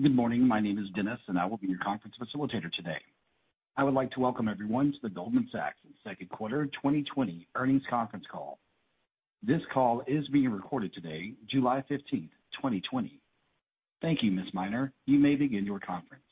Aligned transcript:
Good 0.00 0.14
morning. 0.14 0.46
My 0.46 0.60
name 0.60 0.78
is 0.78 0.88
Dennis, 0.94 1.18
and 1.26 1.36
I 1.36 1.44
will 1.44 1.56
be 1.56 1.66
your 1.66 1.80
conference 1.80 2.14
facilitator 2.22 2.72
today. 2.72 3.00
I 3.76 3.82
would 3.82 3.94
like 3.94 4.12
to 4.12 4.20
welcome 4.20 4.46
everyone 4.46 4.92
to 4.92 4.98
the 5.02 5.08
Goldman 5.08 5.48
Sachs 5.50 5.78
second 6.04 6.30
quarter 6.30 6.66
2020 6.66 7.48
earnings 7.56 7.82
conference 7.90 8.24
call. 8.30 8.60
This 9.42 9.60
call 9.74 10.04
is 10.06 10.28
being 10.28 10.50
recorded 10.50 10.94
today, 10.94 11.32
July 11.50 11.82
15th, 11.90 12.30
2020. 12.54 13.18
Thank 14.00 14.22
you, 14.22 14.30
Ms. 14.30 14.46
Miner. 14.54 14.92
You 15.06 15.18
may 15.18 15.34
begin 15.34 15.66
your 15.66 15.80
conference. 15.80 16.22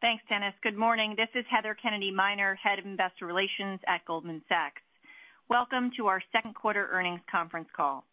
Thanks, 0.00 0.24
Dennis. 0.30 0.54
Good 0.62 0.78
morning. 0.78 1.14
This 1.14 1.28
is 1.34 1.44
Heather 1.50 1.76
Kennedy 1.82 2.10
Miner, 2.10 2.54
Head 2.54 2.78
of 2.78 2.86
Investor 2.86 3.26
Relations 3.26 3.78
at 3.86 4.06
Goldman 4.06 4.40
Sachs. 4.48 4.80
Welcome 5.50 5.90
to 5.98 6.06
our 6.06 6.22
second 6.32 6.54
quarter 6.54 6.88
earnings 6.92 7.20
conference 7.30 7.68
call. 7.76 8.06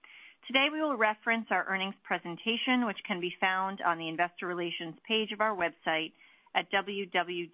Today, 0.50 0.70
we 0.74 0.82
will 0.82 0.98
reference 0.98 1.46
our 1.52 1.64
earnings 1.70 1.94
presentation, 2.04 2.88
which 2.88 2.98
can 3.08 3.20
be 3.20 3.32
found 3.40 3.82
on 3.86 4.00
the 4.00 4.10
investor 4.10 4.48
relations 4.48 4.96
page 5.08 5.32
of 5.32 5.42
our 5.42 5.56
website 5.56 6.12
at 6.56 6.66
www.gs.com. 6.72 7.50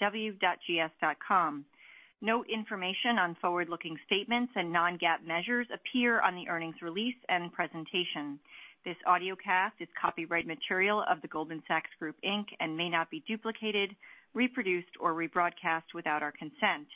Note 2.22 2.48
information 2.48 3.20
on 3.20 3.36
forward-looking 3.42 3.98
statements 4.06 4.54
and 4.56 4.72
non-GAAP 4.72 5.28
measures 5.28 5.68
appear 5.74 6.22
on 6.22 6.36
the 6.36 6.48
earnings 6.48 6.82
release 6.82 7.18
and 7.28 7.52
presentation. 7.52 8.40
This 8.86 8.96
audiocast 9.06 9.74
is 9.82 9.90
copyright 10.02 10.48
material 10.48 11.04
of 11.12 11.22
The 11.22 11.28
Goldman 11.28 11.64
Sachs 11.68 11.90
Group, 12.00 12.16
Inc. 12.24 12.46
and 12.62 12.78
may 12.78 12.88
not 12.88 13.12
be 13.12 13.22
duplicated, 13.28 13.94
reproduced, 14.34 14.96
or 15.02 15.14
rebroadcast 15.14 15.94
without 15.94 16.24
our 16.24 16.32
consent. 16.32 16.88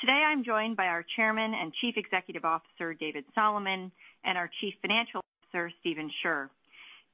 Today, 0.00 0.24
I'm 0.26 0.42
joined 0.42 0.76
by 0.76 0.86
our 0.86 1.04
Chairman 1.14 1.54
and 1.54 1.72
Chief 1.80 1.94
Executive 1.96 2.44
Officer, 2.44 2.92
David 2.94 3.24
Solomon, 3.36 3.92
and 4.24 4.38
our 4.38 4.50
Chief 4.60 4.74
Financial 4.80 5.20
Officer, 5.20 5.70
Stephen 5.80 6.10
Scherr. 6.22 6.48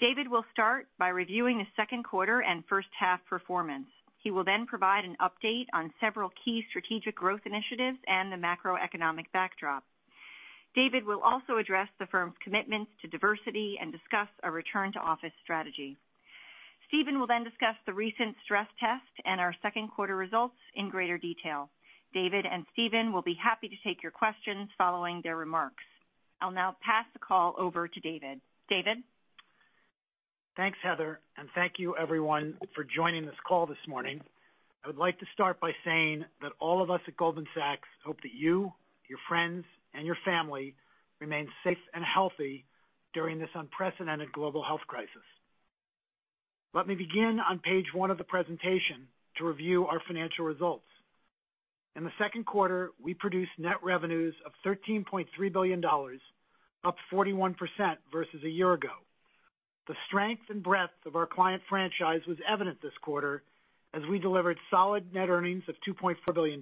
David 0.01 0.29
will 0.29 0.45
start 0.53 0.87
by 0.99 1.09
reviewing 1.09 1.59
the 1.59 1.67
second 1.75 2.05
quarter 2.05 2.41
and 2.41 2.65
first 2.69 2.89
half 2.99 3.21
performance. 3.29 3.87
He 4.23 4.31
will 4.31 4.45
then 4.45 4.67
provide 4.67 5.05
an 5.05 5.17
update 5.21 5.67
on 5.73 5.93
several 6.01 6.31
key 6.45 6.65
strategic 6.71 7.17
growth 7.17 7.41
initiatives 7.47 7.99
and 8.07 8.31
the 8.31 8.37
macroeconomic 8.37 9.27
backdrop. 9.33 9.85
David 10.75 11.05
will 11.05 11.21
also 11.23 11.57
address 11.57 11.89
the 11.99 12.07
firm's 12.07 12.35
commitments 12.45 12.91
to 13.01 13.09
diversity 13.09 13.79
and 13.81 13.91
discuss 13.91 14.29
a 14.43 14.51
return-to-office 14.51 15.33
strategy. 15.43 15.97
Stephen 16.87 17.19
will 17.19 17.27
then 17.27 17.45
discuss 17.45 17.77
the 17.87 17.93
recent 17.93 18.37
stress 18.45 18.69
test 18.79 19.11
and 19.25 19.41
our 19.41 19.55
second 19.63 19.89
quarter 19.89 20.17
results 20.17 20.57
in 20.75 20.91
greater 20.91 21.19
detail. 21.19 21.69
David 22.15 22.47
and 22.47 22.65
Stephen 22.73 23.13
will 23.13 23.23
be 23.23 23.35
happy 23.35 23.69
to 23.69 23.77
take 23.85 24.03
your 24.03 24.13
questions 24.13 24.71
following 24.79 25.21
their 25.23 25.37
remarks. 25.37 25.85
I'll 26.41 26.51
now 26.51 26.77
pass 26.81 27.05
the 27.13 27.19
call 27.19 27.55
over 27.59 27.89
to 27.89 28.01
David. 28.01 28.41
David? 28.69 28.99
Thanks, 30.57 30.79
Heather, 30.83 31.21
and 31.37 31.49
thank 31.55 31.75
you 31.79 31.97
everyone 31.97 32.59
for 32.75 32.85
joining 32.85 33.25
this 33.25 33.35
call 33.47 33.67
this 33.67 33.77
morning. 33.87 34.21
I 34.85 34.89
would 34.89 34.97
like 34.97 35.19
to 35.21 35.27
start 35.33 35.61
by 35.61 35.73
saying 35.85 36.25
that 36.43 36.53
all 36.61 36.83
of 36.83 36.91
us 36.91 37.01
at 37.07 37.17
Goldman 37.17 37.47
Sachs 37.55 37.89
hope 38.05 38.21
that 38.23 38.35
you, 38.35 38.73
your 39.09 39.19
friends, 39.29 39.65
and 39.95 40.05
your 40.05 40.17
family 40.25 40.75
remain 41.21 41.49
safe 41.65 41.79
and 41.95 42.05
healthy 42.05 42.65
during 43.15 43.39
this 43.39 43.51
unprecedented 43.55 44.33
global 44.33 44.65
health 44.65 44.83
crisis. 44.87 45.23
Let 46.75 46.87
me 46.87 46.95
begin 46.95 47.39
on 47.41 47.61
page 47.61 47.87
one 47.95 48.11
of 48.11 48.19
the 48.19 48.25
presentation 48.25 49.09
to 49.37 49.45
review 49.45 49.87
our 49.87 50.01
financial 50.07 50.45
results. 50.45 50.88
In 51.99 52.05
the 52.05 52.13
second 52.17 52.47
quarter, 52.47 52.93
we 53.03 53.13
produced 53.13 53.51
net 53.59 53.83
revenues 53.83 54.33
of 54.47 54.53
$13.3 54.65 55.27
billion, 55.53 55.85
up 56.85 56.95
41% 57.13 57.57
versus 58.13 58.45
a 58.45 58.49
year 58.49 58.73
ago. 58.73 58.93
The 59.89 59.97
strength 60.07 60.43
and 60.49 60.63
breadth 60.63 60.93
of 61.07 61.17
our 61.17 61.27
client 61.27 61.61
franchise 61.69 62.21
was 62.29 62.37
evident 62.49 62.81
this 62.81 62.97
quarter 63.03 63.43
as 63.93 64.03
we 64.09 64.21
delivered 64.21 64.59
solid 64.71 65.13
net 65.13 65.29
earnings 65.29 65.65
of 65.69 65.75
$2.4 65.89 66.15
billion, 66.33 66.61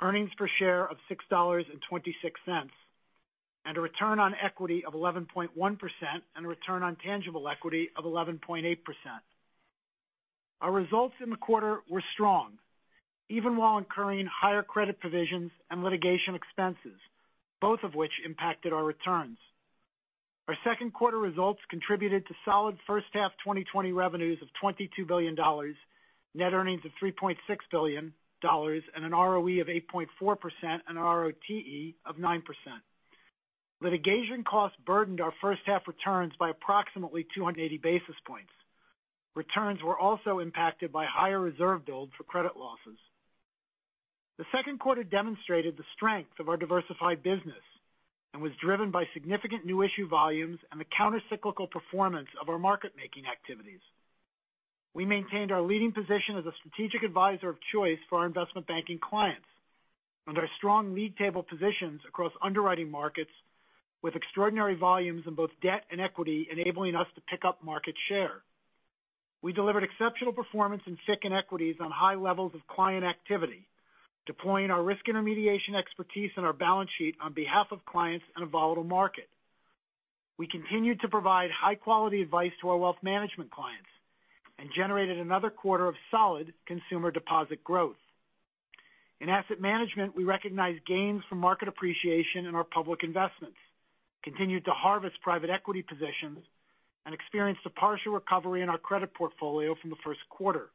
earnings 0.00 0.30
per 0.38 0.48
share 0.58 0.86
of 0.86 0.96
$6.26, 1.10 1.64
and 3.66 3.76
a 3.76 3.80
return 3.82 4.18
on 4.18 4.34
equity 4.42 4.82
of 4.86 4.94
11.1% 4.94 5.48
and 6.36 6.46
a 6.46 6.48
return 6.48 6.82
on 6.82 6.96
tangible 7.04 7.50
equity 7.50 7.90
of 7.98 8.04
11.8%. 8.04 8.78
Our 10.62 10.72
results 10.72 11.16
in 11.22 11.28
the 11.28 11.36
quarter 11.36 11.80
were 11.90 12.02
strong, 12.14 12.52
even 13.28 13.56
while 13.56 13.78
incurring 13.78 14.26
higher 14.26 14.62
credit 14.62 15.00
provisions 15.00 15.50
and 15.70 15.82
litigation 15.82 16.34
expenses, 16.34 16.98
both 17.60 17.80
of 17.82 17.94
which 17.94 18.12
impacted 18.24 18.72
our 18.72 18.84
returns. 18.84 19.38
Our 20.48 20.56
second 20.64 20.92
quarter 20.92 21.18
results 21.18 21.60
contributed 21.68 22.26
to 22.28 22.34
solid 22.44 22.76
first 22.86 23.06
half 23.12 23.32
2020 23.42 23.92
revenues 23.92 24.38
of 24.42 24.48
$22 24.62 25.06
billion, 25.06 25.34
net 26.34 26.52
earnings 26.52 26.82
of 26.84 26.92
$3.6 27.02 27.34
billion, 27.70 28.12
and 28.42 29.04
an 29.04 29.10
ROE 29.10 29.60
of 29.60 29.66
8.4% 29.66 30.06
and 30.62 30.80
an 30.86 30.96
ROTE 30.96 31.94
of 32.04 32.16
9%. 32.16 32.42
Litigation 33.80 34.44
costs 34.44 34.78
burdened 34.86 35.20
our 35.20 35.32
first 35.40 35.62
half 35.66 35.82
returns 35.88 36.32
by 36.38 36.50
approximately 36.50 37.26
280 37.34 37.78
basis 37.78 38.14
points. 38.26 38.52
Returns 39.34 39.82
were 39.82 39.98
also 39.98 40.38
impacted 40.38 40.92
by 40.92 41.06
higher 41.06 41.40
reserve 41.40 41.84
build 41.84 42.10
for 42.16 42.24
credit 42.24 42.56
losses. 42.56 42.98
The 44.38 44.44
second 44.52 44.80
quarter 44.80 45.02
demonstrated 45.02 45.76
the 45.76 45.84
strength 45.94 46.38
of 46.40 46.48
our 46.48 46.58
diversified 46.58 47.22
business 47.22 47.64
and 48.34 48.42
was 48.42 48.52
driven 48.62 48.90
by 48.90 49.04
significant 49.14 49.64
new 49.64 49.82
issue 49.82 50.06
volumes 50.06 50.58
and 50.70 50.78
the 50.78 50.84
counter-cyclical 50.96 51.68
performance 51.68 52.28
of 52.40 52.50
our 52.50 52.58
market-making 52.58 53.24
activities. 53.26 53.80
We 54.92 55.06
maintained 55.06 55.52
our 55.52 55.62
leading 55.62 55.92
position 55.92 56.36
as 56.38 56.44
a 56.44 56.52
strategic 56.60 57.02
advisor 57.02 57.48
of 57.48 57.56
choice 57.72 57.98
for 58.10 58.18
our 58.18 58.26
investment 58.26 58.66
banking 58.66 58.98
clients, 58.98 59.46
and 60.26 60.36
our 60.36 60.48
strong 60.58 60.94
league 60.94 61.16
table 61.16 61.42
positions 61.42 62.02
across 62.06 62.32
underwriting 62.42 62.90
markets 62.90 63.30
with 64.02 64.16
extraordinary 64.16 64.74
volumes 64.74 65.22
in 65.26 65.34
both 65.34 65.50
debt 65.62 65.84
and 65.90 66.00
equity 66.00 66.46
enabling 66.50 66.94
us 66.94 67.06
to 67.14 67.22
pick 67.22 67.44
up 67.44 67.64
market 67.64 67.94
share. 68.08 68.42
We 69.40 69.54
delivered 69.54 69.84
exceptional 69.84 70.32
performance 70.32 70.82
in 70.86 70.98
FICC 71.08 71.24
and 71.24 71.34
equities 71.34 71.76
on 71.80 71.90
high 71.90 72.16
levels 72.16 72.52
of 72.54 72.66
client 72.66 73.04
activity, 73.04 73.66
deploying 74.26 74.70
our 74.70 74.82
risk 74.82 75.08
intermediation 75.08 75.74
expertise 75.74 76.30
and 76.36 76.44
our 76.44 76.52
balance 76.52 76.90
sheet 76.98 77.14
on 77.22 77.32
behalf 77.32 77.68
of 77.70 77.84
clients 77.86 78.24
in 78.36 78.42
a 78.42 78.46
volatile 78.46 78.84
market. 78.84 79.28
We 80.38 80.46
continued 80.46 81.00
to 81.00 81.08
provide 81.08 81.50
high-quality 81.50 82.20
advice 82.20 82.52
to 82.60 82.68
our 82.70 82.76
wealth 82.76 82.96
management 83.02 83.50
clients 83.50 83.88
and 84.58 84.68
generated 84.76 85.18
another 85.18 85.50
quarter 85.50 85.86
of 85.86 85.94
solid 86.10 86.52
consumer 86.66 87.10
deposit 87.10 87.62
growth. 87.64 87.96
In 89.20 89.28
asset 89.28 89.60
management, 89.60 90.14
we 90.14 90.24
recognized 90.24 90.84
gains 90.86 91.22
from 91.28 91.38
market 91.38 91.68
appreciation 91.68 92.46
in 92.46 92.54
our 92.54 92.64
public 92.64 93.02
investments, 93.02 93.56
continued 94.22 94.64
to 94.66 94.72
harvest 94.72 95.16
private 95.22 95.48
equity 95.48 95.82
positions, 95.82 96.44
and 97.06 97.14
experienced 97.14 97.62
a 97.64 97.70
partial 97.70 98.12
recovery 98.12 98.62
in 98.62 98.68
our 98.68 98.78
credit 98.78 99.14
portfolio 99.14 99.74
from 99.80 99.90
the 99.90 99.96
first 100.04 100.20
quarter. 100.28 100.68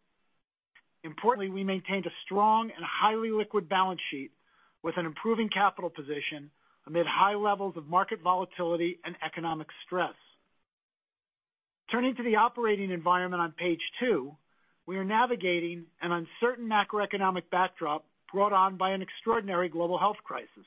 Importantly, 1.03 1.50
we 1.50 1.63
maintained 1.63 2.06
a 2.06 2.12
strong 2.25 2.72
and 2.75 2.85
highly 2.85 3.31
liquid 3.31 3.67
balance 3.67 4.01
sheet 4.12 4.31
with 4.84 4.97
an 4.97 5.06
improving 5.06 5.50
capital 5.50 5.89
position 5.89 6.51
amid 6.88 7.06
high 7.07 7.35
levels 7.35 7.75
of 7.78 7.88
market 7.88 8.19
volatility 8.22 9.00
and 9.03 9.16
economic 9.25 9.67
stress. 9.85 10.13
Turning 11.91 12.16
to 12.16 12.23
the 12.23 12.35
operating 12.35 12.91
environment 12.91 13.41
on 13.41 13.51
page 13.51 13.81
two, 14.00 14.35
we 14.85 14.97
are 14.97 15.03
navigating 15.03 15.85
an 16.01 16.12
uncertain 16.12 16.67
macroeconomic 16.67 17.44
backdrop 17.51 18.06
brought 18.31 18.53
on 18.53 18.78
by 18.78 18.91
an 18.91 19.01
extraordinary 19.01 19.69
global 19.69 19.97
health 19.97 20.18
crisis. 20.23 20.66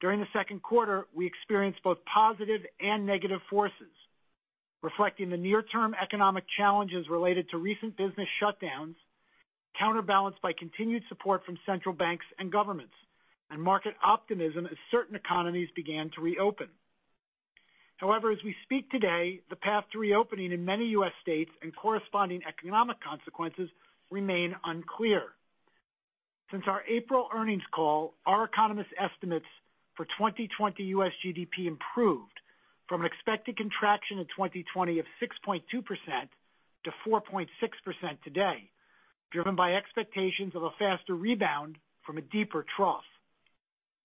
During 0.00 0.20
the 0.20 0.26
second 0.32 0.62
quarter, 0.62 1.06
we 1.14 1.26
experienced 1.26 1.82
both 1.82 1.98
positive 2.12 2.62
and 2.80 3.06
negative 3.06 3.40
forces, 3.48 3.92
reflecting 4.82 5.30
the 5.30 5.36
near-term 5.36 5.94
economic 6.00 6.44
challenges 6.56 7.08
related 7.10 7.48
to 7.50 7.58
recent 7.58 7.96
business 7.96 8.28
shutdowns, 8.42 8.94
counterbalanced 9.78 10.42
by 10.42 10.52
continued 10.52 11.02
support 11.08 11.44
from 11.44 11.58
central 11.66 11.94
banks 11.94 12.26
and 12.38 12.52
governments, 12.52 12.94
and 13.50 13.60
market 13.60 13.94
optimism 14.02 14.66
as 14.66 14.76
certain 14.90 15.16
economies 15.16 15.68
began 15.74 16.10
to 16.14 16.20
reopen. 16.20 16.68
However, 17.96 18.30
as 18.30 18.38
we 18.44 18.54
speak 18.64 18.90
today, 18.90 19.40
the 19.50 19.56
path 19.56 19.84
to 19.92 19.98
reopening 19.98 20.52
in 20.52 20.64
many 20.64 20.86
U.S. 20.96 21.12
states 21.20 21.50
and 21.60 21.74
corresponding 21.76 22.40
economic 22.48 22.96
consequences 23.02 23.68
remain 24.10 24.54
unclear. 24.64 25.22
Since 26.50 26.64
our 26.66 26.82
April 26.88 27.28
earnings 27.34 27.62
call, 27.74 28.14
our 28.26 28.44
economist 28.44 28.88
estimates 28.98 29.46
for 29.96 30.04
2020 30.06 30.82
U.S. 30.84 31.12
GDP 31.24 31.66
improved 31.66 32.32
from 32.88 33.02
an 33.02 33.06
expected 33.06 33.56
contraction 33.56 34.18
in 34.18 34.24
2020 34.34 34.98
of 34.98 35.06
6.2% 35.22 35.60
to 36.84 36.90
4.6% 37.06 37.46
today, 38.24 38.70
driven 39.32 39.56
by 39.56 39.74
expectations 39.74 40.54
of 40.54 40.62
a 40.62 40.70
faster 40.78 41.14
rebound 41.14 41.76
from 42.04 42.18
a 42.18 42.22
deeper 42.22 42.64
trough. 42.76 43.04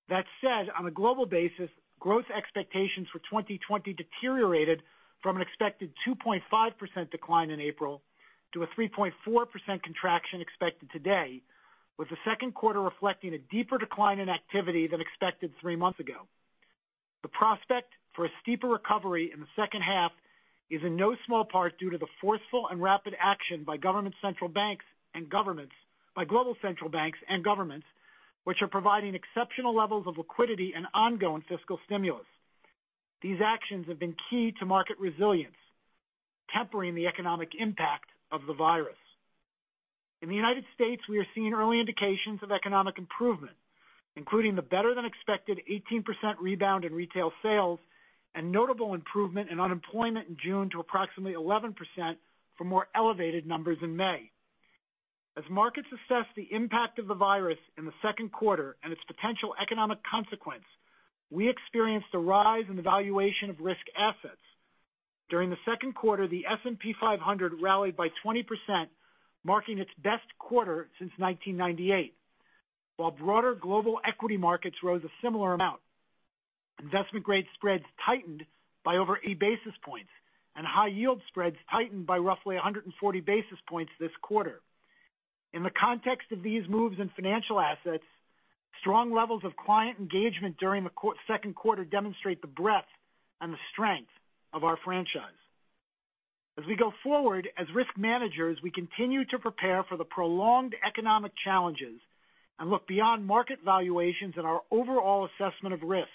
That 0.10 0.25
said, 0.42 0.69
on 0.77 0.86
a 0.86 0.92
global 0.92 1.25
basis, 1.25 1.69
growth 2.00 2.25
expectations 2.36 3.07
for 3.12 3.19
2020 3.19 3.94
deteriorated 3.94 4.83
from 5.24 5.38
an 5.38 5.42
expected 5.42 5.92
2.5% 6.07 7.12
decline 7.12 7.50
in 7.50 7.60
April 7.60 8.01
to 8.54 8.63
a 8.63 8.68
3.4% 8.80 9.12
contraction 9.83 10.42
expected 10.42 10.89
today, 10.92 11.42
with 11.98 12.10
the 12.10 12.18
second 12.24 12.54
quarter 12.54 12.81
reflecting 12.81 13.33
a 13.33 13.38
deeper 13.51 13.78
decline 13.78 14.19
in 14.19 14.30
activity 14.30 14.88
than 14.88 15.01
expected 15.01 15.51
three 15.60 15.75
months 15.75 16.00
ago. 16.00 16.28
The 17.24 17.30
prospect 17.30 17.92
for 18.16 18.25
a 18.25 18.30
steeper 18.42 18.68
recovery 18.68 19.31
in 19.33 19.39
the 19.39 19.48
second 19.56 19.81
half 19.81 20.12
is 20.69 20.81
in 20.83 20.95
no 20.95 21.16
small 21.25 21.45
part 21.45 21.80
due 21.80 21.89
to 21.89 21.98
the 21.98 22.07
forceful 22.21 22.68
and 22.69 22.81
rapid 22.81 23.16
action 23.19 23.63
by 23.63 23.78
global 25.24 26.56
central 26.62 26.90
banks 26.90 27.20
and 27.30 27.44
governments, 27.44 27.86
which 28.44 28.62
are 28.62 28.68
providing 28.68 29.16
exceptional 29.16 29.76
levels 29.76 30.06
of 30.08 30.18
liquidity 30.18 30.74
and 30.76 30.86
ongoing 30.94 31.44
fiscal 31.48 31.80
stimulus. 31.86 32.26
These 33.22 33.40
actions 33.44 33.88
have 33.88 34.00
been 34.00 34.16
key 34.30 34.54
to 34.60 34.66
market 34.66 34.98
resilience, 35.00 35.56
tempering 36.54 36.96
the 36.96 37.08
economic 37.08 37.50
impact 37.58 38.10
of 38.32 38.42
the 38.46 38.54
virus. 38.54 38.98
In 40.22 40.30
the 40.30 40.36
United 40.36 40.64
States, 40.74 41.02
we 41.10 41.20
are 41.20 41.28
seeing 41.34 41.54
early 41.54 41.80
indications 41.80 42.42
of 42.44 42.52
economic 42.52 42.98
improvement, 42.98 43.56
including 44.16 44.56
the 44.56 44.62
better-than-expected 44.62 45.60
18% 45.70 46.04
rebound 46.40 46.86
in 46.86 46.94
retail 46.94 47.32
sales 47.42 47.80
and 48.34 48.52
notable 48.52 48.94
improvement 48.94 49.50
in 49.50 49.60
unemployment 49.60 50.28
in 50.28 50.38
June 50.44 50.70
to 50.72 50.80
approximately 50.80 51.34
11% 51.34 51.74
from 52.58 52.68
more 52.68 52.88
elevated 52.96 53.46
numbers 53.46 53.78
in 53.82 53.96
May. 53.96 54.30
As 55.38 55.44
markets 55.50 55.88
assess 55.92 56.26
the 56.36 56.48
impact 56.52 56.98
of 56.98 57.08
the 57.08 57.14
virus 57.14 57.58
in 57.78 57.86
the 57.86 57.94
second 58.02 58.32
quarter 58.32 58.78
and 58.84 58.94
its 58.94 59.04
potential 59.04 59.54
economic 59.62 60.00
consequence, 60.10 60.64
we 61.30 61.50
experienced 61.50 62.08
a 62.14 62.20
rise 62.20 62.64
in 62.70 62.78
the 62.78 62.82
valuation 62.82 63.50
of 63.50 63.60
risk 63.60 63.82
assets. 63.98 64.42
During 65.30 65.50
the 65.50 65.58
second 65.66 65.96
quarter, 65.96 66.28
the 66.28 66.46
S&P 66.46 66.94
500 67.00 67.62
rallied 67.62 67.98
by 67.98 68.10
20%, 68.24 68.46
marking 69.44 69.80
its 69.80 69.92
best 70.02 70.24
quarter 70.40 70.88
since 71.00 71.12
1998, 71.18 72.14
while 72.96 73.12
broader 73.12 73.56
global 73.56 74.00
equity 74.08 74.38
markets 74.38 74.78
rose 74.84 75.04
a 75.04 75.12
similar 75.22 75.54
amount. 75.54 75.81
Investment-grade 76.81 77.46
spreads 77.56 77.84
tightened 78.06 78.46
by 78.86 78.98
over 78.98 79.18
80 79.18 79.34
basis 79.34 79.74
points, 79.84 80.12
and 80.56 80.66
high-yield 80.66 81.22
spreads 81.28 81.58
tightened 81.70 82.06
by 82.06 82.20
roughly 82.20 82.56
140 82.56 83.20
basis 83.20 83.60
points 83.68 83.92
this 84.00 84.12
quarter. 84.22 84.62
In 85.56 85.63
the 85.63 85.72
context 85.72 86.34
of 86.34 86.44
these 86.44 86.63
moves 86.68 87.00
in 87.00 87.10
financial 87.16 87.62
assets, 87.62 88.04
strong 88.81 89.13
levels 89.13 89.42
of 89.46 89.56
client 89.56 89.98
engagement 89.98 90.57
during 90.60 90.84
the 90.84 90.92
second 91.28 91.56
quarter 91.56 91.86
demonstrate 91.86 92.42
the 92.42 92.48
breadth 92.48 92.90
and 93.40 93.54
the 93.54 93.57
strength 93.72 94.12
of 94.52 94.66
our 94.66 94.78
franchise. 94.84 95.40
As 96.57 96.66
we 96.66 96.75
go 96.75 96.92
forward 97.02 97.48
as 97.57 97.68
risk 97.74 97.92
managers, 97.98 98.57
we 98.62 98.69
continue 98.69 99.24
to 99.25 99.40
prepare 99.40 99.84
for 99.88 99.96
the 99.96 100.04
prolonged 100.04 100.75
economic 100.86 101.31
challenges 101.42 102.02
and 102.60 102.69
look 102.69 102.86
beyond 102.86 103.25
market 103.25 103.60
valuations 103.63 104.34
in 104.38 104.44
our 104.44 104.62
overall 104.72 105.25
assessment 105.25 105.74
of 105.74 105.84
risk. 105.84 106.10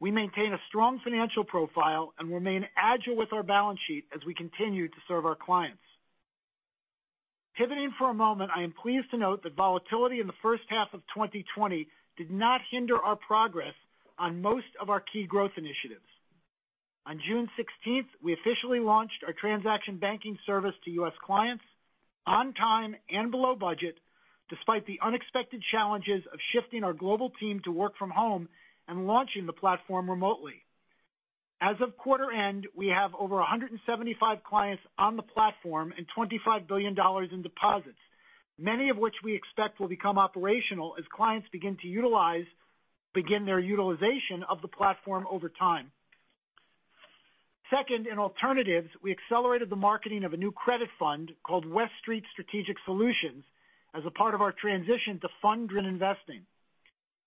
We 0.00 0.10
maintain 0.10 0.54
a 0.54 0.60
strong 0.68 0.98
financial 1.04 1.44
profile 1.44 2.14
and 2.18 2.32
remain 2.32 2.64
agile 2.74 3.16
with 3.16 3.34
our 3.34 3.42
balance 3.42 3.80
sheet 3.86 4.04
as 4.14 4.24
we 4.26 4.32
continue 4.32 4.88
to 4.88 4.96
serve 5.08 5.26
our 5.26 5.36
clients. 5.36 5.83
Pivoting 7.56 7.92
for 7.98 8.10
a 8.10 8.14
moment, 8.14 8.50
I 8.54 8.62
am 8.62 8.72
pleased 8.72 9.10
to 9.12 9.16
note 9.16 9.44
that 9.44 9.54
volatility 9.54 10.18
in 10.18 10.26
the 10.26 10.40
first 10.42 10.64
half 10.68 10.88
of 10.92 11.00
2020 11.14 11.86
did 12.16 12.30
not 12.30 12.60
hinder 12.70 12.98
our 12.98 13.14
progress 13.14 13.74
on 14.18 14.42
most 14.42 14.66
of 14.80 14.90
our 14.90 15.00
key 15.00 15.26
growth 15.26 15.52
initiatives. 15.56 16.06
On 17.06 17.20
June 17.28 17.48
16th, 17.58 18.08
we 18.22 18.32
officially 18.32 18.80
launched 18.80 19.22
our 19.26 19.32
transaction 19.32 19.98
banking 19.98 20.36
service 20.46 20.74
to 20.84 20.90
U.S. 20.92 21.12
clients 21.24 21.62
on 22.26 22.54
time 22.54 22.96
and 23.10 23.30
below 23.30 23.54
budget, 23.54 23.96
despite 24.50 24.86
the 24.86 24.98
unexpected 25.00 25.62
challenges 25.70 26.24
of 26.32 26.40
shifting 26.52 26.82
our 26.82 26.92
global 26.92 27.30
team 27.38 27.60
to 27.64 27.70
work 27.70 27.92
from 27.98 28.10
home 28.10 28.48
and 28.88 29.06
launching 29.06 29.46
the 29.46 29.52
platform 29.52 30.10
remotely. 30.10 30.63
As 31.64 31.76
of 31.80 31.96
quarter 31.96 32.30
end, 32.30 32.66
we 32.76 32.88
have 32.88 33.14
over 33.18 33.36
175 33.36 34.44
clients 34.44 34.82
on 34.98 35.16
the 35.16 35.22
platform 35.22 35.94
and 35.96 36.06
$25 36.14 36.68
billion 36.68 36.94
in 37.32 37.40
deposits, 37.40 37.96
many 38.58 38.90
of 38.90 38.98
which 38.98 39.14
we 39.24 39.34
expect 39.34 39.80
will 39.80 39.88
become 39.88 40.18
operational 40.18 40.94
as 40.98 41.06
clients 41.10 41.48
begin 41.50 41.78
to 41.80 41.88
utilize 41.88 42.44
begin 43.14 43.46
their 43.46 43.60
utilization 43.60 44.42
of 44.50 44.60
the 44.60 44.68
platform 44.68 45.24
over 45.30 45.48
time. 45.48 45.90
Second, 47.70 48.08
in 48.08 48.18
alternatives, 48.18 48.90
we 49.02 49.12
accelerated 49.12 49.70
the 49.70 49.76
marketing 49.76 50.24
of 50.24 50.34
a 50.34 50.36
new 50.36 50.52
credit 50.52 50.88
fund 50.98 51.32
called 51.46 51.64
West 51.64 51.92
Street 52.02 52.24
Strategic 52.32 52.76
Solutions 52.84 53.42
as 53.94 54.02
a 54.04 54.10
part 54.10 54.34
of 54.34 54.42
our 54.42 54.52
transition 54.52 55.18
to 55.22 55.28
fund-driven 55.40 55.88
investing. 55.88 56.42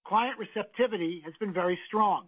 Client 0.06 0.38
receptivity 0.38 1.24
has 1.26 1.34
been 1.40 1.54
very 1.54 1.80
strong. 1.88 2.28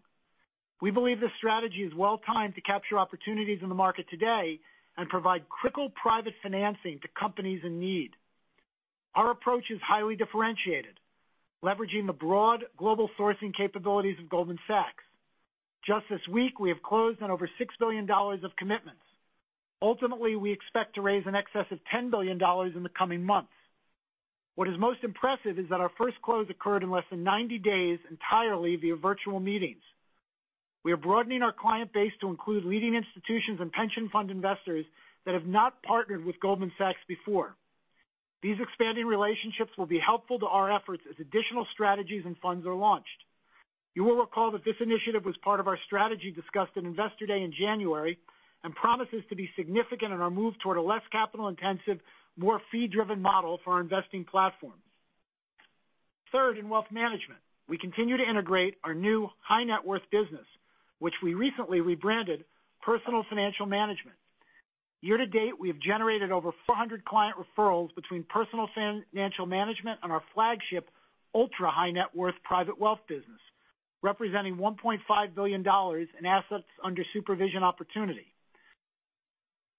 We 0.82 0.92
believe 0.92 1.20
this 1.20 1.30
strategy 1.38 1.84
is 1.84 1.94
well-timed 1.94 2.56
to 2.56 2.62
capture 2.62 2.98
opportunities 2.98 3.60
in 3.62 3.70
the 3.70 3.76
market 3.76 4.06
today 4.10 4.60
and 4.98 5.10
provide 5.10 5.50
critical 5.50 5.90
private 6.02 6.34
financing 6.42 7.00
to 7.02 7.08
companies 7.20 7.62
in 7.66 7.80
need. 7.80 8.12
Our 9.16 9.32
approach 9.32 9.66
is 9.70 9.80
highly 9.86 10.16
differentiated, 10.16 11.00
leveraging 11.64 12.08
the 12.08 12.14
broad 12.14 12.64
global 12.78 13.10
sourcing 13.20 13.54
capabilities 13.56 14.18
of 14.20 14.30
Goldman 14.30 14.60
Sachs. 14.68 15.04
Just 15.86 16.06
this 16.10 16.26
week, 16.32 16.60
we 16.60 16.70
have 16.70 16.82
closed 16.84 17.22
on 17.22 17.32
over 17.32 17.50
$6 17.60 17.68
billion 17.80 18.10
of 18.10 18.56
commitments. 18.58 19.02
Ultimately, 19.82 20.36
we 20.36 20.52
expect 20.52 20.96
to 20.96 21.02
raise 21.02 21.24
in 21.26 21.36
excess 21.36 21.66
of 21.72 21.80
$10 21.94 22.12
billion 22.12 22.38
in 22.76 22.84
the 22.84 22.90
coming 22.98 23.24
months. 23.24 23.52
What 24.56 24.68
is 24.68 24.76
most 24.78 25.04
impressive 25.04 25.58
is 25.58 25.70
that 25.70 25.80
our 25.80 25.92
first 25.98 26.22
close 26.22 26.48
occurred 26.50 26.84
in 26.84 26.92
less 26.92 27.06
than 27.10 27.24
90 27.24 27.60
days 27.60 28.00
entirely 28.10 28.76
via 28.76 28.96
virtual 28.98 29.40
meetings. 29.40 29.82
We 30.84 30.92
are 30.92 30.98
broadening 30.98 31.42
our 31.42 31.54
client 31.54 31.92
base 31.94 32.14
to 32.22 32.30
include 32.30 32.64
leading 32.64 32.96
institutions 32.96 33.60
and 33.60 33.72
pension 33.72 34.10
fund 34.10 34.32
investors 34.32 34.86
that 35.26 35.34
have 35.34 35.46
not 35.46 35.84
partnered 35.84 36.24
with 36.24 36.40
Goldman 36.40 36.72
Sachs 36.78 37.00
before. 37.08 37.56
These 38.42 38.58
expanding 38.62 39.06
relationships 39.06 39.72
will 39.78 39.86
be 39.86 40.00
helpful 40.00 40.40
to 40.40 40.46
our 40.46 40.72
efforts 40.72 41.04
as 41.10 41.20
additional 41.20 41.68
strategies 41.74 42.24
and 42.26 42.38
funds 42.38 42.66
are 42.66 42.76
launched. 42.76 43.08
You 43.96 44.06
will 44.06 44.16
recall 44.16 44.52
that 44.52 44.64
this 44.64 44.80
initiative 44.80 45.26
was 45.26 45.36
part 45.44 45.60
of 45.60 45.68
our 45.68 45.78
strategy 45.86 46.32
discussed 46.32 46.72
at 46.78 46.84
Investor 46.84 47.26
Day 47.26 47.42
in 47.44 47.52
January 47.52 48.18
and 48.64 48.74
promises 48.74 49.24
to 49.30 49.36
be 49.36 49.50
significant 49.58 50.14
in 50.14 50.22
our 50.22 50.30
move 50.30 50.54
toward 50.64 50.78
a 50.78 50.82
less 50.82 51.02
capital-intensive, 51.12 52.00
more 52.38 52.62
fee-driven 52.72 53.22
model 53.22 53.60
for 53.64 53.74
our 53.74 53.82
investing 53.82 54.24
platforms. 54.24 54.82
Third, 56.32 56.58
in 56.58 56.70
wealth 56.70 56.92
management, 56.92 57.42
we 57.68 57.78
continue 57.78 58.16
to 58.16 58.24
integrate 58.24 58.76
our 58.84 58.94
new 58.94 59.28
high 59.42 59.64
net 59.64 59.86
worth 59.86 60.04
business, 60.12 60.46
which 61.00 61.16
we 61.24 61.34
recently 61.34 61.82
rebranded 61.82 62.46
Personal 62.82 63.24
Financial 63.30 63.66
Management. 63.66 64.18
Year 65.02 65.18
to 65.18 65.26
date, 65.26 65.58
we 65.60 65.70
have 65.70 65.80
generated 65.80 66.32
over 66.32 66.52
400 66.68 67.06
client 67.06 67.38
referrals 67.38 67.94
between 67.96 68.24
Personal 68.24 68.68
Financial 68.76 69.46
Management 69.46 70.00
and 70.04 70.12
our 70.12 70.22
flagship 70.34 70.90
ultra-high 71.34 71.92
net 71.92 72.16
worth 72.16 72.36
private 72.44 72.80
wealth 72.80 73.00
business, 73.08 73.40
representing 74.02 74.58
$1.5 74.58 75.36
billion 75.36 75.62
in 75.62 76.26
assets 76.26 76.68
under 76.84 77.04
supervision 77.14 77.64
opportunity. 77.64 78.34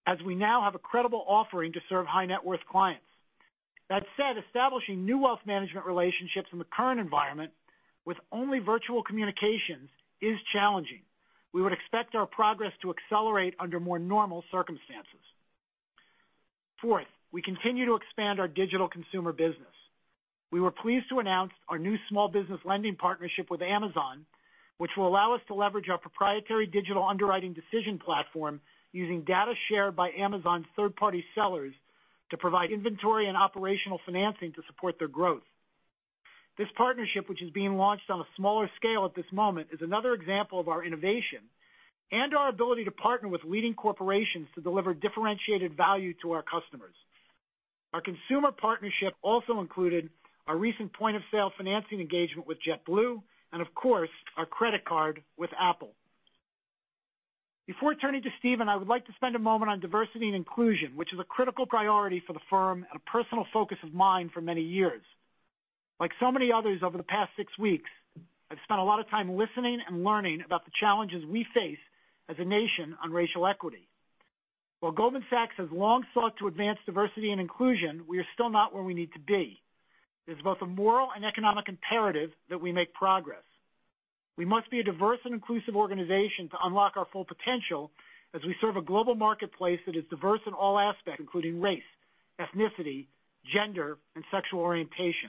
As 0.07 0.19
we 0.25 0.35
now 0.35 0.63
have 0.63 0.75
a 0.75 0.79
credible 0.79 1.25
offering 1.29 1.73
to 1.75 1.81
serve 1.89 2.07
high 2.07 2.27
net 2.27 2.45
worth 2.45 2.61
clients. 2.71 3.05
That 3.91 4.05
said, 4.17 4.43
establishing 4.47 5.05
new 5.05 5.19
wealth 5.19 5.41
management 5.45 5.85
relationships 5.85 6.49
in 6.53 6.59
the 6.59 6.65
current 6.65 7.01
environment 7.01 7.51
with 8.07 8.17
only 8.33 8.61
virtual 8.61 9.03
communications 9.03 9.91
is 10.23 10.37
challenging. 10.53 11.03
We 11.53 11.63
would 11.63 11.73
expect 11.73 12.15
our 12.15 12.27
progress 12.27 12.73
to 12.83 12.95
accelerate 12.95 13.55
under 13.59 13.81
more 13.81 13.99
normal 13.99 14.45
circumstances. 14.51 15.21
Fourth, 16.81 17.09
we 17.33 17.43
continue 17.43 17.87
to 17.87 17.95
expand 17.95 18.41
our 18.41 18.49
digital 18.49 18.89
consumer 18.89 19.33
business. 19.33 19.75
We 20.53 20.61
were 20.61 20.71
pleased 20.71 21.09
to 21.11 21.19
announce 21.19 21.53
our 21.69 21.79
new 21.79 21.97
small 22.09 22.29
business 22.29 22.61
lending 22.65 22.97
partnership 22.97 23.51
with 23.51 23.63
Amazon, 23.63 24.27
which 24.79 24.91
will 24.97 25.07
allow 25.07 25.35
us 25.35 25.41
to 25.47 25.55
leverage 25.55 25.89
our 25.89 25.99
proprietary 25.99 26.67
digital 26.67 27.07
underwriting 27.07 27.55
decision 27.55 27.99
platform 27.99 28.61
using 28.93 29.23
data 29.23 29.53
shared 29.69 29.95
by 29.95 30.11
Amazon's 30.11 30.67
third-party 30.75 31.25
sellers 31.35 31.75
to 32.31 32.37
provide 32.37 32.73
inventory 32.73 33.29
and 33.29 33.37
operational 33.37 34.01
financing 34.05 34.53
to 34.53 34.63
support 34.67 34.99
their 34.99 35.09
growth. 35.09 35.43
This 36.61 36.69
partnership, 36.77 37.27
which 37.27 37.41
is 37.41 37.49
being 37.53 37.79
launched 37.79 38.11
on 38.11 38.21
a 38.21 38.29
smaller 38.37 38.69
scale 38.77 39.07
at 39.07 39.15
this 39.15 39.25
moment, 39.33 39.69
is 39.73 39.81
another 39.81 40.13
example 40.13 40.61
of 40.61 40.69
our 40.69 40.85
innovation 40.85 41.39
and 42.13 42.35
our 42.35 42.51
ability 42.51 42.85
to 42.85 42.91
partner 42.91 43.31
with 43.31 43.41
leading 43.47 43.73
corporations 43.73 44.47
to 44.55 44.61
deliver 44.61 44.93
differentiated 44.93 45.75
value 45.75 46.13
to 46.21 46.33
our 46.33 46.43
customers. 46.43 46.93
Our 47.95 48.03
consumer 48.03 48.53
partnership 48.53 49.15
also 49.23 49.61
included 49.61 50.11
our 50.47 50.59
recent 50.59 50.93
point-of-sale 50.93 51.53
financing 51.57 51.99
engagement 51.99 52.47
with 52.47 52.59
JetBlue 52.61 53.23
and, 53.55 53.63
of 53.63 53.75
course, 53.75 54.11
our 54.37 54.45
credit 54.45 54.85
card 54.85 55.23
with 55.39 55.49
Apple. 55.59 55.93
Before 57.67 57.95
turning 57.95 58.23
to 58.25 58.31
Stephen, 58.39 58.69
I 58.69 58.77
would 58.77 58.87
like 58.87 59.07
to 59.07 59.15
spend 59.15 59.35
a 59.35 59.39
moment 59.39 59.71
on 59.71 59.81
diversity 59.81 60.27
and 60.27 60.37
inclusion, 60.37 60.93
which 60.95 61.15
is 61.15 61.21
a 61.21 61.25
critical 61.25 61.65
priority 61.65 62.23
for 62.27 62.35
the 62.35 62.47
firm 62.51 62.85
and 62.93 63.01
a 63.01 63.11
personal 63.11 63.47
focus 63.51 63.79
of 63.83 63.95
mine 63.95 64.31
for 64.35 64.43
many 64.43 64.61
years. 64.61 65.01
Like 66.01 66.13
so 66.19 66.33
many 66.33 66.51
others 66.51 66.81
over 66.83 66.97
the 66.97 67.05
past 67.05 67.31
six 67.37 67.53
weeks, 67.59 67.91
I've 68.51 68.59
spent 68.65 68.81
a 68.81 68.85
lot 68.85 69.01
of 69.01 69.11
time 69.11 69.37
listening 69.37 69.81
and 69.87 70.03
learning 70.03 70.41
about 70.45 70.65
the 70.65 70.73
challenges 70.81 71.23
we 71.27 71.47
face 71.55 71.79
as 72.31 72.37
a 72.39 72.45
nation 72.45 72.97
on 73.05 73.13
racial 73.13 73.47
equity. 73.47 73.87
While 74.81 74.93
Goldman 74.93 75.25
Sachs 75.29 75.55
has 75.59 75.69
long 75.71 76.05
sought 76.15 76.39
to 76.39 76.47
advance 76.47 76.79
diversity 76.87 77.31
and 77.31 77.41
inclusion, 77.41 78.05
we 78.09 78.19
are 78.19 78.27
still 78.33 78.49
not 78.49 78.75
where 78.75 78.83
we 78.83 78.95
need 78.95 79.13
to 79.13 79.21
be. 79.21 79.61
It 80.27 80.33
is 80.33 80.43
both 80.43 80.59
a 80.63 80.67
moral 80.67 81.09
and 81.15 81.25
economic 81.25 81.69
imperative 81.69 82.31
that 82.49 82.63
we 82.63 82.73
make 82.73 82.95
progress. 82.95 83.45
We 84.39 84.47
must 84.47 84.71
be 84.71 84.81
a 84.81 84.85
diverse 84.85 85.19
and 85.27 85.35
inclusive 85.35 85.77
organization 85.77 86.49
to 86.51 86.57
unlock 86.65 86.97
our 86.97 87.07
full 87.13 87.27
potential 87.27 87.91
as 88.33 88.41
we 88.47 88.57
serve 88.61 88.77
a 88.77 88.83
global 88.83 89.15
marketplace 89.15 89.81
that 89.85 89.97
is 89.97 90.05
diverse 90.09 90.41
in 90.47 90.55
all 90.55 90.79
aspects, 90.79 91.21
including 91.21 91.61
race, 91.61 91.83
ethnicity, 92.41 93.07
gender, 93.53 93.99
and 94.15 94.25
sexual 94.31 94.61
orientation. 94.61 95.29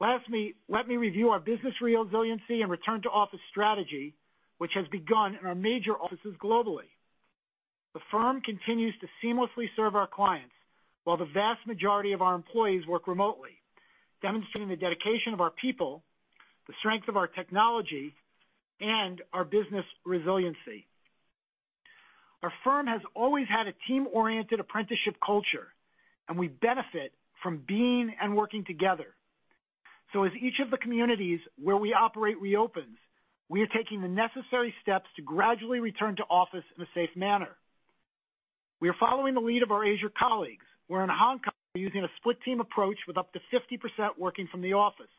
Lastly, 0.00 0.54
let 0.68 0.86
me 0.86 0.96
review 0.96 1.30
our 1.30 1.40
business 1.40 1.74
resiliency 1.80 2.62
and 2.62 2.70
return 2.70 3.02
to 3.02 3.08
office 3.10 3.40
strategy, 3.50 4.14
which 4.58 4.72
has 4.74 4.86
begun 4.88 5.36
in 5.40 5.46
our 5.46 5.54
major 5.54 5.92
offices 5.92 6.34
globally. 6.42 6.88
The 7.94 8.00
firm 8.10 8.40
continues 8.40 8.94
to 9.00 9.08
seamlessly 9.22 9.66
serve 9.74 9.96
our 9.96 10.06
clients 10.06 10.54
while 11.04 11.16
the 11.16 11.24
vast 11.24 11.66
majority 11.66 12.12
of 12.12 12.22
our 12.22 12.34
employees 12.34 12.86
work 12.86 13.08
remotely, 13.08 13.50
demonstrating 14.22 14.68
the 14.68 14.76
dedication 14.76 15.32
of 15.32 15.40
our 15.40 15.50
people 15.50 16.02
the 16.68 16.74
strength 16.78 17.08
of 17.08 17.16
our 17.16 17.26
technology, 17.26 18.14
and 18.80 19.22
our 19.32 19.44
business 19.44 19.84
resiliency. 20.04 20.86
Our 22.42 22.52
firm 22.62 22.86
has 22.86 23.00
always 23.16 23.46
had 23.48 23.66
a 23.66 23.72
team-oriented 23.88 24.60
apprenticeship 24.60 25.16
culture, 25.24 25.68
and 26.28 26.38
we 26.38 26.46
benefit 26.46 27.12
from 27.42 27.64
being 27.66 28.14
and 28.20 28.36
working 28.36 28.64
together. 28.64 29.06
So 30.12 30.24
as 30.24 30.32
each 30.40 30.60
of 30.62 30.70
the 30.70 30.78
communities 30.78 31.40
where 31.62 31.76
we 31.76 31.92
operate 31.92 32.40
reopens, 32.40 32.96
we 33.48 33.62
are 33.62 33.66
taking 33.66 34.00
the 34.00 34.08
necessary 34.08 34.74
steps 34.82 35.06
to 35.16 35.22
gradually 35.22 35.80
return 35.80 36.16
to 36.16 36.22
office 36.24 36.64
in 36.76 36.82
a 36.82 36.88
safe 36.94 37.14
manner. 37.16 37.56
We 38.80 38.88
are 38.88 38.96
following 39.00 39.34
the 39.34 39.40
lead 39.40 39.62
of 39.62 39.70
our 39.70 39.84
Asia 39.84 40.10
colleagues, 40.18 40.64
where 40.86 41.02
in 41.02 41.10
Hong 41.10 41.40
Kong, 41.40 41.52
we're 41.74 41.82
using 41.82 42.04
a 42.04 42.12
split 42.18 42.36
team 42.44 42.60
approach 42.60 42.96
with 43.06 43.18
up 43.18 43.32
to 43.32 43.40
50% 43.52 44.18
working 44.18 44.48
from 44.50 44.62
the 44.62 44.74
office. 44.74 45.12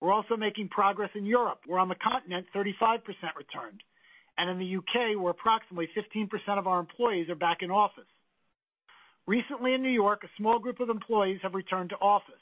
We're 0.00 0.12
also 0.12 0.36
making 0.36 0.68
progress 0.68 1.10
in 1.14 1.26
Europe, 1.26 1.60
where 1.66 1.78
on 1.78 1.88
the 1.88 1.94
continent, 1.94 2.46
35% 2.54 2.98
returned, 3.36 3.82
and 4.36 4.50
in 4.50 4.58
the 4.58 4.64
U.K., 4.64 5.14
where 5.16 5.30
approximately 5.30 5.88
15% 5.96 6.58
of 6.58 6.66
our 6.66 6.80
employees 6.80 7.28
are 7.28 7.36
back 7.36 7.58
in 7.60 7.70
office. 7.70 8.08
Recently 9.26 9.74
in 9.74 9.82
New 9.82 9.90
York, 9.90 10.24
a 10.24 10.36
small 10.36 10.58
group 10.58 10.80
of 10.80 10.90
employees 10.90 11.38
have 11.42 11.54
returned 11.54 11.90
to 11.90 11.96
office. 11.96 12.41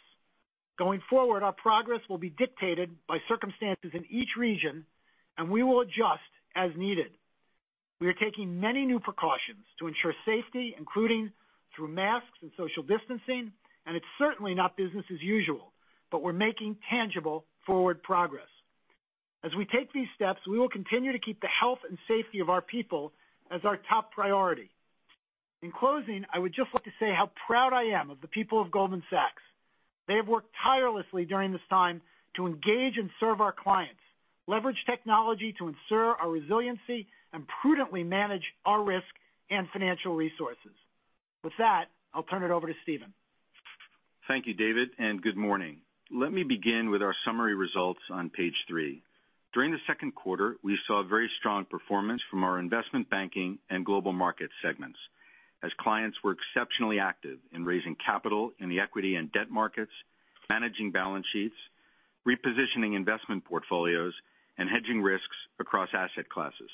Going 0.81 1.03
forward, 1.11 1.43
our 1.43 1.53
progress 1.53 2.01
will 2.09 2.17
be 2.17 2.31
dictated 2.31 2.89
by 3.07 3.19
circumstances 3.29 3.91
in 3.93 4.07
each 4.09 4.31
region, 4.39 4.87
and 5.37 5.51
we 5.51 5.63
will 5.63 5.83
adjust 5.83 6.25
as 6.57 6.71
needed. 6.75 7.11
We 8.01 8.09
are 8.09 8.15
taking 8.15 8.59
many 8.61 8.87
new 8.87 8.99
precautions 8.99 9.67
to 9.79 9.89
ensure 9.89 10.15
safety, 10.25 10.75
including 10.79 11.33
through 11.77 11.89
masks 11.89 12.39
and 12.41 12.51
social 12.57 12.83
distancing, 12.83 13.53
and 13.85 13.95
it's 13.95 14.07
certainly 14.19 14.55
not 14.55 14.75
business 14.79 15.05
as 15.13 15.21
usual, 15.21 15.71
but 16.11 16.23
we're 16.23 16.33
making 16.33 16.79
tangible 16.89 17.45
forward 17.67 18.03
progress. 18.03 18.49
As 19.45 19.55
we 19.55 19.67
take 19.67 19.93
these 19.93 20.09
steps, 20.17 20.41
we 20.49 20.59
will 20.59 20.71
continue 20.71 21.13
to 21.13 21.19
keep 21.19 21.43
the 21.43 21.49
health 21.61 21.81
and 21.87 21.99
safety 22.09 22.41
of 22.41 22.49
our 22.49 22.63
people 22.63 23.13
as 23.51 23.61
our 23.67 23.77
top 23.77 24.13
priority. 24.13 24.71
In 25.61 25.73
closing, 25.73 26.25
I 26.33 26.39
would 26.39 26.55
just 26.55 26.73
like 26.73 26.85
to 26.85 26.93
say 26.99 27.13
how 27.15 27.31
proud 27.47 27.75
I 27.75 28.01
am 28.01 28.09
of 28.09 28.23
the 28.23 28.29
people 28.29 28.63
of 28.63 28.71
Goldman 28.71 29.03
Sachs. 29.11 29.43
They 30.11 30.17
have 30.17 30.27
worked 30.27 30.51
tirelessly 30.61 31.25
during 31.25 31.53
this 31.53 31.61
time 31.71 32.03
to 32.35 32.49
engage 32.49 32.99
and 32.99 33.11
serve 33.21 33.41
our 33.41 33.53
clients, 33.53 34.01
leverage 34.49 34.83
technology 34.85 35.55
to 35.61 35.69
ensure 35.69 36.17
our 36.17 36.29
resiliency, 36.29 37.07
and 37.33 37.45
prudently 37.63 38.03
manage 38.03 38.43
our 38.67 38.83
risk 38.83 39.07
and 39.51 39.69
financial 39.73 40.17
resources. 40.17 40.75
With 41.45 41.53
that, 41.59 41.85
I'll 42.13 42.25
turn 42.25 42.43
it 42.43 42.51
over 42.51 42.67
to 42.67 42.73
Stephen. 42.83 43.15
Thank 44.27 44.49
you, 44.49 44.55
David, 44.55 44.89
and 44.99 45.23
good 45.23 45.37
morning. 45.37 45.77
Let 46.11 46.33
me 46.33 46.43
begin 46.43 46.91
with 46.91 47.03
our 47.03 47.15
summary 47.25 47.55
results 47.55 48.01
on 48.11 48.31
page 48.31 48.57
three. 48.67 49.05
During 49.55 49.71
the 49.71 49.79
second 49.87 50.17
quarter, 50.17 50.57
we 50.65 50.77
saw 50.89 51.05
very 51.05 51.31
strong 51.39 51.67
performance 51.67 52.21
from 52.29 52.43
our 52.43 52.59
investment 52.59 53.09
banking 53.11 53.61
and 53.71 53.87
global 53.87 54.13
market 54.13 54.51
segments 54.61 54.99
as 55.63 55.71
clients 55.79 56.17
were 56.25 56.37
exceptionally 56.37 56.99
active 56.99 57.39
in 57.53 57.65
raising 57.65 57.97
capital 58.05 58.53
in 58.59 58.69
the 58.69 58.81
equity 58.81 59.17
and 59.17 59.31
debt 59.33 59.51
markets, 59.51 59.93
managing 60.49 60.91
balance 60.91 61.27
sheets, 61.33 61.55
repositioning 62.27 62.97
investment 62.97 63.45
portfolios, 63.45 64.15
and 64.59 64.69
hedging 64.69 65.03
risks 65.03 65.37
across 65.59 65.89
asset 65.95 66.29
classes. 66.29 66.71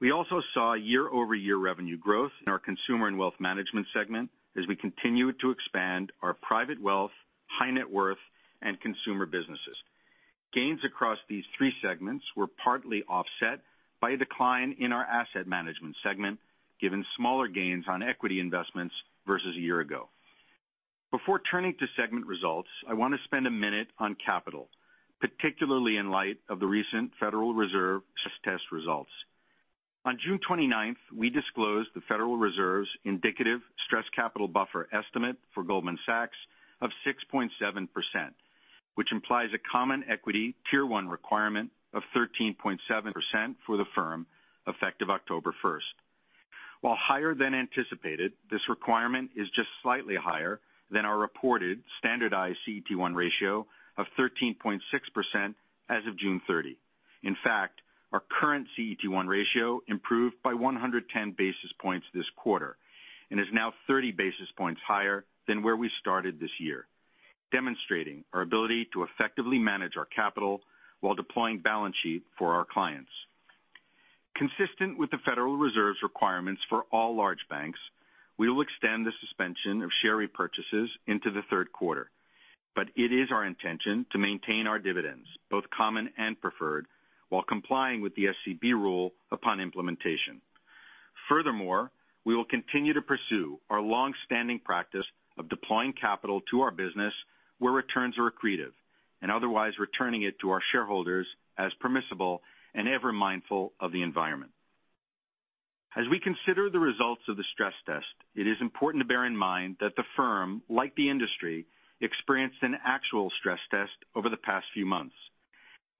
We 0.00 0.12
also 0.12 0.42
saw 0.52 0.74
year-over-year 0.74 1.56
revenue 1.56 1.96
growth 1.96 2.32
in 2.46 2.52
our 2.52 2.58
consumer 2.58 3.06
and 3.06 3.18
wealth 3.18 3.34
management 3.40 3.86
segment 3.94 4.30
as 4.58 4.66
we 4.66 4.76
continue 4.76 5.32
to 5.32 5.50
expand 5.50 6.12
our 6.22 6.34
private 6.34 6.80
wealth, 6.80 7.12
high 7.46 7.70
net 7.70 7.90
worth, 7.90 8.18
and 8.62 8.80
consumer 8.80 9.26
businesses. 9.26 9.76
Gains 10.52 10.80
across 10.84 11.18
these 11.28 11.44
three 11.56 11.72
segments 11.82 12.24
were 12.36 12.46
partly 12.46 13.04
offset 13.08 13.60
by 14.00 14.10
a 14.10 14.16
decline 14.16 14.76
in 14.78 14.92
our 14.92 15.04
asset 15.04 15.46
management 15.46 15.96
segment, 16.02 16.38
given 16.80 17.04
smaller 17.16 17.48
gains 17.48 17.84
on 17.88 18.02
equity 18.02 18.40
investments 18.40 18.94
versus 19.26 19.54
a 19.56 19.60
year 19.60 19.80
ago. 19.80 20.08
Before 21.10 21.40
turning 21.50 21.74
to 21.78 21.86
segment 21.96 22.26
results, 22.26 22.68
I 22.88 22.94
want 22.94 23.14
to 23.14 23.24
spend 23.24 23.46
a 23.46 23.50
minute 23.50 23.88
on 23.98 24.16
capital, 24.24 24.68
particularly 25.20 25.96
in 25.96 26.10
light 26.10 26.38
of 26.48 26.60
the 26.60 26.66
recent 26.66 27.12
Federal 27.18 27.54
Reserve 27.54 28.02
stress 28.18 28.54
test 28.58 28.72
results. 28.72 29.10
On 30.04 30.18
June 30.24 30.38
29th, 30.48 30.96
we 31.16 31.30
disclosed 31.30 31.88
the 31.94 32.00
Federal 32.08 32.36
Reserve's 32.36 32.88
indicative 33.04 33.60
stress 33.86 34.04
capital 34.14 34.46
buffer 34.46 34.88
estimate 34.92 35.36
for 35.54 35.64
Goldman 35.64 35.98
Sachs 36.06 36.36
of 36.80 36.90
6.7%, 37.06 37.88
which 38.94 39.10
implies 39.10 39.48
a 39.54 39.58
common 39.72 40.04
equity 40.08 40.54
Tier 40.70 40.86
1 40.86 41.08
requirement 41.08 41.70
of 41.92 42.02
13.7% 42.14 42.78
for 43.66 43.76
the 43.76 43.84
firm 43.94 44.26
effective 44.66 45.10
October 45.10 45.54
1st. 45.64 45.80
While 46.80 46.96
higher 47.00 47.34
than 47.34 47.54
anticipated, 47.54 48.32
this 48.50 48.60
requirement 48.68 49.30
is 49.36 49.48
just 49.56 49.68
slightly 49.82 50.16
higher 50.16 50.60
than 50.90 51.04
our 51.04 51.18
reported 51.18 51.82
standardized 51.98 52.58
CET1 52.68 53.14
ratio 53.14 53.66
of 53.96 54.06
13.6% 54.18 54.80
as 55.88 56.06
of 56.06 56.18
June 56.18 56.40
30. 56.46 56.76
In 57.22 57.36
fact, 57.42 57.80
our 58.12 58.22
current 58.40 58.68
CET1 58.78 59.26
ratio 59.26 59.80
improved 59.88 60.36
by 60.44 60.54
110 60.54 61.34
basis 61.36 61.72
points 61.80 62.06
this 62.14 62.26
quarter 62.36 62.76
and 63.30 63.40
is 63.40 63.46
now 63.52 63.72
30 63.88 64.12
basis 64.12 64.48
points 64.56 64.80
higher 64.86 65.24
than 65.48 65.62
where 65.62 65.76
we 65.76 65.90
started 66.00 66.38
this 66.38 66.50
year 66.60 66.86
demonstrating 67.52 68.24
our 68.32 68.42
ability 68.42 68.88
to 68.92 69.04
effectively 69.04 69.58
manage 69.58 69.96
our 69.96 70.06
capital 70.06 70.60
while 71.00 71.14
deploying 71.14 71.58
balance 71.58 71.94
sheet 72.02 72.22
for 72.38 72.54
our 72.54 72.64
clients. 72.64 73.10
Consistent 74.36 74.98
with 74.98 75.10
the 75.10 75.18
Federal 75.24 75.56
Reserve's 75.56 76.02
requirements 76.02 76.60
for 76.68 76.84
all 76.92 77.16
large 77.16 77.40
banks, 77.48 77.78
we 78.36 78.50
will 78.50 78.60
extend 78.60 79.06
the 79.06 79.12
suspension 79.20 79.80
of 79.82 79.90
share 80.02 80.16
repurchases 80.16 80.88
into 81.06 81.30
the 81.30 81.40
third 81.48 81.72
quarter. 81.72 82.10
But 82.74 82.88
it 82.96 83.12
is 83.12 83.30
our 83.32 83.46
intention 83.46 84.04
to 84.12 84.18
maintain 84.18 84.66
our 84.66 84.78
dividends, 84.78 85.26
both 85.50 85.64
common 85.74 86.10
and 86.18 86.38
preferred, 86.38 86.86
while 87.30 87.44
complying 87.44 88.02
with 88.02 88.14
the 88.14 88.26
SCB 88.26 88.72
rule 88.72 89.12
upon 89.32 89.58
implementation. 89.58 90.42
Furthermore, 91.30 91.90
we 92.26 92.36
will 92.36 92.44
continue 92.44 92.92
to 92.92 93.00
pursue 93.00 93.58
our 93.70 93.80
long-standing 93.80 94.60
practice 94.62 95.06
of 95.38 95.48
deploying 95.48 95.94
capital 95.98 96.42
to 96.50 96.60
our 96.60 96.70
business 96.70 97.14
where 97.58 97.72
returns 97.72 98.16
are 98.18 98.30
accretive, 98.30 98.72
and 99.22 99.30
otherwise 99.30 99.72
returning 99.78 100.24
it 100.24 100.38
to 100.40 100.50
our 100.50 100.60
shareholders 100.72 101.26
as 101.56 101.72
permissible 101.80 102.42
and 102.76 102.86
ever 102.88 103.12
mindful 103.12 103.72
of 103.80 103.90
the 103.90 104.02
environment. 104.02 104.52
As 105.96 106.04
we 106.10 106.20
consider 106.20 106.68
the 106.68 106.78
results 106.78 107.22
of 107.26 107.38
the 107.38 107.44
stress 107.54 107.72
test, 107.86 108.04
it 108.34 108.46
is 108.46 108.58
important 108.60 109.02
to 109.02 109.08
bear 109.08 109.24
in 109.24 109.34
mind 109.34 109.76
that 109.80 109.96
the 109.96 110.04
firm, 110.14 110.62
like 110.68 110.94
the 110.94 111.08
industry, 111.08 111.66
experienced 112.02 112.58
an 112.60 112.76
actual 112.84 113.32
stress 113.40 113.58
test 113.70 113.96
over 114.14 114.28
the 114.28 114.36
past 114.36 114.66
few 114.74 114.84
months. 114.84 115.14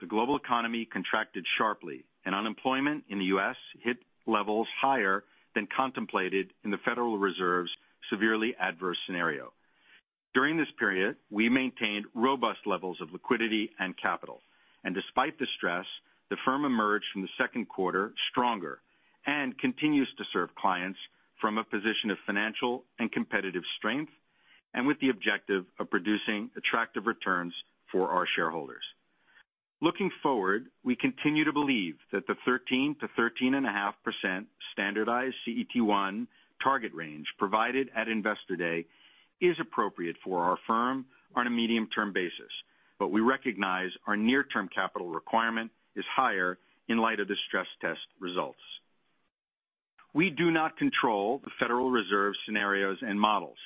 The 0.00 0.06
global 0.06 0.37
economy 0.37 0.85
contracted 0.85 1.47
sharply, 1.56 2.04
and 2.26 2.35
unemployment 2.35 3.04
in 3.09 3.18
the 3.18 3.25
U.S. 3.37 3.56
hit 3.83 3.97
levels 4.26 4.68
higher 4.78 5.25
than 5.54 5.66
contemplated 5.75 6.52
in 6.64 6.71
the 6.71 6.78
Federal 6.85 7.16
Reserve's 7.16 7.71
severely 8.11 8.54
adverse 8.61 8.99
scenario. 9.06 9.54
During 10.35 10.59
this 10.59 10.68
period, 10.78 11.16
we 11.30 11.49
maintained 11.49 12.04
robust 12.14 12.59
levels 12.66 12.99
of 13.00 13.12
liquidity 13.12 13.71
and 13.78 13.95
capital. 13.97 14.42
And 14.85 14.95
despite 14.95 15.38
the 15.38 15.47
stress, 15.56 15.87
the 16.30 16.37
firm 16.45 16.64
emerged 16.64 17.06
from 17.12 17.23
the 17.23 17.28
second 17.38 17.68
quarter 17.68 18.12
stronger 18.30 18.80
and 19.26 19.59
continues 19.59 20.09
to 20.18 20.25
serve 20.33 20.54
clients 20.54 20.99
from 21.40 21.59
a 21.59 21.64
position 21.64 22.11
of 22.11 22.18
financial 22.26 22.85
and 22.99 23.12
competitive 23.12 23.62
strength, 23.78 24.12
and 24.75 24.87
with 24.87 24.99
the 25.00 25.11
objective 25.11 25.64
of 25.78 25.90
producing 25.90 26.50
attractive 26.56 27.06
returns 27.06 27.52
for 27.92 28.11
our 28.11 28.26
shareholders. 28.37 28.85
Looking 29.83 30.11
forward, 30.23 30.66
we 30.85 30.97
continue 30.97 31.45
to 31.45 31.52
believe 31.52 31.97
that 32.11 32.26
the 32.26 32.37
13%-13.5% 32.49 34.47
standardized 34.73 35.35
CET1 35.47 36.26
target 36.62 36.95
range 36.95 37.26
provided 37.38 37.90
at 37.95 38.09
Investor 38.09 38.56
Day 38.56 38.87
is 39.40 39.56
appropriate 39.61 40.16
for 40.25 40.42
our 40.42 40.56
firm 40.66 41.04
on 41.35 41.47
a 41.47 41.50
medium-term 41.50 42.14
basis. 42.14 42.50
But 42.99 43.09
we 43.09 43.21
recognize 43.21 43.90
our 44.06 44.16
near-term 44.16 44.71
capital 44.75 45.09
requirement 45.09 45.71
is 45.96 46.04
higher 46.14 46.58
in 46.88 46.98
light 46.98 47.20
of 47.20 47.28
the 47.28 47.36
stress 47.48 47.66
test 47.80 48.00
results. 48.20 48.60
We 50.14 50.30
do 50.30 50.50
not 50.50 50.78
control 50.78 51.40
the 51.44 51.50
Federal 51.58 51.90
Reserve 51.90 52.34
scenarios 52.46 52.98
and 53.02 53.20
models, 53.20 53.58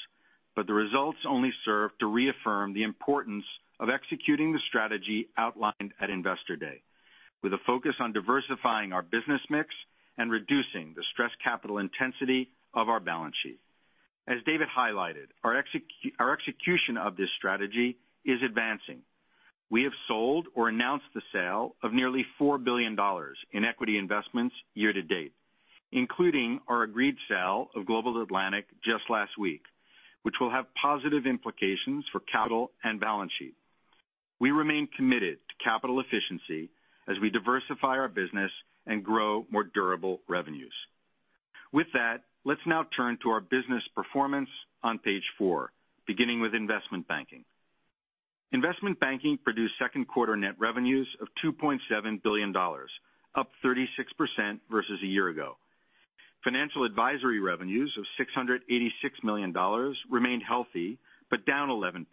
but 0.57 0.67
the 0.67 0.75
results 0.75 1.19
only 1.29 1.53
serve 1.65 1.91
to 2.01 2.07
reaffirm 2.07 2.73
the 2.73 2.83
importance 2.83 3.45
of 3.79 3.89
executing 3.89 4.53
the 4.53 4.59
strategy 4.69 5.29
outlined 5.39 5.93
at 6.01 6.11
Investor 6.11 6.57
Day, 6.57 6.83
with 7.43 7.53
a 7.53 7.59
focus 7.67 7.95
on 8.01 8.13
diversifying 8.13 8.93
our 8.93 9.03
business 9.03 9.41
mix 9.49 9.69
and 10.19 10.31
reducing 10.31 10.93
the 10.95 11.05
stress 11.13 11.31
capital 11.43 11.79
intensity 11.79 12.51
of 12.75 12.89
our 12.89 13.01
balance 13.01 13.37
sheet. 13.43 13.61
As 14.27 14.39
David 14.45 14.69
highlighted, 14.77 15.29
our 15.43 15.57
execution 15.57 16.97
of 16.97 17.17
this 17.17 17.31
strategy 17.39 17.97
is 18.25 18.43
advancing. 18.45 19.03
We 19.71 19.85
have 19.85 19.93
sold 20.09 20.49
or 20.55 20.69
announced 20.69 21.07
the 21.15 21.23
sale 21.33 21.77
of 21.83 21.93
nearly 21.93 22.27
$4 22.41 22.63
billion 22.63 22.97
in 23.53 23.65
equity 23.65 23.99
investments 23.99 24.55
year 24.75 24.93
to 24.93 25.03
date, 25.03 25.33
including 25.93 26.59
our 26.69 26.83
agreed 26.83 27.15
sale 27.29 27.71
of 27.77 27.87
Global 27.87 28.21
Atlantic 28.21 28.67
just 28.85 29.09
last 29.09 29.39
week, 29.39 29.63
which 30.23 30.35
will 30.41 30.51
have 30.51 30.67
positive 30.81 31.25
implications 31.25 32.05
for 32.11 32.21
capital 32.21 32.73
and 32.83 32.99
balance 32.99 33.31
sheet. 33.39 33.55
We 34.41 34.51
remain 34.51 34.89
committed 34.97 35.39
to 35.39 35.65
capital 35.65 36.01
efficiency 36.01 36.71
as 37.09 37.17
we 37.23 37.31
diversify 37.31 37.99
our 37.99 38.09
business 38.09 38.51
and 38.87 39.05
grow 39.05 39.47
more 39.51 39.65
durable 39.65 40.21
revenues. 40.29 40.75
With 41.73 41.87
that, 41.93 42.23
let's 42.45 42.61
now 42.67 42.87
turn 42.97 43.19
to 43.23 43.31
our 43.31 43.41
business 43.41 43.83
performance 43.95 44.49
on 44.83 44.99
page 44.99 45.23
four, 45.39 45.71
beginning 46.07 46.41
with 46.41 46.55
investment 46.55 47.07
banking. 47.07 47.45
Investment 48.53 48.99
banking 48.99 49.39
produced 49.43 49.75
second 49.79 50.09
quarter 50.09 50.37
net 50.37 50.59
revenues 50.59 51.07
of 51.21 51.29
$2.7 51.45 52.23
billion, 52.23 52.55
up 53.37 53.51
36% 53.65 53.87
versus 54.71 54.99
a 55.03 55.07
year 55.07 55.29
ago. 55.29 55.57
Financial 56.43 56.85
advisory 56.85 57.39
revenues 57.39 57.97
of 57.97 58.05
$686 58.19 58.61
million 59.23 59.55
remained 60.11 60.43
healthy, 60.47 60.99
but 61.31 61.47
down 61.47 61.69
11% 61.69 62.07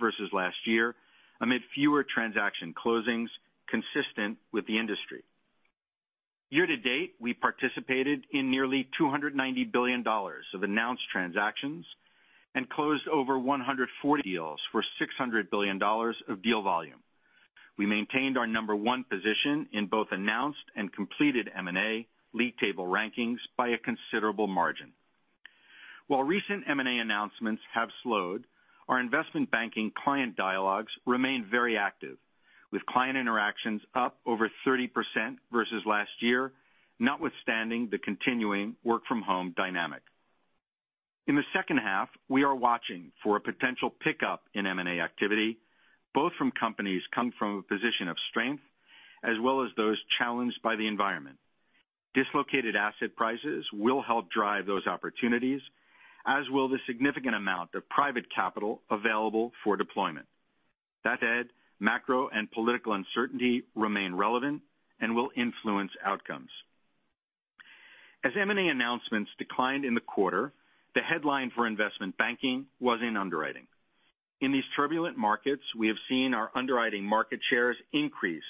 versus 0.00 0.30
last 0.32 0.56
year 0.64 0.94
amid 1.40 1.60
fewer 1.74 2.04
transaction 2.04 2.72
closings 2.72 3.26
consistent 3.68 4.38
with 4.52 4.66
the 4.66 4.78
industry. 4.78 5.22
Year 6.50 6.66
to 6.66 6.76
date, 6.76 7.14
we 7.20 7.34
participated 7.34 8.24
in 8.32 8.50
nearly 8.50 8.88
$290 8.98 9.72
billion 9.72 10.04
of 10.06 10.62
announced 10.62 11.02
transactions 11.12 11.84
and 12.54 12.68
closed 12.68 13.08
over 13.08 13.38
140 13.38 14.22
deals 14.22 14.60
for 14.70 14.84
$600 15.00 15.50
billion 15.50 15.80
of 15.82 16.42
deal 16.42 16.62
volume. 16.62 17.02
We 17.76 17.86
maintained 17.86 18.38
our 18.38 18.46
number 18.46 18.76
one 18.76 19.04
position 19.04 19.68
in 19.72 19.86
both 19.86 20.08
announced 20.12 20.64
and 20.76 20.92
completed 20.92 21.50
M&A 21.56 22.06
league 22.32 22.56
table 22.58 22.86
rankings 22.86 23.38
by 23.56 23.68
a 23.68 23.78
considerable 23.78 24.46
margin. 24.46 24.92
While 26.06 26.22
recent 26.22 26.64
M&A 26.68 26.98
announcements 26.98 27.62
have 27.72 27.88
slowed, 28.02 28.44
our 28.88 29.00
investment 29.00 29.50
banking 29.50 29.90
client 30.04 30.36
dialogues 30.36 30.92
remain 31.06 31.46
very 31.50 31.76
active, 31.78 32.18
with 32.70 32.84
client 32.86 33.16
interactions 33.16 33.80
up 33.94 34.18
over 34.26 34.50
30% 34.66 34.90
versus 35.50 35.82
last 35.86 36.10
year, 36.20 36.52
notwithstanding 36.98 37.88
the 37.90 37.98
continuing 37.98 38.76
work-from-home 38.84 39.54
dynamic. 39.56 40.02
In 41.26 41.36
the 41.36 41.44
second 41.54 41.78
half, 41.78 42.08
we 42.28 42.44
are 42.44 42.54
watching 42.54 43.12
for 43.22 43.36
a 43.36 43.40
potential 43.40 43.90
pickup 43.90 44.42
in 44.52 44.66
M&A 44.66 45.00
activity, 45.00 45.58
both 46.12 46.32
from 46.38 46.52
companies 46.52 47.02
coming 47.14 47.32
from 47.38 47.58
a 47.58 47.62
position 47.62 48.08
of 48.08 48.16
strength 48.30 48.62
as 49.24 49.36
well 49.40 49.62
as 49.62 49.70
those 49.76 49.98
challenged 50.18 50.60
by 50.62 50.76
the 50.76 50.86
environment. 50.86 51.38
Dislocated 52.14 52.76
asset 52.76 53.16
prices 53.16 53.64
will 53.72 54.02
help 54.02 54.30
drive 54.30 54.66
those 54.66 54.86
opportunities, 54.86 55.60
as 56.26 56.44
will 56.50 56.68
the 56.68 56.78
significant 56.86 57.34
amount 57.34 57.74
of 57.74 57.88
private 57.88 58.26
capital 58.34 58.82
available 58.90 59.52
for 59.64 59.76
deployment. 59.76 60.26
That 61.04 61.20
said, 61.20 61.48
macro 61.80 62.28
and 62.28 62.50
political 62.50 62.92
uncertainty 62.92 63.64
remain 63.74 64.14
relevant 64.14 64.62
and 65.00 65.16
will 65.16 65.30
influence 65.36 65.90
outcomes. 66.04 66.50
As 68.24 68.32
M&A 68.40 68.68
announcements 68.68 69.30
declined 69.38 69.84
in 69.84 69.94
the 69.94 70.00
quarter, 70.00 70.52
the 70.94 71.02
headline 71.02 71.50
for 71.54 71.66
investment 71.66 72.16
banking 72.16 72.66
was 72.80 73.00
in 73.02 73.16
underwriting. 73.16 73.66
In 74.40 74.52
these 74.52 74.64
turbulent 74.76 75.16
markets, 75.16 75.62
we 75.76 75.88
have 75.88 75.96
seen 76.08 76.34
our 76.34 76.50
underwriting 76.54 77.04
market 77.04 77.40
shares 77.50 77.76
increase 77.92 78.42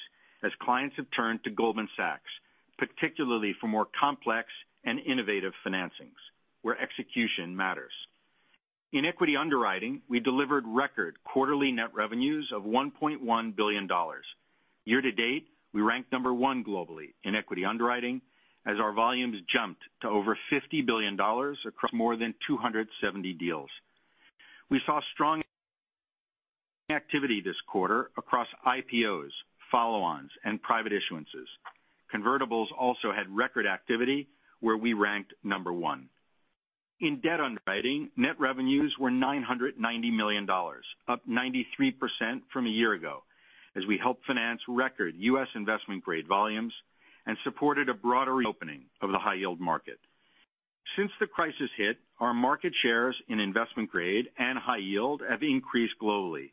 as 0.43 0.53
clients 0.61 0.97
have 0.97 1.07
turned 1.17 1.43
to 1.45 1.51
Goldman 1.51 1.89
Sachs, 1.97 2.31
particularly 2.79 3.55
for 3.61 3.69
more 3.69 3.87
complex 3.99 4.49
and 4.85 4.99
innovative 5.01 5.53
financings 5.67 6.21
where 6.63 6.81
execution 6.81 7.55
matters. 7.55 7.93
In 8.93 9.05
equity 9.05 9.37
underwriting, 9.37 10.03
we 10.09 10.21
delivered 10.21 10.65
record 10.67 11.17
quarterly 11.25 11.73
net 11.73 11.95
revenues 11.95 12.51
of 12.55 12.63
$1.1 12.63 13.57
billion. 13.57 13.89
Year 14.85 15.01
to 15.01 15.13
date, 15.13 15.47
we 15.73 15.83
ranked 15.83 16.13
number 16.13 16.33
one 16.33 16.65
globally 16.65 17.13
in 17.25 17.35
equity 17.35 17.65
underwriting 17.65 18.23
as 18.67 18.77
our 18.81 18.93
volumes 18.93 19.37
jumped 19.53 19.83
to 20.03 20.09
over 20.09 20.39
$50 20.53 20.87
billion 20.87 21.15
across 21.15 21.93
more 21.93 22.17
than 22.17 22.35
270 22.47 23.33
deals. 23.35 23.71
We 24.71 24.81
saw 24.87 25.01
strong 25.13 25.43
activity 26.91 27.43
this 27.45 27.57
quarter 27.67 28.11
across 28.17 28.47
IPOs, 28.67 29.31
follow-ons, 29.71 30.31
and 30.45 30.63
private 30.63 30.93
issuances. 30.93 31.47
Convertibles 32.15 32.67
also 32.79 33.13
had 33.15 33.35
record 33.35 33.67
activity 33.67 34.29
where 34.61 34.77
we 34.77 34.93
ranked 34.93 35.35
number 35.43 35.73
one. 35.73 36.09
In 37.01 37.21
debt 37.21 37.41
underwriting, 37.41 38.11
net 38.17 38.39
revenues 38.39 38.95
were 38.99 39.11
$990 39.11 39.73
million, 40.17 40.47
up 41.09 41.21
93% 41.29 41.95
from 42.53 42.67
a 42.67 42.71
year 42.71 42.93
ago, 42.93 43.25
as 43.77 43.83
we 43.87 43.99
helped 43.99 44.25
finance 44.27 44.61
record 44.69 45.15
U.S. 45.19 45.49
investment-grade 45.55 46.29
volumes 46.29 46.73
and 47.27 47.37
supported 47.45 47.89
a 47.89 47.95
broader 47.95 48.35
reopening 48.35 48.85
of 49.01 49.11
the 49.11 49.19
high-yield 49.19 49.61
market. 49.61 49.99
Since 50.97 51.11
the 51.19 51.27
crisis 51.27 51.71
hit, 51.77 51.97
our 52.21 52.35
market 52.35 52.73
shares 52.83 53.17
in 53.29 53.41
investment 53.41 53.91
grade 53.91 54.27
and 54.39 54.59
high 54.59 54.79
yield 54.79 55.23
have 55.29 55.43
increased 55.43 55.95
globally, 56.01 56.53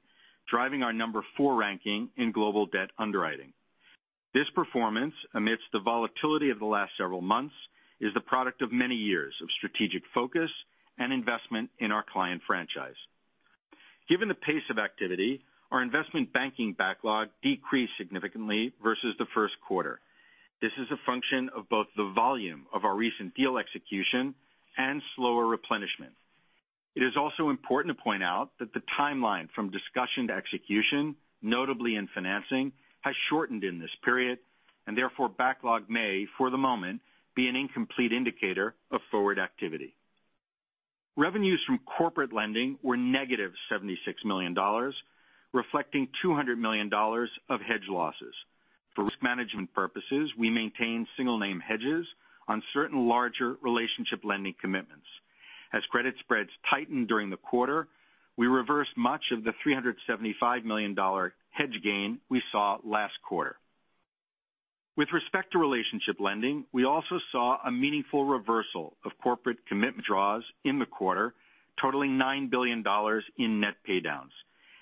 driving 0.50 0.84
our 0.84 0.94
number 0.94 1.24
four 1.38 1.56
ranking 1.56 2.10
in 2.18 2.32
global 2.32 2.66
debt 2.66 2.90
underwriting. 2.98 3.54
This 4.34 4.50
performance, 4.56 5.14
amidst 5.34 5.66
the 5.74 5.80
volatility 5.80 6.50
of 6.50 6.60
the 6.60 6.66
last 6.66 6.94
several 6.98 7.22
months, 7.22 7.56
is 8.00 8.14
the 8.14 8.22
product 8.22 8.62
of 8.62 8.72
many 8.72 8.96
years 8.96 9.34
of 9.42 9.50
strategic 9.58 10.04
focus 10.14 10.50
and 10.98 11.14
investment 11.14 11.70
in 11.80 11.92
our 11.92 12.04
client 12.12 12.42
franchise. 12.48 12.96
Given 14.10 14.28
the 14.28 14.34
pace 14.34 14.64
of 14.70 14.80
activity, 14.80 15.44
our 15.72 15.82
investment 15.82 16.34
banking 16.34 16.74
backlog 16.74 17.30
decreased 17.44 17.94
significantly 17.98 18.74
versus 18.84 19.16
the 19.20 19.28
first 19.34 19.54
quarter. 19.66 20.00
This 20.62 20.72
is 20.78 20.88
a 20.92 21.06
function 21.08 21.50
of 21.56 21.68
both 21.70 21.88
the 21.98 22.12
volume 22.14 22.68
of 22.72 22.86
our 22.86 22.96
recent 22.96 23.34
deal 23.34 23.58
execution 23.58 24.36
and 24.78 25.02
slower 25.16 25.48
replenishment. 25.48 26.14
It 26.96 27.02
is 27.02 27.14
also 27.18 27.50
important 27.50 27.98
to 27.98 28.04
point 28.04 28.22
out 28.22 28.52
that 28.60 28.72
the 28.74 28.84
timeline 29.00 29.50
from 29.56 29.72
discussion 29.72 30.28
to 30.28 30.34
execution, 30.34 31.16
notably 31.42 31.96
in 31.96 32.08
financing, 32.14 32.74
has 33.02 33.16
shortened 33.30 33.64
in 33.64 33.80
this 33.80 33.90
period, 34.06 34.38
and 34.86 34.96
therefore 34.96 35.30
backlog 35.30 35.90
may, 35.90 36.28
for 36.38 36.52
the 36.52 36.58
moment, 36.58 37.02
be 37.36 37.48
an 37.48 37.56
incomplete 37.56 38.12
indicator 38.12 38.76
of 38.92 39.02
forward 39.10 39.40
activity. 39.40 39.96
Revenues 41.18 41.62
from 41.66 41.80
corporate 41.80 42.34
lending 42.34 42.78
were 42.84 42.98
negative 42.98 43.54
$76 43.72 43.96
million, 44.26 44.56
reflecting 45.54 46.08
$200 46.24 46.58
million 46.60 46.90
of 46.94 47.62
hedge 47.62 47.88
losses. 47.90 48.36
For 48.96 49.04
risk 49.06 49.22
management 49.22 49.74
purposes, 49.74 50.32
we 50.38 50.50
maintain 50.50 51.08
single 51.16 51.40
name 51.40 51.60
hedges 51.60 52.06
on 52.48 52.62
certain 52.74 53.08
larger 53.08 53.56
relationship 53.62 54.24
lending 54.24 54.56
commitments. 54.60 55.06
As 55.74 55.82
credit 55.90 56.16
spreads 56.20 56.50
tightened 56.70 57.08
during 57.08 57.30
the 57.30 57.38
quarter, 57.38 57.88
we 58.36 58.48
reversed 58.48 58.98
much 58.98 59.24
of 59.32 59.44
the 59.44 59.54
$375 59.66 60.66
million 60.66 60.96
hedge 61.52 61.84
gain 61.84 62.20
we 62.30 62.42
saw 62.52 62.78
last 62.84 63.14
quarter. 63.28 63.56
With 64.98 65.08
respect 65.14 65.54
to 65.54 65.58
relationship 65.58 66.20
lending, 66.20 66.66
we 66.74 66.84
also 66.84 67.20
saw 67.32 67.58
a 67.66 67.72
meaningful 67.72 68.26
reversal 68.26 68.98
of 69.06 69.12
corporate 69.24 69.66
commitment 69.68 70.06
draws 70.06 70.44
in 70.66 70.80
the 70.80 70.86
quarter, 70.86 71.34
totaling 71.82 72.18
$9 72.18 72.52
billion 72.52 72.84
in 73.38 73.62
net 73.62 73.76
paydowns 73.88 74.32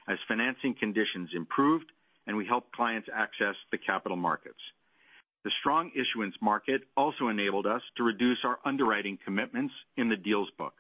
as 0.08 0.18
financing 0.28 0.76
conditions 0.80 1.30
improved 1.36 1.86
and 2.30 2.38
we 2.38 2.46
helped 2.46 2.72
clients 2.74 3.10
access 3.12 3.56
the 3.72 3.78
capital 3.80 4.16
markets. 4.16 4.60
The 5.44 5.52
strong 5.62 5.90
issuance 5.96 6.36
market 6.44 6.82
also 6.96 7.30
enabled 7.30 7.66
us 7.66 7.82
to 7.98 8.04
reduce 8.04 8.38
our 8.44 8.60
underwriting 8.64 9.18
commitments 9.26 9.74
in 9.98 10.10
the 10.10 10.16
deals 10.16 10.50
book. 10.56 10.74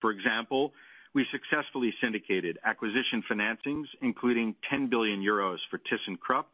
For 0.00 0.10
example, 0.10 0.72
we 1.14 1.26
successfully 1.30 1.92
syndicated 2.02 2.58
acquisition 2.64 3.22
financings, 3.30 3.84
including 4.00 4.54
10 4.70 4.88
billion 4.88 5.20
euros 5.20 5.58
for 5.70 5.78
ThyssenKrupp 5.78 6.46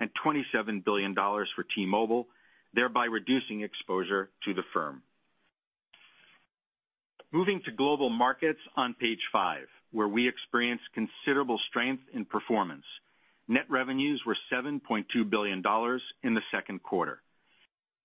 and 0.00 0.10
$27 0.22 0.84
billion 0.84 1.14
for 1.14 1.64
T-Mobile, 1.74 2.26
thereby 2.74 3.06
reducing 3.06 3.62
exposure 3.62 4.28
to 4.44 4.52
the 4.52 4.64
firm. 4.74 5.00
Moving 7.32 7.62
to 7.64 7.72
global 7.72 8.10
markets 8.10 8.60
on 8.76 8.92
page 9.00 9.22
five, 9.32 9.64
where 9.92 10.08
we 10.08 10.28
experienced 10.28 10.84
considerable 10.92 11.58
strength 11.70 12.02
in 12.12 12.26
performance. 12.26 12.84
Net 13.48 13.64
revenues 13.70 14.22
were 14.26 14.36
$7.2 14.52 15.04
billion 15.30 15.62
in 16.22 16.34
the 16.34 16.42
second 16.52 16.82
quarter. 16.82 17.22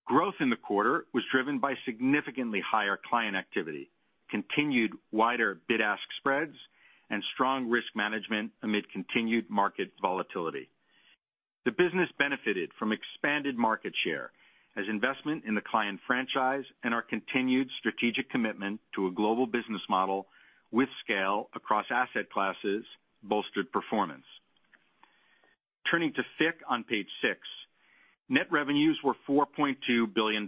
Growth 0.05 0.35
in 0.39 0.49
the 0.49 0.55
quarter 0.55 1.05
was 1.13 1.23
driven 1.31 1.59
by 1.59 1.73
significantly 1.85 2.61
higher 2.65 2.97
client 3.09 3.35
activity, 3.35 3.89
continued 4.29 4.91
wider 5.11 5.59
bid-ask 5.67 6.01
spreads, 6.19 6.55
and 7.09 7.21
strong 7.33 7.69
risk 7.69 7.87
management 7.95 8.51
amid 8.63 8.89
continued 8.91 9.49
market 9.49 9.91
volatility. 10.01 10.69
The 11.65 11.71
business 11.71 12.09
benefited 12.17 12.71
from 12.79 12.91
expanded 12.91 13.57
market 13.57 13.93
share 14.03 14.31
as 14.75 14.85
investment 14.89 15.43
in 15.45 15.55
the 15.55 15.61
client 15.61 15.99
franchise 16.07 16.63
and 16.83 16.93
our 16.93 17.01
continued 17.01 17.67
strategic 17.79 18.29
commitment 18.29 18.79
to 18.95 19.07
a 19.07 19.11
global 19.11 19.45
business 19.45 19.81
model 19.89 20.27
with 20.71 20.89
scale 21.03 21.49
across 21.53 21.85
asset 21.91 22.29
classes 22.31 22.83
bolstered 23.21 23.71
performance. 23.71 24.25
Turning 25.89 26.13
to 26.13 26.23
FICC 26.39 26.53
on 26.67 26.83
page 26.83 27.07
six. 27.21 27.39
Net 28.29 28.47
revenues 28.51 28.99
were 29.03 29.15
$4.2 29.27 30.13
billion. 30.13 30.47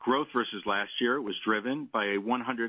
Growth 0.00 0.28
versus 0.34 0.62
last 0.66 0.90
year 1.00 1.20
was 1.20 1.34
driven 1.44 1.88
by 1.92 2.04
a 2.04 2.18
163% 2.18 2.68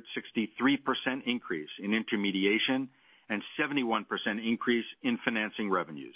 increase 1.25 1.69
in 1.83 1.93
intermediation 1.93 2.87
and 3.29 3.41
71% 3.59 4.05
increase 4.47 4.85
in 5.03 5.17
financing 5.25 5.69
revenues. 5.69 6.15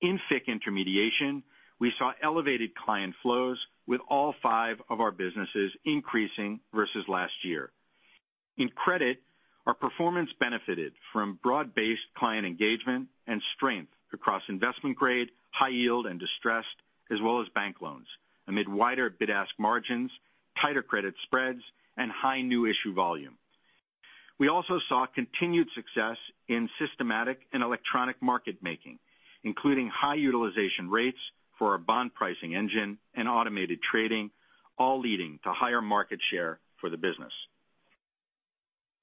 In 0.00 0.18
FICC 0.30 0.46
intermediation, 0.46 1.42
we 1.80 1.92
saw 1.98 2.12
elevated 2.22 2.74
client 2.74 3.14
flows 3.22 3.58
with 3.86 4.00
all 4.08 4.34
five 4.42 4.76
of 4.88 5.00
our 5.00 5.10
businesses 5.10 5.72
increasing 5.84 6.60
versus 6.74 7.04
last 7.08 7.32
year. 7.44 7.70
In 8.56 8.68
credit, 8.70 9.20
our 9.66 9.74
performance 9.74 10.30
benefited 10.40 10.92
from 11.12 11.38
broad-based 11.42 12.00
client 12.16 12.46
engagement 12.46 13.08
and 13.26 13.42
strength 13.56 13.92
across 14.12 14.42
investment 14.48 14.96
grade, 14.96 15.28
high 15.50 15.68
yield, 15.68 16.06
and 16.06 16.18
distressed, 16.18 16.66
as 17.10 17.18
well 17.22 17.40
as 17.40 17.48
bank 17.54 17.76
loans, 17.80 18.06
amid 18.46 18.68
wider 18.68 19.10
bid-ask 19.10 19.50
margins, 19.58 20.10
tighter 20.60 20.82
credit 20.82 21.14
spreads, 21.24 21.60
and 21.96 22.10
high 22.10 22.42
new 22.42 22.66
issue 22.66 22.94
volume. 22.94 23.36
We 24.38 24.48
also 24.48 24.78
saw 24.88 25.06
continued 25.06 25.68
success 25.74 26.16
in 26.48 26.68
systematic 26.78 27.40
and 27.52 27.62
electronic 27.62 28.22
market 28.22 28.56
making, 28.62 28.98
including 29.42 29.90
high 29.92 30.14
utilization 30.14 30.88
rates 30.90 31.18
for 31.58 31.72
our 31.72 31.78
bond 31.78 32.14
pricing 32.14 32.54
engine 32.54 32.98
and 33.14 33.28
automated 33.28 33.80
trading, 33.90 34.30
all 34.78 35.00
leading 35.00 35.40
to 35.42 35.52
higher 35.52 35.82
market 35.82 36.20
share 36.30 36.60
for 36.80 36.88
the 36.88 36.96
business. 36.96 37.32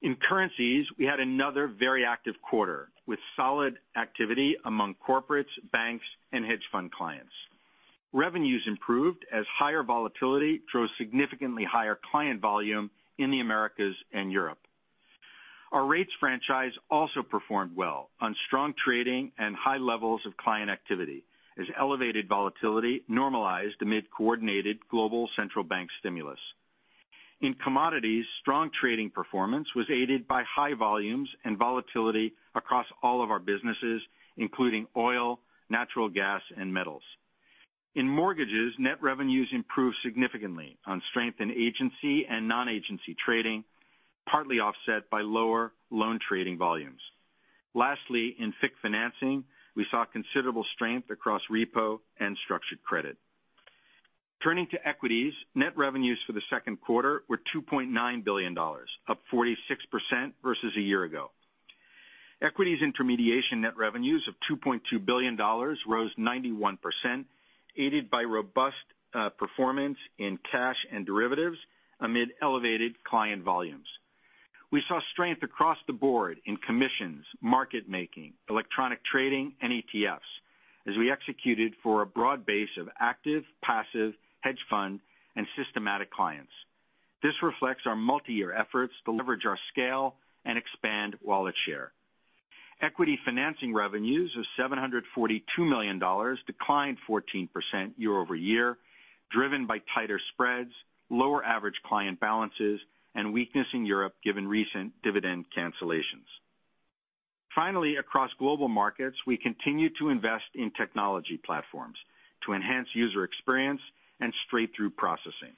In 0.01 0.15
currencies, 0.15 0.85
we 0.97 1.05
had 1.05 1.19
another 1.19 1.67
very 1.67 2.05
active 2.05 2.35
quarter 2.41 2.89
with 3.07 3.19
solid 3.35 3.77
activity 3.95 4.55
among 4.65 4.95
corporates, 4.95 5.45
banks, 5.71 6.05
and 6.31 6.45
hedge 6.45 6.63
fund 6.71 6.91
clients. 6.91 7.33
Revenues 8.13 8.63
improved 8.67 9.25
as 9.31 9.45
higher 9.57 9.83
volatility 9.83 10.61
drove 10.71 10.89
significantly 10.97 11.65
higher 11.69 11.99
client 12.11 12.39
volume 12.41 12.89
in 13.17 13.31
the 13.31 13.39
Americas 13.39 13.95
and 14.13 14.31
Europe. 14.31 14.59
Our 15.71 15.85
rates 15.85 16.11
franchise 16.19 16.71
also 16.89 17.21
performed 17.23 17.75
well 17.75 18.09
on 18.21 18.35
strong 18.47 18.73
trading 18.83 19.31
and 19.37 19.55
high 19.55 19.77
levels 19.77 20.21
of 20.25 20.37
client 20.37 20.69
activity 20.69 21.25
as 21.59 21.65
elevated 21.77 22.27
volatility 22.29 23.03
normalized 23.07 23.81
amid 23.81 24.09
coordinated 24.11 24.77
global 24.89 25.29
central 25.35 25.63
bank 25.63 25.89
stimulus. 25.99 26.39
In 27.41 27.53
commodities, 27.55 28.25
strong 28.41 28.71
trading 28.79 29.09
performance 29.09 29.67
was 29.75 29.85
aided 29.89 30.27
by 30.27 30.43
high 30.43 30.73
volumes 30.73 31.29
and 31.43 31.57
volatility 31.57 32.33
across 32.55 32.85
all 33.03 33.21
of 33.21 33.29
our 33.29 33.39
businesses, 33.39 34.01
including 34.37 34.87
oil, 34.95 35.39
natural 35.69 36.09
gas, 36.09 36.41
and 36.57 36.73
metals. 36.73 37.03
In 37.95 38.09
mortgages, 38.09 38.73
net 38.77 39.01
revenues 39.01 39.49
improved 39.53 39.95
significantly 40.03 40.77
on 40.85 41.01
strength 41.11 41.39
in 41.39 41.51
agency 41.51 42.25
and 42.29 42.47
non-agency 42.47 43.15
trading, 43.25 43.63
partly 44.29 44.59
offset 44.59 45.09
by 45.09 45.21
lower 45.21 45.71
loan 45.91 46.19
trading 46.27 46.57
volumes. 46.57 47.01
Lastly, 47.73 48.35
in 48.39 48.53
FICC 48.61 48.71
financing, 48.81 49.43
we 49.75 49.85
saw 49.91 50.05
considerable 50.05 50.65
strength 50.73 51.09
across 51.09 51.41
repo 51.51 51.99
and 52.19 52.37
structured 52.43 52.81
credit. 52.83 53.17
Turning 54.45 54.67
to 54.69 54.87
equities, 54.87 55.33
net 55.55 55.75
revenues 55.75 56.19
for 56.27 56.33
the 56.33 56.41
second 56.51 56.79
quarter 56.79 57.23
were 57.27 57.39
$2.9 57.55 58.23
billion, 58.23 58.55
up 58.55 59.19
46% 59.33 59.55
versus 60.43 60.71
a 60.77 60.81
year 60.81 61.03
ago. 61.03 61.31
Equities 62.43 62.77
intermediation 62.83 63.61
net 63.61 63.75
revenues 63.75 64.23
of 64.29 64.35
$2.2 64.55 65.03
billion 65.03 65.35
rose 65.35 66.11
91%, 66.19 66.77
aided 67.75 68.11
by 68.11 68.21
robust 68.21 68.75
uh, 69.15 69.29
performance 69.29 69.97
in 70.19 70.37
cash 70.51 70.75
and 70.93 71.07
derivatives 71.07 71.57
amid 71.99 72.29
elevated 72.39 72.91
client 73.03 73.43
volumes. 73.43 73.87
We 74.71 74.83
saw 74.87 74.99
strength 75.11 75.41
across 75.41 75.77
the 75.87 75.93
board 75.93 76.37
in 76.45 76.57
commissions, 76.57 77.25
market 77.41 77.89
making, 77.89 78.33
electronic 78.47 78.99
trading, 79.11 79.53
and 79.59 79.73
ETFs 79.73 80.19
as 80.87 80.93
we 80.99 81.11
executed 81.11 81.73
for 81.81 82.03
a 82.03 82.05
broad 82.05 82.45
base 82.45 82.69
of 82.79 82.89
active, 82.99 83.43
passive, 83.63 84.13
hedge 84.45 84.59
fund, 84.69 84.99
and 85.35 85.47
systematic 85.57 86.11
clients. 86.11 86.51
This 87.23 87.33
reflects 87.41 87.83
our 87.85 87.95
multi-year 87.95 88.53
efforts 88.53 88.93
to 89.05 89.11
leverage 89.11 89.45
our 89.45 89.57
scale 89.71 90.15
and 90.45 90.57
expand 90.57 91.15
wallet 91.21 91.55
share. 91.65 91.91
Equity 92.81 93.17
financing 93.25 93.73
revenues 93.73 94.31
of 94.37 94.45
$742 94.59 95.41
million 95.59 95.99
declined 96.45 96.97
14% 97.09 97.49
year-over-year, 97.97 98.77
driven 99.31 99.65
by 99.65 99.79
tighter 99.95 100.19
spreads, 100.33 100.71
lower 101.09 101.43
average 101.43 101.75
client 101.85 102.19
balances, 102.19 102.79
and 103.15 103.33
weakness 103.33 103.67
in 103.73 103.85
Europe 103.85 104.13
given 104.23 104.47
recent 104.47 104.91
dividend 105.03 105.45
cancellations. 105.57 106.27
Finally, 107.55 107.95
across 107.95 108.29
global 108.37 108.67
markets, 108.67 109.15
we 109.25 109.37
continue 109.37 109.89
to 109.97 110.09
invest 110.09 110.43
in 110.53 110.69
technology 110.77 111.39
platforms 111.45 111.97
to 112.45 112.53
enhance 112.53 112.89
user 112.93 113.23
experience 113.23 113.81
and 114.19 114.33
straight-through 114.47 114.91
processing. 114.91 115.55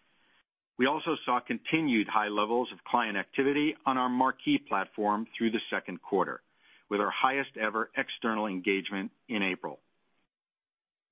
We 0.77 0.85
also 0.85 1.15
saw 1.25 1.39
continued 1.39 2.07
high 2.07 2.27
levels 2.27 2.69
of 2.71 2.83
client 2.83 3.17
activity 3.17 3.75
on 3.85 3.97
our 3.97 4.09
Marquee 4.09 4.59
platform 4.59 5.25
through 5.35 5.51
the 5.51 5.61
second 5.71 6.01
quarter, 6.01 6.41
with 6.89 7.01
our 7.01 7.11
highest 7.11 7.57
ever 7.59 7.89
external 7.97 8.47
engagement 8.47 9.11
in 9.27 9.41
April. 9.41 9.79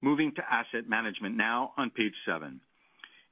Moving 0.01 0.34
to 0.36 0.43
asset 0.53 0.88
management 0.88 1.36
now 1.36 1.73
on 1.77 1.89
page 1.89 2.13
seven. 2.27 2.62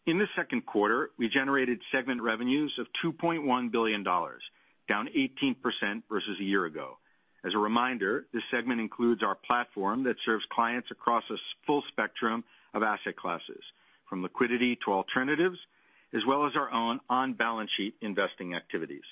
In 0.05 0.17
the 0.17 0.27
second 0.35 0.65
quarter, 0.65 1.11
we 1.17 1.29
generated 1.29 1.79
segment 1.91 2.21
revenues 2.21 2.73
of 2.79 2.87
$2.1 3.05 3.71
billion, 3.71 4.03
down 4.03 5.07
18% 5.15 6.03
versus 6.09 6.37
a 6.41 6.43
year 6.43 6.65
ago. 6.65 6.97
As 7.45 7.53
a 7.53 7.59
reminder, 7.59 8.25
this 8.33 8.43
segment 8.51 8.81
includes 8.81 9.21
our 9.21 9.35
platform 9.35 10.03
that 10.05 10.15
serves 10.25 10.43
clients 10.51 10.89
across 10.91 11.23
a 11.29 11.35
full 11.67 11.83
spectrum 11.89 12.43
of 12.73 12.83
asset 12.83 13.15
classes, 13.15 13.63
from 14.09 14.23
liquidity 14.23 14.77
to 14.85 14.93
alternatives, 14.93 15.57
as 16.13 16.21
well 16.27 16.45
as 16.45 16.53
our 16.55 16.71
own 16.71 16.99
on-balance 17.09 17.69
sheet 17.77 17.95
investing 18.01 18.53
activities. 18.55 19.03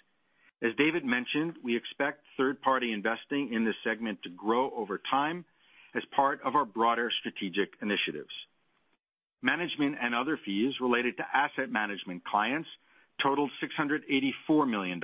As 0.63 0.71
David 0.77 1.03
mentioned, 1.03 1.55
we 1.63 1.75
expect 1.75 2.23
third-party 2.37 2.91
investing 2.91 3.53
in 3.53 3.65
this 3.65 3.75
segment 3.83 4.21
to 4.23 4.29
grow 4.29 4.71
over 4.75 5.01
time 5.09 5.43
as 5.95 6.03
part 6.15 6.39
of 6.45 6.55
our 6.55 6.65
broader 6.65 7.11
strategic 7.19 7.73
initiatives. 7.81 8.29
Management 9.41 9.95
and 10.01 10.13
other 10.13 10.39
fees 10.45 10.73
related 10.79 11.17
to 11.17 11.23
asset 11.33 11.71
management 11.71 12.23
clients 12.23 12.69
totaled 13.21 13.49
$684 13.61 14.69
million, 14.69 15.01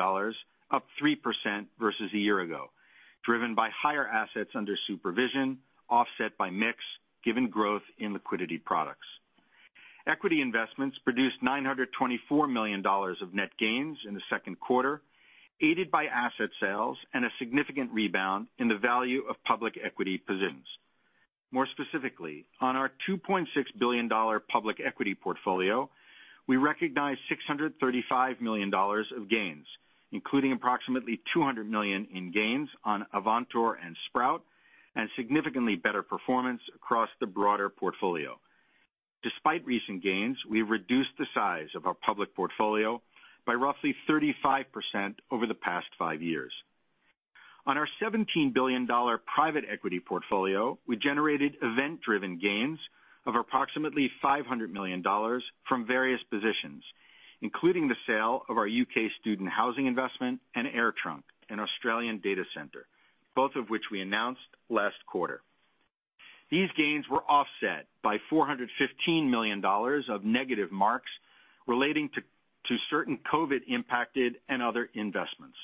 up 0.70 0.86
3% 1.02 1.66
versus 1.80 2.12
a 2.14 2.18
year 2.18 2.42
ago, 2.42 2.68
driven 3.26 3.56
by 3.56 3.70
higher 3.82 4.08
assets 4.08 4.52
under 4.54 4.76
supervision, 4.88 5.58
offset 5.90 6.38
by 6.38 6.52
mix, 6.52 6.78
given 7.26 7.50
growth 7.50 7.82
in 7.98 8.14
liquidity 8.14 8.58
products. 8.58 9.08
Equity 10.08 10.40
investments 10.42 10.98
produced 11.04 11.36
$924 11.44 12.50
million 12.50 12.82
of 12.86 13.34
net 13.34 13.50
gains 13.60 13.98
in 14.08 14.14
the 14.14 14.22
second 14.30 14.58
quarter, 14.58 15.02
aided 15.62 15.92
by 15.92 16.06
asset 16.06 16.50
sales 16.62 16.98
and 17.14 17.26
a 17.26 17.30
significant 17.40 17.92
rebound 17.92 18.48
in 18.58 18.70
the 18.70 18.78
value 18.78 19.24
of 19.30 19.36
public 19.44 19.74
equity 19.84 20.18
positions. 20.18 20.66
More 21.52 21.68
specifically, 21.74 22.46
on 22.62 22.78
our 22.78 22.90
$2.6 23.10 23.46
billion 23.78 24.10
public 24.50 24.78
equity 24.86 25.14
portfolio, 25.14 25.90
we 26.48 26.56
recognized 26.56 27.20
$635 27.52 28.40
million 28.40 28.72
of 28.74 29.30
gains, 29.30 29.66
including 30.14 30.54
approximately 30.54 31.20
200 31.34 31.70
million 31.70 32.08
in 32.14 32.32
gains 32.32 32.70
on 32.86 33.06
Avantor 33.14 33.74
and 33.86 33.98
Sprout, 34.08 34.42
and 34.96 35.10
significantly 35.18 35.76
better 35.76 36.02
performance 36.02 36.62
across 36.76 37.10
the 37.20 37.28
broader 37.28 37.68
portfolio. 37.68 38.40
Despite 39.24 39.66
recent 39.66 40.04
gains, 40.04 40.38
we've 40.50 40.70
reduced 40.70 41.18
the 41.18 41.26
size 41.34 41.70
of 41.76 41.86
our 41.86 41.96
public 41.96 42.36
portfolio 42.36 43.02
by 43.46 43.54
roughly 43.54 43.96
35% 44.10 44.66
over 45.32 45.48
the 45.48 45.56
past 45.56 45.88
five 45.98 46.22
years. 46.22 46.54
On 47.66 47.78
our 47.78 47.88
$17 48.02 48.54
billion 48.54 48.88
private 48.88 49.66
equity 49.72 50.00
portfolio, 50.00 50.78
we 50.88 50.96
generated 50.96 51.56
event-driven 51.62 52.40
gains 52.40 52.80
of 53.26 53.36
approximately 53.36 54.10
$500 54.24 54.70
million 54.72 55.04
from 55.68 55.86
various 55.86 56.22
positions, 56.30 56.84
including 57.42 57.88
the 57.88 57.96
sale 58.08 58.44
of 58.48 58.58
our 58.58 58.68
U.K. 58.68 59.10
student 59.20 59.50
housing 59.50 59.86
investment 59.86 60.40
and 60.56 60.68
AirTrunk, 60.68 61.24
an 61.50 61.60
Australian 61.60 62.20
data 62.20 62.44
center, 62.56 62.86
both 63.36 63.52
of 63.56 63.70
which 63.70 63.84
we 63.92 64.02
announced 64.02 64.40
last 64.70 64.96
quarter. 65.06 65.42
These 66.50 66.70
gains 66.78 67.06
were 67.10 67.24
offset 67.24 67.88
by 68.04 68.18
$415 68.32 69.30
million 69.30 69.64
of 69.66 70.24
negative 70.24 70.72
marks 70.72 71.10
relating 71.68 72.10
to 72.16 72.76
certain 72.90 73.20
COVID-impacted 73.34 74.36
and 74.50 74.62
other 74.62 74.90
investments. 74.94 75.58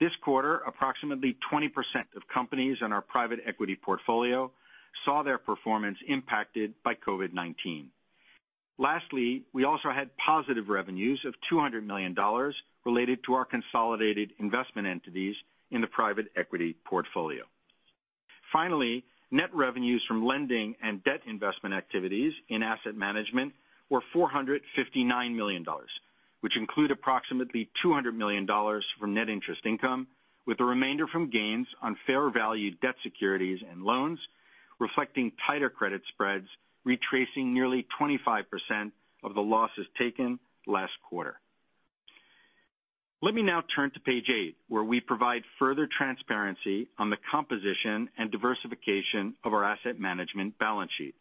This 0.00 0.12
quarter, 0.22 0.58
approximately 0.66 1.36
20% 1.52 1.68
of 2.16 2.22
companies 2.32 2.78
in 2.84 2.92
our 2.92 3.00
private 3.00 3.40
equity 3.46 3.76
portfolio 3.76 4.50
saw 5.04 5.22
their 5.22 5.38
performance 5.38 5.98
impacted 6.08 6.74
by 6.84 6.94
COVID-19. 6.94 7.86
Lastly, 8.78 9.42
we 9.54 9.64
also 9.64 9.90
had 9.90 10.10
positive 10.18 10.68
revenues 10.68 11.20
of 11.26 11.34
$200 11.50 11.84
million 11.84 12.14
related 12.84 13.18
to 13.24 13.32
our 13.34 13.46
consolidated 13.46 14.32
investment 14.38 14.86
entities 14.86 15.34
in 15.70 15.80
the 15.80 15.86
private 15.86 16.26
equity 16.36 16.76
portfolio. 16.84 17.44
Finally, 18.52 19.04
net 19.30 19.54
revenues 19.54 20.02
from 20.06 20.24
lending 20.24 20.74
and 20.82 21.02
debt 21.04 21.20
investment 21.26 21.74
activities 21.74 22.32
in 22.48 22.62
asset 22.62 22.94
management 22.94 23.52
were 23.90 24.02
$459 24.14 25.34
million, 25.34 25.64
which 26.40 26.56
include 26.56 26.90
approximately 26.90 27.68
$200 27.84 28.14
million 28.14 28.46
from 28.98 29.14
net 29.14 29.28
interest 29.28 29.60
income, 29.64 30.06
with 30.46 30.58
the 30.58 30.64
remainder 30.64 31.06
from 31.08 31.30
gains 31.30 31.66
on 31.82 31.96
fair 32.06 32.30
value 32.30 32.70
debt 32.82 32.94
securities 33.02 33.58
and 33.70 33.82
loans, 33.82 34.18
reflecting 34.78 35.32
tighter 35.46 35.70
credit 35.70 36.02
spreads, 36.12 36.46
retracing 36.84 37.52
nearly 37.52 37.86
25% 38.00 38.44
of 39.24 39.34
the 39.34 39.40
losses 39.40 39.86
taken 39.98 40.38
last 40.66 40.92
quarter. 41.08 41.40
Let 43.22 43.32
me 43.32 43.42
now 43.42 43.62
turn 43.74 43.90
to 43.92 44.00
page 44.00 44.28
eight, 44.28 44.56
where 44.68 44.84
we 44.84 45.00
provide 45.00 45.42
further 45.58 45.88
transparency 45.96 46.88
on 46.98 47.08
the 47.08 47.16
composition 47.30 48.10
and 48.18 48.30
diversification 48.30 49.34
of 49.42 49.54
our 49.54 49.64
asset 49.64 49.98
management 49.98 50.58
balance 50.58 50.90
sheet. 50.98 51.14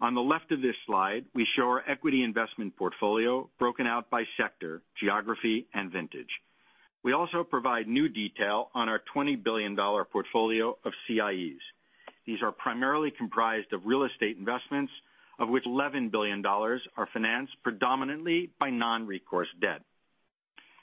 On 0.00 0.14
the 0.14 0.22
left 0.22 0.50
of 0.52 0.62
this 0.62 0.74
slide, 0.86 1.26
we 1.34 1.46
show 1.54 1.64
our 1.64 1.84
equity 1.86 2.22
investment 2.22 2.74
portfolio 2.76 3.46
broken 3.58 3.86
out 3.86 4.08
by 4.08 4.24
sector, 4.40 4.80
geography, 4.98 5.66
and 5.74 5.92
vintage. 5.92 6.30
We 7.04 7.12
also 7.12 7.44
provide 7.44 7.88
new 7.88 8.08
detail 8.08 8.70
on 8.74 8.88
our 8.88 9.02
$20 9.14 9.44
billion 9.44 9.76
portfolio 9.76 10.78
of 10.82 10.92
CIEs. 11.06 11.60
These 12.26 12.40
are 12.42 12.52
primarily 12.52 13.10
comprised 13.10 13.74
of 13.74 13.84
real 13.84 14.04
estate 14.04 14.38
investments, 14.38 14.92
of 15.38 15.50
which 15.50 15.64
$11 15.64 16.10
billion 16.10 16.42
are 16.46 17.08
financed 17.12 17.52
predominantly 17.62 18.50
by 18.58 18.70
non-recourse 18.70 19.48
debt. 19.60 19.82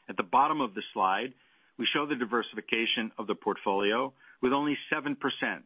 At 0.08 0.18
the 0.18 0.24
bottom 0.24 0.62
of 0.62 0.74
the 0.74 0.84
slide, 0.94 1.34
we 1.78 1.88
show 1.94 2.06
the 2.06 2.16
diversification 2.16 3.12
of 3.18 3.28
the 3.28 3.36
portfolio 3.36 4.14
with 4.42 4.54
only 4.54 4.78
7% 4.94 5.16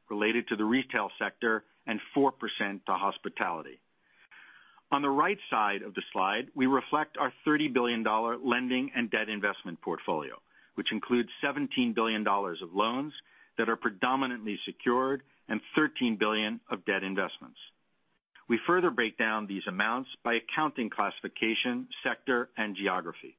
related 0.09 0.47
to 0.47 0.55
the 0.55 0.65
retail 0.65 1.09
sector 1.19 1.63
and 1.85 1.99
4% 2.15 2.31
to 2.85 2.93
hospitality. 2.93 3.79
On 4.91 5.01
the 5.01 5.09
right 5.09 5.37
side 5.51 5.83
of 5.83 5.93
the 5.93 6.01
slide, 6.11 6.47
we 6.55 6.65
reflect 6.65 7.17
our 7.17 7.31
$30 7.45 7.71
billion 7.73 8.03
lending 8.43 8.91
and 8.95 9.11
debt 9.11 9.29
investment 9.29 9.79
portfolio, 9.81 10.33
which 10.75 10.91
includes 10.91 11.29
$17 11.43 11.93
billion 11.93 12.25
of 12.27 12.73
loans 12.73 13.13
that 13.57 13.69
are 13.69 13.75
predominantly 13.75 14.57
secured 14.65 15.21
and 15.47 15.61
13 15.75 16.17
billion 16.19 16.59
of 16.71 16.85
debt 16.85 17.03
investments. 17.03 17.57
We 18.47 18.59
further 18.65 18.89
break 18.89 19.17
down 19.17 19.45
these 19.45 19.67
amounts 19.67 20.09
by 20.23 20.35
accounting 20.35 20.89
classification, 20.89 21.87
sector, 22.03 22.49
and 22.57 22.75
geography. 22.75 23.37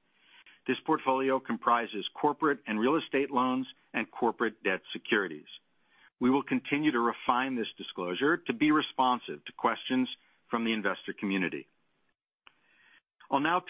This 0.70 0.78
portfolio 0.86 1.40
comprises 1.40 2.06
corporate 2.14 2.60
and 2.68 2.78
real 2.78 2.94
estate 2.94 3.32
loans 3.32 3.66
and 3.92 4.08
corporate 4.08 4.62
debt 4.62 4.80
securities. 4.92 5.48
We 6.20 6.30
will 6.30 6.44
continue 6.44 6.92
to 6.92 7.00
refine 7.00 7.56
this 7.56 7.66
disclosure 7.76 8.36
to 8.36 8.52
be 8.52 8.70
responsive 8.70 9.44
to 9.44 9.52
questions 9.58 10.08
from 10.48 10.64
the 10.64 10.72
investor 10.72 11.12
community. 11.18 11.66
I'll 13.32 13.40
now 13.40 13.64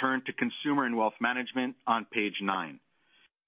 turn 0.00 0.22
to 0.24 0.32
Consumer 0.32 0.86
and 0.86 0.96
Wealth 0.96 1.12
Management 1.20 1.76
on 1.86 2.06
page 2.06 2.36
nine. 2.40 2.80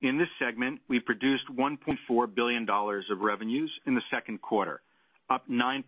In 0.03 0.19
this 0.19 0.29
segment, 0.39 0.81
we 0.87 1.01
produced 1.01 1.45
$1.4 1.51 2.35
billion 2.35 2.69
of 2.69 3.21
revenues 3.23 3.73
in 3.87 3.95
the 3.95 4.03
second 4.11 4.43
quarter, 4.43 4.83
up 5.31 5.49
9% 5.49 5.83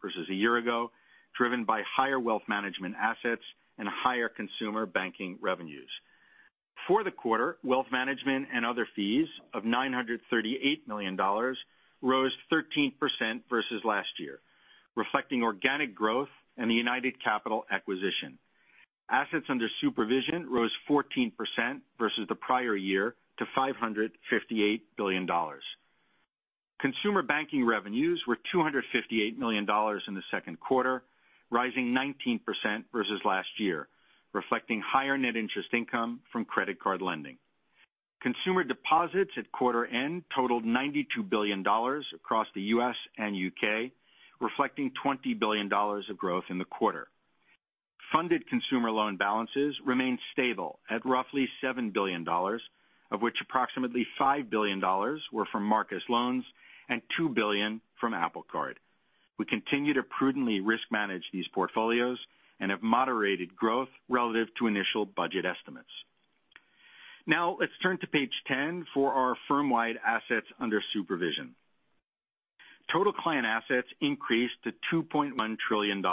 versus 0.00 0.26
a 0.30 0.34
year 0.34 0.56
ago, 0.56 0.90
driven 1.36 1.66
by 1.66 1.82
higher 1.94 2.18
wealth 2.18 2.48
management 2.48 2.94
assets 2.98 3.44
and 3.76 3.86
higher 3.90 4.30
consumer 4.30 4.86
banking 4.86 5.36
revenues. 5.42 5.90
For 6.88 7.04
the 7.04 7.10
quarter, 7.10 7.58
wealth 7.62 7.86
management 7.92 8.48
and 8.52 8.66
other 8.66 8.86
fees 8.96 9.28
of 9.54 9.62
$938 9.62 10.18
million 10.86 11.16
rose 12.02 12.32
13% 12.52 12.92
versus 13.48 13.82
last 13.84 14.08
year, 14.18 14.40
reflecting 14.96 15.42
organic 15.42 15.94
growth 15.94 16.28
and 16.56 16.68
the 16.68 16.74
United 16.74 17.22
Capital 17.22 17.64
acquisition. 17.70 18.38
Assets 19.10 19.46
under 19.48 19.68
supervision 19.80 20.48
rose 20.50 20.72
14% 20.88 21.32
versus 21.98 22.26
the 22.28 22.34
prior 22.34 22.74
year 22.74 23.14
to 23.38 23.44
$558 23.56 24.80
billion. 24.96 25.28
Consumer 26.80 27.22
banking 27.22 27.64
revenues 27.64 28.22
were 28.26 28.38
$258 28.54 29.38
million 29.38 29.66
in 30.08 30.14
the 30.14 30.22
second 30.30 30.58
quarter, 30.58 31.04
rising 31.50 31.94
19% 31.94 32.40
versus 32.92 33.20
last 33.24 33.48
year, 33.58 33.88
reflecting 34.32 34.82
higher 34.84 35.18
net 35.18 35.36
interest 35.36 35.68
income 35.72 36.20
from 36.32 36.44
credit 36.44 36.80
card 36.80 37.02
lending. 37.02 37.36
Consumer 38.22 38.62
deposits 38.62 39.32
at 39.36 39.50
quarter 39.50 39.84
end 39.84 40.22
totaled 40.34 40.64
$92 40.64 41.28
billion 41.28 41.64
across 42.14 42.46
the 42.54 42.62
U.S. 42.62 42.94
and 43.18 43.36
U.K., 43.36 43.92
reflecting 44.40 44.92
$20 45.04 45.38
billion 45.38 45.70
of 45.72 46.16
growth 46.16 46.44
in 46.48 46.58
the 46.58 46.64
quarter. 46.64 47.08
Funded 48.12 48.46
consumer 48.48 48.90
loan 48.90 49.16
balances 49.16 49.74
remained 49.84 50.18
stable 50.32 50.78
at 50.90 51.04
roughly 51.06 51.48
$7 51.64 51.92
billion, 51.92 52.26
of 52.28 53.22
which 53.22 53.36
approximately 53.40 54.06
$5 54.20 54.50
billion 54.50 54.80
were 55.32 55.46
from 55.50 55.64
Marcus 55.64 56.02
loans 56.08 56.44
and 56.88 57.00
2 57.16 57.30
billion 57.30 57.80
from 58.00 58.14
Apple 58.14 58.44
Card. 58.50 58.78
We 59.38 59.46
continue 59.46 59.94
to 59.94 60.02
prudently 60.02 60.60
risk 60.60 60.82
manage 60.90 61.24
these 61.32 61.46
portfolios 61.54 62.18
and 62.60 62.70
have 62.70 62.82
moderated 62.82 63.56
growth 63.56 63.88
relative 64.08 64.48
to 64.58 64.66
initial 64.66 65.04
budget 65.04 65.44
estimates. 65.44 65.90
Now 67.26 67.56
let's 67.60 67.72
turn 67.82 67.98
to 68.00 68.06
page 68.06 68.32
10 68.48 68.86
for 68.94 69.12
our 69.12 69.36
firm-wide 69.48 69.96
assets 70.04 70.46
under 70.60 70.82
supervision. 70.92 71.54
Total 72.92 73.12
client 73.12 73.46
assets 73.46 73.88
increased 74.00 74.54
to 74.64 74.72
$2.1 74.92 75.56
trillion, 75.66 76.04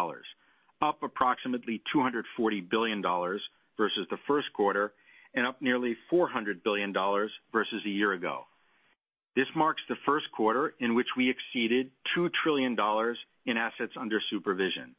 up 0.81 1.03
approximately 1.03 1.81
$240 1.93 2.69
billion 2.69 3.01
versus 3.01 4.07
the 4.09 4.17
first 4.27 4.47
quarter 4.53 4.93
and 5.33 5.45
up 5.45 5.61
nearly 5.61 5.95
$400 6.11 6.63
billion 6.63 6.93
versus 6.93 7.81
a 7.85 7.89
year 7.89 8.13
ago. 8.13 8.45
This 9.35 9.47
marks 9.55 9.81
the 9.87 9.95
first 10.05 10.25
quarter 10.35 10.73
in 10.79 10.95
which 10.95 11.07
we 11.17 11.29
exceeded 11.29 11.91
$2 12.17 12.29
trillion 12.43 12.75
in 13.45 13.57
assets 13.57 13.93
under 13.99 14.19
supervision. 14.29 14.95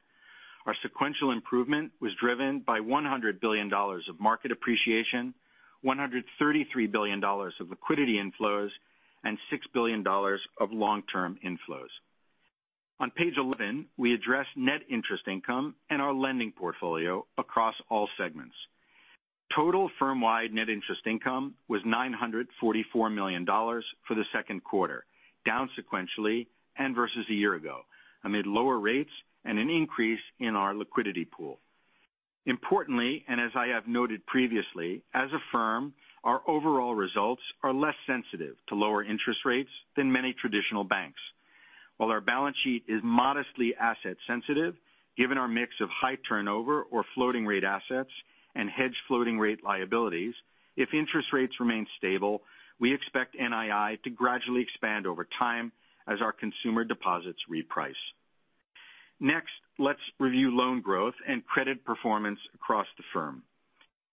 Our 0.67 0.77
sequential 0.83 1.31
improvement 1.31 1.93
was 2.01 2.13
driven 2.21 2.61
by 2.61 2.81
$100 2.81 3.41
billion 3.41 3.73
of 3.73 4.21
market 4.21 4.53
appreciation, 4.53 5.35
$133 5.85 6.93
billion 6.93 7.25
of 7.25 7.71
liquidity 7.71 8.19
inflows, 8.21 8.69
and 9.25 9.39
$6 9.53 9.59
billion 9.73 10.05
of 10.07 10.73
long-term 10.73 11.39
inflows. 11.45 11.89
On 13.01 13.11
page 13.11 13.35
11, 13.39 13.87
we 13.97 14.13
address 14.13 14.47
net 14.57 14.81
interest 14.91 15.25
income 15.27 15.75
and 15.89 16.03
our 16.03 16.13
lending 16.13 16.53
portfolio 16.53 17.25
across 17.39 17.75
all 17.89 18.09
segments. 18.19 18.55
Total 19.57 19.91
firm-wide 19.99 20.53
net 20.53 20.69
interest 20.69 21.01
income 21.07 21.55
was 21.69 21.81
$944 21.83 23.15
million 23.15 23.47
for 23.47 24.15
the 24.15 24.25
second 24.35 24.63
quarter, 24.63 25.05
down 25.47 25.71
sequentially 25.79 26.47
and 26.77 26.95
versus 26.95 27.25
a 27.31 27.35
year 27.35 27.55
ago, 27.55 27.81
amid 28.23 28.47
lower 28.47 28.79
rates 28.79 29.11
and 29.45 29.59
an 29.59 29.71
increase 29.71 30.21
in 30.39 30.55
our 30.55 30.75
liquidity 30.75 31.25
pool. 31.25 31.59
Importantly, 32.47 33.25
and 33.29 33.41
as 33.41 33.51
I 33.55 33.69
have 33.69 33.87
noted 33.87 34.25
previously, 34.27 35.03
as 35.15 35.31
a 35.33 35.43
firm, 35.53 35.93
our 36.25 36.43
overall 36.47 36.95
results 36.95 37.43
are 37.63 37.73
less 37.73 37.95
sensitive 38.07 38.57
to 38.69 38.75
lower 38.75 39.03
interest 39.03 39.41
rates 39.45 39.71
than 39.97 40.13
many 40.13 40.35
traditional 40.39 40.85
banks. 40.85 41.21
While 41.97 42.11
our 42.11 42.21
balance 42.21 42.57
sheet 42.65 42.85
is 42.89 43.01
modestly 43.03 43.75
asset 43.79 44.17
sensitive, 44.27 44.75
given 45.17 45.39
our 45.39 45.49
mix 45.49 45.73
of 45.81 45.89
high 45.91 46.17
turnover 46.29 46.83
or 46.83 47.05
floating 47.15 47.47
rate 47.47 47.65
assets 47.65 48.11
and 48.55 48.71
hedge 48.71 48.97
floating 49.07 49.39
rate 49.39 49.63
liabilities, 49.63 50.35
if 50.77 50.95
interest 50.95 51.29
rates 51.33 51.53
remain 51.61 51.87
stable, 51.99 52.43
we 52.79 52.95
expect 52.95 53.37
NII 53.37 54.03
to 54.03 54.11
gradually 54.11 54.63
expand 54.63 55.07
over 55.07 55.27
time 55.39 55.73
as 56.09 56.21
our 56.23 56.33
consumer 56.33 56.85
deposits 56.85 57.39
reprice. 57.51 57.93
Next, 59.21 59.53
let's 59.79 60.01
review 60.19 60.57
loan 60.57 60.81
growth 60.81 61.15
and 61.29 61.47
credit 61.47 61.85
performance 61.85 62.39
across 62.55 62.87
the 62.97 63.05
firm. 63.13 63.43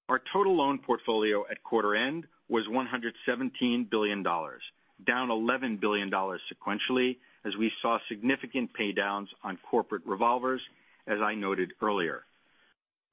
Our 0.10 0.22
total 0.34 0.56
loan 0.56 0.80
portfolio 0.80 1.46
at 1.50 1.64
quarter 1.64 1.96
end 1.96 2.26
was 2.50 2.66
$117 2.68 3.90
billion, 3.90 4.24
down 4.24 5.30
$11 5.30 5.80
billion 5.80 6.10
sequentially 6.10 7.18
as 7.46 7.54
we 7.58 7.72
saw 7.82 7.98
significant 8.10 8.70
paydowns 8.78 9.28
on 9.44 9.58
corporate 9.70 10.06
revolvers, 10.06 10.62
as 11.08 11.20
I 11.22 11.36
noted 11.36 11.72
earlier. 11.82 12.24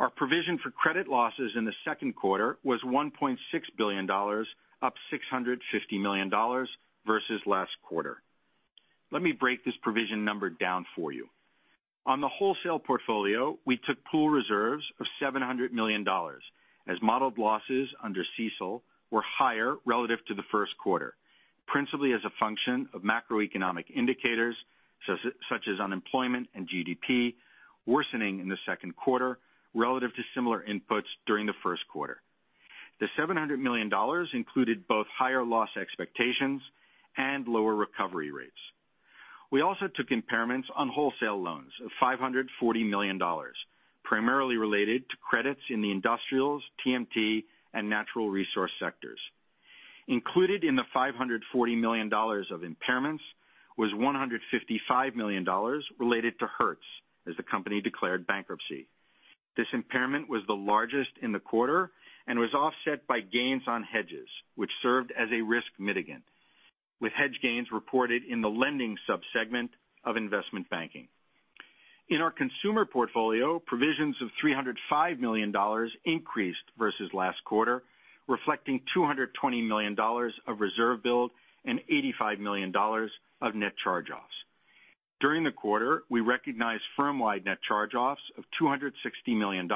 Our 0.00 0.10
provision 0.10 0.58
for 0.62 0.72
credit 0.72 1.06
losses 1.06 1.52
in 1.56 1.64
the 1.64 1.72
second 1.84 2.16
quarter 2.16 2.58
was 2.64 2.80
$1.6 2.84 3.36
billion, 3.78 4.10
up 4.10 4.94
$650 5.12 5.58
million 6.02 6.30
versus 7.06 7.40
last 7.46 7.70
quarter. 7.82 8.16
Let 9.12 9.22
me 9.22 9.30
break 9.30 9.64
this 9.64 9.74
provision 9.82 10.24
number 10.24 10.50
down 10.50 10.84
for 10.96 11.12
you. 11.12 11.28
On 12.06 12.20
the 12.20 12.28
wholesale 12.28 12.78
portfolio, 12.78 13.58
we 13.64 13.78
took 13.78 13.96
pool 14.04 14.28
reserves 14.28 14.84
of 15.00 15.06
$700 15.22 15.72
million 15.72 16.04
as 16.86 16.96
modeled 17.00 17.38
losses 17.38 17.88
under 18.02 18.22
CECL 18.38 18.82
were 19.10 19.24
higher 19.38 19.76
relative 19.86 20.18
to 20.26 20.34
the 20.34 20.42
first 20.52 20.72
quarter, 20.76 21.14
principally 21.66 22.12
as 22.12 22.20
a 22.26 22.32
function 22.38 22.88
of 22.92 23.02
macroeconomic 23.02 23.84
indicators 23.94 24.56
such 25.06 25.68
as 25.68 25.80
unemployment 25.80 26.48
and 26.54 26.68
GDP 26.68 27.34
worsening 27.86 28.40
in 28.40 28.48
the 28.48 28.58
second 28.66 28.96
quarter 28.96 29.38
relative 29.74 30.14
to 30.14 30.22
similar 30.34 30.64
inputs 30.68 31.08
during 31.26 31.46
the 31.46 31.52
first 31.62 31.82
quarter. 31.90 32.20
The 33.00 33.08
$700 33.18 33.58
million 33.58 33.90
included 34.32 34.86
both 34.86 35.06
higher 35.18 35.44
loss 35.44 35.70
expectations 35.80 36.62
and 37.16 37.46
lower 37.48 37.74
recovery 37.74 38.30
rates. 38.30 38.52
We 39.54 39.60
also 39.60 39.86
took 39.86 40.08
impairments 40.08 40.64
on 40.74 40.88
wholesale 40.88 41.40
loans 41.40 41.70
of 41.84 41.92
$540 42.02 42.90
million, 42.90 43.20
primarily 44.02 44.56
related 44.56 45.08
to 45.08 45.16
credits 45.22 45.60
in 45.70 45.80
the 45.80 45.92
industrials, 45.92 46.60
TMT, 46.84 47.44
and 47.72 47.88
natural 47.88 48.30
resource 48.30 48.72
sectors. 48.82 49.20
Included 50.08 50.64
in 50.64 50.74
the 50.74 50.82
$540 50.92 51.80
million 51.80 52.12
of 52.12 52.62
impairments 52.62 53.20
was 53.78 53.92
$155 53.92 55.14
million 55.14 55.46
related 56.00 56.36
to 56.40 56.48
Hertz 56.58 56.82
as 57.28 57.36
the 57.36 57.44
company 57.44 57.80
declared 57.80 58.26
bankruptcy. 58.26 58.88
This 59.56 59.68
impairment 59.72 60.28
was 60.28 60.42
the 60.48 60.54
largest 60.54 61.10
in 61.22 61.30
the 61.30 61.38
quarter 61.38 61.92
and 62.26 62.40
was 62.40 62.52
offset 62.54 63.06
by 63.06 63.20
gains 63.20 63.62
on 63.68 63.84
hedges, 63.84 64.26
which 64.56 64.72
served 64.82 65.12
as 65.16 65.28
a 65.30 65.42
risk 65.42 65.68
mitigant, 65.78 66.24
with 67.04 67.12
hedge 67.12 67.38
gains 67.42 67.68
reported 67.70 68.22
in 68.24 68.40
the 68.40 68.48
lending 68.48 68.96
sub-segment 69.06 69.70
of 70.04 70.16
investment 70.16 70.70
banking. 70.70 71.06
In 72.08 72.22
our 72.22 72.30
consumer 72.30 72.86
portfolio, 72.86 73.58
provisions 73.58 74.16
of 74.22 74.28
$305 74.42 75.18
million 75.18 75.52
increased 76.06 76.64
versus 76.78 77.10
last 77.12 77.36
quarter, 77.44 77.82
reflecting 78.26 78.80
$220 78.96 79.68
million 79.68 79.94
of 80.48 80.60
reserve 80.60 81.02
build 81.02 81.30
and 81.66 81.78
$85 81.92 82.38
million 82.38 82.72
of 83.42 83.54
net 83.54 83.72
charge-offs. 83.84 84.24
During 85.20 85.44
the 85.44 85.52
quarter, 85.52 86.04
we 86.08 86.22
recognized 86.22 86.84
firm-wide 86.96 87.44
net 87.44 87.58
charge-offs 87.68 88.22
of 88.38 88.44
$260 88.58 88.92
million, 89.36 89.68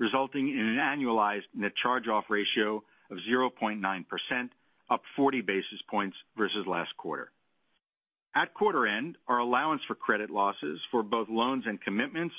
resulting 0.00 0.48
in 0.48 0.58
an 0.58 0.78
annualized 0.78 1.46
net 1.54 1.72
charge-off 1.80 2.24
ratio 2.28 2.82
of 3.12 3.18
0.9%, 3.30 4.04
up 4.92 5.02
40 5.16 5.40
basis 5.40 5.80
points 5.90 6.16
versus 6.36 6.66
last 6.66 6.90
quarter. 6.96 7.30
At 8.34 8.54
quarter 8.54 8.86
end, 8.86 9.16
our 9.28 9.38
allowance 9.38 9.82
for 9.86 9.94
credit 9.94 10.30
losses 10.30 10.80
for 10.90 11.02
both 11.02 11.28
loans 11.28 11.64
and 11.66 11.80
commitments 11.80 12.34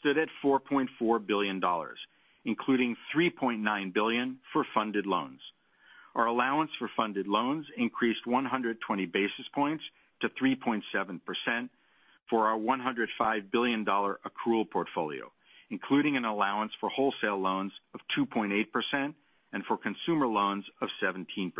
stood 0.00 0.18
at 0.18 0.28
$4.4 0.44 1.26
billion, 1.26 1.60
including 2.44 2.96
3.9 3.14 3.94
billion 3.94 4.38
for 4.52 4.66
funded 4.74 5.06
loans. 5.06 5.40
Our 6.14 6.26
allowance 6.26 6.70
for 6.78 6.90
funded 6.96 7.26
loans 7.26 7.66
increased 7.76 8.26
120 8.26 9.06
basis 9.06 9.46
points 9.54 9.84
to 10.20 10.28
3.7% 10.30 10.80
for 12.28 12.48
our 12.48 12.58
$105 12.58 13.50
billion 13.50 13.84
accrual 13.84 14.68
portfolio, 14.70 15.30
including 15.70 16.16
an 16.16 16.24
allowance 16.24 16.72
for 16.80 16.90
wholesale 16.90 17.40
loans 17.40 17.72
of 17.94 18.00
2.8% 18.18 19.14
and 19.52 19.64
for 19.64 19.78
consumer 19.78 20.26
loans 20.26 20.64
of 20.82 20.88
17%. 21.02 21.52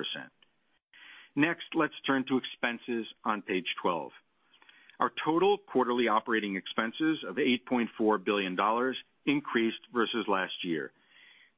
Next, 1.38 1.66
let's 1.76 1.94
turn 2.04 2.24
to 2.26 2.36
expenses 2.36 3.06
on 3.24 3.42
page 3.42 3.66
12. 3.80 4.10
Our 4.98 5.12
total 5.24 5.56
quarterly 5.56 6.08
operating 6.08 6.56
expenses 6.56 7.18
of 7.28 7.36
$8.4 7.36 8.24
billion 8.24 8.56
increased 9.24 9.78
versus 9.94 10.26
last 10.26 10.64
year. 10.64 10.90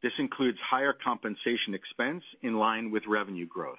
This 0.02 0.12
includes 0.18 0.58
higher 0.70 0.92
compensation 0.92 1.72
expense 1.72 2.22
in 2.42 2.58
line 2.58 2.90
with 2.90 3.04
revenue 3.08 3.46
growth. 3.46 3.78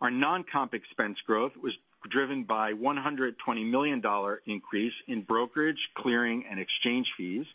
Our 0.00 0.12
non-comp 0.12 0.74
expense 0.74 1.16
growth 1.26 1.56
was 1.60 1.72
driven 2.08 2.44
by 2.44 2.74
$120 2.74 3.32
million 3.68 4.00
increase 4.46 4.92
in 5.08 5.22
brokerage, 5.22 5.80
clearing, 5.96 6.44
and 6.48 6.60
exchange 6.60 7.08
fees 7.16 7.46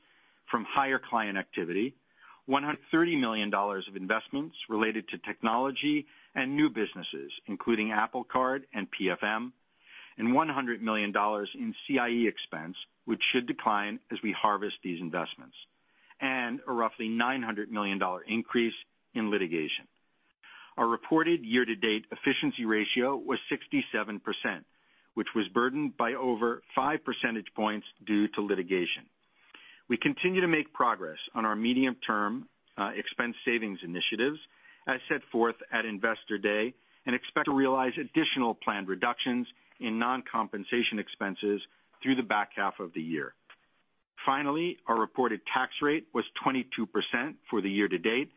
from 0.50 0.66
higher 0.68 1.00
client 1.00 1.38
activity, 1.38 1.94
$130 2.50 2.78
million 3.18 3.50
of 3.54 3.96
investments 3.96 4.58
related 4.68 5.08
to 5.08 5.18
technology 5.20 6.06
and 6.36 6.56
new 6.56 6.70
businesses, 6.70 7.32
including 7.48 7.92
Apple 7.92 8.24
Card 8.24 8.64
and 8.74 8.88
PFM, 8.88 9.52
and 10.18 10.36
$100 10.36 10.82
million 10.82 11.14
in 11.56 11.76
CIE 11.88 12.28
expense, 12.28 12.76
which 13.06 13.22
should 13.32 13.48
decline 13.48 14.00
as 14.12 14.20
we 14.24 14.36
harvest 14.40 14.76
these 14.84 15.02
investments, 15.02 15.56
and 16.20 16.60
a 16.68 16.72
roughly 16.72 17.10
$900 17.10 17.70
million 17.70 18.00
increase 18.28 18.74
in 19.14 19.32
litigation. 19.32 19.88
Our 20.78 20.88
reported 20.88 21.44
year-to-date 21.44 22.06
efficiency 22.12 22.66
ratio 22.66 23.16
was 23.16 23.40
67%, 23.52 24.22
which 25.16 25.28
was 25.36 25.48
burdened 25.54 25.98
by 25.98 26.14
over 26.14 26.62
five 26.76 27.00
percentage 27.04 27.48
points 27.56 27.86
due 28.06 28.28
to 28.30 28.42
litigation. 28.42 29.04
We 29.90 29.98
continue 29.98 30.42
to 30.42 30.48
make 30.48 30.72
progress 30.72 31.18
on 31.36 31.46
our 31.46 31.56
medium-term 31.56 32.48
uh, 32.78 32.92
expense 32.96 33.36
savings 33.44 33.80
initiatives 33.84 34.40
as 34.88 35.00
set 35.10 35.22
forth 35.32 35.56
at 35.72 35.86
Investor 35.86 36.38
Day 36.38 36.74
and 37.06 37.16
expect 37.16 37.46
to 37.46 37.54
realize 37.54 37.94
additional 38.00 38.56
planned 38.56 38.88
reductions 38.88 39.48
in 39.80 39.98
non-compensation 39.98 41.00
expenses 41.00 41.62
through 42.02 42.16
the 42.16 42.24
back 42.24 42.50
half 42.56 42.80
of 42.80 42.94
the 42.94 43.02
year. 43.02 43.34
Finally, 44.26 44.78
our 44.88 45.00
reported 45.00 45.42
tax 45.52 45.72
rate 45.82 46.06
was 46.14 46.24
22% 46.46 46.66
for 47.50 47.62
the 47.62 47.70
year 47.70 47.88
to 47.88 47.98
date, 47.98 48.32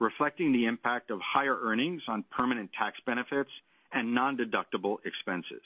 reflecting 0.00 0.52
the 0.52 0.66
impact 0.66 1.10
of 1.10 1.20
higher 1.20 1.56
earnings 1.60 2.02
on 2.08 2.24
permanent 2.36 2.70
tax 2.76 2.96
benefits 3.06 3.50
and 3.92 4.14
non-deductible 4.14 4.96
expenses. 5.04 5.62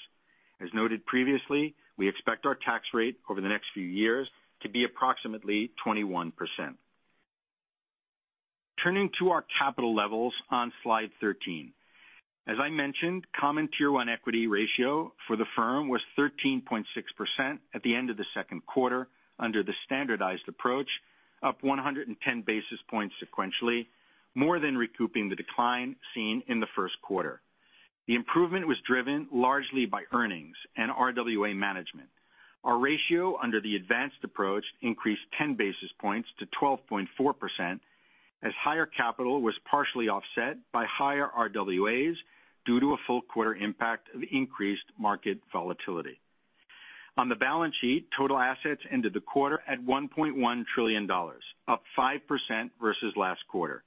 As 0.60 0.68
noted 0.74 1.04
previously, 1.06 1.74
we 1.96 2.08
expect 2.08 2.46
our 2.46 2.54
tax 2.54 2.84
rate 2.94 3.16
over 3.28 3.40
the 3.40 3.48
next 3.48 3.66
few 3.74 3.84
years 3.84 4.28
to 4.62 4.68
be 4.68 4.84
approximately 4.84 5.70
21%. 5.86 6.32
Turning 8.82 9.10
to 9.18 9.30
our 9.30 9.44
capital 9.60 9.94
levels 9.94 10.34
on 10.50 10.72
slide 10.82 11.10
13. 11.20 11.72
As 12.48 12.56
I 12.60 12.68
mentioned, 12.68 13.24
common 13.38 13.68
Tier 13.78 13.92
1 13.92 14.08
equity 14.08 14.48
ratio 14.48 15.12
for 15.28 15.36
the 15.36 15.46
firm 15.54 15.88
was 15.88 16.00
13.6% 16.18 16.84
at 17.74 17.82
the 17.82 17.94
end 17.94 18.10
of 18.10 18.16
the 18.16 18.24
second 18.34 18.66
quarter 18.66 19.06
under 19.38 19.62
the 19.62 19.74
standardized 19.86 20.48
approach, 20.48 20.88
up 21.44 21.62
110 21.62 22.42
basis 22.44 22.80
points 22.90 23.14
sequentially, 23.22 23.86
more 24.34 24.58
than 24.58 24.76
recouping 24.76 25.28
the 25.28 25.36
decline 25.36 25.94
seen 26.12 26.42
in 26.48 26.58
the 26.58 26.66
first 26.74 26.94
quarter. 27.02 27.40
The 28.08 28.16
improvement 28.16 28.66
was 28.66 28.78
driven 28.84 29.28
largely 29.32 29.86
by 29.86 30.02
earnings 30.12 30.56
and 30.76 30.90
RWA 30.90 31.54
management, 31.54 32.08
Our 32.64 32.78
ratio 32.78 33.38
under 33.42 33.60
the 33.60 33.76
advanced 33.76 34.22
approach 34.24 34.64
increased 34.80 35.22
10 35.38 35.54
basis 35.54 35.90
points 36.00 36.28
to 36.38 36.46
12.4%, 36.60 37.80
as 38.42 38.52
higher 38.60 38.86
capital 38.86 39.40
was 39.40 39.54
partially 39.70 40.08
offset 40.08 40.56
by 40.72 40.84
higher 40.86 41.28
RWAs 41.36 42.14
due 42.66 42.80
to 42.80 42.92
a 42.92 42.96
full 43.06 43.22
quarter 43.22 43.54
impact 43.54 44.08
of 44.14 44.22
increased 44.30 44.84
market 44.98 45.38
volatility. 45.52 46.18
On 47.18 47.28
the 47.28 47.34
balance 47.34 47.74
sheet, 47.80 48.08
total 48.16 48.38
assets 48.38 48.80
ended 48.90 49.12
the 49.12 49.20
quarter 49.20 49.60
at 49.68 49.84
$1.1 49.84 50.64
trillion, 50.74 51.08
up 51.68 51.82
5% 51.98 52.70
versus 52.80 53.12
last 53.16 53.40
quarter. 53.50 53.84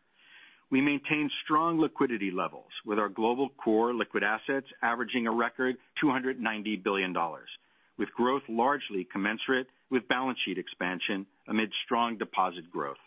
We 0.70 0.82
maintained 0.82 1.32
strong 1.44 1.80
liquidity 1.80 2.32
levels 2.32 2.72
with 2.86 3.00
our 3.00 3.10
global 3.10 3.50
core 3.50 3.94
liquid 3.94 4.24
assets 4.24 4.68
averaging 4.82 5.26
a 5.26 5.32
record 5.32 5.78
$290 6.04 6.84
billion, 6.84 7.16
with 7.98 8.12
growth 8.16 8.44
largely 8.48 9.08
commensurate 9.12 9.68
with 9.90 10.08
balance 10.08 10.38
sheet 10.46 10.58
expansion 10.58 11.26
amid 11.48 11.72
strong 11.86 12.18
deposit 12.18 12.70
growth. 12.72 12.98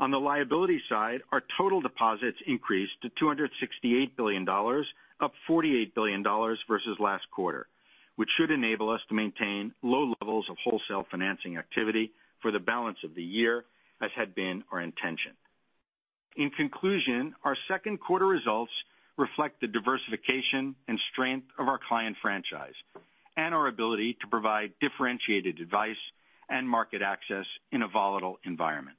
On 0.00 0.10
the 0.10 0.18
liability 0.18 0.80
side, 0.88 1.20
our 1.30 1.42
total 1.58 1.82
deposits 1.82 2.38
increased 2.46 2.94
to 3.02 3.10
$268 3.22 4.16
billion, 4.16 4.48
up 4.48 5.32
$48 5.46 5.94
billion 5.94 6.22
versus 6.22 6.96
last 6.98 7.24
quarter, 7.30 7.66
which 8.16 8.30
should 8.38 8.50
enable 8.50 8.88
us 8.88 9.02
to 9.10 9.14
maintain 9.14 9.74
low 9.82 10.14
levels 10.22 10.46
of 10.48 10.56
wholesale 10.64 11.06
financing 11.10 11.58
activity 11.58 12.12
for 12.40 12.50
the 12.50 12.58
balance 12.58 12.96
of 13.04 13.14
the 13.14 13.22
year, 13.22 13.66
as 14.00 14.08
had 14.16 14.34
been 14.34 14.64
our 14.72 14.80
intention. 14.80 15.32
In 16.34 16.48
conclusion, 16.48 17.34
our 17.44 17.56
second 17.68 18.00
quarter 18.00 18.26
results 18.26 18.72
reflect 19.18 19.60
the 19.60 19.66
diversification 19.66 20.76
and 20.88 20.98
strength 21.12 21.48
of 21.58 21.68
our 21.68 21.78
client 21.86 22.16
franchise 22.22 22.72
and 23.36 23.54
our 23.54 23.66
ability 23.66 24.16
to 24.22 24.28
provide 24.28 24.72
differentiated 24.80 25.60
advice 25.60 26.00
and 26.48 26.66
market 26.66 27.02
access 27.02 27.44
in 27.70 27.82
a 27.82 27.88
volatile 27.88 28.38
environment. 28.46 28.96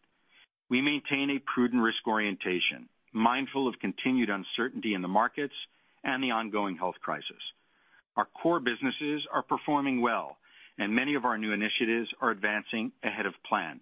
We 0.71 0.79
maintain 0.79 1.29
a 1.31 1.53
prudent 1.53 1.83
risk 1.83 2.07
orientation, 2.07 2.87
mindful 3.11 3.67
of 3.67 3.77
continued 3.81 4.29
uncertainty 4.29 4.93
in 4.93 5.01
the 5.01 5.09
markets 5.09 5.53
and 6.05 6.23
the 6.23 6.31
ongoing 6.31 6.77
health 6.77 6.95
crisis. 7.03 7.43
Our 8.15 8.25
core 8.41 8.61
businesses 8.61 9.27
are 9.33 9.43
performing 9.43 9.99
well, 10.01 10.37
and 10.77 10.95
many 10.95 11.15
of 11.15 11.25
our 11.25 11.37
new 11.37 11.51
initiatives 11.51 12.07
are 12.21 12.31
advancing 12.31 12.93
ahead 13.03 13.25
of 13.25 13.33
plan. 13.49 13.81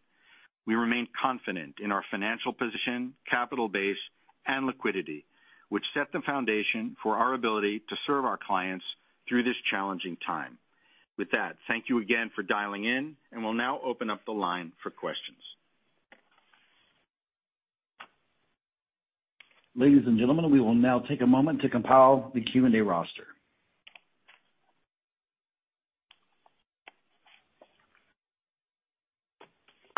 We 0.65 0.73
remain 0.73 1.07
confident 1.21 1.75
in 1.79 1.91
our 1.91 2.03
financial 2.09 2.53
position, 2.53 3.13
capital 3.29 3.69
base, 3.69 4.01
and 4.47 4.65
liquidity, 4.65 5.25
which 5.69 5.85
set 5.93 6.11
the 6.11 6.21
foundation 6.25 6.97
for 7.03 7.17
our 7.17 7.35
ability 7.35 7.83
to 7.87 7.95
serve 8.07 8.25
our 8.25 8.39
clients 8.43 8.85
through 9.27 9.43
this 9.43 9.61
challenging 9.69 10.17
time. 10.25 10.57
With 11.19 11.29
that, 11.33 11.57
thank 11.67 11.85
you 11.87 11.99
again 11.99 12.31
for 12.33 12.41
dialing 12.41 12.85
in, 12.85 13.15
and 13.31 13.43
we'll 13.43 13.53
now 13.53 13.79
open 13.85 14.09
up 14.09 14.25
the 14.25 14.31
line 14.31 14.71
for 14.81 14.89
questions. 14.89 15.37
Ladies 19.75 20.03
and 20.07 20.17
gentlemen, 20.17 20.49
we 20.51 20.59
will 20.59 20.73
now 20.73 20.99
take 20.99 21.21
a 21.21 21.27
moment 21.27 21.61
to 21.61 21.69
compile 21.69 22.31
the 22.33 22.41
Q&A 22.41 22.81
roster. 22.81 23.27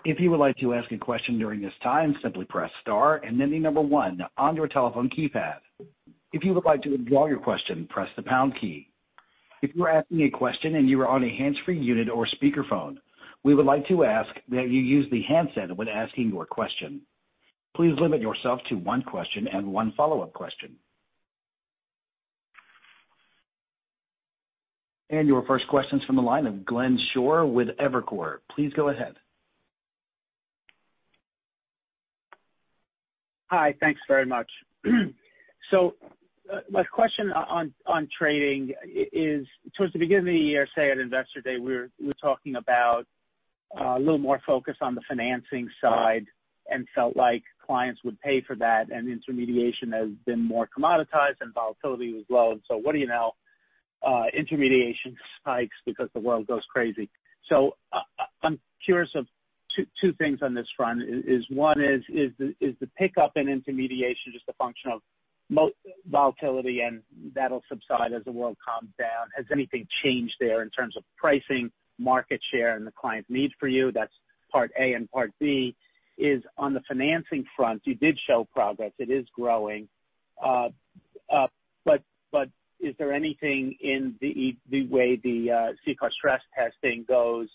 If 0.04 0.20
you 0.20 0.32
would 0.32 0.40
like 0.40 0.58
to 0.58 0.74
ask 0.74 0.92
a 0.92 0.98
question 0.98 1.38
during 1.38 1.62
this 1.62 1.74
time, 1.84 2.16
simply 2.22 2.46
press 2.46 2.72
star 2.82 3.18
and 3.18 3.40
then 3.40 3.52
the 3.52 3.60
number 3.60 3.82
one 3.82 4.20
on 4.38 4.56
your 4.56 4.68
telephone 4.68 5.10
keypad. 5.10 5.58
If 6.34 6.44
you 6.44 6.54
would 6.54 6.66
like 6.66 6.82
to 6.84 6.90
withdraw 6.90 7.28
your 7.28 7.40
question, 7.40 7.88
press 7.88 8.10
the 8.16 8.24
pound 8.24 8.54
key. 8.60 8.90
If 9.62 9.76
you 9.76 9.84
are 9.84 9.90
asking 9.90 10.24
a 10.24 10.30
question 10.30 10.76
and 10.76 10.90
you 10.90 11.00
are 11.02 11.08
on 11.08 11.24
a 11.24 11.38
hands-free 11.38 11.80
unit 11.80 12.10
or 12.10 12.26
speakerphone, 12.26 12.98
we 13.44 13.54
would 13.54 13.66
like 13.66 13.88
to 13.88 14.04
ask 14.04 14.30
that 14.50 14.70
you 14.70 14.82
use 14.82 15.08
the 15.12 15.22
handset 15.22 15.76
when 15.76 15.88
asking 15.88 16.30
your 16.30 16.46
question. 16.46 17.02
Please 17.76 17.94
limit 18.00 18.22
yourself 18.22 18.60
to 18.70 18.76
one 18.76 19.02
question 19.02 19.48
and 19.48 19.68
one 19.68 19.94
follow-up 19.96 20.34
question. 20.34 20.76
And 25.10 25.28
Your 25.28 25.46
first 25.46 25.68
question 25.68 26.00
is 26.00 26.06
from 26.06 26.16
the 26.16 26.22
line 26.22 26.48
of 26.48 26.66
Glenn 26.66 26.98
Schorr 27.14 27.46
with 27.46 27.68
Evercore. 27.80 28.38
Please 28.56 28.72
go 28.74 28.90
ahead. 28.90 29.16
Hi. 33.48 33.76
Thanks 33.82 34.00
very 34.08 34.26
much. 34.26 34.50
So, 35.70 35.96
uh, 36.52 36.60
my 36.70 36.84
question 36.84 37.32
on 37.32 37.74
on 37.86 38.10
trading 38.18 38.74
is, 39.14 39.48
towards 39.78 39.94
the 39.94 40.00
beginning 40.00 40.28
of 40.28 40.34
the 40.34 40.38
year, 40.38 40.68
say 40.76 40.92
at 40.92 40.98
Investor 40.98 41.40
Day, 41.42 41.58
we 41.58 41.74
were 41.74 41.90
talking 42.20 42.56
about 42.58 43.06
uh, 43.80 43.96
a 43.96 44.00
little 44.00 44.18
more 44.18 44.42
focus 44.46 44.76
on 44.82 44.96
the 44.96 45.02
financing 45.08 45.70
side 45.80 46.26
and 46.70 46.88
felt 46.94 47.16
like 47.16 47.44
clients 47.72 48.02
would 48.04 48.20
pay 48.20 48.42
for 48.46 48.58
that, 48.58 48.92
and 48.92 49.08
intermediation 49.08 49.94
has 49.94 50.10
been 50.26 50.44
more 50.46 50.68
commoditized 50.78 51.40
and 51.40 51.54
volatility 51.54 52.12
was 52.12 52.26
low. 52.30 52.52
And 52.52 52.62
so 52.68 52.76
what 52.76 52.92
do 52.92 53.00
you 53.00 53.08
know? 53.08 53.32
Intermediation 54.38 55.16
spikes 55.40 55.78
because 55.86 56.10
the 56.14 56.20
world 56.20 56.48
goes 56.48 56.64
crazy. 56.74 57.10
So 57.48 57.78
uh, 57.94 58.00
I'm 58.44 58.60
curious 58.84 59.12
of 59.16 59.26
two 60.02 60.12
things 60.22 60.40
on 60.42 60.54
this 60.54 60.68
front. 60.76 61.02
Is 61.02 61.46
one 61.50 61.80
is 61.80 62.04
is 62.10 62.32
the 62.38 62.54
is 62.60 62.76
the 62.82 62.90
pickup 62.98 63.34
in 63.38 63.48
intermediation 63.48 64.34
just 64.34 64.50
a 64.50 64.54
function 64.54 64.92
of 64.92 65.02
volatility 66.10 66.82
and 66.82 67.02
that'll 67.34 67.64
subside 67.70 68.12
as 68.12 68.24
the 68.26 68.34
world 68.34 68.58
calms 68.66 68.92
down? 69.00 69.28
Has 69.38 69.46
anything 69.50 69.88
changed 70.04 70.36
there 70.42 70.62
in 70.62 70.70
terms 70.72 70.98
of 70.98 71.04
pricing, 71.16 71.72
market 71.98 72.42
share, 72.52 72.76
and 72.76 72.86
the 72.86 72.92
client 72.92 73.26
need 73.30 73.52
for 73.62 73.70
you? 73.70 73.94
That's 73.94 74.18
part 74.52 74.72
A. 74.78 74.92
And 74.92 75.10
part 75.10 75.32
B 75.40 75.74
is 76.18 76.44
on 76.58 76.74
the 76.74 76.82
financing 76.88 77.46
front, 77.56 77.82
you 77.86 77.96
did 77.96 78.20
show 78.28 78.48
progress. 78.54 78.92
It 78.98 79.10
is 79.10 79.26
growing. 79.36 79.88
Uh 80.44 80.70
uh 81.30 81.48
but 81.86 82.04
but 82.32 82.50
is 82.80 82.96
there 82.98 83.14
anything 83.14 83.76
in 83.80 84.16
the 84.20 84.58
the 84.70 84.88
way 84.88 85.20
the 85.24 85.52
uh, 85.52 85.74
CCAR 85.88 86.12
stress 86.12 86.42
testing 86.58 87.06
goes 87.08 87.48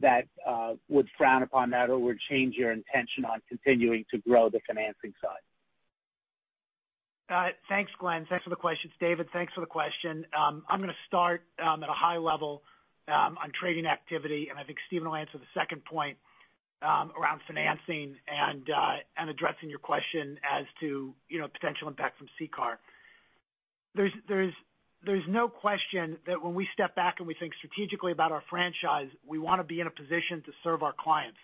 that 0.00 0.24
uh, 0.46 0.74
would 0.88 1.08
frown 1.16 1.42
upon 1.42 1.70
that 1.70 1.88
or 1.88 1.98
would 1.98 2.18
change 2.28 2.56
your 2.56 2.72
intention 2.72 3.24
on 3.24 3.40
continuing 3.48 4.04
to 4.10 4.18
grow 4.18 4.50
the 4.50 4.60
financing 4.66 5.14
side? 5.22 5.38
Uh, 7.30 7.48
thanks, 7.68 7.90
Glenn. 7.98 8.26
Thanks 8.28 8.44
for 8.44 8.50
the 8.50 8.56
question. 8.56 8.90
It's 8.90 9.00
David. 9.00 9.28
Thanks 9.32 9.52
for 9.54 9.60
the 9.60 9.66
question. 9.66 10.26
Um, 10.36 10.64
I'm 10.68 10.80
going 10.80 10.90
to 10.90 11.06
start 11.06 11.42
um, 11.62 11.82
at 11.82 11.88
a 11.88 11.94
high 11.94 12.18
level 12.18 12.62
um, 13.08 13.38
on 13.42 13.52
trading 13.58 13.86
activity, 13.86 14.48
and 14.50 14.58
I 14.58 14.64
think 14.64 14.78
Stephen 14.88 15.08
will 15.08 15.16
answer 15.16 15.38
the 15.38 15.58
second 15.58 15.84
point 15.84 16.18
around 16.82 17.40
financing 17.46 18.16
and 18.28 18.68
uh 18.68 18.96
and 19.16 19.30
addressing 19.30 19.70
your 19.70 19.78
question 19.78 20.38
as 20.44 20.66
to 20.80 21.14
you 21.28 21.38
know 21.38 21.48
potential 21.48 21.88
impact 21.88 22.18
from 22.18 22.28
CCAR. 22.40 22.76
There's 23.94 24.12
there's 24.28 24.52
there's 25.04 25.24
no 25.28 25.48
question 25.48 26.16
that 26.26 26.42
when 26.42 26.54
we 26.54 26.66
step 26.72 26.94
back 26.94 27.16
and 27.18 27.26
we 27.26 27.34
think 27.34 27.52
strategically 27.54 28.12
about 28.12 28.32
our 28.32 28.42
franchise, 28.48 29.08
we 29.26 29.38
want 29.38 29.60
to 29.60 29.64
be 29.64 29.80
in 29.80 29.86
a 29.86 29.90
position 29.90 30.42
to 30.46 30.52
serve 30.62 30.82
our 30.82 30.94
clients. 30.98 31.38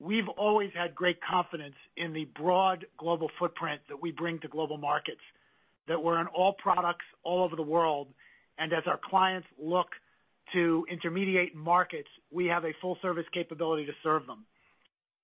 We've 0.00 0.28
always 0.36 0.70
had 0.74 0.94
great 0.94 1.18
confidence 1.22 1.74
in 1.96 2.12
the 2.12 2.24
broad 2.24 2.86
global 2.98 3.30
footprint 3.38 3.82
that 3.88 4.00
we 4.00 4.10
bring 4.10 4.40
to 4.40 4.48
global 4.48 4.78
markets, 4.78 5.20
that 5.86 6.02
we're 6.02 6.20
in 6.20 6.26
all 6.28 6.54
products 6.54 7.04
all 7.24 7.44
over 7.44 7.56
the 7.56 7.62
world, 7.62 8.08
and 8.58 8.72
as 8.72 8.82
our 8.86 8.98
clients 9.02 9.46
look 9.58 9.88
to 10.52 10.86
intermediate 10.90 11.54
markets, 11.54 12.08
we 12.30 12.46
have 12.46 12.64
a 12.64 12.72
full 12.80 12.98
service 13.02 13.26
capability 13.32 13.86
to 13.86 13.92
serve 14.02 14.26
them. 14.26 14.44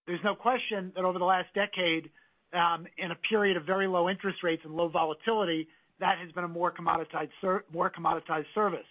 There's 0.07 0.20
no 0.24 0.35
question 0.35 0.93
that 0.95 1.05
over 1.05 1.18
the 1.18 1.24
last 1.24 1.49
decade, 1.55 2.11
um, 2.55 2.87
in 2.97 3.11
a 3.11 3.16
period 3.29 3.57
of 3.57 3.64
very 3.64 3.87
low 3.87 4.09
interest 4.09 4.39
rates 4.43 4.62
and 4.64 4.74
low 4.74 4.89
volatility, 4.89 5.68
that 6.01 6.16
has 6.18 6.33
been 6.33 6.45
a 6.45 6.49
more 6.49 6.72
commoditized 6.72 7.31
service. 8.55 8.87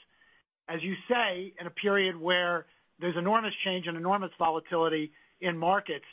As 0.70 0.84
you 0.84 0.94
say, 1.10 1.54
in 1.60 1.66
a 1.66 1.72
period 1.72 2.20
where 2.20 2.66
there's 3.00 3.16
enormous 3.18 3.54
change 3.66 3.88
and 3.88 3.98
enormous 3.98 4.32
volatility 4.38 5.12
in 5.42 5.58
markets, 5.58 6.06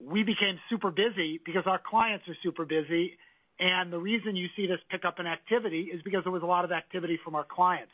we 0.00 0.22
became 0.22 0.58
super 0.70 0.90
busy 0.90 1.40
because 1.44 1.62
our 1.66 1.80
clients 1.84 2.26
are 2.28 2.36
super 2.42 2.64
busy, 2.64 3.16
and 3.60 3.92
the 3.92 3.98
reason 3.98 4.34
you 4.34 4.48
see 4.56 4.66
this 4.66 4.80
pickup 4.90 5.20
in 5.20 5.26
activity 5.26 5.90
is 5.92 6.02
because 6.02 6.24
there 6.24 6.32
was 6.32 6.42
a 6.42 6.46
lot 6.46 6.64
of 6.64 6.72
activity 6.72 7.18
from 7.22 7.34
our 7.34 7.46
clients. 7.48 7.92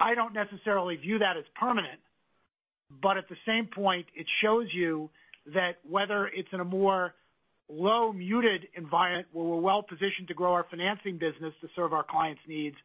I 0.00 0.14
don't 0.14 0.34
necessarily 0.34 0.96
view 0.96 1.18
that 1.18 1.36
as 1.36 1.44
permanent, 1.58 2.00
but 3.02 3.16
at 3.16 3.28
the 3.28 3.36
same 3.46 3.66
point, 3.66 4.06
it 4.14 4.26
shows 4.42 4.68
you 4.72 5.10
that 5.54 5.76
whether 5.88 6.26
it's 6.26 6.48
in 6.52 6.60
a 6.60 6.64
more 6.64 7.14
low 7.68 8.12
muted 8.12 8.68
environment 8.76 9.28
where 9.32 9.44
we're 9.44 9.60
well 9.60 9.82
positioned 9.82 10.28
to 10.28 10.34
grow 10.34 10.52
our 10.52 10.66
financing 10.70 11.14
business 11.14 11.54
to 11.60 11.68
serve 11.74 11.92
our 11.92 12.04
clients' 12.04 12.42
needs, 12.46 12.76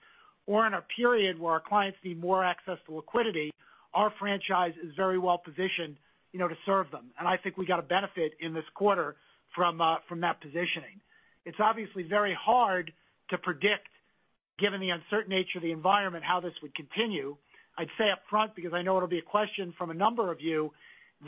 or 0.45 0.65
in 0.65 0.73
a 0.73 0.83
period 0.95 1.39
where 1.39 1.53
our 1.53 1.61
clients 1.65 1.97
need 2.03 2.19
more 2.19 2.43
access 2.43 2.77
to 2.85 2.95
liquidity, 2.95 3.51
our 3.93 4.13
franchise 4.19 4.73
is 4.83 4.91
very 4.95 5.19
well 5.19 5.37
positioned 5.37 5.97
you 6.31 6.39
know, 6.39 6.47
to 6.47 6.55
serve 6.65 6.91
them. 6.91 7.05
And 7.17 7.27
I 7.27 7.37
think 7.37 7.57
we 7.57 7.65
got 7.65 7.79
a 7.79 7.83
benefit 7.83 8.33
in 8.39 8.53
this 8.53 8.63
quarter 8.75 9.15
from 9.55 9.81
uh, 9.81 9.95
from 10.07 10.21
that 10.21 10.41
positioning. 10.41 11.01
It's 11.45 11.57
obviously 11.59 12.03
very 12.03 12.37
hard 12.39 12.91
to 13.31 13.37
predict, 13.37 13.87
given 14.59 14.79
the 14.79 14.89
uncertain 14.89 15.29
nature 15.29 15.57
of 15.57 15.63
the 15.63 15.71
environment, 15.71 16.23
how 16.23 16.39
this 16.39 16.53
would 16.61 16.75
continue. 16.75 17.35
I'd 17.77 17.87
say 17.97 18.11
up 18.11 18.19
front, 18.29 18.55
because 18.55 18.73
I 18.73 18.81
know 18.81 18.97
it'll 18.97 19.09
be 19.09 19.19
a 19.19 19.21
question 19.21 19.73
from 19.77 19.89
a 19.89 19.93
number 19.93 20.31
of 20.31 20.41
you, 20.41 20.71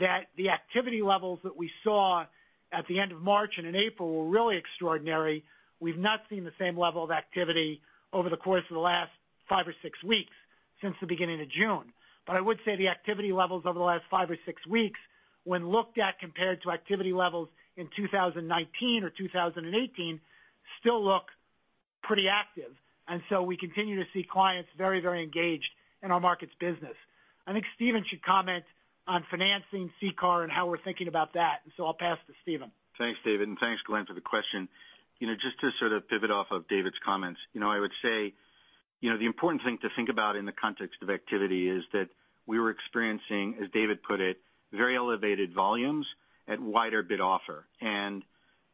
that 0.00 0.24
the 0.36 0.50
activity 0.50 1.02
levels 1.02 1.38
that 1.44 1.56
we 1.56 1.70
saw 1.84 2.24
at 2.72 2.86
the 2.88 2.98
end 2.98 3.12
of 3.12 3.20
March 3.20 3.54
and 3.58 3.66
in 3.66 3.76
April 3.76 4.10
were 4.10 4.28
really 4.28 4.56
extraordinary. 4.56 5.44
We've 5.80 5.98
not 5.98 6.20
seen 6.30 6.44
the 6.44 6.52
same 6.58 6.78
level 6.78 7.04
of 7.04 7.10
activity 7.10 7.80
over 8.12 8.28
the 8.28 8.36
course 8.36 8.64
of 8.70 8.74
the 8.74 8.80
last 8.80 9.10
five 9.48 9.66
or 9.66 9.74
six 9.82 10.02
weeks 10.02 10.32
since 10.80 10.94
the 11.00 11.06
beginning 11.06 11.40
of 11.40 11.48
June. 11.50 11.92
But 12.26 12.36
I 12.36 12.40
would 12.40 12.58
say 12.64 12.76
the 12.76 12.88
activity 12.88 13.32
levels 13.32 13.64
over 13.66 13.78
the 13.78 13.84
last 13.84 14.04
five 14.10 14.30
or 14.30 14.38
six 14.46 14.64
weeks, 14.66 14.98
when 15.44 15.68
looked 15.68 15.98
at 15.98 16.18
compared 16.20 16.62
to 16.62 16.70
activity 16.70 17.12
levels 17.12 17.48
in 17.76 17.88
2019 17.96 19.02
or 19.02 19.10
2018, 19.10 20.20
still 20.80 21.04
look 21.04 21.24
pretty 22.02 22.26
active. 22.28 22.72
And 23.08 23.22
so 23.28 23.42
we 23.42 23.56
continue 23.56 23.96
to 23.96 24.06
see 24.12 24.24
clients 24.30 24.68
very 24.76 25.00
very 25.00 25.22
engaged 25.22 25.70
in 26.02 26.10
our 26.10 26.20
markets 26.20 26.52
business. 26.58 26.96
I 27.46 27.52
think 27.52 27.64
Stephen 27.74 28.04
should 28.08 28.22
comment 28.22 28.64
on 29.06 29.24
financing 29.30 29.90
CCAR 30.00 30.44
and 30.44 30.52
how 30.52 30.68
we're 30.68 30.82
thinking 30.82 31.08
about 31.08 31.34
that. 31.34 31.62
And 31.64 31.72
so 31.76 31.84
I'll 31.86 31.94
pass 31.94 32.18
to 32.28 32.32
Stephen. 32.42 32.70
Thanks, 32.98 33.18
David, 33.24 33.48
and 33.48 33.58
thanks, 33.58 33.82
Glenn, 33.82 34.06
for 34.06 34.14
the 34.14 34.20
question. 34.20 34.68
You 35.18 35.26
know, 35.26 35.34
just 35.34 35.58
to 35.60 35.70
sort 35.80 35.92
of 35.92 36.08
pivot 36.08 36.30
off 36.30 36.48
of 36.50 36.68
David's 36.68 36.96
comments, 37.04 37.40
you 37.52 37.60
know, 37.60 37.70
I 37.70 37.80
would 37.80 37.92
say 38.02 38.32
you 39.02 39.10
know, 39.10 39.18
the 39.18 39.26
important 39.26 39.62
thing 39.64 39.78
to 39.82 39.88
think 39.94 40.08
about 40.08 40.36
in 40.36 40.46
the 40.46 40.52
context 40.52 41.02
of 41.02 41.10
activity 41.10 41.68
is 41.68 41.82
that 41.92 42.08
we 42.46 42.58
were 42.58 42.70
experiencing, 42.70 43.56
as 43.60 43.68
David 43.74 44.02
put 44.02 44.20
it, 44.20 44.38
very 44.72 44.96
elevated 44.96 45.52
volumes 45.52 46.06
at 46.48 46.60
wider 46.60 47.02
bid 47.02 47.20
offer. 47.20 47.66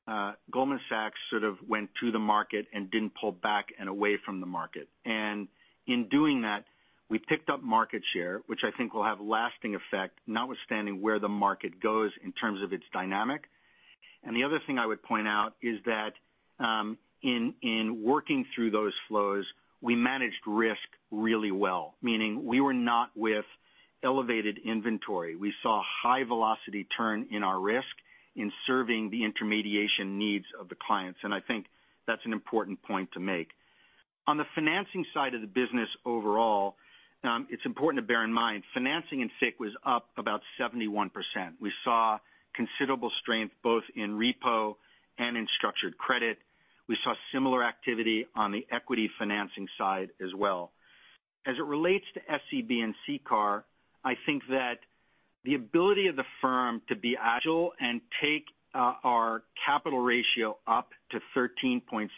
Uh, 0.08 0.32
Goldman 0.50 0.80
Sachs 0.88 1.18
sort 1.28 1.44
of 1.44 1.56
went 1.68 1.90
to 2.00 2.10
the 2.10 2.18
market 2.18 2.66
and 2.72 2.90
didn't 2.90 3.12
pull 3.20 3.32
back 3.32 3.66
and 3.78 3.88
away 3.88 4.16
from 4.24 4.40
the 4.40 4.46
market. 4.46 4.88
And 5.04 5.48
in 5.86 6.08
doing 6.08 6.42
that, 6.42 6.64
we 7.10 7.18
picked 7.18 7.50
up 7.50 7.62
market 7.62 8.02
share, 8.14 8.40
which 8.46 8.60
I 8.64 8.70
think 8.76 8.94
will 8.94 9.04
have 9.04 9.20
lasting 9.20 9.74
effect, 9.74 10.18
notwithstanding 10.26 11.02
where 11.02 11.18
the 11.18 11.28
market 11.28 11.80
goes 11.80 12.10
in 12.24 12.32
terms 12.32 12.62
of 12.62 12.72
its 12.72 12.84
dynamic. 12.92 13.42
And 14.24 14.34
the 14.34 14.44
other 14.44 14.60
thing 14.66 14.78
I 14.78 14.86
would 14.86 15.02
point 15.02 15.28
out 15.28 15.54
is 15.62 15.78
that 15.84 16.12
um, 16.58 16.98
in 17.22 18.02
working 18.02 18.46
through 18.54 18.70
those 18.70 18.92
flows, 19.08 19.44
we 19.80 19.94
managed 19.94 20.36
risk 20.46 20.78
really 21.10 21.50
well, 21.50 21.94
meaning 22.02 22.44
we 22.44 22.60
were 22.60 22.74
not 22.74 23.10
with 23.14 23.44
elevated 24.02 24.58
inventory. 24.64 25.36
We 25.36 25.52
saw 25.62 25.82
high 26.02 26.24
velocity 26.24 26.86
turn 26.96 27.28
in 27.30 27.42
our 27.42 27.60
risk 27.60 27.86
in 28.38 28.52
serving 28.66 29.10
the 29.10 29.24
intermediation 29.24 30.18
needs 30.18 30.46
of 30.58 30.68
the 30.68 30.76
clients, 30.76 31.18
and 31.22 31.34
I 31.34 31.40
think 31.40 31.66
that's 32.06 32.22
an 32.24 32.32
important 32.32 32.82
point 32.82 33.10
to 33.12 33.20
make. 33.20 33.48
On 34.26 34.36
the 34.36 34.44
financing 34.54 35.04
side 35.12 35.34
of 35.34 35.40
the 35.40 35.46
business 35.46 35.88
overall, 36.06 36.76
um, 37.24 37.48
it's 37.50 37.64
important 37.66 38.02
to 38.02 38.06
bear 38.06 38.24
in 38.24 38.32
mind, 38.32 38.62
financing 38.72 39.20
in 39.20 39.30
FICC 39.42 39.58
was 39.58 39.72
up 39.84 40.08
about 40.16 40.40
71%. 40.60 41.10
We 41.60 41.72
saw 41.84 42.18
considerable 42.54 43.10
strength 43.20 43.54
both 43.62 43.82
in 43.96 44.12
repo 44.12 44.76
and 45.18 45.36
in 45.36 45.46
structured 45.58 45.98
credit. 45.98 46.38
We 46.88 46.96
saw 47.02 47.14
similar 47.32 47.64
activity 47.64 48.26
on 48.36 48.52
the 48.52 48.66
equity 48.70 49.10
financing 49.18 49.66
side 49.76 50.10
as 50.22 50.32
well. 50.34 50.70
As 51.46 51.56
it 51.58 51.64
relates 51.64 52.04
to 52.14 52.20
SCB 52.20 52.82
and 52.82 52.94
CCAR, 53.08 53.64
I 54.04 54.14
think 54.26 54.42
that 54.50 54.78
the 55.44 55.54
ability 55.54 56.08
of 56.08 56.16
the 56.16 56.24
firm 56.40 56.82
to 56.88 56.96
be 56.96 57.16
agile 57.20 57.72
and 57.80 58.00
take 58.22 58.44
uh, 58.74 58.94
our 59.04 59.42
capital 59.64 60.00
ratio 60.00 60.56
up 60.66 60.90
to 61.10 61.18
13.6% 61.36 62.08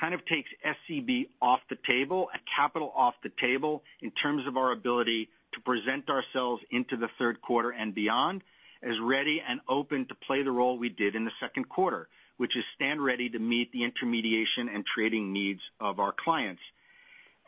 kind 0.00 0.14
of 0.14 0.24
takes 0.26 0.48
SCB 0.64 1.28
off 1.42 1.60
the 1.70 1.76
table 1.86 2.28
and 2.32 2.40
capital 2.56 2.92
off 2.96 3.14
the 3.22 3.30
table 3.40 3.82
in 4.00 4.10
terms 4.12 4.46
of 4.46 4.56
our 4.56 4.72
ability 4.72 5.28
to 5.54 5.60
present 5.60 6.08
ourselves 6.08 6.62
into 6.70 6.96
the 6.96 7.08
third 7.18 7.40
quarter 7.40 7.70
and 7.70 7.94
beyond 7.94 8.42
as 8.82 8.94
ready 9.02 9.42
and 9.46 9.60
open 9.68 10.06
to 10.06 10.14
play 10.26 10.42
the 10.42 10.50
role 10.50 10.78
we 10.78 10.88
did 10.88 11.16
in 11.16 11.24
the 11.24 11.32
second 11.40 11.68
quarter, 11.68 12.08
which 12.36 12.56
is 12.56 12.64
stand 12.76 13.02
ready 13.02 13.28
to 13.28 13.38
meet 13.38 13.72
the 13.72 13.82
intermediation 13.82 14.68
and 14.72 14.84
trading 14.94 15.32
needs 15.32 15.60
of 15.80 15.98
our 15.98 16.14
clients. 16.24 16.62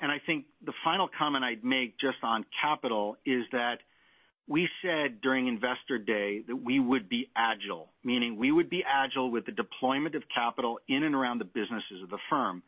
And 0.01 0.11
I 0.11 0.19
think 0.25 0.47
the 0.65 0.73
final 0.83 1.09
comment 1.17 1.45
I'd 1.45 1.63
make 1.63 1.99
just 2.01 2.17
on 2.23 2.45
capital 2.61 3.17
is 3.27 3.45
that 3.53 3.79
we 4.51 4.69
said 4.83 5.21
during 5.21 5.47
Investor 5.47 5.97
Day 5.97 6.43
that 6.49 6.57
we 6.57 6.81
would 6.81 7.09
be 7.09 7.31
agile, 7.37 7.89
meaning 8.03 8.37
we 8.37 8.51
would 8.51 8.69
be 8.69 8.83
agile 8.85 9.31
with 9.31 9.47
the 9.47 9.53
deployment 9.53 10.17
of 10.17 10.25
capital 10.35 10.81
in 10.89 11.05
and 11.05 11.15
around 11.15 11.39
the 11.39 11.45
businesses 11.45 12.03
of 12.03 12.11
the 12.11 12.19
firm. 12.29 12.61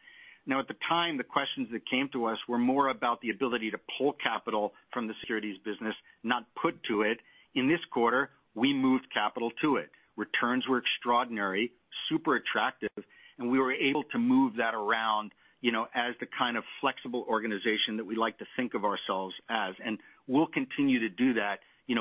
Now 0.47 0.61
at 0.61 0.69
the 0.69 0.77
time, 0.89 1.19
the 1.19 1.25
questions 1.25 1.67
that 1.73 1.83
came 1.91 2.09
to 2.13 2.27
us 2.27 2.39
were 2.47 2.57
more 2.57 2.89
about 2.89 3.21
the 3.21 3.31
ability 3.31 3.73
to 3.73 3.81
pull 3.99 4.13
capital 4.13 4.75
from 4.93 5.09
the 5.09 5.15
securities 5.21 5.59
business, 5.65 5.97
not 6.23 6.47
put 6.55 6.81
to 6.85 7.03
it. 7.03 7.19
In 7.57 7.67
this 7.67 7.81
quarter, 7.91 8.31
we 8.55 8.73
moved 8.73 9.07
capital 9.13 9.51
to 9.63 9.77
it. 9.77 9.91
Returns 10.17 10.65
were 10.69 10.79
extraordinary, 10.79 11.73
super 12.09 12.37
attractive, 12.37 12.91
and 13.39 13.51
we 13.51 13.59
were 13.59 13.73
able 13.73 14.05
to 14.05 14.19
move 14.19 14.55
that 14.57 14.75
around 14.75 15.33
you 15.63 15.71
know, 15.71 15.87
as 15.95 16.15
the 16.19 16.27
kind 16.37 16.57
of 16.57 16.65
flexible 16.81 17.25
organization 17.29 17.97
that 17.97 18.05
we 18.05 18.17
like 18.17 18.37
to 18.39 18.45
think 18.57 18.75
of 18.75 18.85
ourselves 18.85 19.33
as. 19.49 19.75
And 19.85 19.99
we'll 20.27 20.49
continue 20.49 20.99
to 20.99 21.09
do 21.09 21.35
that 21.35 21.61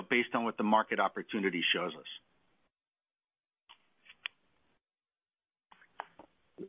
based 0.10 0.30
on 0.34 0.44
what 0.44 0.58
the 0.58 0.64
market 0.64 1.00
opportunity 1.00 1.62
shows 1.74 1.92
us. 1.96 2.06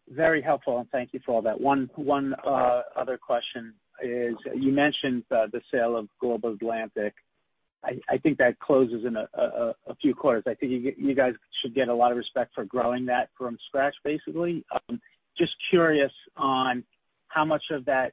Very 0.09 0.41
helpful, 0.43 0.79
and 0.79 0.89
thank 0.91 1.13
you 1.13 1.21
for 1.25 1.33
all 1.33 1.43
that. 1.43 1.61
One 1.61 2.35
uh, 2.47 2.83
other 2.97 3.19
question 3.19 3.75
is, 4.03 4.35
you 4.55 4.73
mentioned 4.73 5.25
uh, 5.31 5.47
the 5.53 5.61
sale 5.71 5.97
of 5.97 6.09
Global 6.21 6.55
Atlantic. 6.55 7.15
I 7.85 8.17
think 8.19 8.39
that 8.39 8.61
closes 8.61 9.05
in 9.05 9.17
a 9.17 9.95
few 10.01 10.15
quarters. 10.15 10.45
I 10.47 10.55
think 10.55 10.95
you 10.97 11.15
guys 11.17 11.33
should 11.61 11.75
get 11.75 11.89
a 11.89 11.95
lot 11.95 12.13
of 12.13 12.17
respect 12.17 12.55
for 12.55 12.65
growing 12.65 13.07
that 13.07 13.31
from 13.37 13.59
scratch, 13.67 13.95
basically. 14.05 14.65
Um, 14.89 15.01
just 15.37 15.53
curious 15.69 16.13
on 16.37 16.85
how 17.27 17.45
much 17.45 17.65
of 17.73 17.85
that, 17.87 18.13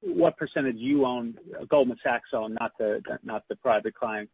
what 0.00 0.38
percentage 0.38 0.76
you 0.78 1.04
own, 1.04 1.36
uh, 1.60 1.64
Goldman 1.66 1.98
Sachs 2.02 2.30
own, 2.32 2.54
not 2.54 2.72
the 2.78 3.56
private 3.60 3.94
client. 3.94 4.30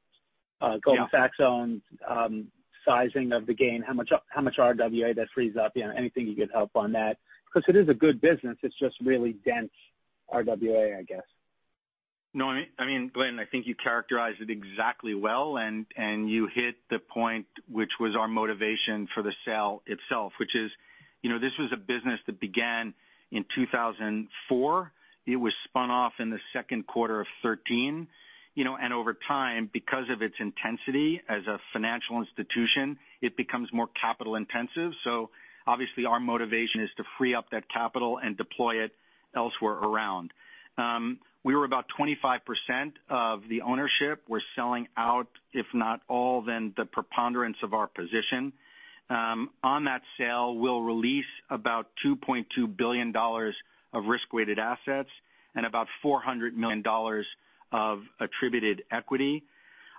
Goldman 0.60 1.08
Sachs 1.10 1.36
owns, 1.40 1.82
sizing 2.86 3.32
of 3.32 3.46
the 3.46 3.54
gain, 3.54 3.82
how 3.86 3.92
much 3.92 4.10
how 4.28 4.40
much 4.40 4.56
RWA 4.58 5.14
that 5.16 5.26
frees 5.34 5.56
up, 5.56 5.72
you 5.74 5.84
know, 5.84 5.92
anything 5.96 6.26
you 6.26 6.36
could 6.36 6.50
help 6.52 6.70
on 6.74 6.92
that? 6.92 7.18
Because 7.46 7.68
it 7.68 7.76
is 7.76 7.88
a 7.88 7.94
good 7.94 8.20
business, 8.20 8.56
it's 8.62 8.78
just 8.78 8.94
really 9.04 9.36
dense 9.44 9.72
RWA, 10.32 10.98
I 10.98 11.02
guess. 11.02 11.22
No, 12.32 12.48
I 12.50 12.54
mean 12.54 12.66
I 12.78 12.86
mean, 12.86 13.10
Glenn, 13.12 13.38
I 13.38 13.44
think 13.44 13.66
you 13.66 13.74
characterized 13.74 14.40
it 14.40 14.50
exactly 14.50 15.14
well, 15.14 15.58
and 15.58 15.86
you 16.30 16.48
hit 16.54 16.76
the 16.90 16.98
point, 16.98 17.46
which 17.70 17.90
was 17.98 18.14
our 18.16 18.28
motivation 18.28 19.08
for 19.14 19.22
the 19.22 19.32
sale 19.44 19.82
itself, 19.86 20.32
which 20.38 20.54
is 20.54 20.70
you 21.22 21.30
know, 21.30 21.40
this 21.40 21.52
was 21.58 21.70
a 21.72 21.76
business 21.76 22.20
that 22.26 22.38
began 22.38 22.94
in 23.32 23.44
2004. 23.54 24.92
It 25.26 25.36
was 25.36 25.52
spun 25.64 25.90
off 25.90 26.12
in 26.20 26.30
the 26.30 26.38
second 26.52 26.86
quarter 26.86 27.20
of 27.20 27.26
2013. 27.42 28.06
And 28.56 28.92
over 28.94 29.16
time, 29.28 29.68
because 29.72 30.04
of 30.10 30.22
its 30.22 30.34
intensity 30.38 31.20
as 31.28 31.46
a 31.46 31.58
financial 31.72 32.20
institution, 32.20 32.98
it 33.20 33.36
becomes 33.36 33.68
more 33.72 33.88
capital 34.00 34.36
intensive. 34.36 34.92
So 35.04 35.30
obviously 35.66 36.06
our 36.06 36.20
motivation 36.20 36.82
is 36.82 36.90
to 36.96 37.04
free 37.18 37.34
up 37.34 37.50
that 37.50 37.64
capital 37.68 38.18
and 38.22 38.36
deploy 38.36 38.76
it 38.84 38.92
elsewhere 39.34 39.74
around. 39.74 40.32
Um, 40.78 41.18
we 41.44 41.54
were 41.54 41.64
about 41.64 41.86
25% 41.98 42.40
of 43.08 43.42
the 43.48 43.62
ownership. 43.62 44.22
We're 44.28 44.40
selling 44.56 44.88
out, 44.96 45.28
if 45.52 45.66
not 45.74 46.00
all, 46.08 46.42
then 46.42 46.72
the 46.76 46.84
preponderance 46.84 47.58
of 47.62 47.72
our 47.72 47.86
position. 47.86 48.52
Um, 49.08 49.50
on 49.62 49.84
that 49.84 50.02
sale, 50.18 50.56
we'll 50.56 50.82
release 50.82 51.24
about 51.48 51.86
$2.2 52.04 52.76
billion 52.76 53.14
of 53.14 54.04
risk-weighted 54.06 54.58
assets 54.58 55.10
and 55.54 55.64
about 55.64 55.86
$400 56.04 56.54
million 56.54 56.82
of 57.72 58.00
attributed 58.20 58.82
equity. 58.90 59.44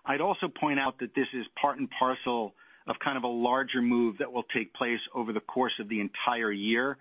I'd 0.05 0.21
also 0.21 0.47
point 0.47 0.79
out 0.79 0.99
that 0.99 1.13
this 1.15 1.27
is 1.33 1.45
part 1.61 1.79
and 1.79 1.89
parcel 1.99 2.53
of 2.87 2.95
kind 3.03 3.17
of 3.17 3.23
a 3.23 3.27
larger 3.27 3.81
move 3.81 4.17
that 4.19 4.31
will 4.31 4.45
take 4.55 4.73
place 4.73 4.99
over 5.13 5.33
the 5.33 5.41
course 5.41 5.73
of 5.79 5.89
the 5.89 5.99
entire 5.99 6.51
year, 6.51 6.97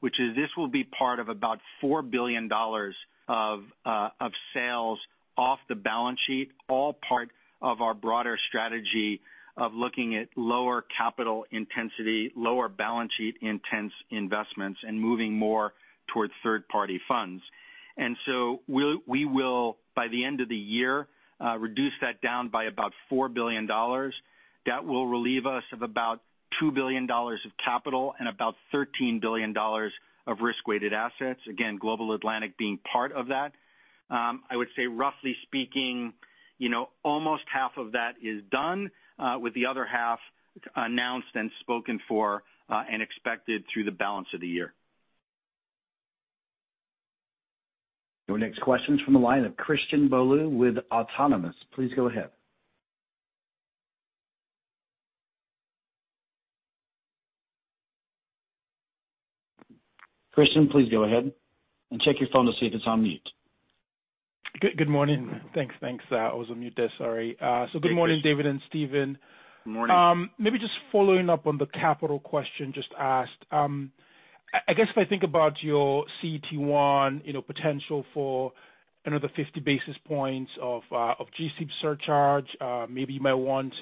which 0.00 0.16
is 0.18 0.34
this 0.34 0.50
will 0.56 0.68
be 0.68 0.84
part 0.84 1.20
of 1.20 1.28
about 1.28 1.60
$4 1.82 2.08
billion 2.10 2.48
uh, 2.52 3.56
of 4.20 4.32
sales 4.52 4.98
off 5.36 5.60
the 5.68 5.76
balance 5.76 6.18
sheet, 6.26 6.50
all 6.68 6.98
part 7.08 7.30
of 7.62 7.80
our 7.80 7.94
broader 7.94 8.36
strategy 8.48 9.20
of 9.56 9.72
looking 9.74 10.16
at 10.16 10.28
lower 10.36 10.84
capital 10.96 11.44
intensity, 11.50 12.32
lower 12.36 12.68
balance 12.68 13.12
sheet 13.16 13.36
intense 13.40 13.92
investments, 14.10 14.80
and 14.86 15.00
moving 15.00 15.32
more 15.32 15.72
towards 16.12 16.32
third-party 16.42 17.00
funds. 17.08 17.42
And 17.96 18.16
so 18.26 18.60
we'll 18.68 18.98
we 19.06 19.24
will, 19.24 19.78
by 19.98 20.06
the 20.06 20.24
end 20.24 20.40
of 20.40 20.48
the 20.48 20.54
year, 20.54 21.08
uh, 21.44 21.58
reduce 21.58 21.92
that 22.00 22.20
down 22.20 22.50
by 22.50 22.64
about 22.66 22.92
$4 23.10 23.34
billion. 23.34 23.66
That 23.66 24.84
will 24.84 25.08
relieve 25.08 25.44
us 25.44 25.64
of 25.72 25.82
about 25.82 26.20
$2 26.62 26.72
billion 26.72 27.10
of 27.10 27.52
capital 27.64 28.14
and 28.20 28.28
about 28.28 28.54
$13 28.72 29.20
billion 29.20 29.52
of 29.56 30.36
risk-weighted 30.40 30.92
assets. 30.92 31.40
Again, 31.50 31.78
Global 31.80 32.12
Atlantic 32.12 32.56
being 32.56 32.78
part 32.92 33.10
of 33.10 33.26
that. 33.26 33.50
Um, 34.08 34.44
I 34.48 34.54
would 34.54 34.68
say 34.76 34.86
roughly 34.86 35.34
speaking, 35.42 36.12
you 36.58 36.68
know, 36.68 36.90
almost 37.04 37.42
half 37.52 37.72
of 37.76 37.90
that 37.92 38.12
is 38.22 38.44
done, 38.52 38.92
uh, 39.18 39.36
with 39.40 39.52
the 39.54 39.66
other 39.66 39.84
half 39.84 40.20
announced 40.76 41.34
and 41.34 41.50
spoken 41.58 41.98
for, 42.06 42.44
uh, 42.70 42.84
and 42.88 43.02
expected 43.02 43.64
through 43.74 43.82
the 43.82 43.90
balance 43.90 44.28
of 44.32 44.40
the 44.40 44.46
year. 44.46 44.74
Your 48.28 48.36
next 48.36 48.60
question 48.60 48.94
is 48.94 49.00
from 49.00 49.14
the 49.14 49.20
line 49.20 49.44
of 49.44 49.56
Christian 49.56 50.08
Bolu 50.08 50.50
with 50.50 50.76
Autonomous. 50.92 51.54
Please 51.74 51.90
go 51.96 52.08
ahead. 52.08 52.28
Christian, 60.32 60.68
please 60.68 60.90
go 60.90 61.04
ahead 61.04 61.32
and 61.90 62.00
check 62.02 62.16
your 62.20 62.28
phone 62.32 62.46
to 62.46 62.52
see 62.60 62.66
if 62.66 62.74
it's 62.74 62.86
on 62.86 63.02
mute. 63.02 63.28
Good 64.60 64.88
morning. 64.88 65.40
Thanks. 65.54 65.74
Thanks. 65.80 66.04
Uh, 66.12 66.16
I 66.16 66.34
was 66.34 66.48
on 66.50 66.60
mute 66.60 66.74
there, 66.76 66.92
sorry. 66.98 67.36
Uh 67.40 67.66
so 67.72 67.78
good 67.78 67.94
morning, 67.94 68.20
David 68.22 68.46
and 68.46 68.60
Stephen. 68.68 69.16
Good 69.64 69.70
morning. 69.70 69.96
Um, 69.96 70.30
maybe 70.38 70.58
just 70.58 70.72
following 70.92 71.30
up 71.30 71.46
on 71.46 71.58
the 71.58 71.66
capital 71.66 72.20
question 72.20 72.72
just 72.74 72.88
asked. 72.98 73.44
Um, 73.50 73.90
I 74.66 74.72
guess 74.72 74.86
if 74.90 74.96
I 74.96 75.04
think 75.04 75.22
about 75.22 75.62
your 75.62 76.04
CET1 76.22 77.26
you 77.26 77.32
know, 77.32 77.42
potential 77.42 78.04
for 78.14 78.52
another 79.04 79.30
50 79.36 79.60
basis 79.60 79.96
points 80.06 80.50
of 80.60 80.82
uh, 80.94 81.14
G-SIB 81.36 81.68
surcharge, 81.82 82.46
uh, 82.60 82.86
maybe 82.88 83.12
you 83.12 83.20
might 83.20 83.34
want 83.34 83.74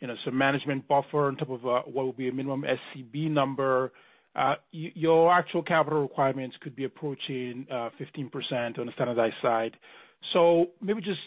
you 0.00 0.08
know, 0.08 0.16
some 0.24 0.36
management 0.36 0.86
buffer 0.88 1.26
on 1.26 1.36
top 1.36 1.50
of 1.50 1.66
uh, 1.66 1.82
what 1.82 2.06
would 2.06 2.16
be 2.16 2.28
a 2.28 2.32
minimum 2.32 2.64
SCB 2.64 3.30
number. 3.30 3.92
Your 4.72 5.32
actual 5.32 5.62
capital 5.62 6.02
requirements 6.02 6.56
could 6.60 6.74
be 6.74 6.84
approaching 6.84 7.66
15% 7.70 8.78
on 8.78 8.86
the 8.86 8.92
standardized 8.94 9.36
side. 9.42 9.76
So 10.32 10.70
maybe 10.80 11.02
just 11.02 11.20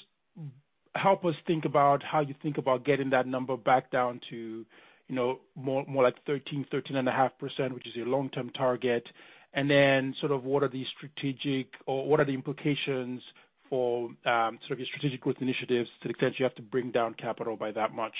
help 0.95 1.25
us 1.25 1.35
think 1.45 1.65
about 1.65 2.01
how 2.03 2.21
you 2.21 2.33
think 2.41 2.57
about 2.57 2.85
getting 2.85 3.09
that 3.11 3.27
number 3.27 3.57
back 3.57 3.91
down 3.91 4.19
to 4.29 4.65
more 5.09 5.37
more 5.55 6.03
like 6.03 6.15
13.5%, 6.25 7.73
which 7.73 7.87
is 7.87 7.95
your 7.95 8.07
long-term 8.07 8.49
target. 8.51 9.05
And 9.53 9.69
then 9.69 10.13
sort 10.19 10.31
of 10.31 10.43
what 10.43 10.63
are 10.63 10.67
the 10.69 10.85
strategic 10.97 11.67
or 11.85 12.07
what 12.07 12.19
are 12.19 12.25
the 12.25 12.33
implications 12.33 13.21
for 13.69 14.09
um, 14.25 14.59
sort 14.67 14.73
of 14.73 14.79
your 14.79 14.87
strategic 14.87 15.21
growth 15.21 15.37
initiatives 15.39 15.89
to 16.01 16.07
the 16.07 16.09
extent 16.09 16.35
you 16.37 16.43
have 16.43 16.55
to 16.55 16.61
bring 16.61 16.91
down 16.91 17.13
capital 17.13 17.55
by 17.55 17.71
that 17.71 17.93
much? 17.93 18.13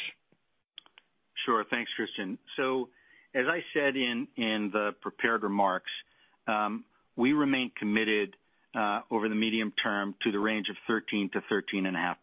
Sure. 1.46 1.66
Thanks, 1.70 1.92
Christian. 1.96 2.38
So 2.56 2.90
as 3.34 3.46
I 3.48 3.60
said 3.74 3.96
in 3.96 4.28
in 4.38 4.70
the 4.72 4.92
prepared 5.02 5.44
remarks, 5.44 5.92
um, 6.48 6.86
we 7.16 7.34
remain 7.34 7.72
committed 7.78 8.36
uh, 8.76 9.02
over 9.12 9.30
the 9.30 9.36
medium 9.36 9.74
term 9.84 10.16
to 10.24 10.32
the 10.32 10.40
range 10.40 10.68
of 10.70 10.76
13%-13.5%. 10.90 12.16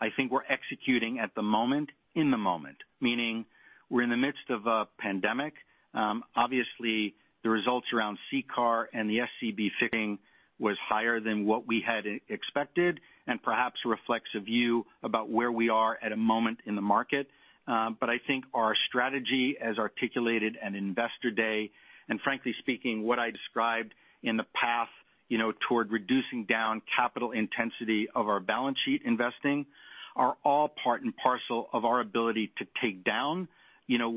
I 0.00 0.08
think 0.14 0.30
we're 0.30 0.42
executing 0.48 1.18
at 1.18 1.34
the 1.34 1.42
moment 1.42 1.90
in 2.18 2.32
the 2.32 2.36
moment, 2.36 2.78
meaning 3.00 3.46
we're 3.88 4.02
in 4.02 4.10
the 4.10 4.16
midst 4.16 4.50
of 4.50 4.66
a 4.66 4.88
pandemic. 4.98 5.54
Um, 5.94 6.24
obviously, 6.34 7.14
the 7.44 7.48
results 7.48 7.86
around 7.94 8.18
CCAR 8.28 8.86
and 8.92 9.08
the 9.08 9.18
SCB 9.18 9.68
fixing 9.78 10.18
was 10.58 10.76
higher 10.88 11.20
than 11.20 11.46
what 11.46 11.68
we 11.68 11.80
had 11.86 12.04
expected 12.28 12.98
and 13.28 13.40
perhaps 13.40 13.76
reflects 13.84 14.30
a 14.34 14.40
view 14.40 14.84
about 15.04 15.30
where 15.30 15.52
we 15.52 15.68
are 15.68 15.96
at 16.02 16.10
a 16.10 16.16
moment 16.16 16.58
in 16.66 16.74
the 16.74 16.82
market. 16.82 17.28
Um, 17.68 17.96
but 18.00 18.10
I 18.10 18.18
think 18.26 18.44
our 18.52 18.74
strategy 18.88 19.56
as 19.62 19.78
articulated 19.78 20.56
at 20.60 20.74
Investor 20.74 21.30
Day, 21.30 21.70
and 22.08 22.20
frankly 22.22 22.54
speaking, 22.58 23.04
what 23.04 23.20
I 23.20 23.30
described 23.30 23.94
in 24.24 24.36
the 24.36 24.46
path 24.60 24.88
you 25.28 25.38
know 25.38 25.52
toward 25.68 25.92
reducing 25.92 26.46
down 26.48 26.82
capital 26.96 27.30
intensity 27.32 28.08
of 28.14 28.28
our 28.28 28.40
balance 28.40 28.78
sheet 28.84 29.02
investing, 29.04 29.66
are 30.18 30.36
all 30.44 30.68
part 30.82 31.02
and 31.02 31.16
parcel 31.16 31.68
of 31.72 31.84
our 31.84 32.00
ability 32.00 32.52
to 32.58 32.66
take 32.82 33.04
down 33.04 33.48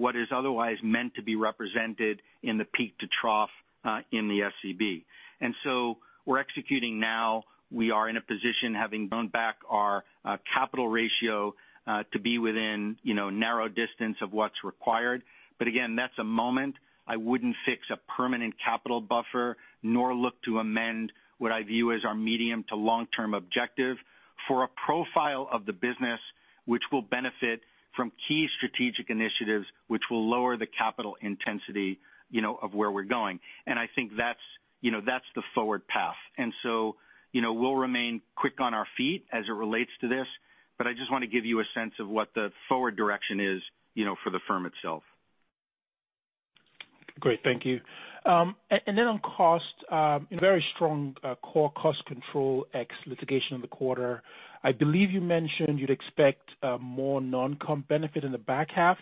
what 0.01 0.15
is 0.15 0.27
otherwise 0.35 0.77
meant 0.83 1.13
to 1.15 1.21
be 1.21 1.35
represented 1.35 2.21
in 2.43 2.57
the 2.57 2.65
peak 2.65 2.97
to 2.99 3.07
trough 3.21 3.49
uh, 3.85 3.99
in 4.11 4.27
the 4.27 4.49
SCB. 4.65 5.03
And 5.39 5.53
so 5.63 5.97
we're 6.25 6.39
executing 6.39 6.99
now. 6.99 7.43
We 7.71 7.91
are 7.91 8.09
in 8.09 8.17
a 8.17 8.21
position, 8.21 8.73
having 8.75 9.07
grown 9.07 9.27
back 9.29 9.57
our 9.69 10.03
uh, 10.25 10.37
capital 10.53 10.87
ratio 10.89 11.53
uh, 11.87 12.03
to 12.11 12.19
be 12.19 12.37
within 12.37 12.97
you 13.03 13.13
know 13.13 13.29
narrow 13.29 13.67
distance 13.67 14.17
of 14.21 14.33
what's 14.33 14.55
required. 14.63 15.23
But 15.57 15.67
again, 15.67 15.95
that's 15.95 16.17
a 16.19 16.23
moment. 16.23 16.75
I 17.07 17.17
wouldn't 17.17 17.55
fix 17.65 17.81
a 17.91 17.97
permanent 18.17 18.55
capital 18.63 19.01
buffer, 19.01 19.57
nor 19.83 20.13
look 20.13 20.33
to 20.45 20.59
amend 20.59 21.11
what 21.37 21.51
I 21.51 21.63
view 21.63 21.91
as 21.91 22.01
our 22.05 22.13
medium 22.13 22.65
to 22.69 22.75
long-term 22.75 23.33
objective 23.33 23.97
for 24.47 24.63
a 24.63 24.69
profile 24.85 25.47
of 25.51 25.65
the 25.65 25.73
business 25.73 26.19
which 26.65 26.83
will 26.91 27.01
benefit 27.01 27.61
from 27.95 28.11
key 28.27 28.47
strategic 28.57 29.09
initiatives, 29.09 29.65
which 29.87 30.03
will 30.09 30.29
lower 30.29 30.57
the 30.57 30.67
capital 30.67 31.15
intensity 31.21 31.99
you 32.29 32.41
know, 32.41 32.57
of 32.61 32.73
where 32.73 32.89
we're 32.89 33.03
going. 33.03 33.39
And 33.67 33.77
I 33.77 33.89
think 33.93 34.11
that's 34.17 34.39
you 34.79 34.89
know, 34.89 35.01
that's 35.05 35.25
the 35.35 35.43
forward 35.53 35.87
path. 35.87 36.15
And 36.39 36.51
so, 36.63 36.95
you 37.33 37.41
know, 37.41 37.53
we'll 37.53 37.75
remain 37.75 38.19
quick 38.35 38.59
on 38.59 38.73
our 38.73 38.87
feet 38.97 39.25
as 39.31 39.43
it 39.47 39.51
relates 39.51 39.91
to 40.01 40.07
this, 40.07 40.25
but 40.79 40.87
I 40.87 40.93
just 40.93 41.11
want 41.11 41.23
to 41.23 41.27
give 41.27 41.45
you 41.45 41.59
a 41.59 41.63
sense 41.75 41.93
of 41.99 42.09
what 42.09 42.29
the 42.33 42.49
forward 42.67 42.97
direction 42.97 43.39
is 43.39 43.61
you 43.93 44.05
know, 44.05 44.15
for 44.23 44.29
the 44.29 44.39
firm 44.47 44.65
itself. 44.65 45.03
Great. 47.19 47.39
Thank 47.43 47.65
you. 47.65 47.79
Then 48.25 49.07
on 49.07 49.19
cost, 49.19 49.65
um, 49.91 50.27
you 50.29 50.37
know 50.37 50.41
very 50.41 50.65
strong 50.75 51.15
core 51.41 51.71
cost 51.71 52.05
control 52.05 52.65
ex 52.73 52.93
litigation 53.05 53.55
in 53.55 53.61
the 53.61 53.67
quarter. 53.67 54.21
I 54.63 54.71
believe 54.71 55.11
you 55.11 55.21
mentioned 55.21 55.79
you'd 55.79 55.89
expect 55.89 56.49
uh 56.61 56.77
more 56.77 57.19
non-comp 57.21 57.87
benefit 57.87 58.23
in 58.23 58.31
the 58.31 58.37
back 58.37 58.69
half. 58.71 58.97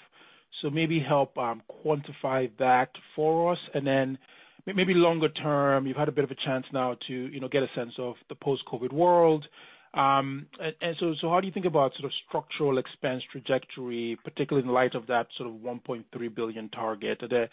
So 0.61 0.69
maybe 0.69 0.99
help 0.99 1.37
um 1.37 1.61
quantify 1.83 2.49
that 2.59 2.91
for 3.15 3.51
us. 3.53 3.59
And 3.73 3.85
then 3.85 4.17
maybe 4.65 4.93
longer 4.93 5.29
term, 5.29 5.87
you've 5.87 5.97
had 5.97 6.09
a 6.09 6.11
bit 6.13 6.23
of 6.23 6.31
a 6.31 6.35
chance 6.35 6.65
now 6.71 6.95
to 7.07 7.13
you 7.13 7.39
know 7.39 7.49
get 7.49 7.63
a 7.63 7.69
sense 7.75 7.93
of 7.97 8.15
the 8.29 8.35
post-COVID 8.35 8.91
world. 8.93 9.45
Um, 9.93 10.45
how 10.59 11.39
do 11.41 11.47
you 11.47 11.53
think 11.53 11.65
about 11.65 11.93
sort 11.93 12.05
of 12.05 12.11
structural 12.27 12.77
expense 12.77 13.23
trajectory, 13.31 14.17
particularly 14.23 14.67
in 14.67 14.73
light 14.73 14.93
of 14.93 15.07
that 15.07 15.27
sort 15.37 15.49
of 15.49 15.55
1.3 15.55 16.35
billion 16.35 16.69
target? 16.69 17.19
Kind 17.19 17.49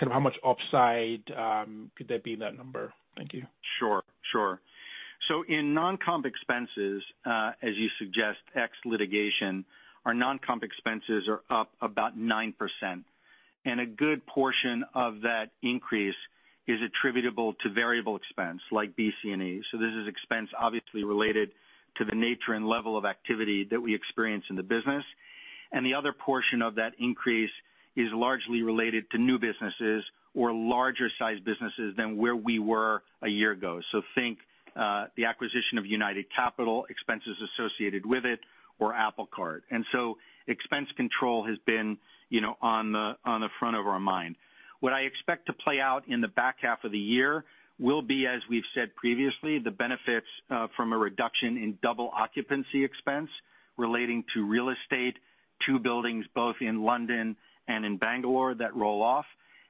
of 0.00 0.12
how 0.12 0.20
much 0.20 0.34
upside 0.46 1.22
um, 1.36 1.90
could 1.96 2.08
there 2.08 2.20
be 2.20 2.34
in 2.34 2.38
that 2.38 2.56
number? 2.56 2.92
Thank 3.16 3.34
you. 3.34 3.42
Sure. 3.78 4.02
Sure. 4.32 4.60
So 5.28 5.44
in 5.48 5.74
non-comp 5.74 6.26
expenses, 6.26 7.02
uh, 7.24 7.52
as 7.62 7.74
you 7.76 7.88
suggest, 7.98 8.38
ex 8.54 8.72
litigation, 8.84 9.64
our 10.04 10.14
non-comp 10.14 10.62
expenses 10.62 11.28
are 11.28 11.40
up 11.50 11.70
about 11.80 12.18
9%. 12.18 12.52
And 13.66 13.80
a 13.80 13.86
good 13.86 14.26
portion 14.26 14.84
of 14.94 15.22
that 15.22 15.46
increase 15.62 16.14
is 16.66 16.78
attributable 16.82 17.54
to 17.62 17.70
variable 17.70 18.16
expense 18.16 18.60
like 18.72 18.96
BC&E. 18.96 19.62
So 19.70 19.78
this 19.78 19.92
is 20.00 20.08
expense 20.08 20.48
obviously 20.58 21.04
related 21.04 21.50
the 22.02 22.14
nature 22.14 22.54
and 22.54 22.66
level 22.66 22.96
of 22.96 23.04
activity 23.04 23.66
that 23.70 23.80
we 23.80 23.94
experience 23.94 24.44
in 24.50 24.56
the 24.56 24.62
business. 24.62 25.04
And 25.70 25.84
the 25.84 25.94
other 25.94 26.12
portion 26.12 26.62
of 26.62 26.74
that 26.76 26.92
increase 26.98 27.50
is 27.94 28.08
largely 28.12 28.62
related 28.62 29.10
to 29.10 29.18
new 29.18 29.38
businesses 29.38 30.02
or 30.34 30.52
larger 30.52 31.08
size 31.18 31.38
businesses 31.44 31.94
than 31.96 32.16
where 32.16 32.34
we 32.34 32.58
were 32.58 33.02
a 33.22 33.28
year 33.28 33.52
ago. 33.52 33.80
So 33.92 34.02
think 34.14 34.38
uh 34.74 35.06
the 35.16 35.26
acquisition 35.26 35.78
of 35.78 35.86
United 35.86 36.24
Capital, 36.34 36.86
expenses 36.90 37.36
associated 37.48 38.04
with 38.04 38.24
it, 38.24 38.40
or 38.80 38.94
Apple 38.94 39.28
Card. 39.32 39.62
And 39.70 39.84
so 39.92 40.16
expense 40.48 40.88
control 40.96 41.46
has 41.46 41.58
been 41.66 41.98
you 42.34 42.40
know, 42.40 42.56
on 42.60 42.92
the 42.92 43.12
on 43.24 43.40
the 43.40 43.48
front 43.58 43.76
of 43.76 43.86
our 43.86 44.00
mind. 44.00 44.36
What 44.80 44.92
I 44.92 45.02
expect 45.02 45.46
to 45.46 45.52
play 45.52 45.78
out 45.80 46.02
in 46.08 46.20
the 46.20 46.28
back 46.28 46.56
half 46.60 46.84
of 46.84 46.92
the 46.92 46.98
year 46.98 47.44
will 47.78 48.02
be, 48.02 48.26
as 48.26 48.40
we've 48.48 48.64
said 48.74 48.94
previously, 48.94 49.58
the 49.58 49.70
benefits 49.70 50.26
uh, 50.50 50.68
from 50.76 50.92
a 50.92 50.98
reduction 50.98 51.56
in 51.56 51.78
double 51.82 52.10
occupancy 52.14 52.84
expense 52.84 53.28
relating 53.76 54.24
to 54.34 54.46
real 54.46 54.68
estate, 54.70 55.16
two 55.66 55.78
buildings 55.78 56.24
both 56.34 56.56
in 56.60 56.82
London 56.82 57.36
and 57.66 57.84
in 57.84 57.96
Bangalore 57.96 58.54
that 58.54 58.74
roll 58.76 59.02
off. 59.02 59.24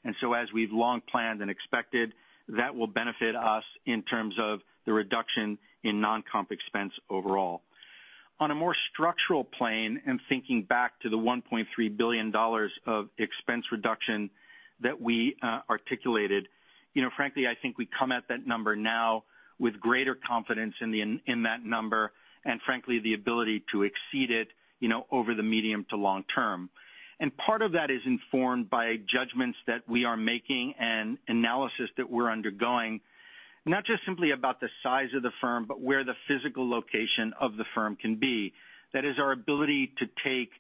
And 0.05 0.15
so 0.21 0.35
as 0.35 0.49
we've 0.53 0.73
long 0.73 1.01
planned 1.11 1.41
and 1.41 1.51
expected, 1.51 2.13
that 2.49 2.75
will 2.75 2.87
benefit 2.87 3.35
us 3.35 3.65
in 3.87 4.03
terms 4.03 4.35
of 4.39 4.61
the 4.85 4.93
reduction 4.93 5.57
in 5.83 6.01
non-comp 6.01 6.53
expense 6.53 6.93
overall. 7.09 7.63
On 8.41 8.51
a 8.51 8.55
more 8.55 8.75
structural 8.93 9.45
plane 9.45 10.03
and 10.07 10.21
thinking 10.29 10.63
back 10.63 11.01
to 11.01 11.09
the 11.09 11.17
$1.3 11.17 11.97
billion 11.97 12.33
of 12.87 13.09
expense 13.19 13.65
reduction 13.71 14.29
that 14.83 15.01
we 15.01 15.37
uh, 15.43 15.61
articulated, 15.71 16.49
frankly, 17.17 17.47
I 17.47 17.55
think 17.61 17.79
we 17.79 17.89
come 17.99 18.13
at 18.13 18.25
that 18.29 18.47
number 18.47 18.77
now 18.77 19.25
with 19.59 19.81
greater 19.81 20.17
confidence 20.27 20.75
in 20.81 20.91
the 20.91 21.01
in 21.01 21.21
in 21.27 21.43
that 21.45 21.65
number 21.65 22.13
and 22.45 22.61
frankly, 22.67 23.01
the 23.03 23.15
ability 23.15 23.65
to 23.73 23.85
exceed 23.85 24.31
it 24.31 24.49
you 24.81 24.89
know, 24.89 25.07
over 25.11 25.35
the 25.35 25.43
medium 25.43 25.87
to 25.91 25.97
long 25.97 26.25
term. 26.35 26.69
And 27.21 27.35
part 27.37 27.63
of 27.63 27.73
that 27.73 27.91
is 27.91 28.01
informed 28.05 28.69
by 28.69 28.97
judgments 28.97 29.57
that 29.67 29.89
we 29.89 30.05
are 30.05 30.17
making 30.17 30.75
and 30.79 31.17
analysis 31.29 31.89
that 31.97 32.11
we're 32.11 32.31
undergoing 32.31 33.01
not 33.67 33.87
just 33.87 34.05
simply 34.05 34.33
about 34.33 34.61
the 34.61 34.69
size 34.83 35.09
of 35.17 35.23
the 35.23 35.31
firm, 35.41 35.65
but 35.67 35.81
where 35.81 36.05
the 36.05 36.13
physical 36.29 36.69
location 36.69 37.33
of 37.41 37.57
the 37.57 37.65
firm 37.75 37.97
can 37.97 38.17
be. 38.17 38.53
That 38.93 39.07
is 39.07 39.15
our 39.19 39.33
ability 39.33 39.91
to 40.01 40.07
take 40.23 40.51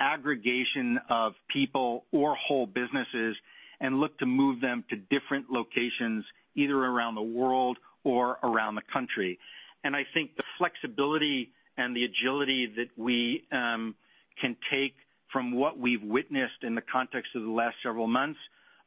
aggregation 0.00 0.98
of 1.10 1.34
people 1.52 2.04
or 2.10 2.34
whole 2.36 2.66
businesses 2.66 3.36
and 3.84 4.00
look 4.00 4.18
to 4.18 4.24
move 4.24 4.62
them 4.62 4.82
to 4.88 4.96
different 4.96 5.50
locations, 5.50 6.24
either 6.54 6.74
around 6.74 7.16
the 7.16 7.22
world 7.22 7.76
or 8.02 8.38
around 8.42 8.76
the 8.76 8.82
country. 8.90 9.38
And 9.84 9.94
I 9.94 10.06
think 10.14 10.36
the 10.38 10.42
flexibility 10.56 11.50
and 11.76 11.94
the 11.94 12.04
agility 12.04 12.72
that 12.76 12.88
we 12.96 13.44
um, 13.52 13.94
can 14.40 14.56
take 14.72 14.94
from 15.30 15.52
what 15.52 15.78
we've 15.78 16.02
witnessed 16.02 16.62
in 16.62 16.74
the 16.74 16.80
context 16.80 17.32
of 17.36 17.42
the 17.42 17.50
last 17.50 17.76
several 17.82 18.06
months 18.06 18.38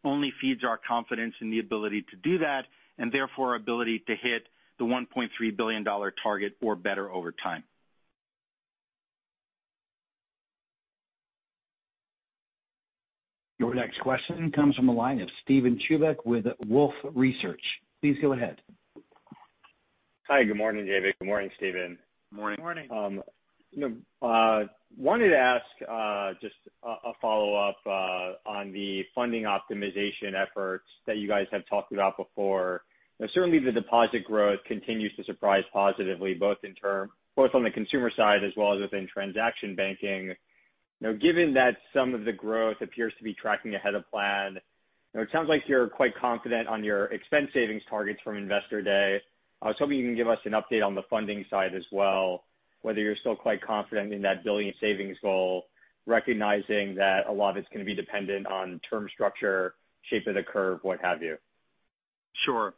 only 0.03 0.33
feeds 0.41 0.63
our 0.63 0.79
confidence 0.79 1.35
in 1.41 1.51
the 1.51 1.59
ability 1.59 2.03
to 2.09 2.15
do 2.15 2.39
that, 2.39 2.63
and 2.97 3.11
therefore 3.11 3.49
our 3.49 3.55
ability 3.55 3.99
to 4.07 4.15
hit 4.15 4.47
the 4.79 4.85
$1.3 4.85 5.29
billion 5.55 5.85
target 6.23 6.53
or 6.59 6.75
better 6.75 7.11
over 7.11 7.31
time. 7.31 7.63
Your 13.67 13.75
next 13.75 13.99
question 13.99 14.49
comes 14.53 14.77
from 14.77 14.85
the 14.85 14.93
line 14.93 15.19
of 15.19 15.29
Steven 15.43 15.77
Chubak 15.89 16.15
with 16.23 16.45
Wolfe 16.67 16.93
Research. 17.13 17.61
Please 17.99 18.15
go 18.21 18.31
ahead. 18.31 18.61
Hi. 20.29 20.45
Good 20.45 20.55
morning, 20.55 20.85
David. 20.85 21.15
Good 21.19 21.25
morning, 21.25 21.49
Stephen. 21.57 21.97
Morning. 22.31 22.59
Morning. 22.61 22.89
Um, 22.89 23.23
uh, 24.21 24.63
wanted 24.97 25.29
to 25.31 25.37
ask 25.37 25.65
uh, 25.81 26.31
just 26.41 26.55
a 26.81 27.11
follow-up 27.21 27.77
uh, 27.85 28.49
on 28.49 28.71
the 28.71 29.03
funding 29.13 29.43
optimization 29.43 30.33
efforts 30.33 30.85
that 31.05 31.17
you 31.17 31.27
guys 31.27 31.45
have 31.51 31.67
talked 31.69 31.91
about 31.91 32.15
before. 32.15 32.83
Certainly, 33.33 33.59
the 33.59 33.73
deposit 33.73 34.23
growth 34.23 34.59
continues 34.65 35.13
to 35.17 35.25
surprise 35.25 35.63
positively, 35.73 36.35
both 36.35 36.57
in 36.63 36.73
term 36.73 37.11
both 37.35 37.51
on 37.53 37.63
the 37.63 37.69
consumer 37.69 38.11
side 38.15 38.43
as 38.43 38.51
well 38.55 38.73
as 38.73 38.81
within 38.81 39.07
transaction 39.11 39.75
banking. 39.75 40.33
Now, 40.99 41.13
given 41.13 41.53
that 41.53 41.77
some 41.93 42.13
of 42.13 42.25
the 42.25 42.33
growth 42.33 42.77
appears 42.81 43.13
to 43.17 43.23
be 43.23 43.33
tracking 43.33 43.75
ahead 43.75 43.93
of 43.93 44.09
plan, 44.09 44.57
it 45.13 45.29
sounds 45.31 45.49
like 45.49 45.63
you're 45.67 45.87
quite 45.89 46.15
confident 46.15 46.67
on 46.67 46.83
your 46.83 47.05
expense 47.05 47.49
savings 47.53 47.81
targets 47.89 48.19
from 48.23 48.37
Investor 48.37 48.81
Day. 48.81 49.19
I 49.61 49.67
was 49.67 49.75
hoping 49.79 49.97
you 49.97 50.05
can 50.05 50.15
give 50.15 50.27
us 50.27 50.37
an 50.45 50.53
update 50.53 50.85
on 50.85 50.95
the 50.95 51.01
funding 51.09 51.45
side 51.49 51.73
as 51.75 51.83
well, 51.91 52.43
whether 52.81 52.99
you're 52.99 53.15
still 53.19 53.35
quite 53.35 53.61
confident 53.61 54.13
in 54.13 54.21
that 54.23 54.37
1 54.37 54.43
billion 54.43 54.73
savings 54.79 55.17
goal, 55.21 55.65
recognizing 56.05 56.95
that 56.95 57.21
a 57.27 57.31
lot 57.31 57.51
of 57.51 57.57
it's 57.57 57.67
going 57.69 57.79
to 57.79 57.85
be 57.85 57.95
dependent 57.95 58.45
on 58.47 58.79
term 58.89 59.07
structure, 59.13 59.73
shape 60.09 60.27
of 60.27 60.35
the 60.35 60.43
curve, 60.43 60.79
what 60.83 60.99
have 61.01 61.21
you. 61.21 61.37
Sure. 62.45 62.73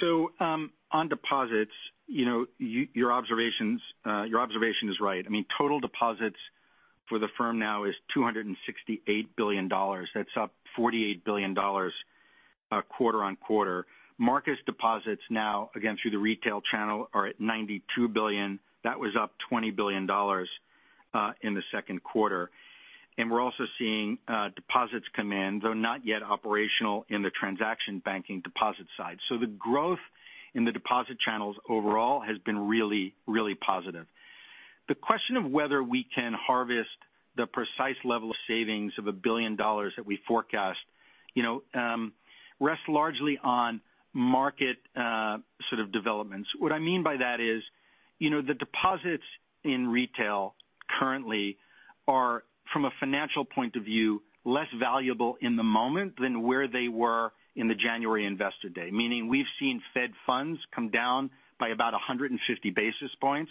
So 0.00 0.32
um, 0.40 0.72
on 0.92 1.08
deposits, 1.08 1.72
you 2.06 2.26
know, 2.26 2.46
your 2.58 3.12
observations, 3.12 3.80
uh 4.04 4.24
your 4.24 4.40
observation 4.40 4.88
is 4.90 4.96
right. 5.00 5.24
I 5.24 5.30
mean, 5.30 5.46
total 5.56 5.80
deposits 5.80 6.36
for 7.10 7.18
the 7.18 7.28
firm 7.36 7.58
now 7.58 7.84
is 7.84 7.94
$268 8.16 8.54
billion. 9.36 9.68
That's 10.14 10.30
up 10.40 10.54
$48 10.78 11.24
billion 11.24 11.54
uh, 11.58 12.80
quarter-on-quarter. 12.88 13.84
Marcus 14.16 14.56
deposits 14.64 15.22
now, 15.28 15.70
again, 15.74 15.98
through 16.00 16.12
the 16.12 16.18
retail 16.18 16.62
channel, 16.70 17.10
are 17.12 17.26
at 17.26 17.40
92 17.40 18.08
billion. 18.08 18.58
That 18.84 18.98
was 18.98 19.12
up 19.20 19.32
$20 19.52 19.74
billion 19.74 20.08
uh, 20.08 21.32
in 21.42 21.54
the 21.54 21.62
second 21.74 22.02
quarter. 22.02 22.50
And 23.18 23.30
we're 23.30 23.40
also 23.40 23.64
seeing 23.78 24.18
uh, 24.28 24.48
deposits 24.54 25.06
come 25.14 25.32
in, 25.32 25.60
though 25.62 25.74
not 25.74 26.06
yet 26.06 26.22
operational 26.22 27.04
in 27.08 27.22
the 27.22 27.30
transaction 27.30 28.00
banking 28.04 28.40
deposit 28.40 28.86
side. 28.96 29.18
So 29.28 29.36
the 29.36 29.46
growth 29.46 29.98
in 30.54 30.64
the 30.64 30.72
deposit 30.72 31.18
channels 31.20 31.56
overall 31.68 32.20
has 32.20 32.38
been 32.38 32.68
really, 32.68 33.14
really 33.26 33.54
positive. 33.54 34.06
The 34.90 34.96
question 34.96 35.36
of 35.36 35.50
whether 35.50 35.82
we 35.82 36.04
can 36.14 36.34
harvest 36.34 36.90
the 37.36 37.46
precise 37.46 37.96
level 38.04 38.30
of 38.30 38.36
savings 38.46 38.92
of 38.98 39.04
$1 39.04 39.22
billion 39.22 39.56
that 39.56 40.04
we 40.04 40.18
forecast 40.28 40.78
you 41.34 41.42
know, 41.42 41.62
um, 41.74 42.12
rests 42.58 42.84
largely 42.88 43.38
on 43.42 43.80
market 44.12 44.78
uh, 44.96 45.38
sort 45.68 45.80
of 45.80 45.92
developments. 45.92 46.48
What 46.58 46.72
I 46.72 46.78
mean 46.78 47.02
by 47.02 47.16
that 47.16 47.40
is, 47.40 47.62
you 48.18 48.30
know, 48.30 48.42
the 48.42 48.54
deposits 48.54 49.24
in 49.64 49.88
retail 49.88 50.54
currently 50.98 51.56
are, 52.08 52.42
from 52.72 52.84
a 52.84 52.90
financial 52.98 53.44
point 53.44 53.76
of 53.76 53.84
view, 53.84 54.22
less 54.44 54.66
valuable 54.78 55.36
in 55.40 55.56
the 55.56 55.62
moment 55.62 56.14
than 56.20 56.42
where 56.42 56.66
they 56.66 56.88
were 56.88 57.32
in 57.56 57.68
the 57.68 57.74
January 57.74 58.26
Investor 58.26 58.68
Day. 58.68 58.90
Meaning 58.90 59.28
we've 59.28 59.46
seen 59.58 59.80
Fed 59.94 60.10
funds 60.26 60.58
come 60.74 60.90
down 60.90 61.30
by 61.58 61.68
about 61.68 61.92
150 61.92 62.70
basis 62.70 63.10
points, 63.20 63.50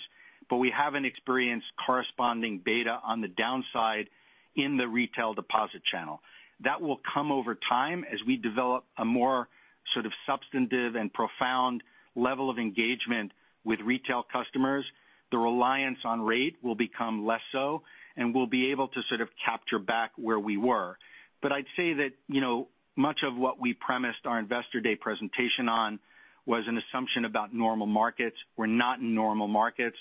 but 0.49 0.57
we 0.57 0.71
haven't 0.75 1.05
experienced 1.05 1.67
corresponding 1.85 2.61
beta 2.63 2.99
on 3.03 3.21
the 3.21 3.27
downside 3.27 4.09
in 4.55 4.77
the 4.77 4.87
retail 4.87 5.33
deposit 5.33 5.81
channel. 5.91 6.21
That 6.63 6.81
will 6.81 6.99
come 7.13 7.31
over 7.31 7.57
time 7.69 8.03
as 8.11 8.19
we 8.25 8.35
develop 8.35 8.85
a 8.97 9.05
more 9.05 9.47
sort 9.93 10.05
of 10.05 10.11
substantive 10.27 10.95
and 10.95 11.11
profound 11.13 11.83
level 12.15 12.49
of 12.49 12.57
engagement 12.57 13.31
with 13.63 13.79
retail 13.81 14.25
customers. 14.31 14.85
The 15.31 15.37
reliance 15.37 15.99
on 16.03 16.21
rate 16.21 16.57
will 16.61 16.75
become 16.75 17.25
less 17.25 17.41
so, 17.51 17.83
and 18.17 18.33
we'll 18.33 18.47
be 18.47 18.71
able 18.71 18.87
to 18.89 19.01
sort 19.07 19.21
of 19.21 19.29
capture 19.43 19.79
back 19.79 20.11
where 20.15 20.39
we 20.39 20.57
were. 20.57 20.97
But 21.41 21.51
I'd 21.51 21.65
say 21.77 21.93
that 21.93 22.09
you 22.27 22.41
know, 22.41 22.67
much 22.95 23.19
of 23.23 23.35
what 23.37 23.59
we 23.59 23.73
premised 23.73 24.25
our 24.25 24.39
Investor 24.39 24.81
Day 24.81 24.95
presentation 24.95 25.69
on 25.69 25.99
was 26.45 26.63
an 26.67 26.77
assumption 26.79 27.25
about 27.25 27.53
normal 27.53 27.87
markets. 27.87 28.35
We're 28.57 28.65
not 28.65 28.99
in 28.99 29.13
normal 29.13 29.47
markets. 29.47 29.97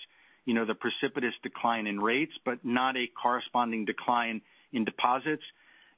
You 0.48 0.54
know, 0.54 0.64
the 0.64 0.74
precipitous 0.74 1.34
decline 1.42 1.86
in 1.86 2.00
rates, 2.00 2.32
but 2.44 2.58
not 2.64 2.96
a 2.96 3.06
corresponding 3.22 3.84
decline 3.84 4.40
in 4.72 4.84
deposits 4.84 5.42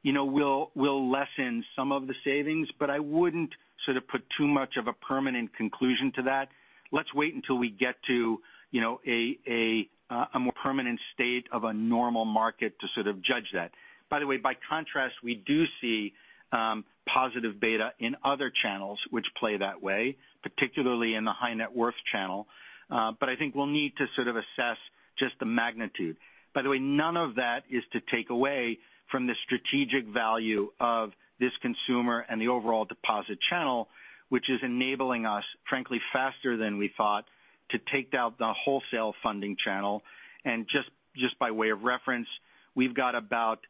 you 0.03 0.15
know, 0.15 0.25
will 0.25 0.71
will 0.75 1.11
lessen 1.11 1.63
some 1.77 1.93
of 1.93 2.07
the 2.07 2.15
savings, 2.25 2.69
but 2.79 2.89
I 2.89 3.01
wouldn't 3.01 3.51
sort 3.85 3.99
of 3.99 4.09
put 4.09 4.23
too 4.39 4.47
much 4.47 4.77
of 4.79 4.87
a 4.87 4.95
permanent 4.95 5.55
conclusion 5.55 6.11
to 6.17 6.23
that. 6.23 6.49
Let's 6.91 7.13
wait 7.15 7.35
until 7.35 7.59
we 7.59 7.69
get 7.69 7.97
to 8.07 8.39
you 8.71 8.81
know, 8.81 9.01
a 9.07 9.39
a 9.49 9.89
a 10.35 10.41
more 10.41 10.53
permanent 10.63 10.99
state 11.15 11.47
of 11.53 11.65
a 11.65 11.73
normal 11.73 12.25
market 12.25 12.79
to 12.81 12.87
sort 12.95 13.07
of 13.07 13.17
judge 13.17 13.47
that. 13.55 13.71
By 14.09 14.19
the 14.19 14.27
way, 14.27 14.39
by 14.39 14.55
contrast, 14.69 15.15
we 15.23 15.37
do 15.47 15.65
see 15.81 16.13
um, 16.53 16.85
positive 17.13 17.61
beta 17.61 17.91
in 18.01 18.17
other 18.25 18.51
channels 18.63 18.99
which 19.11 19.27
play 19.39 19.57
that 19.57 19.81
way, 19.81 20.17
particularly 20.43 21.15
in 21.15 21.25
the 21.25 21.33
high 21.33 21.55
net 21.55 21.75
worth 21.75 21.95
channel. 22.11 22.47
Uh, 22.91 23.13
but 23.19 23.29
I 23.29 23.37
think 23.37 23.55
we'll 23.55 23.67
need 23.67 23.93
to 23.99 24.07
sort 24.17 24.29
of 24.29 24.37
assess 24.37 24.79
just 25.19 25.35
the 25.39 25.47
magnitude. 25.47 26.17
By 26.55 26.63
the 26.63 26.69
way, 26.69 26.79
none 26.79 27.17
of 27.17 27.37
that 27.37 27.63
is 27.71 27.83
to 27.93 28.01
take 28.13 28.31
away 28.31 28.79
from 29.11 29.27
the 29.27 29.35
strategic 29.45 30.13
value 30.13 30.71
of 30.81 31.11
this 31.39 31.53
consumer 31.63 32.25
and 32.29 32.41
the 32.41 32.49
overall 32.49 32.85
deposit 32.85 33.39
channel, 33.49 33.89
which 34.29 34.45
is 34.49 34.61
enabling 34.63 35.27
us, 35.27 35.45
frankly, 35.69 35.99
faster 36.13 36.57
than 36.57 36.79
we 36.79 36.91
thought, 36.97 37.25
to 37.71 37.79
take 37.93 38.15
out 38.15 38.39
the 38.39 38.53
wholesale 38.65 39.15
funding 39.23 39.57
channel. 39.65 40.03
And 40.45 40.67
just 40.67 40.91
just 41.17 41.39
by 41.39 41.51
way 41.51 41.71
of 41.71 41.83
reference, 41.83 42.29
we've 42.75 42.95
got 42.95 43.15
about 43.15 43.61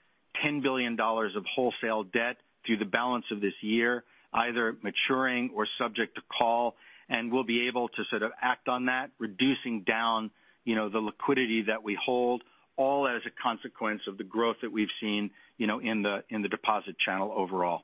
$10 0.44 0.62
billion 0.62 0.98
of 1.00 1.44
wholesale 1.54 2.04
debt 2.04 2.36
through 2.66 2.76
the 2.76 2.84
balance 2.84 3.24
of 3.32 3.40
this 3.40 3.54
year, 3.62 4.04
either 4.32 4.76
maturing 4.82 5.50
or 5.54 5.66
subject 5.78 6.16
to 6.16 6.22
call, 6.36 6.76
and 7.10 7.30
we'll 7.30 7.44
be 7.44 7.66
able 7.68 7.88
to 7.88 8.02
sort 8.08 8.22
of 8.22 8.32
act 8.40 8.68
on 8.68 8.86
that, 8.86 9.10
reducing 9.18 9.82
down 9.86 10.30
you 10.64 10.74
know, 10.74 10.88
the 10.88 10.98
liquidity 10.98 11.64
that 11.66 11.82
we 11.82 11.98
hold, 12.02 12.42
all 12.76 13.08
as 13.08 13.20
a 13.26 13.42
consequence 13.42 14.00
of 14.06 14.16
the 14.16 14.24
growth 14.24 14.56
that 14.62 14.70
we've 14.72 14.88
seen 15.00 15.30
you 15.58 15.66
know, 15.66 15.80
in 15.80 16.02
the 16.02 16.22
in 16.30 16.40
the 16.40 16.48
deposit 16.48 16.96
channel 17.04 17.32
overall. 17.36 17.82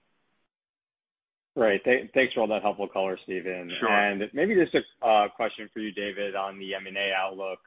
Right. 1.54 1.80
Thanks 1.84 2.34
for 2.34 2.40
all 2.40 2.46
that 2.48 2.62
helpful 2.62 2.88
color, 2.88 3.18
Stephen. 3.24 3.70
Sure. 3.80 3.90
And 3.90 4.22
maybe 4.34 4.54
just 4.54 4.74
a 4.74 5.06
uh, 5.06 5.28
question 5.28 5.70
for 5.72 5.80
you, 5.80 5.90
David, 5.90 6.36
on 6.36 6.58
the 6.58 6.74
M&A 6.74 7.12
outlook. 7.18 7.60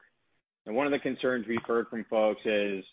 One 0.64 0.86
of 0.86 0.92
the 0.92 1.00
concerns 1.00 1.46
we've 1.48 1.58
heard 1.66 1.88
from 1.88 2.04
folks 2.08 2.40
is 2.44 2.84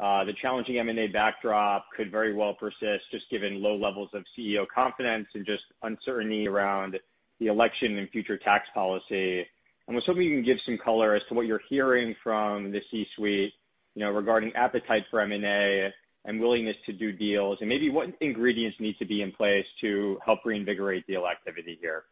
uh, 0.00 0.24
the 0.24 0.32
challenging 0.42 0.78
M&A 0.78 1.06
backdrop 1.06 1.86
could 1.96 2.10
very 2.10 2.34
well 2.34 2.54
persist, 2.54 3.04
just 3.12 3.30
given 3.30 3.62
low 3.62 3.76
levels 3.76 4.10
of 4.12 4.24
CEO 4.36 4.64
confidence 4.74 5.28
and 5.34 5.46
just 5.46 5.62
uncertainty 5.82 6.48
around 6.48 6.96
the 7.40 7.46
election 7.46 7.98
and 7.98 8.08
future 8.10 8.38
tax 8.38 8.66
policy. 8.72 9.44
I 9.88 9.92
was 9.92 10.04
hoping 10.06 10.22
you 10.22 10.36
can 10.36 10.44
give 10.44 10.58
some 10.64 10.78
color 10.82 11.16
as 11.16 11.22
to 11.28 11.34
what 11.34 11.46
you're 11.46 11.62
hearing 11.68 12.14
from 12.22 12.70
the 12.70 12.80
C-suite 12.90 13.52
you 13.94 14.04
know, 14.04 14.10
regarding 14.10 14.52
appetite 14.54 15.02
for 15.10 15.20
M&A 15.20 15.90
and 16.24 16.40
willingness 16.40 16.76
to 16.86 16.92
do 16.92 17.12
deals, 17.12 17.58
and 17.60 17.68
maybe 17.68 17.90
what 17.90 18.08
ingredients 18.20 18.76
need 18.78 18.96
to 18.98 19.06
be 19.06 19.22
in 19.22 19.32
place 19.32 19.64
to 19.80 20.18
help 20.24 20.40
reinvigorate 20.44 21.06
deal 21.06 21.26
activity 21.26 21.78
here. 21.80 22.04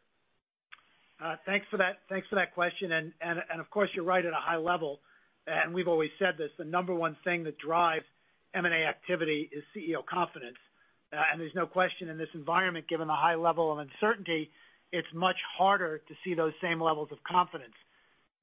Uh, 1.22 1.36
thanks 1.46 1.66
for 1.70 1.76
that 1.78 1.98
thanks 2.08 2.28
for 2.28 2.36
that 2.36 2.54
question. 2.54 2.92
And 2.92 3.12
and 3.20 3.40
and 3.50 3.60
of 3.60 3.68
course, 3.70 3.90
you're 3.94 4.04
right 4.04 4.24
at 4.24 4.32
a 4.32 4.40
high 4.40 4.56
level, 4.56 5.00
and 5.46 5.74
we've 5.74 5.88
always 5.88 6.10
said 6.18 6.34
this, 6.38 6.50
the 6.58 6.64
number 6.64 6.94
one 6.94 7.16
thing 7.24 7.42
that 7.44 7.58
drives 7.58 8.04
M&A 8.54 8.84
activity 8.88 9.50
is 9.52 9.64
CEO 9.76 10.06
confidence. 10.06 10.56
Uh, 11.12 11.22
there's 11.36 11.54
no 11.54 11.66
question 11.66 12.08
in 12.08 12.18
this 12.18 12.28
environment, 12.34 12.86
given 12.88 13.08
the 13.08 13.14
high 13.14 13.34
level 13.34 13.72
of 13.72 13.78
uncertainty, 13.78 14.50
it's 14.92 15.08
much 15.14 15.36
harder 15.56 15.98
to 15.98 16.14
see 16.24 16.34
those 16.34 16.52
same 16.62 16.80
levels 16.80 17.08
of 17.12 17.18
confidence. 17.24 17.74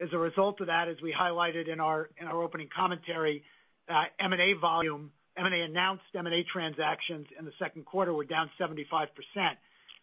As 0.02 0.10
a 0.12 0.18
result 0.18 0.62
of 0.62 0.68
that, 0.68 0.88
as 0.88 0.98
we 1.02 1.14
highlighted 1.14 1.72
in 1.72 1.80
our 1.80 2.10
in 2.20 2.28
our 2.28 2.44
opening 2.44 2.70
commentary, 2.76 3.44
uh, 3.90 4.04
M&A 4.20 4.54
volume, 4.60 5.12
M&A 5.38 5.62
announced 5.62 6.04
M&A 6.16 6.44
transactions 6.52 7.28
in 7.38 7.46
the 7.46 7.52
second 7.60 7.86
quarter 7.86 8.14
were 8.14 8.26
down 8.26 8.50
75%. 8.60 9.08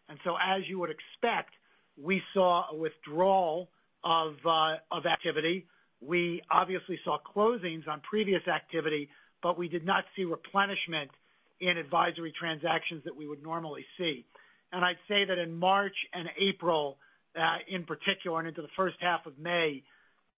And 0.09 0.19
so 0.25 0.37
as 0.37 0.63
you 0.69 0.79
would 0.79 0.91
expect, 0.91 1.51
we 2.01 2.23
saw 2.35 2.65
a 2.71 2.77
withdrawal 2.77 3.69
of 4.05 4.35
uh, 4.47 4.77
of 4.91 5.07
activity. 5.07 5.67
We 6.01 6.43
obviously 6.51 6.99
saw 7.05 7.19
closings 7.19 7.87
on 7.87 8.01
previous 8.01 8.43
activity, 8.49 9.09
but 9.43 9.59
we 9.59 9.69
did 9.69 9.85
not 9.85 10.05
see 10.17 10.25
replenishment 10.25 11.11
in 11.61 11.79
advisory 11.79 12.33
transactions 12.37 13.05
that 13.05 13.17
we 13.17 13.29
would 13.29 13.43
normally 13.43 13.85
see. 13.97 14.25
I'd 14.73 14.97
say 15.09 15.25
that 15.25 15.39
in 15.39 15.55
March 15.55 15.95
and 16.13 16.29
April, 16.41 16.97
uh, 17.37 17.59
in 17.69 17.85
particular, 17.85 18.39
and 18.39 18.49
into 18.49 18.63
the 18.63 18.73
first 18.77 18.97
half 19.01 19.27
of 19.27 19.39
May, 19.39 19.83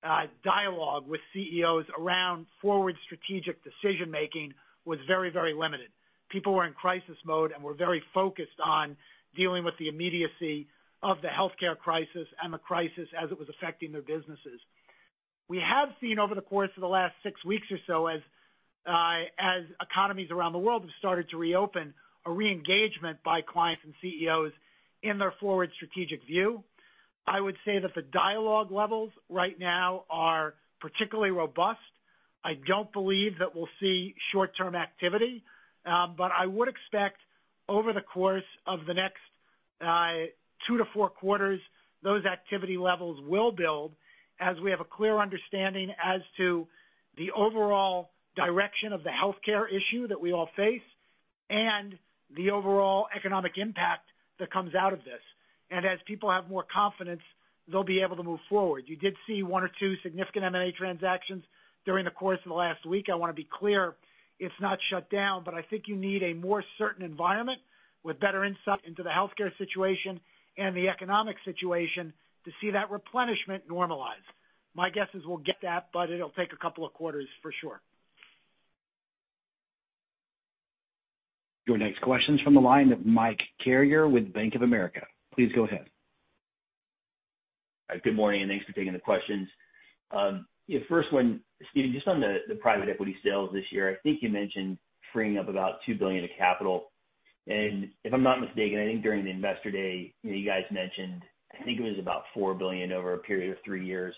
uh, 0.03 0.27
dialogue 0.45 1.07
with 1.07 1.21
CEOs 1.33 1.87
around 1.99 2.47
forward 2.61 2.95
strategic 3.05 3.57
decision-making 3.65 4.53
was 4.85 4.99
very 5.07 5.31
very 5.31 5.55
limited. 5.55 5.89
People 6.31 6.55
were 6.55 6.67
in 6.67 6.73
crisis 6.75 7.17
mode 7.25 7.53
and 7.53 7.63
were 7.63 7.75
very 7.75 8.03
focused 8.13 8.61
on 8.65 8.97
dealing 9.37 9.65
with 9.65 9.75
the 9.79 9.89
immediacy 9.89 10.67
of 11.03 11.19
the 11.23 11.29
healthcare 11.29 11.77
crisis 11.77 12.27
and 12.43 12.53
the 12.53 12.59
crisis 12.59 13.09
as 13.23 13.31
it 13.31 13.39
was 13.39 13.49
affecting 13.49 13.93
their 13.93 14.03
businesses. 14.03 14.61
We 15.49 15.59
have 15.59 15.91
seen 16.01 16.19
over 16.19 16.35
the 16.35 16.41
course 16.41 16.71
of 16.77 16.81
the 16.81 16.89
last 16.89 17.15
six 17.23 17.45
weeks 17.45 17.67
or 17.71 17.79
so, 17.87 18.07
as 18.07 18.21
uh, 18.87 19.83
economies 19.83 20.31
around 20.31 20.53
the 20.53 20.59
world 20.59 20.83
have 20.83 20.91
started 20.99 21.29
to 21.31 21.37
reopen, 21.37 21.95
a 22.27 22.31
re-engagement 22.31 23.19
by 23.25 23.41
clients 23.43 23.83
and 23.85 23.95
CEOs 24.01 24.53
in 25.03 25.19
their 25.19 25.35
forward 25.41 25.71
strategic 25.77 26.27
view. 26.27 26.63
I 27.27 27.41
would 27.41 27.57
say 27.65 27.79
that 27.79 27.95
the 27.95 28.03
dialogue 28.03 28.71
levels 28.71 29.11
right 29.29 29.59
now 29.59 30.05
are 30.11 30.55
particularly 30.81 31.31
robust. 31.31 31.79
I 32.45 32.55
don't 32.67 32.93
believe 32.93 33.39
that 33.39 33.55
we'll 33.55 33.69
see 33.81 34.15
short-term 34.33 34.75
activity. 34.75 35.43
Um, 35.87 36.15
but 36.17 36.31
I 36.39 36.47
would 36.47 36.69
expect 36.69 37.19
over 37.69 37.93
the 37.93 38.01
course 38.01 38.45
of 38.67 38.81
the 38.87 38.95
next 38.95 39.21
uh, 39.81 40.29
two 40.67 40.79
to 40.79 40.85
four 40.93 41.11
quarters, 41.11 41.61
those 42.03 42.25
activity 42.25 42.77
levels 42.77 43.19
will 43.27 43.53
build 43.53 43.93
as 44.41 44.57
we 44.63 44.71
have 44.71 44.81
a 44.81 44.85
clear 44.85 45.19
understanding 45.19 45.91
as 46.03 46.21
to 46.37 46.67
the 47.17 47.31
overall 47.33 48.11
direction 48.37 48.93
of 48.93 49.03
the 49.05 49.11
healthcare 49.11 49.67
issue 49.69 50.09
that 50.09 50.21
we 50.21 50.33
all 50.33 50.49
face 50.57 50.83
and 51.51 51.99
the 52.35 52.51
overall 52.51 53.07
economic 53.15 53.53
impact 53.57 54.09
that 54.39 54.53
comes 54.53 54.75
out 54.75 54.93
of 54.93 55.01
this. 55.01 55.21
And 55.71 55.85
as 55.85 55.99
people 56.07 56.31
have 56.31 56.49
more 56.49 56.65
confidence, 56.73 57.23
they'll 57.71 57.85
be 57.85 58.01
able 58.03 58.17
to 58.17 58.23
move 58.23 58.41
forward. 58.49 58.85
You 58.87 58.97
did 58.97 59.15
see 59.27 59.43
one 59.43 59.63
or 59.63 59.71
two 59.81 59.95
significant 60.03 60.45
M&A 60.45 60.73
transactions 60.73 61.45
during 61.85 62.05
the 62.05 62.11
course 62.11 62.39
of 62.45 62.49
the 62.49 62.55
last 62.55 62.85
week. 62.87 63.07
I 63.11 63.15
want 63.15 63.31
to 63.31 63.35
be 63.35 63.49
clear, 63.51 63.95
it's 64.39 64.55
not 64.61 64.79
shut 64.91 65.11
down, 65.11 65.43
but 65.45 65.55
I 65.55 65.63
think 65.63 65.85
you 65.87 65.97
need 65.97 66.23
a 66.23 66.35
more 66.35 66.63
certain 66.79 67.05
environment 67.05 67.59
with 68.03 68.21
better 68.21 68.45
insight 68.45 68.81
into 68.87 69.03
the 69.03 69.11
healthcare 69.11 69.57
situation 69.59 70.21
and 70.59 70.77
the 70.77 70.89
economic 70.89 71.37
situation 71.45 72.13
to 72.45 72.51
see 72.61 72.71
that 72.73 72.91
replenishment 72.91 73.69
normalize. 73.69 74.25
My 74.75 74.91
guess 74.91 75.09
is 75.15 75.23
we'll 75.25 75.39
get 75.39 75.57
that, 75.63 75.89
but 75.93 76.11
it'll 76.11 76.31
take 76.31 76.53
a 76.53 76.57
couple 76.57 76.85
of 76.85 76.93
quarters 76.93 77.29
for 77.43 77.53
sure. 77.61 77.81
Your 81.67 81.79
next 81.79 82.01
question's 82.03 82.41
from 82.43 82.55
the 82.55 82.61
line 82.61 82.93
of 82.93 83.07
Mike 83.07 83.41
Carrier 83.63 84.09
with 84.09 84.33
Bank 84.33 84.55
of 84.55 84.63
America. 84.63 85.01
Please 85.35 85.51
go 85.55 85.65
ahead. 85.65 85.87
Good 88.03 88.17
morning. 88.17 88.43
And 88.43 88.51
thanks 88.51 88.67
for 88.67 88.73
taking 88.73 88.93
the 88.93 88.99
questions. 88.99 89.49
First 90.89 91.13
one, 91.13 91.41
Steve, 91.71 91.93
just 91.95 92.07
on 92.07 92.21
the 92.21 92.55
private 92.61 92.89
equity 92.89 93.17
sales 93.25 93.51
this 93.53 93.65
year, 93.71 93.91
I 93.91 93.97
think 94.03 94.23
you 94.23 94.29
mentioned 94.29 94.79
freeing 95.13 95.39
up 95.39 95.49
about 95.49 95.77
2 95.87 95.95
billion 95.95 96.25
of 96.25 96.31
capital. 96.37 96.93
And 97.47 97.89
if 98.05 98.13
I'm 98.13 98.23
not 98.23 98.41
mistaken, 98.41 98.79
I 98.79 98.87
think 98.87 99.03
during 99.03 99.25
the 99.25 99.31
Investor 99.31 99.71
Day, 99.71 100.15
you 100.23 100.47
guys 100.47 100.65
mentioned, 100.71 101.23
I 101.59 101.63
think 101.65 101.79
it 101.79 101.83
was 101.83 101.99
about 101.99 102.25
4 102.35 102.55
billion 102.55 102.93
over 102.93 103.15
a 103.15 103.19
period 103.19 103.51
of 103.53 103.59
three 103.65 103.87
years. 103.87 104.15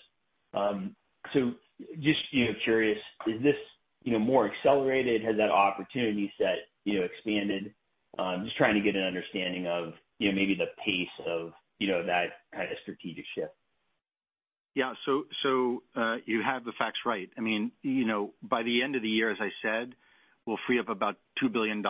Um 0.53 0.95
so 1.33 1.51
just 1.99 2.19
you 2.31 2.45
know 2.45 2.51
curious, 2.63 2.97
is 3.27 3.41
this 3.43 3.55
you 4.03 4.13
know 4.13 4.19
more 4.19 4.49
accelerated? 4.49 5.21
Has 5.23 5.35
that 5.37 5.51
opportunity 5.51 6.31
set 6.37 6.59
expanded? 6.95 7.73
Um, 8.17 8.43
just 8.45 8.57
trying 8.57 8.75
to 8.75 8.81
get 8.81 8.95
an 8.95 9.03
understanding 9.03 9.67
of 9.67 9.93
you 10.19 10.29
know, 10.29 10.35
maybe 10.35 10.55
the 10.55 10.71
pace 10.83 11.25
of 11.27 11.51
you 11.79 11.87
know, 11.87 12.03
that 12.05 12.27
kind 12.53 12.71
of 12.71 12.77
strategic 12.81 13.25
shift. 13.35 13.53
Yeah. 14.73 14.93
So 15.05 15.23
so 15.43 15.83
uh 15.95 16.17
you 16.25 16.41
have 16.43 16.63
the 16.65 16.73
facts 16.77 16.99
right. 17.05 17.29
I 17.37 17.41
mean, 17.41 17.71
you 17.81 18.05
know, 18.05 18.31
by 18.41 18.63
the 18.63 18.83
end 18.83 18.95
of 18.95 19.01
the 19.01 19.09
year, 19.09 19.31
as 19.31 19.37
I 19.39 19.49
said, 19.61 19.93
we'll 20.45 20.57
free 20.65 20.79
up 20.79 20.89
about 20.89 21.17
$2 21.43 21.51
billion, 21.51 21.83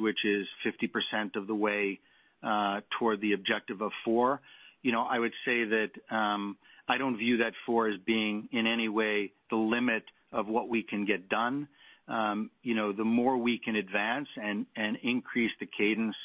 which 0.00 0.18
is 0.24 0.46
50% 0.66 1.36
of 1.36 1.46
the 1.46 1.54
way 1.54 2.00
uh, 2.42 2.80
toward 2.98 3.20
the 3.20 3.32
objective 3.32 3.80
of 3.80 3.92
$4 4.06 4.14
billion. 4.14 4.38
You 4.82 4.92
know, 4.92 5.02
I 5.02 5.18
would 5.18 5.32
say 5.44 5.64
that 5.64 5.90
um, 6.10 6.56
I 6.88 6.96
don't 6.96 7.18
view 7.18 7.36
that 7.38 7.52
$4 7.68 7.84
billion 7.84 7.94
as 7.94 8.04
being 8.06 8.48
in 8.50 8.66
any 8.66 8.88
way 8.88 9.32
the 9.50 9.56
limit 9.56 10.04
of 10.32 10.48
what 10.48 10.70
we 10.70 10.82
can 10.82 11.04
get 11.04 11.28
done. 11.28 11.68
The 12.10 13.04
more 13.04 13.36
we 13.38 13.58
can 13.58 13.76
advance 13.76 14.28
and 14.36 14.66
increase 15.02 15.52
the 15.60 15.66
cadence 15.66 16.16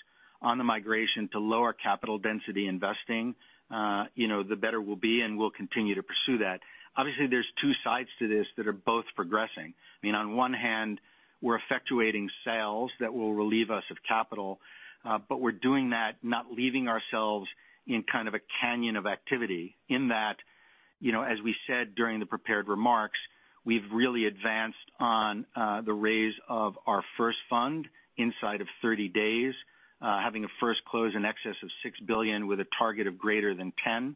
on 0.42 0.58
the 0.58 0.64
migration 0.64 1.30
to 1.32 1.40
lower 1.40 1.74
capital 1.74 2.18
density 2.18 2.68
investing, 2.68 3.36
uh, 3.72 4.06
you 4.16 4.28
know, 4.28 4.44
the 4.44 4.56
better 4.56 4.82
we'll 4.82 4.96
be, 4.96 5.22
and 5.22 5.38
we'll 5.38 5.50
continue 5.52 5.96
to 5.96 6.04
pursue 6.04 6.40
that. 6.40 6.60
Obviously, 6.98 7.28
there's 7.28 7.48
two 7.62 7.72
sides 7.84 8.10
to 8.20 8.28
this 8.28 8.46
that 8.58 8.68
are 8.68 8.74
both 8.74 9.06
progressing. 9.16 9.74
I 9.74 10.06
mean, 10.06 10.16
on 10.16 10.36
one 10.36 10.54
hand, 10.54 11.00
we're 11.42 11.60
effectuating 11.60 12.28
sales 12.46 12.92
that 13.00 13.14
will 13.14 13.34
relieve 13.34 13.72
us 13.72 13.84
of 13.92 13.98
capital. 14.08 14.60
Uh, 15.04 15.20
but 15.30 15.40
we're 15.40 15.52
doing 15.52 15.92
that, 15.92 16.14
not 16.24 16.52
leaving 16.52 16.88
ourselves 16.88 17.48
in 17.88 18.04
kind 18.04 18.28
of 18.28 18.34
a 18.34 18.40
canyon 18.62 18.96
of 18.96 19.06
activity 19.06 19.76
in 19.90 20.08
that, 20.08 20.38
you 21.00 21.12
know, 21.12 21.22
as 21.22 21.38
we 21.44 21.56
said 21.68 21.96
during 21.96 22.20
the 22.20 22.26
prepared 22.26 22.68
remarks, 22.68 23.20
we've 23.66 23.84
really 23.92 24.26
advanced 24.26 24.78
on 25.00 25.46
uh 25.56 25.82
the 25.82 25.94
raise 25.94 26.34
of 26.48 26.76
our 26.86 27.04
first 27.18 27.38
fund 27.50 27.88
inside 28.18 28.62
of 28.62 28.68
30 28.82 29.10
days, 29.10 29.54
uh 30.02 30.20
having 30.24 30.44
a 30.46 30.48
first 30.60 30.80
close 30.86 31.14
in 31.16 31.26
excess 31.26 31.56
of 31.64 31.70
6 31.84 32.00
billion 32.02 32.48
with 32.48 32.60
a 32.60 32.66
target 32.78 33.08
of 33.08 33.18
greater 33.18 33.54
than 33.56 33.74
$10 33.88 34.16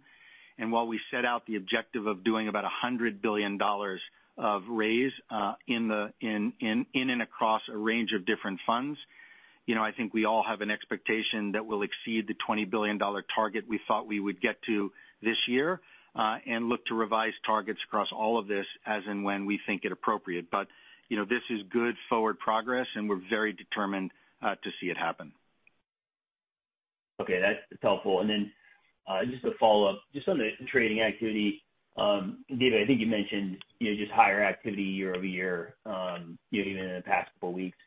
billion. 0.57 0.71
While 0.71 0.87
we 0.87 0.99
set 1.11 1.25
out 1.25 1.45
the 1.47 1.55
objective 1.55 2.05
of 2.05 2.23
doing 2.23 2.47
about 2.47 2.65
$100 2.65 3.21
billion 3.21 3.57
of 4.37 4.61
raise 4.69 5.11
uh 5.29 5.53
in 5.67 5.87
the 5.87 6.13
in 6.21 6.53
in 6.59 6.85
in 6.93 7.09
and 7.09 7.21
across 7.21 7.61
a 7.73 7.77
range 7.77 8.11
of 8.15 8.25
different 8.25 8.59
funds, 8.65 8.97
you 9.69 9.75
know, 9.75 9.83
I 9.83 9.91
think 9.91 10.15
we 10.15 10.25
all 10.25 10.43
have 10.43 10.61
an 10.61 10.71
expectation 10.71 11.51
that 11.51 11.63
we'll 11.63 11.83
exceed 11.83 12.27
the 12.27 12.33
$20 12.49 12.67
billion 12.71 12.97
target 12.97 13.65
we 13.69 13.79
thought 13.87 14.07
we 14.07 14.19
would 14.19 14.41
get 14.41 14.55
to 14.65 14.91
this 15.21 15.37
year, 15.47 15.79
Uh, 16.15 16.37
and 16.47 16.67
look 16.67 16.83
to 16.87 16.95
revise 16.95 17.33
targets 17.45 17.79
across 17.87 18.07
all 18.11 18.39
of 18.39 18.47
this 18.47 18.65
as 18.85 19.03
and 19.07 19.23
when 19.23 19.45
we 19.45 19.59
think 19.67 19.85
it 19.85 19.91
appropriate. 19.91 20.49
But 20.51 20.67
you 21.07 21.17
know, 21.17 21.25
this 21.25 21.41
is 21.49 21.61
good 21.71 21.95
forward 22.07 22.39
progress, 22.39 22.87
and 22.95 23.09
we're 23.09 23.21
very 23.29 23.53
determined 23.53 24.11
uh, 24.41 24.55
to 24.55 24.69
see 24.79 24.87
it 24.87 24.97
happen. 24.97 25.31
Okay. 27.21 27.39
That's 27.41 27.81
helpful. 27.81 28.21
And 28.21 28.29
then 28.29 28.51
uh 29.07 29.25
just 29.25 29.43
a 29.43 29.51
follow-up, 29.59 30.01
just 30.13 30.27
on 30.27 30.37
the 30.37 30.49
trading 30.71 31.01
activity. 31.01 31.63
Um, 31.97 32.45
David, 32.49 32.81
I 32.81 32.87
think 32.87 33.01
you 33.01 33.07
mentioned 33.07 33.57
you 33.79 33.91
know 33.91 33.97
just 33.97 34.11
higher 34.11 34.43
activity 34.43 34.83
year-over-year, 34.83 35.75
um, 35.85 36.37
you 36.51 36.63
know, 36.63 36.71
even 36.71 36.83
in 36.85 36.95
the 36.95 37.01
past 37.01 37.29
couple 37.33 37.49
of 37.49 37.55
weeks. 37.55 37.77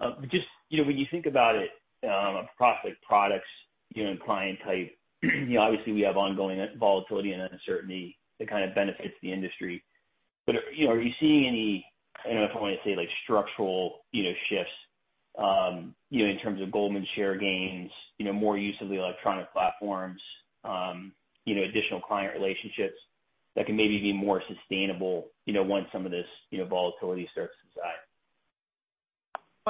Uh, 0.00 0.12
just 0.30 0.46
you 0.70 0.80
know, 0.80 0.86
when 0.86 0.98
you 0.98 1.06
think 1.10 1.26
about 1.26 1.56
it 1.56 1.70
um, 2.04 2.44
across 2.44 2.78
like 2.84 3.00
products 3.06 3.48
you 3.94 4.04
know, 4.04 4.10
and 4.10 4.20
client 4.20 4.58
type, 4.64 4.96
obviously 5.58 5.92
we 5.92 6.00
have 6.02 6.16
ongoing 6.16 6.64
volatility 6.78 7.32
and 7.32 7.42
uncertainty 7.42 8.16
that 8.38 8.48
kind 8.48 8.68
of 8.68 8.74
benefits 8.74 9.14
the 9.22 9.32
industry. 9.32 9.82
But 10.46 10.56
you 10.74 10.86
know 10.86 10.92
are 10.92 11.00
you 11.00 11.12
seeing 11.20 11.46
any, 11.46 11.84
I 12.24 12.28
don't 12.28 12.36
know 12.36 12.44
if 12.44 12.56
I 12.56 12.60
want 12.60 12.76
to 12.82 12.88
say 12.88 12.96
like 12.96 13.08
structural 13.24 14.00
you 14.12 14.24
know, 14.24 14.32
shifts 14.48 14.72
um, 15.38 15.94
you 16.10 16.24
know, 16.24 16.30
in 16.30 16.38
terms 16.38 16.60
of 16.60 16.72
Goldman 16.72 17.06
share 17.14 17.36
gains, 17.36 17.90
you 18.18 18.24
know, 18.24 18.32
more 18.32 18.58
use 18.58 18.76
of 18.80 18.88
the 18.88 18.96
electronic 18.96 19.52
platforms, 19.52 20.20
um, 20.64 21.12
you 21.44 21.54
know, 21.54 21.62
additional 21.62 22.00
client 22.00 22.34
relationships 22.34 22.96
that 23.56 23.66
can 23.66 23.76
maybe 23.76 23.98
be 23.98 24.12
more 24.12 24.42
sustainable 24.48 25.28
you 25.46 25.54
know, 25.54 25.62
once 25.62 25.86
some 25.92 26.04
of 26.04 26.12
this 26.12 26.26
you 26.50 26.58
know, 26.58 26.66
volatility 26.66 27.28
starts 27.32 27.52
to 27.52 27.68
subside? 27.68 28.09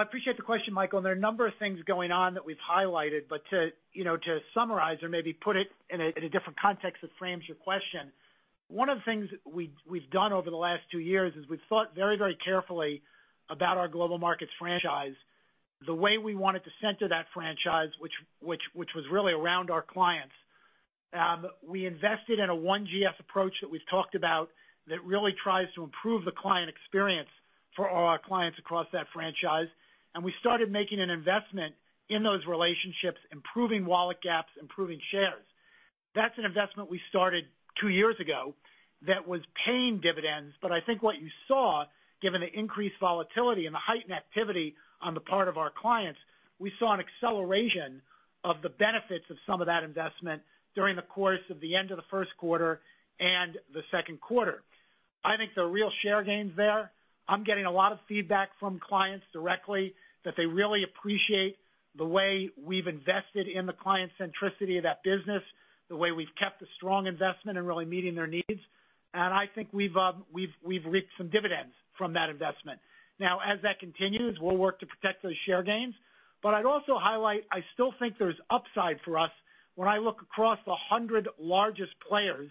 I 0.01 0.03
appreciate 0.03 0.39
the 0.39 0.43
question, 0.43 0.73
Michael. 0.73 0.99
And 0.99 1.05
There 1.05 1.13
are 1.13 1.17
a 1.17 1.21
number 1.21 1.47
of 1.47 1.53
things 1.59 1.79
going 1.87 2.11
on 2.11 2.33
that 2.35 2.45
we've 2.45 2.57
highlighted. 2.59 3.29
But 3.29 3.43
to 3.51 3.69
you 3.93 4.05
know, 4.05 4.17
to 4.17 4.39
summarize 4.55 5.03
or 5.03 5.11
maybe 5.11 5.35
put 5.35 5.57
it 5.57 5.69
in 5.91 6.01
a 6.01 6.13
different 6.31 6.59
context 6.59 7.03
that 7.03 7.11
frames 7.19 7.45
your 7.47 7.57
question, 7.57 8.11
one 8.69 8.89
of 8.89 8.97
the 8.99 9.05
things 9.05 9.29
we've 9.45 10.11
done 10.11 10.33
over 10.33 10.49
the 10.49 10.57
last 10.57 10.83
two 10.91 11.01
years 11.01 11.35
is 11.37 11.47
we've 11.51 11.61
thought 11.69 11.95
very 11.95 12.17
very 12.17 12.37
carefully 12.43 13.03
about 13.51 13.77
our 13.77 13.89
global 13.89 14.17
markets 14.17 14.53
franchise, 14.59 15.13
the 15.85 15.95
way 15.95 16.17
we 16.17 16.35
wanted 16.35 16.65
to 16.65 16.71
center 16.81 17.07
that 17.09 17.27
franchise, 17.35 17.91
which 17.99 18.15
which 18.41 18.63
which 18.73 18.91
was 18.95 19.05
really 19.13 19.35
around 19.35 19.71
our 19.71 19.83
clients. 19.83 20.33
Um, 21.13 21.47
we 21.67 21.85
invested 21.85 22.39
in 22.39 22.49
a 22.49 22.55
One 22.55 22.87
GS 22.87 23.19
approach 23.19 23.53
that 23.61 23.71
we've 23.71 23.87
talked 23.91 24.15
about 24.15 24.49
that 24.87 25.05
really 25.05 25.35
tries 25.45 25.67
to 25.75 25.85
improve 25.85 26.25
the 26.25 26.33
client 26.33 26.71
experience 26.71 27.29
for 27.77 27.87
all 27.87 28.07
our 28.07 28.19
clients 28.19 28.59
across 28.59 28.87
that 28.95 29.07
franchise. 29.13 29.69
And 30.15 30.25
we 30.25 30.33
started 30.41 30.71
making 30.71 31.01
an 31.01 31.11
investment 31.11 31.75
in 32.09 32.23
those 32.23 32.45
relationships, 32.47 33.19
improving 33.33 33.87
wallet 33.87 34.19
gaps, 34.23 34.51
improving 34.61 35.01
shares. 35.11 35.45
That's 36.15 36.37
an 36.39 36.45
investment 36.45 36.91
we 36.91 37.01
started 37.09 37.45
two 37.81 37.89
years 37.89 38.17
ago 38.21 38.55
that 39.07 39.27
was 39.27 39.41
paying 39.65 40.01
dividends. 40.03 40.55
But 40.61 40.73
I 40.73 40.81
think 40.81 41.03
what 41.03 41.21
you 41.21 41.29
saw, 41.47 41.85
given 42.21 42.41
the 42.41 42.59
increased 42.59 42.97
volatility 43.01 43.67
and 43.67 43.75
the 43.75 43.81
heightened 43.81 44.13
activity 44.13 44.75
on 45.01 45.15
the 45.15 45.21
part 45.21 45.49
of 45.49 45.57
our 45.57 45.71
clients, 45.71 46.19
we 46.59 46.73
saw 46.79 46.93
an 46.93 47.01
acceleration 47.01 48.03
of 48.45 48.57
the 48.63 48.69
benefits 48.69 49.25
of 49.31 49.37
some 49.47 49.61
of 49.61 49.67
that 49.69 49.85
investment 49.85 50.43
during 50.75 50.97
the 50.97 51.03
course 51.03 51.41
of 51.51 51.61
the 51.61 51.77
end 51.77 51.91
of 51.91 51.97
the 51.97 52.05
first 52.11 52.31
quarter 52.39 52.81
and 53.19 53.59
the 53.73 53.83
second 53.91 54.21
quarter. 54.21 54.63
I 55.25 55.37
think 55.37 55.53
the 55.55 55.65
real 55.65 55.91
share 56.03 56.23
gains 56.23 56.53
there. 56.57 56.91
I'm 57.31 57.45
getting 57.45 57.65
a 57.65 57.71
lot 57.71 57.93
of 57.93 57.99
feedback 58.09 58.51
from 58.59 58.81
clients 58.81 59.25
directly 59.33 59.95
that 60.25 60.35
they 60.37 60.47
really 60.47 60.83
appreciate 60.83 61.57
the 61.97 62.05
way 62.05 62.51
we've 62.61 62.89
invested 62.89 63.47
in 63.47 63.67
the 63.67 63.73
client 63.73 64.11
centricity 64.21 64.79
of 64.79 64.83
that 64.83 65.05
business, 65.05 65.43
the 65.89 65.97
way 65.97 66.11
we've 66.11 66.35
kept 66.39 66.61
a 66.61 66.67
strong 66.77 67.07
investment 67.07 67.57
in 67.57 67.65
really 67.65 67.85
meeting 67.85 68.17
their 68.17 68.27
needs. 68.27 68.61
And 69.15 69.33
I 69.33 69.45
think 69.55 69.69
we've 69.73 69.97
um 69.97 70.25
we've 70.33 70.55
we've 70.65 70.85
reaped 70.85 71.11
some 71.17 71.31
dividends 71.31 71.73
from 71.97 72.15
that 72.15 72.31
investment. 72.31 72.81
Now, 73.21 73.39
as 73.39 73.63
that 73.63 73.79
continues, 73.79 74.37
we'll 74.41 74.57
work 74.57 74.81
to 74.81 74.87
protect 74.87 75.23
those 75.23 75.37
share 75.47 75.63
gains. 75.63 75.95
But 76.43 76.55
I'd 76.55 76.65
also 76.65 76.99
highlight, 76.99 77.43
I 77.53 77.61
still 77.75 77.93
think 77.99 78.15
there's 78.19 78.39
upside 78.51 78.97
for 79.05 79.19
us 79.19 79.31
when 79.77 79.89
I 79.89 79.99
look 79.99 80.23
across 80.23 80.59
the 80.65 80.71
100 80.91 81.29
largest 81.39 81.93
players 82.09 82.51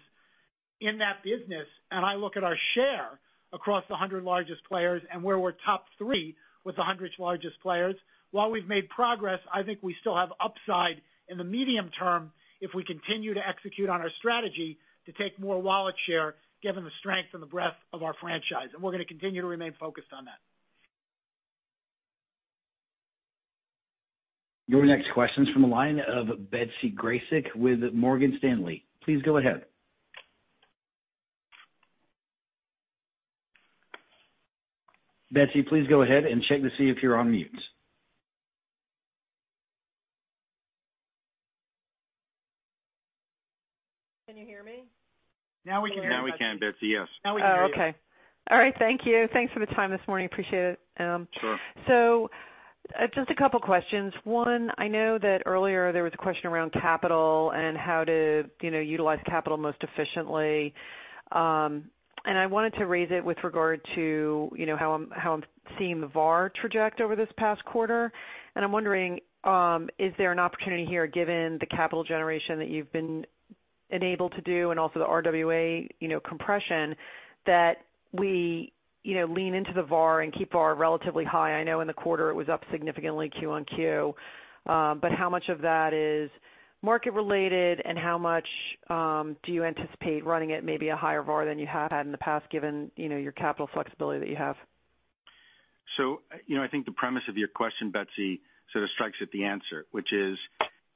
in 0.80 1.00
that 1.00 1.24
business, 1.24 1.68
and 1.92 2.06
I 2.06 2.16
look 2.16 2.38
at 2.38 2.44
our 2.44 2.56
share 2.76 3.20
across 3.54 3.84
the 3.88 3.94
100 3.94 4.24
largest 4.24 4.64
players 4.68 5.02
and 5.12 5.24
where 5.24 5.40
we're 5.40 5.54
top 5.66 5.86
three 5.98 6.36
with 6.64 6.76
the 6.76 6.82
100 6.82 7.12
largest 7.20 7.60
players. 7.62 7.96
While 8.32 8.52
we've 8.52 8.68
made 8.68 8.90
progress, 8.90 9.40
I 9.54 9.64
think 9.64 9.80
we 9.82 9.96
still 10.02 10.16
have 10.16 10.30
upside 10.40 11.02
in 11.28 11.38
the 11.38 11.44
medium 11.44 11.90
term 11.98 12.32
if 12.62 12.72
we 12.76 12.84
continue 12.84 13.34
to 13.34 13.42
execute 13.48 13.90
on 13.90 14.02
our 14.02 14.12
strategy 14.20 14.78
to 15.06 15.12
take 15.14 15.40
more 15.40 15.62
wallet 15.62 15.96
share 16.08 16.36
given 16.62 16.84
the 16.84 16.92
strength 17.00 17.30
and 17.34 17.42
the 17.42 17.48
breadth 17.48 17.78
of 17.94 18.04
our 18.04 18.14
franchise. 18.20 18.70
And 18.74 18.84
we're 18.84 18.92
going 18.92 19.04
to 19.04 19.08
continue 19.08 19.42
to 19.42 19.48
remain 19.48 19.74
focused 19.80 20.10
on 20.16 20.26
that. 20.26 20.40
Your 24.68 24.86
next 24.86 25.08
question 25.14 25.48
is 25.48 25.54
from 25.54 25.64
the 25.64 25.68
line 25.68 26.00
of 26.00 26.52
Betsy 26.52 26.94
Graseck 26.96 27.56
with 27.56 27.80
Morgan 27.92 28.36
Stanley. 28.38 28.86
Please 29.04 29.20
go 29.24 29.38
ahead. 29.38 29.66
Betsy, 35.32 35.62
please 35.62 35.88
go 35.88 36.02
ahead 36.02 36.26
and 36.26 36.44
check 36.44 36.62
to 36.62 36.70
see 36.78 36.90
if 36.90 36.98
you're 37.04 37.18
on 37.18 37.32
mute. 37.32 37.52
Can 44.28 44.38
you 44.38 44.46
hear 44.46 44.64
me? 44.64 44.84
Now 45.66 45.82
we 45.82 45.90
can 45.92 46.02
hear 46.02 46.12
you. 46.12 46.18
Now 46.18 46.24
we 46.24 46.34
can, 46.38 46.58
Betsy. 46.60 46.88
Yes. 46.88 47.08
Now 47.26 47.36
we 47.36 47.42
can 47.42 47.52
hear 47.52 47.66
you. 47.66 47.74
Oh, 47.76 47.82
okay. 47.82 47.98
All 48.52 48.58
right. 48.58 48.74
Thank 48.80 49.02
you. 49.06 49.28
Thanks 49.34 49.54
for 49.54 49.60
the 49.60 49.68
time 49.68 49.92
this 49.92 50.00
morning. 50.08 50.26
Appreciate 50.32 50.74
it. 50.74 50.80
Um, 51.00 51.28
sure. 51.40 51.58
So, 51.88 52.30
uh, 53.00 53.08
just 53.14 53.30
a 53.30 53.36
couple 53.36 53.60
questions. 53.60 54.14
One, 54.24 54.72
I 54.78 54.88
know 54.88 55.20
that 55.20 55.44
earlier 55.46 55.92
there 55.92 56.04
was 56.04 56.14
a 56.14 56.18
question 56.18 56.48
around 56.50 56.74
capital 56.74 57.52
and 57.56 57.78
how 57.78 58.04
to 58.04 58.44
utilize 58.62 59.20
capital 59.26 59.58
most 59.58 59.78
efficiently. 59.82 60.74
Um, 61.32 61.92
I 62.38 62.46
wanted 62.46 62.74
to 62.76 62.86
raise 62.86 63.10
it 63.12 63.24
with 63.24 63.38
regard 63.44 63.82
to 63.96 64.52
you 64.56 64.66
know, 64.66 64.78
how 64.78 64.94
I'm 64.94 65.10
how 65.12 65.34
I'm 65.34 65.44
seeing 65.78 66.02
the 66.02 66.08
VaR 66.08 66.52
traject 66.54 67.02
over 67.02 67.16
this 67.16 67.30
past 67.38 67.64
quarter. 67.66 68.12
And 68.56 68.66
I'm 68.66 68.72
wondering, 68.72 69.20
is 69.98 70.14
there 70.18 70.32
an 70.32 70.40
opportunity 70.40 70.86
here, 70.86 71.08
given 71.08 71.58
the 71.60 71.66
capital 71.66 72.04
generation 72.04 72.60
that 72.60 72.70
you've 72.70 72.92
been 72.92 73.26
enabled 73.90 74.34
to 74.34 74.42
do 74.42 74.72
and 74.72 74.80
also 74.80 75.00
the 75.00 75.06
RWA 75.06 75.88
you 76.00 76.08
know, 76.08 76.20
compression, 76.20 76.96
that 77.46 77.78
we 78.12 78.74
you 79.04 79.16
know, 79.16 79.26
lean 79.26 79.54
into 79.54 79.72
the 79.74 79.84
VaR 79.84 80.24
and 80.24 80.34
keep 80.34 80.52
VaR 80.52 80.76
relatively 80.78 81.24
high? 81.24 81.54
I 81.54 81.64
know 81.64 81.80
in 81.80 81.88
the 81.88 81.94
quarter 81.94 82.30
it 82.30 82.36
was 82.36 82.50
up 82.50 82.64
significantly 82.72 83.30
Q-on-Q. 83.40 84.14
Um, 84.66 85.00
but 85.02 85.12
how 85.12 85.30
much 85.30 85.48
of 85.50 85.62
that 85.62 85.94
is 85.94 86.30
market 86.82 87.12
related, 87.12 87.82
and 87.84 87.98
how 87.98 88.18
much 88.18 88.48
do 88.88 89.52
you 89.52 89.64
anticipate 89.64 90.26
running 90.26 90.54
at 90.54 90.64
maybe 90.64 90.90
a 90.90 90.96
higher 90.96 91.24
VaR 91.24 91.46
than 91.46 91.60
you 91.60 91.68
have 91.68 91.92
had 91.92 92.06
in 92.06 92.12
the 92.12 92.18
past, 92.18 92.50
given 92.50 92.92
your 92.96 93.32
capital 93.32 93.70
flexibility 93.74 94.20
that 94.20 94.30
you 94.30 94.36
have? 94.36 94.56
So 95.98 96.22
you 96.46 96.56
know 96.56 96.64
I 96.64 96.68
think 96.68 96.86
the 96.86 96.92
premise 96.92 97.24
of 97.28 97.38
your 97.38 97.48
question, 97.48 97.92
Betsy, 97.92 98.42
sort 98.72 98.84
of 98.84 98.90
strikes 98.92 99.18
at 99.22 99.32
the 99.32 99.46
answer, 99.46 99.86
which 99.92 100.14
is 100.14 100.38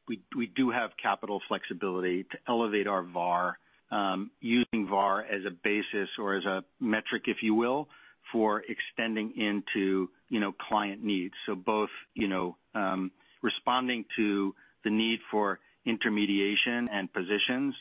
we 0.08 0.48
do 0.56 0.70
have 0.70 0.92
capital 1.02 1.42
flexibility 1.48 2.24
to 2.24 2.38
elevate 2.48 2.88
our 2.88 3.04
VaR, 3.04 3.58
using 4.40 4.88
VaR 4.88 5.22
as 5.22 5.46
a 5.46 5.52
basis 5.64 6.10
or 6.20 6.36
as 6.36 6.46
a 6.46 6.64
metric, 6.80 7.24
if 7.28 7.38
you 7.42 7.56
will, 7.56 7.88
for 8.32 8.64
extending 8.68 9.34
into 9.36 10.10
you 10.30 10.40
know 10.40 10.54
client 10.70 11.04
needs. 11.04 11.34
So 11.46 11.56
both 11.56 11.90
you 12.14 12.28
know, 12.28 12.58
um 12.76 13.12
responding 13.42 14.06
to 14.16 14.56
the 14.86 14.90
need 14.90 15.20
for 15.32 15.60
intermediation 15.86 16.90
and 16.92 17.12
positions, 17.12 17.76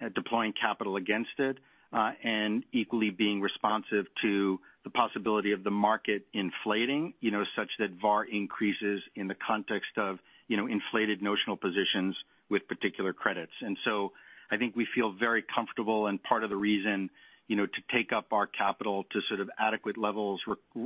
uh, 0.00 0.08
deploying 0.14 0.52
capital 0.52 0.96
against 0.96 1.38
it, 1.38 1.58
uh, 1.92 2.10
and 2.22 2.64
equally 2.72 3.10
being 3.10 3.40
responsive 3.40 4.06
to 4.22 4.58
the 4.82 4.90
possibility 4.90 5.52
of 5.52 5.62
the 5.64 5.70
market 5.70 6.26
inflating 6.32 7.14
you 7.20 7.30
know, 7.30 7.44
such 7.56 7.70
that 7.78 7.98
VaR 8.00 8.24
increases 8.24 9.00
in 9.14 9.28
the 9.28 9.36
context 9.46 9.96
of 9.96 10.18
you 10.48 10.56
know, 10.56 10.66
inflated 10.66 11.22
notional 11.22 11.56
positions 11.56 12.16
with 12.50 12.66
particular 12.68 13.12
credits. 13.12 13.52
And 13.60 13.78
so 13.84 14.12
I 14.50 14.56
think 14.56 14.76
we 14.76 14.86
feel 14.94 15.12
very 15.12 15.42
comfortable 15.54 16.06
and 16.06 16.22
part 16.22 16.44
of 16.44 16.50
the 16.50 16.56
reason 16.56 17.10
you 17.46 17.56
know, 17.56 17.66
to 17.66 17.96
take 17.96 18.12
up 18.12 18.32
our 18.32 18.46
capital 18.46 19.04
to 19.12 19.20
sort 19.28 19.40
of 19.40 19.50
adequate 19.58 19.98
levels 19.98 20.40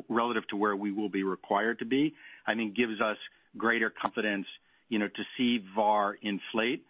relative 0.08 0.46
to 0.48 0.56
where 0.56 0.74
we 0.74 0.90
will 0.90 1.08
be 1.08 1.22
required 1.22 1.78
to 1.78 1.84
be, 1.84 2.14
I 2.46 2.54
think 2.54 2.74
gives 2.74 3.00
us 3.00 3.16
greater 3.56 3.90
confidence 3.90 4.46
to 4.90 5.22
see 5.36 5.64
VaR 5.76 6.14
inflate 6.22 6.84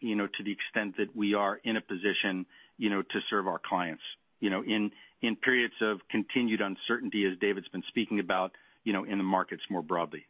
you 0.00 0.16
know, 0.16 0.26
to 0.26 0.42
the 0.44 0.52
extent 0.52 0.96
that 0.98 1.14
we 1.14 1.34
are 1.34 1.60
in 1.64 1.76
a 1.76 1.80
position 1.80 2.46
you 2.76 2.90
know, 2.90 3.02
to 3.02 3.20
serve 3.30 3.46
our 3.46 3.60
clients 3.64 4.02
You 4.40 4.50
know, 4.50 4.62
in 4.64 4.90
periods 5.36 5.74
of 5.80 5.98
continued 6.10 6.60
uncertainty, 6.60 7.24
as 7.24 7.38
David's 7.38 7.68
been 7.68 7.84
speaking 7.88 8.20
about 8.20 8.52
you 8.84 8.92
know, 8.92 9.04
in 9.04 9.18
the 9.18 9.24
markets 9.24 9.62
more 9.70 9.82
broadly. 9.82 10.26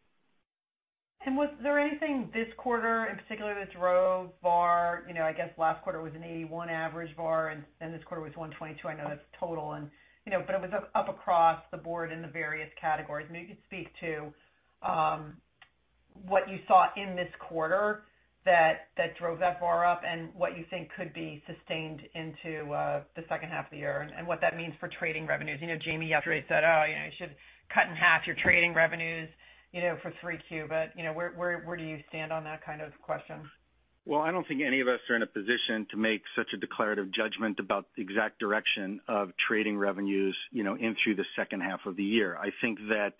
And 1.27 1.37
was 1.37 1.49
there 1.63 1.79
anything 1.79 2.31
this 2.35 2.49
quarter 2.59 3.07
in 3.07 3.17
particular 3.17 3.55
that 3.55 3.73
drove 3.73 4.31
VaR? 4.43 5.05
You 5.09 5.15
know, 5.15 5.23
I 5.23 5.33
guess 5.33 5.49
last 5.57 5.83
quarter 5.83 6.03
was 6.03 6.13
an 6.15 6.23
81 6.23 6.69
average 6.69 7.17
VaR, 7.17 7.49
and 7.49 7.65
and 7.81 7.95
this 7.95 8.03
quarter 8.05 8.23
was 8.23 8.37
122. 8.37 8.87
I 8.87 8.95
know 8.95 9.09
that's 9.09 9.25
total. 9.41 9.73
And, 9.73 9.91
you 10.27 10.33
know, 10.33 10.43
but 10.47 10.55
it 10.55 10.61
was 10.61 10.71
up 10.95 11.09
across 11.09 11.63
the 11.71 11.79
board 11.79 12.13
in 12.13 12.21
the 12.21 12.29
various 12.29 12.69
categories. 12.81 13.27
Maybe 13.31 13.49
you 13.49 13.55
could 13.55 13.65
speak 13.65 13.89
to 14.01 14.89
um, 14.89 15.37
what 16.27 16.49
you 16.49 16.59
saw 16.67 16.87
in 16.97 17.17
this 17.17 17.31
quarter 17.39 18.03
that 18.45 18.89
drove 19.19 19.39
that 19.39 19.59
VaR 19.59 19.87
up 19.87 20.03
and 20.07 20.29
what 20.35 20.57
you 20.57 20.65
think 20.69 20.91
could 20.97 21.13
be 21.15 21.43
sustained 21.47 22.01
into 22.15 22.71
uh, 22.73 23.03
the 23.17 23.25
second 23.29 23.49
half 23.49 23.67
of 23.67 23.71
the 23.71 23.79
year, 23.79 24.09
and 24.17 24.27
what 24.27 24.41
that 24.41 24.57
means 24.57 24.75
for 24.79 24.89
trading 24.89 25.27
revenues. 25.27 25.59
You 25.61 25.69
know, 25.69 25.79
Jamie 25.83 26.09
yesterday 26.09 26.45
said, 26.49 26.63
"Oh, 26.65 26.85
you 26.89 26.95
know, 26.95 27.05
you 27.07 27.13
should 27.19 27.35
cut 27.73 27.89
in 27.89 27.97
half 27.97 28.27
your 28.27 28.37
trading 28.37 28.75
revenues 28.75 29.29
you 29.73 29.81
know, 29.81 29.97
for 30.03 30.13
3Q." 30.23 30.69
But 30.69 30.93
you 30.97 31.05
know, 31.05 31.13
where 31.13 31.77
do 31.77 31.83
you 31.83 31.99
stand 32.09 32.33
on 32.33 32.45
that 32.45 32.65
kind 32.65 32.81
of 32.81 32.93
question? 33.03 33.51
Well, 34.07 34.21
I 34.21 34.31
don't 34.31 34.47
think 34.47 34.61
any 34.61 34.81
of 34.81 34.89
us 34.89 35.01
are 35.09 35.17
in 35.17 35.23
a 35.23 35.27
position 35.27 35.87
to 35.91 35.97
make 35.97 36.23
such 36.37 36.49
a 36.53 36.59
declarative 36.59 37.11
judgment 37.11 37.59
about 37.59 37.87
the 37.97 38.03
exact 38.03 38.39
direction 38.39 39.01
of 39.09 39.31
trading 39.49 39.79
revenues 39.79 40.37
you 40.53 40.63
know, 40.63 40.75
in 40.75 40.95
through 41.03 41.15
the 41.15 41.25
second 41.37 41.63
half 41.63 41.81
of 41.87 41.97
the 41.97 42.05
year. 42.05 42.37
I 42.37 42.51
think 42.61 42.79
that 42.91 43.15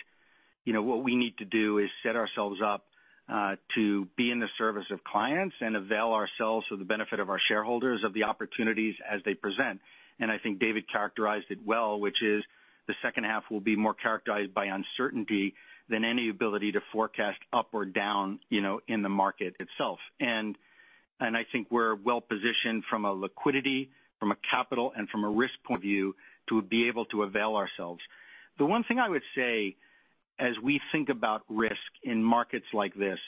what 0.67 1.05
we 1.05 1.17
need 1.17 1.37
to 1.39 1.45
do 1.45 1.79
is 1.79 1.89
set 2.03 2.17
ourselves 2.17 2.61
up 2.65 2.85
uh, 3.29 3.57
to 3.75 4.07
be 4.17 4.31
in 4.31 4.39
the 4.39 4.49
service 4.59 4.85
of 4.91 5.03
clients 5.05 5.55
and 5.61 5.77
avail 5.77 6.13
ourselves 6.13 6.67
for 6.69 6.77
the 6.77 6.85
benefit 6.85 7.21
of 7.21 7.31
our 7.31 7.41
shareholders 7.49 8.03
of 8.05 8.13
the 8.13 8.25
opportunities 8.25 8.95
as 9.11 9.21
they 9.25 9.35
present. 9.35 9.81
And 10.21 10.31
I 10.31 10.39
think 10.39 10.61
David 10.61 10.85
characterized 10.91 11.47
it 11.51 11.59
well, 11.65 11.99
which 11.99 12.23
is 12.23 12.43
the 12.87 12.95
second 13.03 13.25
half 13.25 13.45
will 13.51 13.61
be 13.61 13.77
more 13.77 13.95
characterized 13.95 14.55
by 14.55 14.67
uncertainty 14.67 15.55
than 15.89 16.05
any 16.05 16.29
ability 16.29 16.73
to 16.73 16.81
forecast 16.93 17.39
up 17.53 17.69
or 17.73 17.85
down 17.85 18.41
you 18.49 18.61
know, 18.61 18.81
in 18.89 19.03
the 19.03 19.09
market 19.09 19.55
itself. 19.59 19.99
And 20.21 20.57
and 21.21 21.37
I 21.37 21.47
think 21.53 21.69
we're 21.71 21.95
well-positioned 21.95 22.83
from 22.91 23.05
a 23.05 23.13
liquidity, 23.13 23.91
from 24.19 24.33
a 24.33 24.37
capital, 24.51 24.93
and 24.97 25.09
from 25.09 25.23
a 25.25 25.31
risk 25.31 25.55
point 25.65 25.79
of 25.79 25.83
view 25.83 26.17
to 26.49 26.61
be 26.61 26.89
able 26.89 27.05
to 27.07 27.23
avail 27.23 27.55
ourselves. 27.55 28.01
The 28.59 28.67
one 28.67 28.83
thing 28.85 28.99
I 28.99 29.09
would 29.09 29.23
say 29.37 29.77
as 30.39 30.53
we 30.63 30.81
think 30.93 31.09
about 31.09 31.43
risk 31.49 31.77
in 32.03 32.23
markets 32.23 32.67
like 32.73 32.95
this 32.95 33.19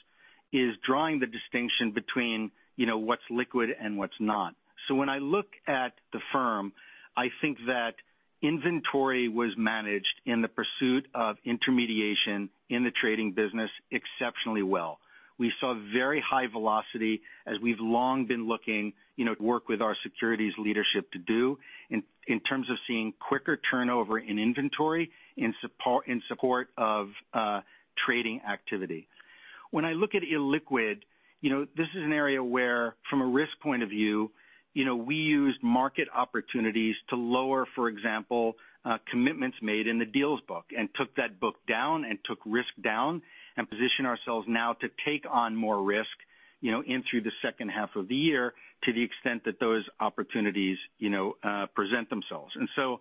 is 0.52 0.74
drawing 0.86 1.20
the 1.20 1.26
distinction 1.26 1.92
between 1.92 2.50
you 2.76 2.86
know 2.86 2.98
what's 2.98 3.22
liquid 3.30 3.70
and 3.80 3.96
what's 3.96 4.20
not. 4.20 4.54
So 4.88 4.94
when 4.94 5.08
I 5.08 5.18
look 5.18 5.46
at 5.66 5.92
the 6.12 6.20
firm, 6.32 6.72
I 7.16 7.28
think 7.40 7.58
that 7.66 7.94
inventory 8.42 9.28
was 9.28 9.50
managed 9.56 10.20
in 10.24 10.42
the 10.42 10.48
pursuit 10.48 11.06
of 11.14 11.36
intermediation 11.44 12.50
in 12.68 12.84
the 12.84 12.90
trading 12.90 13.32
business 13.32 13.70
exceptionally 13.90 14.62
well. 14.62 14.98
We 15.38 15.52
saw 15.60 15.74
very 15.92 16.22
high 16.26 16.46
velocity 16.46 17.22
as 17.46 17.56
we've 17.60 17.80
long 17.80 18.26
been 18.26 18.46
looking 18.46 18.92
you 19.16 19.24
know, 19.24 19.34
to 19.34 19.42
work 19.42 19.68
with 19.68 19.80
our 19.80 19.96
securities 20.02 20.52
leadership 20.58 21.10
to 21.12 21.18
do 21.18 21.58
terms 22.48 22.68
of 22.70 22.76
seeing 22.86 23.12
quicker 23.28 23.58
turnover 23.70 24.18
in 24.18 24.38
inventory 24.38 25.10
in 25.36 25.54
support 25.60 26.68
of 26.76 27.08
uh, 27.34 27.60
trading 28.06 28.40
activity. 28.48 29.08
When 29.70 29.84
I 29.84 29.92
look 29.92 30.14
at 30.14 30.22
illiquid, 30.22 31.02
you 31.40 31.50
know, 31.50 31.66
this 31.76 31.86
is 31.94 32.02
an 32.02 32.12
area 32.12 32.42
where, 32.42 32.96
from 33.10 33.20
a 33.20 33.26
risk 33.26 33.52
point 33.62 33.82
of 33.82 33.90
view, 33.90 34.30
you 34.74 34.84
know, 34.84 34.96
we 34.96 35.14
used 35.14 35.62
market 35.62 36.08
opportunities 36.14 36.94
to 37.10 37.16
lower, 37.16 37.66
for 37.74 37.88
example, 37.88 38.56
uh, 38.84 38.98
commitments 39.10 39.56
made 39.62 39.86
in 39.86 39.98
the 39.98 40.04
deals 40.04 40.40
book 40.46 40.66
and 40.76 40.88
took 40.94 41.14
that 41.16 41.40
book 41.40 41.56
down 41.66 42.04
and 42.04 42.18
took 42.24 42.38
risk 42.44 42.68
down 42.82 43.22
and 43.56 43.68
position 43.68 44.06
ourselves 44.06 44.46
now 44.48 44.74
to 44.74 44.88
take 45.04 45.24
on 45.30 45.56
more 45.56 45.82
risk 45.82 46.10
you 46.60 46.72
know, 46.72 46.82
in 46.86 47.02
through 47.10 47.22
the 47.22 47.32
second 47.42 47.68
half 47.68 47.90
of 47.96 48.08
the 48.08 48.14
year 48.14 48.54
to 48.84 48.92
the 48.92 49.02
extent 49.02 49.44
that 49.44 49.58
those 49.60 49.84
opportunities 50.00 50.76
you 50.98 51.10
know, 51.10 51.36
uh, 51.42 51.66
present 51.74 52.08
themselves. 52.10 52.52
And 52.54 52.68
so 52.76 53.00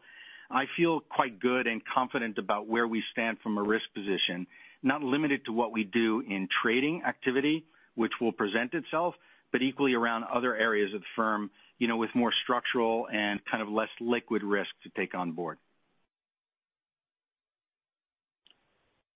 I 0.50 0.66
feel 0.78 1.00
quite 1.00 1.40
good 1.40 1.68
and 1.68 1.82
confident 1.86 2.38
about 2.38 2.68
where 2.68 2.88
we 2.88 3.04
stand 3.12 3.38
from 3.42 3.58
a 3.58 3.64
risk 3.64 3.86
position, 3.94 4.48
not 4.84 5.02
limited 5.02 5.46
to 5.46 5.52
what 5.52 5.72
we 5.72 5.84
do 5.84 6.22
in 6.22 6.48
trading 6.64 7.04
activity, 7.08 7.66
which 7.96 8.14
will 8.22 8.32
present 8.32 8.74
itself, 8.74 9.16
but 9.52 9.62
equally 9.62 9.94
around 9.94 10.24
other 10.24 10.56
areas 10.56 10.94
of 10.94 11.02
the 11.02 11.08
firm 11.16 11.50
you 11.78 11.88
know, 11.88 11.98
with 11.98 12.10
more 12.16 12.32
structural 12.44 13.08
and 13.12 13.40
kind 13.50 13.62
of 13.62 13.70
less 13.70 13.90
liquid 14.00 14.44
risk 14.44 14.70
to 14.84 14.90
take 14.98 15.14
on 15.14 15.32
board. 15.32 15.58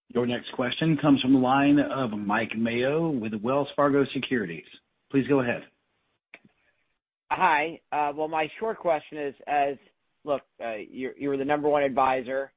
Your 0.09 0.25
next 0.25 0.51
question 0.53 0.97
comes 0.97 1.21
from 1.21 1.33
the 1.33 1.39
line 1.39 1.79
of 1.79 2.11
Mike 2.11 2.57
Mayo 2.57 3.09
with 3.09 3.33
Wells 3.41 3.67
Fargo 3.75 4.05
Securities. 4.13 4.65
Please 5.11 5.27
go 5.27 5.39
ahead. 5.41 5.63
Hi. 7.31 7.79
Uh, 7.91 8.11
well, 8.15 8.27
my 8.27 8.49
short 8.59 8.79
question 8.79 9.17
is, 9.19 9.35
as, 9.47 9.75
look, 10.23 10.41
uh, 10.63 10.75
you're 10.91 11.37
the 11.37 11.45
number 11.45 11.69
one 11.69 11.83
advisor. 11.83 12.51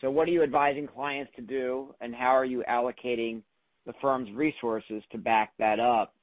So 0.00 0.10
what 0.10 0.28
are 0.28 0.30
you 0.30 0.42
advising 0.42 0.86
clients 0.86 1.32
to 1.36 1.42
do, 1.42 1.94
and 2.00 2.14
how 2.14 2.36
are 2.36 2.44
you 2.44 2.62
allocating 2.68 3.42
the 3.86 3.94
firm's 4.00 4.30
resources 4.32 5.02
to 5.12 5.18
back 5.18 5.52
that 5.58 5.80
up? 5.80 6.14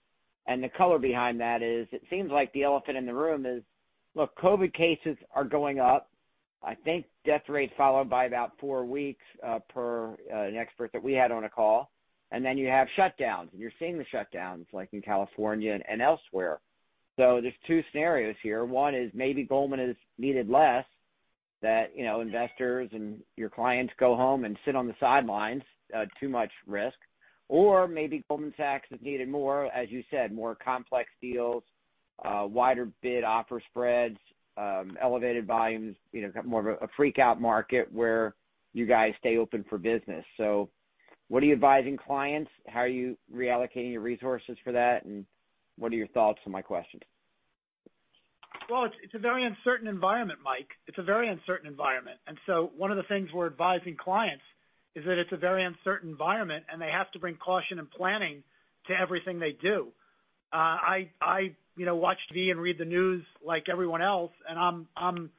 And 0.47 0.64
the 0.64 0.70
color 0.70 0.99
behind 0.99 1.39
that 1.39 1.64
is, 1.64 1.88
it 1.91 2.03
seems 2.10 2.32
like 2.32 2.53
the 2.53 2.64
elephant 2.64 2.95
in 2.95 3.06
the 3.06 3.14
room 3.14 3.45
is, 3.45 3.64
look, 4.14 4.38
COVID 4.38 4.74
cases 4.74 5.18
are 5.34 5.43
going 5.43 5.80
up. 5.80 6.10
I 6.64 6.76
think 6.76 7.06
death 7.26 7.49
rate 7.49 7.72
followed 7.76 8.10
by 8.10 8.26
about 8.26 8.51
four 8.60 8.86
weeks, 8.86 9.24
uh, 9.45 9.60
per 9.68 10.16
an 10.32 10.56
expert 10.56 10.91
that 10.93 11.03
we 11.03 11.14
had 11.14 11.32
on 11.32 11.43
a 11.43 11.49
call. 11.49 11.91
And 12.32 12.45
then 12.45 12.58
you 12.58 12.68
have 12.68 12.88
shutdowns, 12.97 13.51
and 13.51 13.60
you're 13.60 13.72
seeing 13.80 13.97
the 13.97 14.06
shutdowns 14.14 14.66
like 14.72 14.89
in 14.93 15.01
California 15.01 15.80
and 15.89 16.01
elsewhere. 16.01 16.60
So 17.18 17.39
there's 17.41 17.53
two 17.66 17.82
scenarios 17.91 18.36
here. 18.43 18.66
One 18.66 18.93
is 18.93 19.11
maybe 19.13 19.43
Goldman 19.43 19.80
is 19.80 19.95
needed 20.18 20.49
less, 20.49 20.86
that 21.61 21.95
you 21.95 22.03
know 22.03 22.22
investors 22.22 22.89
and 22.91 23.22
your 23.38 23.49
clients 23.49 23.93
go 23.99 24.16
home 24.16 24.45
and 24.45 24.57
sit 24.66 24.76
on 24.76 24.88
the 24.88 24.95
sidelines, 24.99 25.63
uh, 25.95 26.05
too 26.20 26.30
much 26.30 26.51
risk. 26.68 26.97
Or 27.47 27.88
maybe 27.88 28.24
Goldman 28.28 28.53
Sachs 28.57 28.88
is 28.91 28.99
needed 29.01 29.30
more, 29.30 29.66
as 29.68 29.89
you 29.91 30.03
said, 30.09 30.34
more 30.34 30.55
complex 30.55 31.09
deals, 31.22 31.63
uh, 32.24 32.45
wider 32.49 32.89
bid-offer 33.01 33.61
spreads, 33.70 34.18
um, 34.57 34.97
elevated 35.01 35.45
volumes, 35.45 35.95
you 36.11 36.22
know, 36.24 36.32
more 36.43 36.72
of 36.72 36.82
a 36.82 36.88
freak-out 36.97 37.39
market 37.39 37.91
where 37.93 38.34
you 38.74 38.86
guys 38.86 39.13
stay 39.20 39.38
open 39.38 39.63
for 39.70 39.78
business. 39.78 40.26
So 40.38 40.70
what 41.28 41.43
are 41.43 41.45
you 41.45 41.53
advising 41.53 41.97
clients? 41.97 42.49
How 42.68 42.80
are 42.82 42.88
you 42.88 43.18
reallocating 43.34 43.91
your 43.91 44.01
resources 44.01 44.57
for 44.63 44.72
that? 44.72 45.05
What 45.78 45.91
are 45.91 45.95
your 45.95 46.07
thoughts 46.07 46.39
on 46.45 46.51
my 46.51 46.61
questions? 46.61 47.03
Well, 48.69 48.86
it's 48.86 49.13
a 49.13 49.19
very 49.19 49.45
uncertain 49.45 49.88
environment, 49.88 50.39
Mike. 50.43 50.69
It's 50.88 50.97
a 50.97 51.03
very 51.03 51.30
uncertain 51.30 51.67
environment. 51.67 52.17
And 52.26 52.38
so 52.47 52.71
one 52.78 52.89
of 52.89 52.97
the 52.97 53.03
things 53.03 53.30
we're 53.34 53.45
advising 53.47 53.95
clients 53.95 54.43
is 54.95 55.03
that 55.05 55.19
it's 55.19 55.32
a 55.32 55.38
very 55.38 55.63
uncertain 55.63 56.09
environment, 56.09 56.65
and 56.71 56.82
they 56.82 56.89
have 56.89 57.11
to 57.11 57.19
bring 57.19 57.36
caution 57.36 57.80
and 57.80 57.91
planning 57.91 58.43
to 58.88 58.93
everything 58.93 59.39
they 59.39 59.51
do. 59.61 59.89
Uh, 60.53 60.78
I 61.21 61.51
watch 61.78 62.17
TV 62.34 62.49
and 62.49 62.59
read 62.59 62.78
the 62.78 62.86
news 62.86 63.23
like 63.45 63.65
everyone 63.69 64.01
else, 64.01 64.32
and 64.49 64.88
I'm 64.95 65.30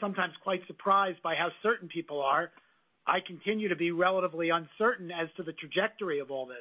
sometimes 0.00 0.32
quite 0.42 0.60
surprised 0.66 1.22
by 1.22 1.34
how 1.34 1.50
certain 1.62 1.88
people 1.88 2.20
are. 2.22 2.50
I 3.06 3.18
continue 3.26 3.68
to 3.68 3.76
be 3.76 3.90
relatively 3.90 4.50
uncertain 4.50 5.10
as 5.10 5.28
to 5.36 5.42
the 5.42 5.52
trajectory 5.52 6.18
of 6.18 6.30
all 6.30 6.46
this. 6.46 6.56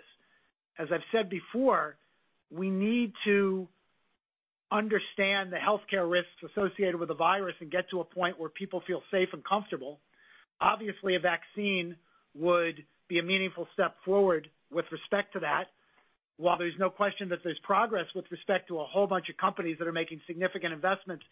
As 0.78 0.90
I've 0.92 1.02
said 1.12 1.30
before, 1.30 1.96
we 2.52 2.70
need 2.70 3.14
to 3.26 3.68
understand 4.72 5.52
the 5.52 5.58
healthcare 5.58 6.10
risks 6.10 6.30
associated 6.52 6.96
with 6.96 7.10
the 7.10 7.16
virus 7.16 7.56
and 7.62 7.72
get 7.72 7.90
to 7.90 8.02
a 8.02 8.04
point 8.04 8.40
where 8.40 8.50
people 8.50 8.82
feel 8.86 9.02
safe 9.12 9.30
and 9.34 9.44
comfortable. 9.46 10.00
Obviously, 10.60 11.16
a 11.16 11.20
vaccine 11.20 11.96
would 12.36 12.84
be 13.08 13.20
a 13.20 13.24
meaningful 13.24 13.68
step 13.74 13.96
forward 14.04 14.50
with 14.72 14.86
respect 14.92 15.34
to 15.34 15.40
that. 15.40 15.66
While 16.38 16.58
there's 16.58 16.78
no 16.78 16.90
question 16.90 17.30
that 17.30 17.40
there's 17.44 17.60
progress 17.64 18.06
with 18.14 18.26
respect 18.30 18.68
to 18.68 18.80
a 18.80 18.86
whole 18.86 19.08
bunch 19.08 19.30
of 19.30 19.38
companies 19.38 19.78
that 19.80 19.88
are 19.88 19.94
making 19.94 20.22
significant 20.28 20.74
investments 20.74 21.24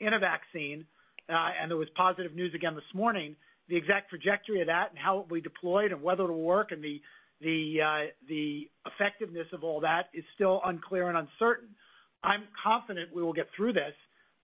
in 0.00 0.14
a 0.14 0.18
vaccine, 0.18 0.86
uh, 1.28 1.50
and 1.60 1.70
there 1.70 1.76
was 1.76 1.88
positive 1.96 2.34
news 2.34 2.54
again 2.54 2.74
this 2.74 2.84
morning, 2.94 3.36
the 3.68 3.76
exact 3.76 4.10
trajectory 4.10 4.60
of 4.60 4.68
that 4.68 4.90
and 4.90 4.98
how 4.98 5.18
it 5.18 5.28
will 5.28 5.36
be 5.36 5.40
deployed 5.40 5.92
and 5.92 6.02
whether 6.02 6.24
it'll 6.24 6.40
work 6.40 6.70
and 6.70 6.82
the 6.82 7.00
Uh, 7.44 8.08
effectiveness 8.86 9.46
of 9.52 9.64
all 9.64 9.80
that 9.80 10.04
is 10.14 10.24
still 10.34 10.60
unclear 10.64 11.08
and 11.08 11.18
uncertain. 11.18 11.68
I'm 12.22 12.44
confident 12.62 13.14
we 13.14 13.22
will 13.22 13.34
get 13.34 13.48
through 13.54 13.74
this, 13.74 13.92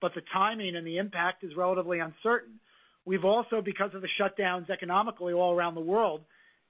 but 0.02 0.12
the 0.14 0.20
timing 0.32 0.76
and 0.76 0.86
the 0.86 0.98
impact 0.98 1.42
is 1.42 1.52
relatively 1.56 2.00
uncertain. 2.00 2.60
We've 3.06 3.24
also, 3.24 3.62
because 3.64 3.90
of 3.94 4.02
the 4.02 4.08
shutdowns 4.20 4.68
economically 4.68 5.32
all 5.32 5.54
around 5.54 5.76
the 5.76 5.80
world, 5.80 6.20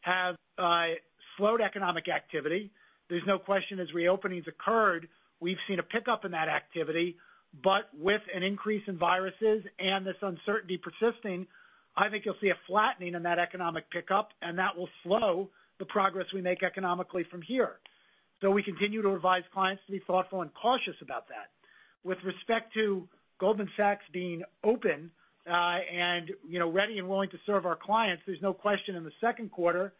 have 0.03 0.37
uh, 0.57 0.95
slowed 1.37 1.61
economic 1.61 2.09
activity. 2.09 2.71
There's 3.09 3.27
no 3.27 3.39
question 3.39 3.81
as 3.81 3.89
reopenings 3.95 4.47
occurred, 4.47 5.09
we've 5.41 5.59
seen 5.67 5.81
a 5.81 5.83
pickup 5.83 6.25
in 6.25 6.31
that 6.31 6.49
activity. 6.49 7.17
But 7.65 7.91
with 7.99 8.21
an 8.33 8.45
increase 8.45 8.83
in 8.87 8.97
viruses 8.97 9.65
and 9.81 10.07
this 10.07 10.15
uncertainty 10.23 10.79
persisting, 10.79 11.49
I 11.97 12.09
think 12.09 12.25
you'll 12.25 12.37
see 12.41 12.51
a 12.51 12.59
flattening 12.69 13.15
in 13.15 13.25
that 13.25 13.41
economic 13.41 13.91
pickup, 13.91 14.29
and 14.41 14.59
that 14.59 14.77
will 14.77 14.89
slow 15.03 15.49
the 15.81 15.87
progress 15.87 16.27
we 16.33 16.41
make 16.41 16.63
economically 16.63 17.25
from 17.29 17.43
here. 17.43 17.81
So 18.41 18.51
we 18.51 18.63
continue 18.63 19.03
to 19.03 19.15
advise 19.15 19.43
clients 19.53 19.83
to 19.87 19.93
be 19.93 20.01
thoughtful 20.07 20.43
and 20.43 20.51
cautious 20.55 20.95
about 21.03 21.29
that. 21.29 21.51
With 22.05 22.19
respect 22.25 22.73
to 22.75 23.09
Goldman 23.41 23.69
Sachs 23.77 24.05
being 24.13 24.43
open, 24.63 25.11
uh, 25.47 25.53
and 25.53 26.31
you 26.47 26.59
know 26.59 26.71
ready 26.71 26.99
and 26.99 27.09
willing 27.09 27.31
to 27.31 27.39
serve 27.47 27.67
our 27.67 27.77
clients, 27.77 28.23
there's 28.27 28.43
no 28.43 28.53
question 28.53 28.95
in 28.95 29.05
the 29.05 29.13
second 29.21 29.51
quarter 29.51 29.93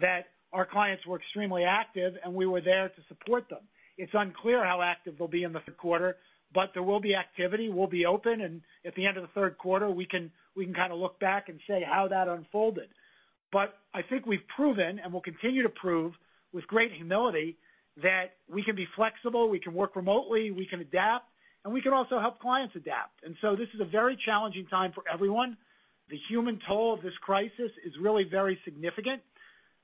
that 0.00 0.26
our 0.52 0.66
clients 0.66 1.04
were 1.06 1.16
extremely 1.18 1.64
active, 1.64 2.14
and 2.24 2.32
we 2.32 2.46
were 2.46 2.60
there 2.60 2.88
to 2.88 3.02
support 3.08 3.48
them. 3.48 3.60
It's 3.98 4.12
unclear 4.14 4.64
how 4.64 4.82
active 4.82 5.14
they'll 5.18 5.28
be 5.28 5.44
in 5.44 5.52
the 5.52 5.60
third 5.60 5.76
quarter, 5.76 6.16
but 6.54 6.70
there 6.74 6.82
will 6.82 7.00
be 7.00 7.14
activity. 7.14 7.68
We'll 7.68 7.86
be 7.86 8.06
open, 8.06 8.40
and 8.42 8.60
at 8.86 8.94
the 8.94 9.06
end 9.06 9.16
of 9.16 9.22
the 9.22 9.30
third 9.34 9.58
quarter, 9.58 9.90
we 9.90 10.06
can 10.06 10.30
we 10.56 10.64
can 10.64 10.74
kind 10.74 10.92
of 10.92 10.98
look 10.98 11.18
back 11.20 11.48
and 11.48 11.58
say 11.66 11.82
how 11.86 12.08
that 12.08 12.28
unfolded. 12.28 12.88
I 13.58 14.02
think 14.08 14.26
we've 14.26 14.46
proven, 14.56 14.98
and 14.98 15.12
will 15.12 15.20
continue 15.20 15.62
to 15.62 15.68
prove 15.68 16.12
with 16.52 16.66
great 16.66 16.92
humility, 16.92 17.56
that 18.02 18.32
we 18.48 18.62
can 18.62 18.74
be 18.74 18.86
flexible, 18.96 19.48
we 19.48 19.60
can 19.60 19.74
work 19.74 19.96
remotely, 19.96 20.50
we 20.50 20.66
can 20.66 20.80
adapt, 20.80 21.26
and 21.64 21.72
we 21.72 21.82
can 21.82 21.92
also 21.92 22.18
help 22.18 22.40
clients 22.40 22.74
adapt. 22.74 23.22
And 23.24 23.36
so 23.40 23.54
this 23.54 23.68
is 23.74 23.80
a 23.80 23.84
very 23.84 24.18
challenging 24.24 24.66
time 24.66 24.92
for 24.94 25.04
everyone. 25.12 25.56
The 26.08 26.18
human 26.28 26.58
toll 26.66 26.94
of 26.94 27.02
this 27.02 27.12
crisis 27.20 27.70
is 27.84 27.92
really 28.00 28.24
very 28.30 28.58
significant. 28.64 29.22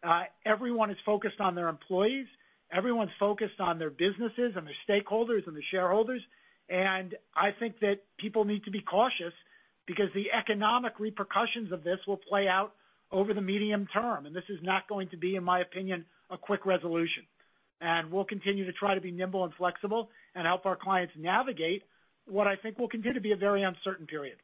Uh, 0.03 0.23
everyone 0.47 0.91
is 0.91 0.97
focused 1.05 1.41
on 1.41 1.55
their 1.55 1.69
employees. 1.69 2.27
Everyone's 2.73 3.11
focused 3.19 3.61
on 3.61 3.79
their 3.79 3.91
businesses 3.91 4.55
and 4.57 4.67
their 4.67 4.77
stakeholders 4.89 5.47
and 5.47 5.55
their 5.55 5.65
shareholders. 5.71 6.23
And 6.69 7.15
I 7.35 7.51
think 7.59 7.81
that 7.81 8.01
people 8.19 8.45
need 8.45 8.65
to 8.65 8.71
be 8.71 8.81
cautious 8.81 9.33
because 9.87 10.09
the 10.15 10.27
economic 10.39 10.99
repercussions 10.99 11.73
of 11.73 11.83
this 11.83 11.99
will 12.07 12.19
play 12.19 12.47
out 12.47 12.73
over 13.11 13.35
the 13.35 13.41
medium 13.41 13.87
term. 13.93 14.27
And 14.27 14.35
this 14.35 14.45
is 14.49 14.59
not 14.63 14.89
going 14.89 15.09
to 15.11 15.17
be, 15.17 15.37
in 15.37 15.45
my 15.45 15.61
opinion, 15.61 16.05
a 16.31 16.39
quick 16.39 16.67
resolution. 16.67 17.25
And 17.81 18.11
we'll 18.11 18.25
continue 18.25 18.67
to 18.67 18.73
try 18.73 18.95
to 18.95 19.01
be 19.01 19.11
nimble 19.11 19.45
and 19.45 19.53
flexible 19.55 20.11
and 20.35 20.47
help 20.47 20.67
our 20.67 20.77
clients 20.77 21.15
navigate 21.17 21.83
what 22.27 22.47
I 22.47 22.57
think 22.57 22.79
will 22.79 22.89
continue 22.89 23.15
to 23.15 23.21
be 23.21 23.33
a 23.33 23.37
very 23.37 23.63
uncertain 23.63 24.07
period. 24.07 24.37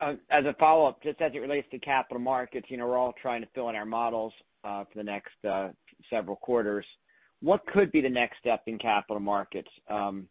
Uh, 0.00 0.14
as 0.30 0.44
a 0.44 0.54
follow-up, 0.60 1.02
just 1.02 1.20
as 1.20 1.32
it 1.34 1.38
relates 1.38 1.68
to 1.72 1.78
capital 1.78 2.20
markets, 2.20 2.66
you 2.68 2.76
know, 2.76 2.86
we're 2.86 2.96
all 2.96 3.14
trying 3.20 3.42
to 3.42 3.48
fill 3.54 3.68
in 3.68 3.74
our 3.74 3.84
models 3.84 4.32
uh, 4.64 4.84
for 4.84 4.98
the 4.98 5.02
next 5.02 5.32
uh, 5.48 5.68
several 6.08 6.36
quarters. 6.36 6.86
What 7.40 7.66
could 7.66 7.90
be 7.92 8.00
the 8.00 8.08
next 8.08 8.38
step 8.38 8.62
in 8.66 8.78
capital 8.78 9.20
markets, 9.20 9.68
um, 9.90 10.28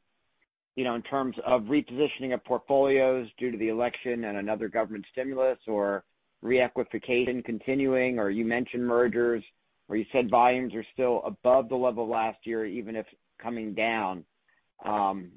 you 0.77 0.83
know, 0.83 0.93
in 0.93 1.01
terms 1.01 1.35
of 1.43 1.63
repositioning 1.63 2.35
of 2.35 2.45
portfolios 2.45 3.27
due 3.39 3.51
to 3.51 3.57
the 3.57 3.67
election 3.67 4.25
and 4.25 4.37
another 4.37 4.69
government 4.69 5.03
stimulus 5.11 5.57
or 5.67 6.03
re-equification 6.43 7.41
continuing, 7.41 8.19
or 8.19 8.29
you 8.29 8.45
mentioned 8.45 8.85
mergers, 8.85 9.43
or 9.89 9.97
you 9.97 10.05
said 10.11 10.29
volumes 10.29 10.75
are 10.75 10.85
still 10.93 11.23
above 11.25 11.67
the 11.67 11.75
level 11.75 12.07
last 12.07 12.37
year, 12.43 12.63
even 12.63 12.95
if 12.95 13.07
coming 13.41 13.73
down. 13.73 14.23
Um, 14.85 15.31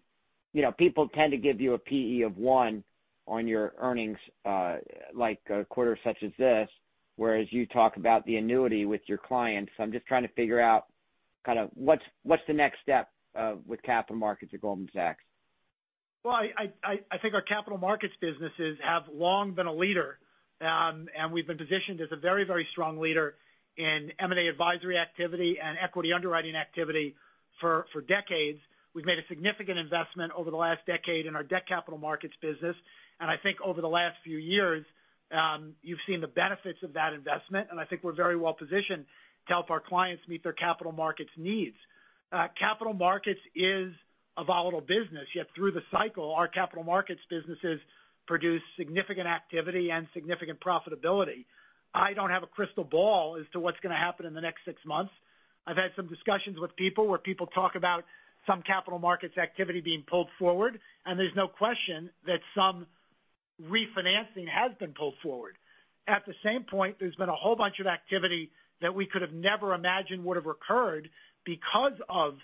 you 0.52 0.60
know, 0.60 0.72
people 0.72 1.08
tend 1.08 1.30
to 1.30 1.38
give 1.38 1.58
you 1.58 1.72
a 1.72 1.78
PE 1.78 2.20
of 2.20 2.36
one 2.36 2.84
on 3.26 3.48
your 3.48 3.72
earnings, 3.78 4.18
uh, 4.44 4.76
like 5.14 5.40
a 5.48 5.64
quarter 5.64 5.98
such 6.04 6.18
as 6.22 6.32
this, 6.38 6.68
whereas 7.16 7.46
you 7.50 7.64
talk 7.64 7.96
about 7.96 8.26
the 8.26 8.36
annuity 8.36 8.84
with 8.84 9.00
your 9.06 9.18
clients. 9.18 9.72
I'm 9.78 9.90
just 9.90 10.04
trying 10.04 10.24
to 10.24 10.32
figure 10.34 10.60
out 10.60 10.88
kind 11.46 11.58
of 11.58 11.70
what's 11.72 12.02
what's 12.24 12.42
the 12.46 12.52
next 12.52 12.80
step 12.82 13.08
uh, 13.34 13.54
with 13.66 13.80
capital 13.82 14.16
markets 14.16 14.52
at 14.52 14.60
Goldman 14.60 14.90
Sachs. 14.92 15.22
Well, 16.22 16.34
I 16.34 17.18
think 17.22 17.32
our 17.32 17.42
capital 17.42 17.78
markets 17.78 18.12
businesses 18.20 18.78
have 18.84 19.04
long 19.12 19.54
been 19.54 19.66
a 19.66 19.72
leader, 19.72 20.18
um, 20.60 21.08
and 21.16 21.32
we've 21.32 21.46
been 21.46 21.56
positioned 21.56 22.00
as 22.02 22.08
a 22.12 22.16
very 22.16 22.44
very 22.44 22.66
strong 22.72 22.98
leader 22.98 23.36
in 23.78 24.12
M&A 24.18 24.48
advisory 24.48 24.98
activity 24.98 25.56
and 25.62 25.78
equity 25.82 26.12
underwriting 26.12 26.56
activity 26.56 27.14
for 27.60 27.86
decades. 28.06 28.58
We've 28.94 29.06
made 29.06 29.18
a 29.18 29.26
significant 29.28 29.78
investment 29.78 30.32
over 30.36 30.50
the 30.50 30.56
last 30.56 30.80
decade 30.86 31.26
in 31.26 31.36
our 31.36 31.42
debt 31.42 31.62
capital 31.68 31.98
markets 31.98 32.34
business. 32.42 32.76
And 33.20 33.30
I 33.30 33.36
think 33.42 33.58
over 33.64 33.80
the 33.80 33.88
last 33.88 34.16
few 34.24 34.38
years, 34.38 34.84
um, 35.30 35.74
you've 35.82 36.00
seen 36.06 36.20
the 36.20 36.26
benefits 36.26 36.78
of 36.82 36.94
that 36.94 37.12
investment, 37.12 37.68
and 37.70 37.78
I 37.78 37.84
think 37.84 38.02
we're 38.02 38.16
very 38.16 38.36
well 38.36 38.54
positioned 38.54 39.06
to 39.46 39.52
help 39.52 39.70
our 39.70 39.80
clients 39.80 40.22
meet 40.28 40.42
their 40.42 40.52
capital 40.52 40.92
markets 40.92 41.30
needs. 41.36 41.76
Uh, 42.32 42.48
capital 42.58 42.92
markets 42.92 43.40
is 43.54 43.92
a 44.40 44.44
volatile 44.44 44.80
business, 44.80 45.28
yet 45.34 45.46
through 45.54 45.72
the 45.72 45.82
cycle, 45.92 46.32
our 46.32 46.48
capital 46.48 46.82
markets 46.82 47.20
businesses 47.28 47.78
produce 48.26 48.62
significant 48.78 49.26
activity 49.26 49.90
and 49.90 50.06
significant 50.14 50.58
profitability. 50.60 51.44
I 51.94 52.14
don't 52.14 52.30
have 52.30 52.42
a 52.42 52.46
crystal 52.46 52.84
ball 52.84 53.36
as 53.38 53.46
to 53.52 53.60
what's 53.60 53.78
gonna 53.82 53.96
happen 53.96 54.24
in 54.24 54.32
the 54.32 54.40
next 54.40 54.64
six 54.64 54.80
months. 54.86 55.12
I've 55.66 55.76
had 55.76 55.90
some 55.94 56.08
discussions 56.08 56.58
with 56.58 56.74
people 56.76 57.06
where 57.06 57.18
people 57.18 57.48
talk 57.48 57.74
about 57.74 58.04
some 58.46 58.62
capital 58.62 58.98
markets 58.98 59.36
activity 59.36 59.82
being 59.82 60.04
pulled 60.08 60.28
forward, 60.38 60.80
and 61.04 61.18
there's 61.18 61.34
no 61.36 61.46
question 61.46 62.08
that 62.24 62.40
some 62.54 62.86
refinancing 63.62 64.48
has 64.48 64.72
been 64.78 64.94
pulled 64.94 65.16
forward. 65.22 65.56
At 66.08 66.24
the 66.26 66.34
same 66.42 66.64
point, 66.64 66.96
there's 66.98 67.16
been 67.16 67.28
a 67.28 67.34
whole 67.34 67.56
bunch 67.56 67.78
of 67.78 67.86
activity 67.86 68.50
that 68.80 68.94
we 68.94 69.04
could 69.04 69.20
have 69.20 69.32
never 69.34 69.74
imagined 69.74 70.24
would 70.24 70.36
have 70.36 70.46
occurred 70.46 71.10
because 71.44 71.92
of 72.08 72.38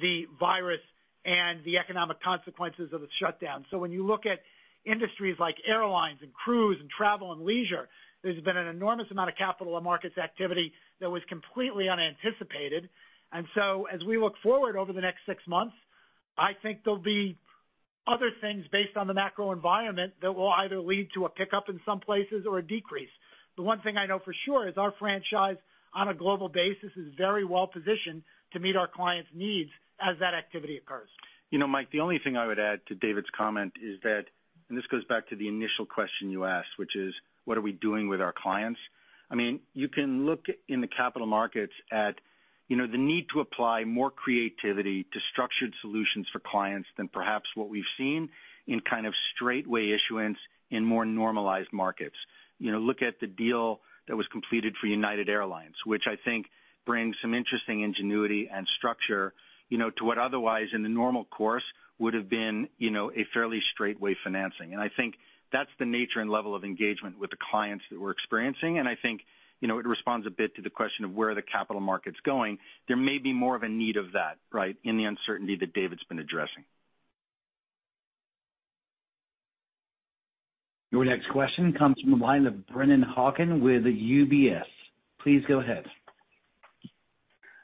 the 0.00 0.22
virus 0.40 0.80
and 1.24 1.64
the 1.64 1.78
economic 1.78 2.22
consequences 2.22 2.90
of 2.92 3.00
the 3.00 3.08
shutdown. 3.20 3.64
So 3.70 3.78
when 3.78 3.92
you 3.92 4.06
look 4.06 4.26
at 4.26 4.40
industries 4.84 5.36
like 5.38 5.56
airlines 5.66 6.18
and 6.22 6.32
cruise 6.32 6.78
and 6.80 6.90
travel 6.90 7.32
and 7.32 7.42
leisure, 7.42 7.88
there's 8.22 8.42
been 8.42 8.56
an 8.56 8.68
enormous 8.68 9.06
amount 9.10 9.30
of 9.30 9.36
capital 9.36 9.80
markets 9.80 10.18
activity 10.18 10.72
that 11.00 11.10
was 11.10 11.22
completely 11.28 11.88
unanticipated. 11.88 12.88
And 13.32 13.46
so 13.54 13.86
as 13.92 14.00
we 14.06 14.18
look 14.18 14.34
forward 14.42 14.76
over 14.76 14.92
the 14.92 15.00
next 15.00 15.20
six 15.26 15.42
months, 15.46 15.74
I 16.36 16.52
think 16.62 16.80
there'll 16.84 17.00
be 17.00 17.36
other 18.06 18.30
things 18.40 18.64
based 18.72 18.96
on 18.96 19.06
the 19.06 19.14
macro 19.14 19.52
environment 19.52 20.14
that 20.22 20.32
will 20.32 20.50
either 20.50 20.80
lead 20.80 21.08
to 21.14 21.24
a 21.24 21.28
pickup 21.28 21.68
in 21.68 21.80
some 21.86 22.00
places 22.00 22.46
or 22.48 22.58
a 22.58 22.62
decrease. 22.62 23.10
The 23.56 23.62
one 23.62 23.80
thing 23.82 23.96
I 23.96 24.06
know 24.06 24.18
for 24.24 24.34
sure 24.46 24.68
is 24.68 24.74
our 24.76 24.92
franchise 24.98 25.56
on 25.94 26.08
a 26.08 26.14
global 26.14 26.48
basis 26.48 26.90
is 26.96 27.12
very 27.16 27.44
well 27.44 27.66
positioned 27.66 28.22
to 28.54 28.60
meet 28.60 28.76
our 28.76 28.88
clients' 28.88 29.28
needs 29.34 29.70
as 30.02 30.18
that 30.20 30.34
activity 30.34 30.76
occurs. 30.76 31.08
You 31.50 31.58
know, 31.58 31.66
Mike, 31.66 31.90
the 31.92 32.00
only 32.00 32.18
thing 32.18 32.36
I 32.36 32.46
would 32.46 32.58
add 32.58 32.80
to 32.88 32.94
David's 32.94 33.28
comment 33.36 33.74
is 33.82 34.00
that, 34.02 34.24
and 34.68 34.78
this 34.78 34.86
goes 34.86 35.04
back 35.04 35.28
to 35.28 35.36
the 35.36 35.48
initial 35.48 35.84
question 35.86 36.30
you 36.30 36.44
asked, 36.44 36.76
which 36.76 36.96
is, 36.96 37.14
what 37.44 37.58
are 37.58 37.62
we 37.62 37.72
doing 37.72 38.08
with 38.08 38.20
our 38.20 38.32
clients? 38.32 38.80
I 39.30 39.34
mean, 39.34 39.60
you 39.74 39.88
can 39.88 40.26
look 40.26 40.46
in 40.68 40.80
the 40.80 40.86
capital 40.86 41.26
markets 41.26 41.72
at, 41.90 42.16
you 42.68 42.76
know, 42.76 42.86
the 42.86 42.98
need 42.98 43.26
to 43.34 43.40
apply 43.40 43.84
more 43.84 44.10
creativity 44.10 45.04
to 45.04 45.18
structured 45.32 45.74
solutions 45.80 46.26
for 46.32 46.38
clients 46.38 46.88
than 46.96 47.08
perhaps 47.08 47.48
what 47.54 47.68
we've 47.68 47.84
seen 47.98 48.30
in 48.66 48.80
kind 48.80 49.06
of 49.06 49.14
straightaway 49.34 49.90
issuance 49.90 50.38
in 50.70 50.84
more 50.84 51.04
normalized 51.04 51.72
markets. 51.72 52.16
You 52.58 52.72
know, 52.72 52.78
look 52.78 53.02
at 53.02 53.20
the 53.20 53.26
deal 53.26 53.80
that 54.08 54.16
was 54.16 54.26
completed 54.28 54.74
for 54.80 54.86
United 54.86 55.28
Airlines, 55.28 55.74
which 55.84 56.04
I 56.06 56.16
think 56.24 56.46
brings 56.86 57.16
some 57.20 57.34
interesting 57.34 57.82
ingenuity 57.82 58.48
and 58.52 58.66
structure, 58.78 59.26
know, 59.26 59.32
to 59.78 60.04
what 60.04 60.18
otherwise 60.18 60.68
in 60.74 60.82
the 60.82 60.88
normal 60.88 61.24
course 61.24 61.64
would 61.98 62.14
have 62.14 62.28
been, 62.28 62.68
you 62.78 62.90
know, 62.90 63.10
a 63.10 63.26
fairly 63.32 63.60
straightaway 63.72 64.16
financing. 64.24 64.72
And 64.72 64.80
I 64.80 64.90
think 64.96 65.14
that's 65.52 65.70
the 65.78 65.84
nature 65.84 66.20
and 66.20 66.30
level 66.30 66.54
of 66.54 66.64
engagement 66.64 67.18
with 67.18 67.30
the 67.30 67.36
clients 67.50 67.84
that 67.90 68.00
we're 68.00 68.10
experiencing. 68.10 68.78
And 68.78 68.88
I 68.88 68.96
think, 69.00 69.20
you 69.60 69.68
know, 69.68 69.78
it 69.78 69.86
responds 69.86 70.26
a 70.26 70.30
bit 70.30 70.56
to 70.56 70.62
the 70.62 70.70
question 70.70 71.04
of 71.04 71.14
where 71.14 71.34
the 71.34 71.42
capital 71.42 71.80
market's 71.80 72.18
going. 72.24 72.58
There 72.88 72.96
may 72.96 73.18
be 73.18 73.32
more 73.32 73.54
of 73.54 73.62
a 73.62 73.68
need 73.68 73.96
of 73.96 74.12
that, 74.12 74.38
right, 74.52 74.76
in 74.84 74.96
the 74.96 75.04
uncertainty 75.04 75.56
that 75.60 75.72
David's 75.74 76.02
been 76.04 76.18
addressing. 76.18 76.64
Your 80.90 81.04
next 81.06 81.30
question 81.30 81.72
comes 81.72 81.96
from 82.02 82.10
the 82.10 82.16
line 82.16 82.46
of 82.46 82.66
Brennan 82.66 83.02
Hawken 83.02 83.62
with 83.62 83.84
UBS. 83.84 84.64
Please 85.22 85.42
go 85.48 85.60
ahead. 85.60 85.86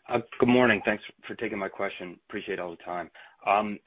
Uh, 0.08 0.20
good 0.40 0.48
morning. 0.48 0.80
Thanks 0.84 1.04
for 1.26 1.34
taking 1.34 1.58
my 1.58 1.68
question. 1.68 2.18
Appreciate 2.28 2.58
all 2.58 2.70
the 2.70 2.82
time. 2.84 3.10
Um, 3.46 3.78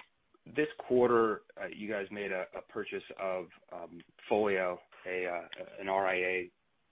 this 0.55 0.67
quarter, 0.77 1.41
uh, 1.59 1.67
you 1.75 1.89
guys 1.89 2.05
made 2.11 2.31
a 2.31 2.45
purchase 2.71 3.03
of 3.19 3.45
um, 3.73 4.01
Folio, 4.29 4.79
a 5.07 5.25
uh 5.27 5.63
an 5.79 5.87
RIA 5.87 6.47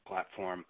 platform. 0.08 0.66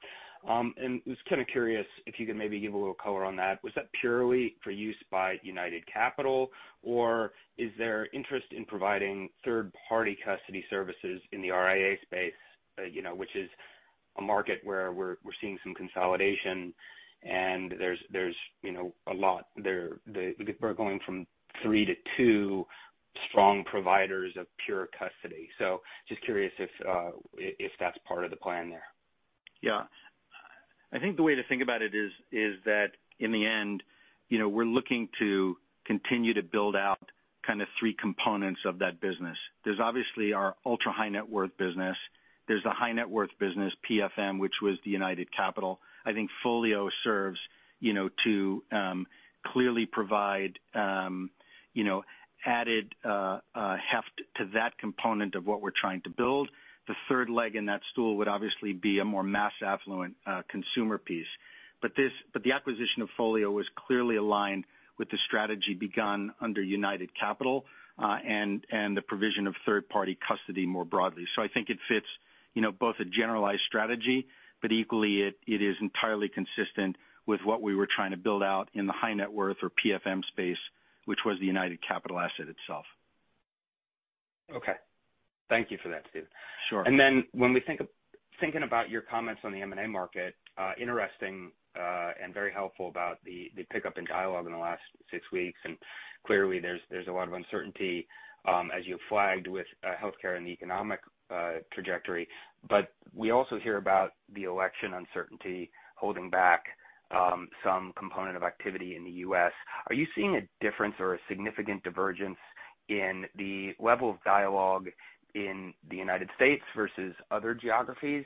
Um 0.47 0.73
and 0.77 1.01
was 1.05 1.17
kind 1.29 1.41
of 1.41 1.47
curious 1.47 1.85
if 2.05 2.19
you 2.19 2.25
could 2.25 2.35
maybe 2.35 2.59
give 2.59 2.73
a 2.73 2.77
little 2.77 2.93
color 2.93 3.23
on 3.25 3.35
that. 3.37 3.63
Was 3.63 3.73
that 3.75 3.85
purely 3.99 4.55
for 4.63 4.71
use 4.71 4.95
by 5.11 5.35
United 5.43 5.83
Capital, 5.91 6.49
or 6.83 7.31
is 7.57 7.71
there 7.77 8.07
interest 8.13 8.47
in 8.51 8.65
providing 8.65 9.29
third-party 9.45 10.17
custody 10.23 10.63
services 10.69 11.21
in 11.31 11.41
the 11.41 11.51
RIA 11.51 11.97
space, 12.03 12.33
uh, 12.77 12.83
you 12.83 13.01
know, 13.01 13.15
which 13.15 13.35
is 13.35 13.49
a 14.17 14.21
market 14.21 14.59
where 14.63 14.91
we're 14.91 15.17
we're 15.23 15.31
seeing 15.41 15.57
some 15.63 15.73
consolidation 15.73 16.73
and 17.23 17.73
there's, 17.77 17.99
there's 18.11 18.35
you 18.61 18.71
know, 18.71 18.93
a 19.07 19.13
lot 19.13 19.47
there. 19.57 19.99
We're 20.61 20.73
going 20.73 20.99
from 21.05 21.27
three 21.63 21.85
to 21.85 21.93
two 22.17 22.65
strong 23.29 23.63
providers 23.65 24.33
of 24.37 24.47
pure 24.65 24.87
custody. 24.97 25.49
So 25.57 25.81
just 26.07 26.23
curious 26.23 26.53
if 26.59 26.69
uh 26.87 27.11
if 27.37 27.71
that's 27.79 27.97
part 28.07 28.23
of 28.23 28.31
the 28.31 28.37
plan 28.37 28.69
there. 28.69 28.83
Yeah. 29.61 29.83
I 30.91 30.99
think 30.99 31.17
the 31.17 31.23
way 31.23 31.35
to 31.35 31.43
think 31.47 31.61
about 31.61 31.81
it 31.81 31.93
is 31.93 32.11
is 32.31 32.55
that 32.65 32.91
in 33.19 33.31
the 33.31 33.45
end, 33.45 33.83
you 34.29 34.39
know, 34.39 34.47
we're 34.47 34.65
looking 34.65 35.09
to 35.19 35.57
continue 35.85 36.33
to 36.33 36.43
build 36.43 36.75
out 36.75 36.99
kind 37.45 37.61
of 37.61 37.67
three 37.79 37.95
components 37.99 38.61
of 38.65 38.79
that 38.79 39.01
business. 39.01 39.37
There's 39.65 39.79
obviously 39.81 40.33
our 40.33 40.55
ultra-high 40.65 41.09
net 41.09 41.27
worth 41.27 41.55
business. 41.57 41.97
There's 42.47 42.63
the 42.63 42.71
high 42.71 42.91
net 42.91 43.09
worth 43.09 43.31
business, 43.39 43.73
PFM, 43.89 44.39
which 44.39 44.53
was 44.61 44.75
the 44.85 44.91
United 44.91 45.29
Capital. 45.35 45.79
I 46.05 46.13
think 46.13 46.29
Folio 46.43 46.89
serves, 47.03 47.39
you 47.79 47.93
know, 47.93 48.09
to 48.25 48.63
um, 48.71 49.07
clearly 49.45 49.85
provide, 49.85 50.59
um, 50.73 51.29
you 51.73 51.83
know, 51.83 52.03
added 52.45 52.93
uh, 53.03 53.39
uh, 53.53 53.75
heft 53.91 54.21
to 54.37 54.45
that 54.53 54.77
component 54.77 55.35
of 55.35 55.45
what 55.45 55.61
we're 55.61 55.71
trying 55.79 56.01
to 56.01 56.09
build. 56.09 56.49
The 56.87 56.95
third 57.07 57.29
leg 57.29 57.55
in 57.55 57.65
that 57.67 57.81
stool 57.91 58.17
would 58.17 58.27
obviously 58.27 58.73
be 58.73 58.99
a 58.99 59.05
more 59.05 59.23
mass 59.23 59.53
affluent 59.63 60.15
uh, 60.25 60.41
consumer 60.49 60.97
piece. 60.97 61.27
But 61.81 61.91
this, 61.95 62.11
but 62.33 62.43
the 62.43 62.51
acquisition 62.51 63.01
of 63.01 63.09
Folio 63.15 63.51
was 63.51 63.65
clearly 63.75 64.15
aligned 64.15 64.65
with 64.97 65.09
the 65.09 65.17
strategy 65.27 65.75
begun 65.79 66.33
under 66.41 66.61
United 66.61 67.09
Capital, 67.17 67.65
and 67.97 68.65
and 68.71 68.95
the 68.95 69.01
provision 69.01 69.47
of 69.47 69.55
third-party 69.65 70.17
custody 70.27 70.65
more 70.65 70.85
broadly. 70.85 71.25
So 71.35 71.41
I 71.41 71.47
think 71.47 71.69
it 71.69 71.77
fits, 71.87 72.05
you 72.53 72.61
know, 72.61 72.71
both 72.71 72.95
a 72.99 73.05
generalized 73.05 73.61
strategy, 73.67 74.27
but 74.61 74.71
equally 74.71 75.21
it 75.21 75.61
is 75.61 75.75
entirely 75.81 76.29
consistent 76.29 76.95
with 77.25 77.41
what 77.43 77.61
we 77.61 77.75
were 77.75 77.87
trying 77.95 78.11
to 78.11 78.17
build 78.17 78.41
out 78.41 78.69
in 78.73 78.87
the 78.87 78.93
high 78.93 79.13
net 79.13 79.31
worth 79.31 79.57
or 79.61 79.69
PFM 79.69 80.23
space, 80.25 80.57
which 81.05 81.19
was 81.25 81.37
the 81.39 81.45
United 81.45 81.79
Capital 81.87 82.19
asset 82.19 82.47
itself. 82.47 82.85
Okay. 84.53 84.73
Thank 85.47 85.71
you 85.71 85.77
for 85.81 85.89
that, 85.89 86.03
Steve. 86.09 86.25
Sure. 86.69 86.83
And 86.83 86.99
then 86.99 87.23
when 87.33 87.53
we 87.53 87.59
think 87.59 87.81
of 87.81 87.87
thinking 88.39 88.63
about 88.63 88.89
your 88.89 89.01
comments 89.01 89.41
on 89.43 89.51
the 89.51 89.61
M&A 89.61 89.87
market, 89.87 90.35
uh, 90.57 90.71
interesting 90.79 91.51
uh, 91.79 92.11
and 92.21 92.33
very 92.33 92.51
helpful 92.51 92.87
about 92.87 93.17
the 93.25 93.51
pickup 93.71 93.97
in 93.97 94.05
dialogue 94.05 94.45
in 94.45 94.51
the 94.51 94.57
last 94.57 94.81
six 95.11 95.23
weeks. 95.31 95.59
And 95.65 95.77
clearly 96.25 96.59
there's 96.59 96.81
there's 96.89 97.07
a 97.07 97.11
lot 97.11 97.27
of 97.27 97.33
uncertainty 97.33 98.07
um, 98.47 98.71
as 98.75 98.87
you 98.87 98.97
flagged 99.07 99.47
with 99.47 99.67
uh, 99.83 99.93
healthcare 100.01 100.37
and 100.37 100.45
the 100.45 100.51
economic 100.51 100.99
trajectory. 101.71 102.27
But 102.67 102.89
we 103.15 103.31
also 103.31 103.59
hear 103.59 103.77
about 103.77 104.11
the 104.33 104.43
election 104.43 104.93
uncertainty 104.93 105.71
holding 105.95 106.29
back 106.29 106.63
um, 107.11 107.49
some 107.63 107.93
component 107.97 108.37
of 108.37 108.43
activity 108.43 108.95
in 108.95 109.03
the 109.03 109.11
U.S. 109.11 109.51
Are 109.89 109.95
you 109.95 110.05
seeing 110.15 110.35
a 110.35 110.63
difference 110.63 110.95
or 110.99 111.15
a 111.15 111.19
significant 111.27 111.83
divergence 111.83 112.37
in 112.87 113.25
the 113.35 113.71
level 113.79 114.09
of 114.09 114.17
dialogue 114.23 114.87
in 115.35 115.73
the 115.89 115.97
United 115.97 116.29
States 116.35 116.63
versus 116.75 117.13
other 117.31 117.53
geographies? 117.53 118.25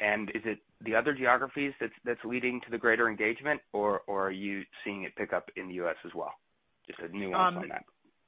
And 0.00 0.30
is 0.30 0.42
it 0.44 0.58
the 0.84 0.94
other 0.94 1.14
geographies 1.14 1.72
that's 1.80 2.24
leading 2.24 2.60
to 2.64 2.70
the 2.70 2.78
greater 2.78 3.08
engagement, 3.08 3.60
or 3.72 4.02
are 4.08 4.32
you 4.32 4.62
seeing 4.84 5.04
it 5.04 5.14
pick 5.16 5.32
up 5.32 5.48
in 5.56 5.68
the 5.68 5.74
U.S. 5.74 5.96
as 6.04 6.12
well? 6.14 6.32
Just 6.88 6.98
a 6.98 7.16
nuance 7.16 7.56
um, 7.56 7.62
on 7.62 7.68
that. 7.68 7.84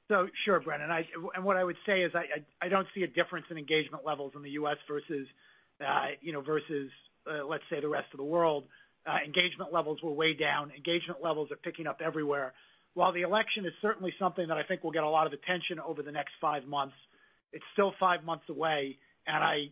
So 0.09 0.27
sure, 0.45 0.59
Brennan. 0.61 0.89
And 1.35 1.43
what 1.43 1.57
I 1.57 1.63
would 1.63 1.75
say 1.85 2.01
is 2.01 2.11
I 2.61 2.67
don't 2.69 2.87
see 2.95 3.03
a 3.03 3.07
difference 3.07 3.45
in 3.51 3.57
engagement 3.57 4.05
levels 4.05 4.33
in 4.35 4.41
the 4.41 4.51
U.S. 4.51 4.77
versus 4.87 5.27
uh 5.85 6.07
you 6.21 6.31
know, 6.31 6.41
versus 6.41 6.89
uh 7.29 7.45
let's 7.45 7.63
say 7.69 7.81
the 7.81 7.89
rest 7.89 8.07
of 8.13 8.17
the 8.17 8.23
world. 8.23 8.65
Engagement 9.25 9.71
levels 9.71 9.99
were 10.03 10.11
way 10.11 10.33
down. 10.33 10.71
Engagement 10.75 11.21
levels 11.23 11.49
are 11.51 11.55
picking 11.55 11.87
up 11.87 12.01
everywhere. 12.03 12.53
While 12.93 13.13
the 13.13 13.21
election 13.21 13.65
is 13.65 13.71
certainly 13.81 14.13
something 14.19 14.47
that 14.47 14.57
I 14.57 14.63
think 14.63 14.83
will 14.83 14.91
get 14.91 15.03
a 15.03 15.09
lot 15.09 15.27
of 15.27 15.33
attention 15.33 15.79
over 15.79 16.01
the 16.03 16.11
next 16.11 16.31
five 16.41 16.65
months, 16.65 16.95
it's 17.53 17.63
still 17.73 17.93
five 17.99 18.23
months 18.25 18.45
away, 18.49 18.97
and 19.27 19.43
I 19.43 19.69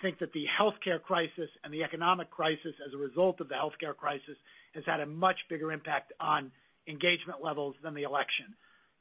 think 0.00 0.18
that 0.20 0.32
the 0.32 0.46
healthcare 0.58 1.00
crisis 1.02 1.50
and 1.62 1.72
the 1.72 1.82
economic 1.82 2.30
crisis 2.30 2.74
as 2.86 2.94
a 2.94 2.96
result 2.96 3.40
of 3.40 3.48
the 3.48 3.54
healthcare 3.54 3.96
crisis 3.96 4.36
has 4.74 4.84
had 4.86 5.00
a 5.00 5.06
much 5.06 5.36
bigger 5.50 5.70
impact 5.72 6.12
on 6.20 6.50
engagement 6.88 7.42
levels 7.42 7.74
than 7.82 7.94
the 7.94 8.02
election. 8.02 8.54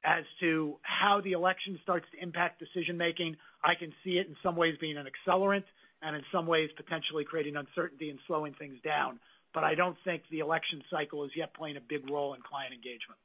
As 0.03 0.23
to 0.39 0.77
how 0.81 1.21
the 1.23 1.33
election 1.33 1.79
starts 1.83 2.05
to 2.11 2.21
impact 2.21 2.59
decision-making, 2.59 3.37
I 3.63 3.75
can 3.75 3.93
see 4.03 4.17
it 4.17 4.27
in 4.27 4.35
some 4.41 4.55
ways 4.55 4.75
being 4.81 4.97
an 4.97 5.05
accelerant 5.05 5.63
and 6.01 6.15
in 6.15 6.23
some 6.31 6.47
ways 6.47 6.69
potentially 6.75 7.23
creating 7.23 7.55
uncertainty 7.55 8.09
and 8.09 8.19
slowing 8.25 8.53
things 8.57 8.77
down. 8.83 9.19
But 9.53 9.63
I 9.63 9.75
don't 9.75 9.97
think 10.03 10.23
the 10.31 10.39
election 10.39 10.81
cycle 10.89 11.23
is 11.25 11.31
yet 11.35 11.53
playing 11.53 11.77
a 11.77 11.81
big 11.81 12.09
role 12.09 12.33
in 12.33 12.41
client 12.41 12.73
engagement. 12.73 13.19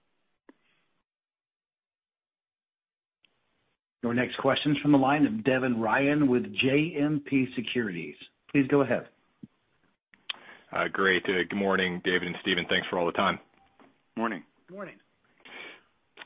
Your 4.03 4.15
next 4.15 4.37
question 4.39 4.73
is 4.73 4.79
from 4.83 4.93
the 4.93 4.99
line 4.99 5.27
of 5.27 5.45
Devin 5.45 5.81
Ryan 5.81 6.29
with 6.29 6.45
JMP 6.45 7.55
Securities. 7.57 8.15
Please 8.53 8.67
go 8.69 8.83
ahead. 8.83 9.09
Uh, 10.73 10.89
great. 10.93 11.25
Uh, 11.25 11.43
good 11.49 11.57
morning, 11.57 12.01
David 12.05 12.29
and 12.29 12.37
Stephen. 12.43 12.67
Thanks 12.69 12.87
for 12.89 12.99
all 12.99 13.07
the 13.07 13.13
time. 13.13 13.39
Morning. 14.17 14.43
Morning. 14.71 14.97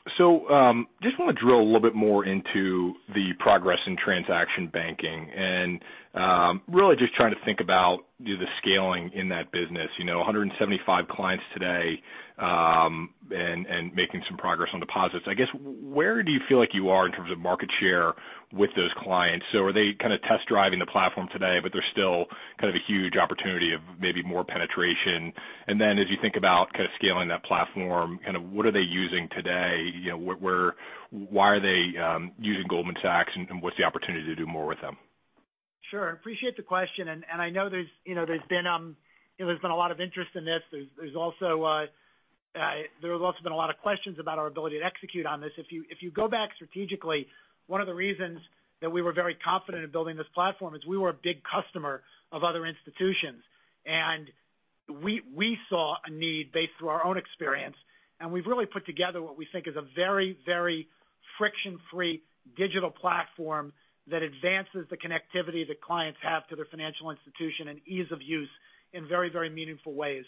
Just 0.07 1.19
want 1.19 1.35
to 1.35 1.43
drill 1.43 1.59
a 1.59 1.63
little 1.63 1.81
bit 1.81 1.95
more 1.95 2.25
into 2.25 2.93
the 3.13 3.33
progress 3.39 3.79
in 3.85 3.97
transaction 3.97 4.67
banking 4.67 5.29
and 5.35 5.81
um 6.13 6.61
really 6.67 6.95
just 6.95 7.13
trying 7.15 7.31
to 7.31 7.39
think 7.45 7.59
about 7.61 7.99
the 8.25 8.45
scaling 8.61 9.11
in 9.13 9.29
that 9.29 9.51
business. 9.51 9.89
You 9.97 10.05
know, 10.05 10.17
175 10.19 11.07
clients 11.09 11.43
today, 11.53 12.01
um 12.37 13.09
and 13.29 13.65
and 13.67 13.93
making 13.93 14.21
some 14.27 14.37
progress 14.37 14.69
on 14.73 14.79
deposits. 14.79 15.25
I 15.27 15.33
guess, 15.33 15.47
where 15.55 16.23
do 16.23 16.31
you 16.31 16.39
feel 16.49 16.59
like 16.59 16.73
you 16.73 16.89
are 16.89 17.05
in 17.05 17.11
terms 17.11 17.31
of 17.31 17.39
market 17.39 17.69
share 17.79 18.13
with 18.53 18.69
those 18.75 18.91
clients? 18.97 19.45
So 19.51 19.59
are 19.59 19.73
they 19.73 19.91
kind 19.99 20.13
of 20.13 20.21
test 20.23 20.47
driving 20.47 20.79
the 20.79 20.85
platform 20.85 21.27
today, 21.31 21.59
but 21.61 21.71
there's 21.71 21.85
still 21.91 22.25
kind 22.59 22.69
of 22.69 22.75
a 22.75 22.83
huge 22.91 23.15
opportunity 23.15 23.73
of 23.73 23.81
maybe 23.99 24.23
more 24.23 24.43
penetration? 24.43 25.31
And 25.67 25.79
then 25.79 25.97
as 25.99 26.07
you 26.09 26.17
think 26.21 26.35
about 26.35 26.73
kind 26.73 26.85
of 26.85 26.91
scaling 26.97 27.27
that 27.29 27.43
platform, 27.45 28.19
kind 28.23 28.35
of 28.35 28.43
what 28.51 28.65
are 28.65 28.71
they 28.71 28.79
using 28.79 29.29
today? 29.35 29.89
You 30.01 30.11
know, 30.11 30.73
why 31.11 31.49
are 31.49 31.59
they 31.61 31.93
using 32.39 32.65
Goldman 32.69 32.95
Sachs, 33.01 33.31
and 33.35 33.61
what's 33.61 33.77
the 33.77 33.83
opportunity 33.83 34.25
to 34.25 34.35
do 34.35 34.47
more 34.47 34.65
with 34.65 34.81
them? 34.81 34.97
Sure. 35.91 36.09
Appreciate 36.09 36.55
the 36.55 36.63
question. 36.63 37.09
And 37.09 37.25
I 37.29 37.49
know 37.49 37.69
there's 37.69 37.91
you 38.05 38.15
know 38.15 38.25
there's 38.25 38.47
been 38.49 38.65
um 38.65 38.95
a 39.39 39.67
lot 39.67 39.91
of 39.91 39.99
interest 39.99 40.31
in 40.35 40.45
this. 40.45 40.61
There's 40.71 40.87
there's 40.97 41.15
also 41.15 41.63
uh 41.63 41.85
uh 42.55 43.17
also 43.21 43.43
been 43.43 43.51
a 43.51 43.55
lot 43.55 43.69
of 43.69 43.77
questions 43.77 44.17
about 44.17 44.39
our 44.39 44.47
ability 44.47 44.79
to 44.79 44.85
execute 44.85 45.25
on 45.25 45.41
this. 45.41 45.51
If 45.57 45.67
you 45.69 45.83
if 45.89 46.01
you 46.01 46.09
go 46.09 46.29
back 46.29 46.51
strategically, 46.55 47.27
one 47.67 47.81
of 47.81 47.87
the 47.87 47.93
reasons 47.93 48.39
that 48.81 48.89
we 48.89 49.01
were 49.01 49.13
very 49.13 49.35
confident 49.35 49.83
in 49.83 49.91
building 49.91 50.15
this 50.15 50.25
platform 50.33 50.75
is 50.75 50.81
we 50.87 50.97
were 50.97 51.09
a 51.09 51.19
big 51.21 51.41
customer 51.43 52.01
of 52.31 52.43
other 52.43 52.65
institutions. 52.65 53.43
And 53.85 54.27
we 55.03 55.21
we 55.35 55.57
saw 55.69 55.95
a 56.05 56.09
need 56.09 56.53
based 56.53 56.71
through 56.79 56.89
our 56.89 57.05
own 57.05 57.17
experience, 57.17 57.75
and 58.19 58.31
we've 58.31 58.45
really 58.45 58.65
put 58.65 58.85
together 58.85 59.21
what 59.21 59.37
we 59.37 59.45
think 59.51 59.67
is 59.67 59.75
a 59.75 59.85
very, 59.95 60.37
very 60.45 60.87
friction-free 61.37 62.21
digital 62.57 62.91
platform 62.91 63.73
that 64.11 64.21
advances 64.21 64.85
the 64.89 64.97
connectivity 64.97 65.67
that 65.67 65.81
clients 65.81 66.19
have 66.21 66.47
to 66.49 66.55
their 66.55 66.67
financial 66.69 67.09
institution 67.11 67.69
and 67.69 67.79
ease 67.87 68.11
of 68.11 68.21
use 68.21 68.49
in 68.93 69.07
very 69.07 69.29
very 69.29 69.49
meaningful 69.49 69.93
ways. 69.93 70.25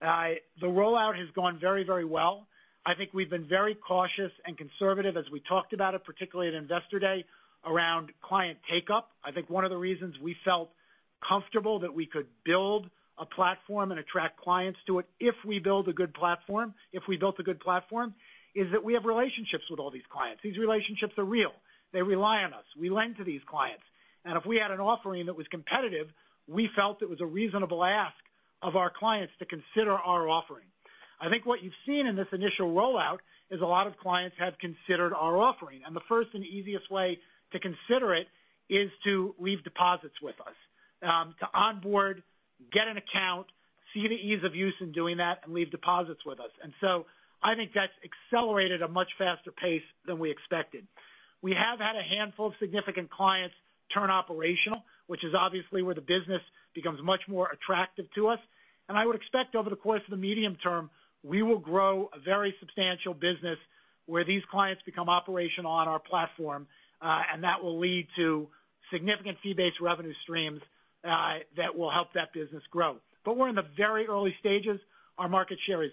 The 0.00 0.66
rollout 0.66 1.18
has 1.18 1.28
gone 1.34 1.58
very 1.60 1.84
very 1.84 2.04
well. 2.04 2.46
I 2.84 2.94
think 2.94 3.10
we've 3.12 3.30
been 3.30 3.48
very 3.48 3.74
cautious 3.74 4.30
and 4.46 4.56
conservative 4.56 5.16
as 5.16 5.24
we 5.32 5.40
talked 5.48 5.72
about 5.72 5.94
it, 5.94 6.04
particularly 6.04 6.54
at 6.54 6.54
Investor 6.54 7.00
Day, 7.00 7.24
around 7.64 8.12
client 8.22 8.58
take-up. 8.70 9.10
I 9.24 9.32
think 9.32 9.50
one 9.50 9.64
of 9.64 9.70
the 9.70 9.76
reasons 9.76 10.14
we 10.22 10.36
felt 10.44 10.70
comfortable 11.26 11.80
that 11.80 11.92
we 11.92 12.06
could 12.06 12.26
build 12.44 12.88
a 13.18 13.26
platform 13.26 13.90
and 13.90 13.98
attract 13.98 14.38
clients 14.38 14.78
to 14.86 15.00
it 15.00 15.06
if 15.18 15.34
we 15.44 15.58
build 15.58 15.88
a 15.88 15.92
good 15.92 16.14
platform, 16.14 16.74
if 16.92 17.02
we 17.08 17.16
built 17.16 17.40
a 17.40 17.42
good 17.42 17.58
platform, 17.58 18.14
is 18.54 18.66
that 18.70 18.84
we 18.84 18.94
have 18.94 19.04
relationships 19.04 19.64
with 19.68 19.80
all 19.80 19.90
these 19.90 20.06
clients. 20.12 20.40
These 20.44 20.58
relationships 20.58 21.14
are 21.18 21.24
real. 21.24 21.52
They 21.96 22.02
rely 22.02 22.44
on 22.44 22.52
us. 22.52 22.68
We 22.78 22.90
lend 22.90 23.16
to 23.16 23.24
these 23.24 23.40
clients. 23.48 23.82
And 24.26 24.36
if 24.36 24.44
we 24.44 24.60
had 24.60 24.70
an 24.70 24.80
offering 24.80 25.24
that 25.26 25.34
was 25.34 25.46
competitive, 25.50 26.08
we 26.46 26.68
felt 26.76 27.00
it 27.00 27.08
was 27.08 27.22
a 27.22 27.26
reasonable 27.26 27.82
ask 27.82 28.12
of 28.62 28.76
our 28.76 28.92
clients 28.92 29.32
to 29.38 29.46
consider 29.46 29.92
our 29.92 30.28
offering. 30.28 30.68
I 31.22 31.30
think 31.30 31.46
what 31.46 31.62
you've 31.62 31.80
seen 31.86 32.06
in 32.06 32.14
this 32.14 32.26
initial 32.32 32.68
rollout 32.74 33.24
is 33.50 33.62
a 33.62 33.64
lot 33.64 33.86
of 33.86 33.96
clients 33.96 34.36
have 34.38 34.52
considered 34.60 35.14
our 35.14 35.38
offering, 35.38 35.80
and 35.86 35.96
the 35.96 36.04
first 36.06 36.28
and 36.34 36.44
easiest 36.44 36.90
way 36.90 37.16
to 37.52 37.58
consider 37.58 38.14
it 38.14 38.26
is 38.68 38.90
to 39.04 39.34
leave 39.38 39.64
deposits 39.64 40.20
with 40.20 40.36
us. 40.46 40.56
Um, 41.00 41.34
to 41.40 41.46
onboard, 41.54 42.22
get 42.74 42.88
an 42.88 42.98
account, 42.98 43.46
see 43.94 44.06
the 44.06 44.20
ease 44.20 44.44
of 44.44 44.54
use 44.54 44.74
in 44.82 44.92
doing 44.92 45.16
that, 45.16 45.38
and 45.44 45.54
leave 45.54 45.70
deposits 45.70 46.20
with 46.26 46.40
us. 46.40 46.50
And 46.62 46.74
so 46.82 47.06
I 47.42 47.54
think 47.54 47.70
that's 47.74 47.96
accelerated 48.04 48.82
a 48.82 48.88
much 48.88 49.08
faster 49.16 49.50
pace 49.50 49.86
than 50.06 50.18
we 50.18 50.30
expected. 50.30 50.86
We 51.42 51.52
have 51.52 51.78
had 51.78 51.96
a 51.96 52.02
handful 52.02 52.48
of 52.48 52.54
significant 52.60 53.10
clients 53.10 53.54
turn 53.92 54.10
operational, 54.10 54.84
which 55.06 55.24
is 55.24 55.34
obviously 55.38 55.82
where 55.82 55.94
the 55.94 56.00
business 56.00 56.42
becomes 56.74 57.00
much 57.02 57.20
more 57.28 57.48
attractive 57.52 58.06
to 58.14 58.28
us. 58.28 58.38
And 58.88 58.96
I 58.98 59.06
would 59.06 59.16
expect 59.16 59.54
over 59.54 59.70
the 59.70 59.76
course 59.76 60.02
of 60.06 60.10
the 60.10 60.16
medium 60.16 60.56
term, 60.62 60.90
we 61.22 61.42
will 61.42 61.58
grow 61.58 62.08
a 62.14 62.20
very 62.20 62.54
substantial 62.60 63.14
business 63.14 63.58
where 64.06 64.24
these 64.24 64.42
clients 64.50 64.82
become 64.84 65.08
operational 65.08 65.72
on 65.72 65.88
our 65.88 65.98
platform, 65.98 66.66
uh, 67.02 67.22
and 67.32 67.42
that 67.42 67.62
will 67.62 67.78
lead 67.78 68.06
to 68.16 68.48
significant 68.92 69.36
fee-based 69.42 69.80
revenue 69.80 70.12
streams 70.22 70.60
uh, 71.04 71.38
that 71.56 71.76
will 71.76 71.90
help 71.90 72.12
that 72.14 72.32
business 72.32 72.62
grow. 72.70 72.96
But 73.24 73.36
we're 73.36 73.48
in 73.48 73.56
the 73.56 73.66
very 73.76 74.06
early 74.06 74.34
stages. 74.38 74.78
Our 75.18 75.28
market 75.28 75.58
share 75.66 75.82
is 75.82 75.90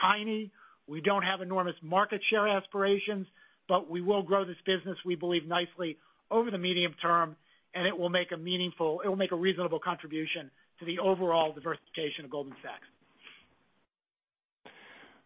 tiny. 0.00 0.52
We 0.86 1.00
don't 1.00 1.22
have 1.22 1.40
enormous 1.40 1.74
market 1.82 2.20
share 2.30 2.46
aspirations, 2.46 3.26
but 3.68 3.90
we 3.90 4.00
will 4.00 4.22
grow 4.22 4.44
this 4.44 4.56
business, 4.64 4.96
we 5.04 5.14
believe, 5.14 5.46
nicely 5.46 5.98
over 6.30 6.50
the 6.50 6.58
medium 6.58 6.94
term, 7.00 7.36
and 7.74 7.86
it 7.86 7.96
will 7.96 8.08
make 8.08 8.32
a 8.32 8.36
meaningful 8.36 9.00
it 9.04 9.08
will 9.08 9.16
make 9.16 9.32
a 9.32 9.36
reasonable 9.36 9.78
contribution 9.78 10.50
to 10.80 10.84
the 10.84 10.98
overall 10.98 11.52
diversification 11.52 12.24
of 12.24 12.30
Goldman 12.30 12.56
Sachs. 12.62 12.86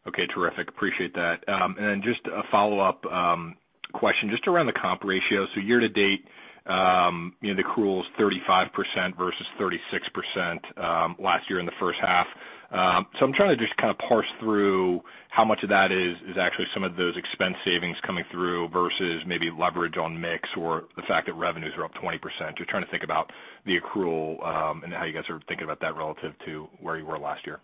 Okay, 0.07 0.27
terrific. 0.27 0.69
Appreciate 0.69 1.15
that. 1.15 1.49
Um 1.49 1.77
just 2.03 2.27
a 2.27 2.43
follow-up 2.51 3.05
question, 3.93 4.31
just 4.31 4.47
around 4.47 4.67
the 4.67 4.73
comp 4.73 5.05
ratio. 5.05 5.47
So 5.55 5.61
year 5.61 5.81
to 5.81 5.89
date, 5.89 6.25
um 6.67 7.35
you 7.41 7.55
know 7.55 7.63
the 7.63 7.69
accrual 7.69 8.01
is 8.01 8.07
35% 8.19 9.17
versus 9.17 9.47
36% 9.59 11.19
last 11.19 11.49
year 11.49 11.61
in 11.61 11.67
the 11.67 11.73
first 11.79 11.99
half. 12.01 12.27
Um, 12.71 13.07
I'm 13.21 13.33
trying 13.33 13.57
to 13.57 13.57
just 13.57 13.77
kind 13.79 13.91
of 13.91 13.99
parse 13.99 14.27
through 14.39 15.01
how 15.29 15.45
much 15.45 15.61
of 15.63 15.71
that 15.71 15.91
is 15.91 16.37
actually 16.39 16.67
some 16.73 16.85
of 16.85 16.95
those 16.97 17.17
expense 17.17 17.57
savings 17.65 17.97
coming 18.07 18.25
through 18.31 18.69
versus 18.69 19.23
maybe 19.27 19.51
leverage 19.51 19.97
on 19.97 20.21
mix 20.21 20.49
or 20.57 20.85
the 20.95 21.03
fact 21.09 21.27
that 21.27 21.35
revenues 21.35 21.73
are 21.77 21.85
up 21.85 21.93
20%. 21.95 22.21
Just 22.57 22.71
trying 22.71 22.85
to 22.85 22.91
think 22.91 23.03
about 23.03 23.31
the 23.67 23.77
accrual, 23.79 24.45
um, 24.47 24.83
and 24.85 24.93
how 24.93 25.05
you 25.05 25.13
guys 25.13 25.25
are 25.29 25.41
thinking 25.49 25.65
about 25.65 25.81
that 25.81 25.97
relative 25.97 26.33
to 26.47 26.69
where 26.81 26.97
you 26.97 27.05
were 27.05 27.19
last 27.19 27.45
year. 27.45 27.59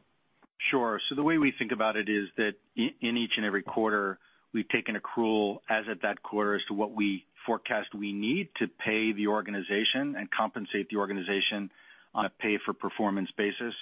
Sure. 0.70 1.00
So 1.08 1.14
the 1.14 1.22
way 1.22 1.38
we 1.38 1.52
think 1.56 1.70
about 1.70 1.96
it 1.96 2.08
is 2.08 2.28
that 2.36 2.54
in 2.76 3.16
each 3.16 3.32
and 3.36 3.46
every 3.46 3.62
quarter, 3.62 4.18
we've 4.52 4.68
taken 4.68 4.96
accrual 4.96 5.58
as 5.70 5.84
at 5.88 6.02
that 6.02 6.22
quarter 6.22 6.56
as 6.56 6.62
to 6.68 6.74
what 6.74 6.92
we 6.92 7.24
forecast 7.46 7.94
we 7.94 8.12
need 8.12 8.48
to 8.58 8.66
pay 8.66 9.12
the 9.12 9.28
organization 9.28 10.16
and 10.16 10.28
compensate 10.30 10.88
the 10.88 10.96
organization 10.96 11.70
on 12.14 12.24
a 12.24 12.30
pay-for-performance 12.40 13.30
basis. 13.36 13.74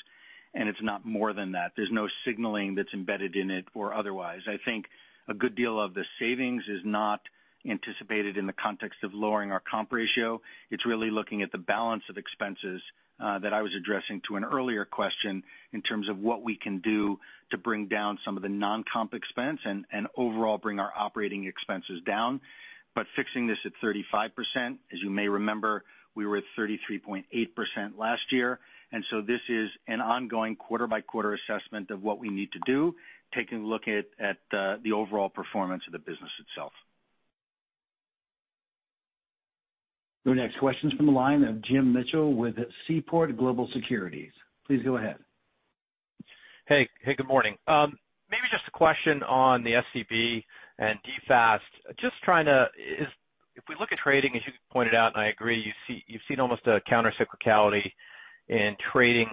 And 0.54 0.68
it's 0.68 0.82
not 0.82 1.04
more 1.04 1.32
than 1.32 1.52
that. 1.52 1.72
There's 1.76 1.90
no 1.90 2.08
signaling 2.24 2.74
that's 2.76 2.92
embedded 2.94 3.34
in 3.34 3.50
it 3.50 3.64
or 3.74 3.92
otherwise. 3.92 4.40
I 4.46 4.56
think 4.64 4.86
a 5.28 5.34
good 5.34 5.56
deal 5.56 5.80
of 5.80 5.94
the 5.94 6.04
savings 6.20 6.62
is 6.68 6.80
not 6.84 7.20
anticipated 7.68 8.36
in 8.36 8.46
the 8.46 8.52
context 8.52 8.98
of 9.02 9.14
lowering 9.14 9.50
our 9.50 9.62
comp 9.68 9.92
ratio. 9.92 10.40
It's 10.70 10.86
really 10.86 11.10
looking 11.10 11.42
at 11.42 11.50
the 11.50 11.58
balance 11.58 12.02
of 12.10 12.18
expenses 12.18 12.80
uh, 13.20 13.38
that 13.38 13.52
I 13.52 13.62
was 13.62 13.72
addressing 13.78 14.20
to 14.28 14.36
an 14.36 14.44
earlier 14.44 14.84
question 14.84 15.42
in 15.72 15.82
terms 15.82 16.08
of 16.08 16.18
what 16.18 16.42
we 16.42 16.56
can 16.56 16.80
do 16.80 17.18
to 17.50 17.58
bring 17.58 17.86
down 17.86 18.18
some 18.24 18.36
of 18.36 18.42
the 18.42 18.48
non-comp 18.48 19.14
expense 19.14 19.60
and 19.64 20.06
overall 20.16 20.58
bring 20.58 20.78
our 20.78 20.92
operating 20.96 21.46
expenses 21.46 22.02
down. 22.06 22.40
But 22.94 23.06
fixing 23.16 23.46
this 23.46 23.58
at 23.64 23.72
35%, 23.82 24.30
as 24.66 25.00
you 25.02 25.10
may 25.10 25.28
remember, 25.28 25.84
we 26.14 26.26
were 26.26 26.38
at 26.38 26.44
33.8% 26.58 27.24
last 27.98 28.22
year. 28.30 28.60
And 28.94 29.04
so 29.10 29.20
this 29.20 29.40
is 29.48 29.70
an 29.88 30.00
ongoing 30.00 30.54
quarter-by-quarter 30.54 31.34
assessment 31.34 31.90
of 31.90 32.04
what 32.04 32.20
we 32.20 32.28
need 32.28 32.52
to 32.52 32.60
do, 32.64 32.94
taking 33.34 33.64
a 33.64 33.66
look 33.66 33.88
at 33.88 34.36
uh, 34.56 34.76
the 34.84 34.92
overall 34.92 35.28
performance 35.28 35.82
of 35.88 35.92
the 35.92 35.98
business 35.98 36.30
itself. 36.38 36.70
Your 40.24 40.36
next 40.36 40.60
question's 40.60 40.92
from 40.92 41.06
the 41.06 41.12
line 41.12 41.42
of 41.42 41.60
Jim 41.64 41.92
Mitchell 41.92 42.34
with 42.34 42.54
Seaport 42.86 43.36
Global 43.36 43.68
Securities. 43.74 44.30
Please 44.64 44.80
go 44.84 44.96
ahead. 44.96 45.16
Hey, 46.68 46.88
hey, 47.02 47.16
good 47.16 47.26
morning. 47.26 47.56
Um, 47.66 47.98
maybe 48.30 48.44
just 48.52 48.62
a 48.68 48.70
question 48.70 49.24
on 49.24 49.64
the 49.64 49.72
SCB 49.72 50.44
and 50.78 51.00
DFAST. 51.28 51.58
Just 52.00 52.14
trying 52.22 52.44
to 52.44 52.66
is 53.00 53.08
if 53.56 53.64
we 53.68 53.74
look 53.78 53.90
at 53.90 53.98
trading, 53.98 54.36
as 54.36 54.42
you 54.46 54.52
pointed 54.72 54.94
out, 54.94 55.14
and 55.16 55.22
I 55.22 55.30
agree, 55.30 55.58
you 55.60 55.72
see 55.88 56.04
you've 56.06 56.22
seen 56.28 56.38
almost 56.38 56.64
a 56.68 56.80
counter-cyclicality 56.88 57.90
in 58.48 58.76
trading 58.92 59.28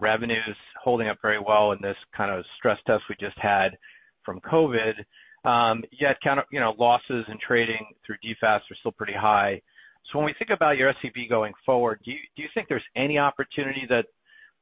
revenues 0.00 0.56
holding 0.82 1.08
up 1.08 1.18
very 1.22 1.38
well 1.38 1.72
in 1.72 1.78
this 1.80 1.96
kind 2.16 2.30
of 2.30 2.44
stress 2.56 2.78
test 2.86 3.02
we 3.08 3.16
just 3.20 3.38
had 3.38 3.76
from 4.24 4.40
COVID. 4.40 4.94
Um 5.44 5.82
yet 5.98 6.16
kind 6.22 6.38
of, 6.38 6.44
you 6.52 6.60
know, 6.60 6.74
losses 6.78 7.24
in 7.28 7.38
trading 7.46 7.86
through 8.04 8.16
DFAST 8.24 8.60
are 8.70 8.76
still 8.80 8.92
pretty 8.92 9.14
high. 9.14 9.60
So 10.10 10.18
when 10.18 10.26
we 10.26 10.34
think 10.38 10.50
about 10.50 10.76
your 10.76 10.92
SCB 10.94 11.28
going 11.28 11.52
forward, 11.64 12.00
do 12.04 12.10
you 12.10 12.18
do 12.36 12.42
you 12.42 12.48
think 12.52 12.68
there's 12.68 12.82
any 12.96 13.18
opportunity 13.18 13.86
that 13.88 14.06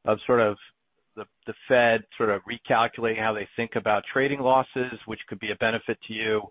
of 0.04 0.18
sort 0.26 0.40
of 0.40 0.56
the 1.16 1.54
Fed 1.66 2.04
sort 2.16 2.30
of 2.30 2.42
recalculating 2.44 3.18
how 3.18 3.32
they 3.32 3.48
think 3.56 3.74
about 3.74 4.04
trading 4.12 4.38
losses, 4.38 4.92
which 5.06 5.18
could 5.28 5.40
be 5.40 5.50
a 5.50 5.56
benefit 5.56 5.98
to 6.06 6.14
you? 6.14 6.42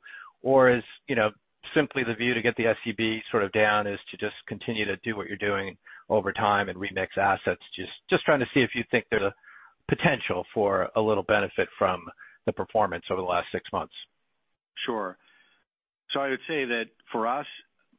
Or 0.41 0.69
is 0.69 0.83
you 1.07 1.15
know, 1.15 1.31
simply 1.73 2.03
the 2.03 2.13
view 2.13 2.33
to 2.33 2.41
get 2.41 2.55
the 2.57 2.75
SCB 2.75 3.21
sort 3.31 3.43
of 3.43 3.51
down 3.53 3.87
is 3.87 3.99
to 4.11 4.17
just 4.17 4.35
continue 4.47 4.85
to 4.85 4.97
do 4.97 5.15
what 5.15 5.27
you're 5.27 5.37
doing 5.37 5.77
over 6.09 6.31
time 6.31 6.69
and 6.69 6.77
remix 6.77 7.17
assets? 7.17 7.61
Just 8.09 8.25
trying 8.25 8.39
to 8.39 8.47
see 8.53 8.61
if 8.61 8.71
you 8.75 8.83
think 8.91 9.05
there's 9.09 9.21
a 9.21 9.33
potential 9.89 10.45
for 10.53 10.89
a 10.95 11.01
little 11.01 11.23
benefit 11.23 11.67
from 11.77 12.05
the 12.45 12.53
performance 12.53 13.05
over 13.09 13.21
the 13.21 13.27
last 13.27 13.47
six 13.51 13.63
months. 13.73 13.93
Sure. 14.85 15.17
So 16.11 16.19
I 16.19 16.29
would 16.29 16.39
say 16.47 16.65
that 16.65 16.85
for 17.11 17.27
us, 17.27 17.45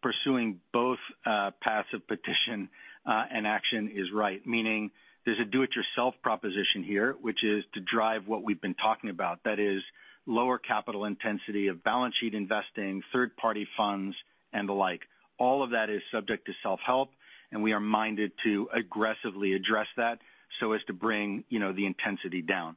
pursuing 0.02 0.60
both 0.72 0.98
uh, 1.26 1.50
paths 1.60 1.88
of 1.92 2.06
petition 2.06 2.68
uh, 3.04 3.24
and 3.30 3.46
action 3.46 3.90
is 3.94 4.06
right, 4.14 4.46
meaning 4.46 4.90
there's 5.24 5.40
a 5.40 5.44
do-it-yourself 5.44 6.14
proposition 6.22 6.82
here, 6.84 7.16
which 7.20 7.42
is 7.42 7.64
to 7.74 7.80
drive 7.80 8.26
what 8.26 8.42
we've 8.42 8.60
been 8.60 8.74
talking 8.74 9.10
about. 9.10 9.40
That 9.44 9.58
is 9.58 9.82
lower 10.26 10.58
capital 10.58 11.04
intensity 11.04 11.66
of 11.66 11.82
balance 11.84 12.14
sheet 12.20 12.34
investing, 12.34 13.02
third-party 13.12 13.66
funds, 13.76 14.16
and 14.52 14.68
the 14.68 14.72
like. 14.72 15.00
All 15.38 15.62
of 15.62 15.70
that 15.70 15.90
is 15.90 16.00
subject 16.12 16.46
to 16.46 16.52
self-help, 16.62 17.10
and 17.52 17.62
we 17.62 17.72
are 17.72 17.80
minded 17.80 18.32
to 18.44 18.68
aggressively 18.74 19.54
address 19.54 19.86
that 19.96 20.18
so 20.60 20.72
as 20.72 20.80
to 20.86 20.92
bring 20.92 21.44
you 21.48 21.58
know, 21.58 21.72
the 21.72 21.86
intensity 21.86 22.42
down. 22.42 22.76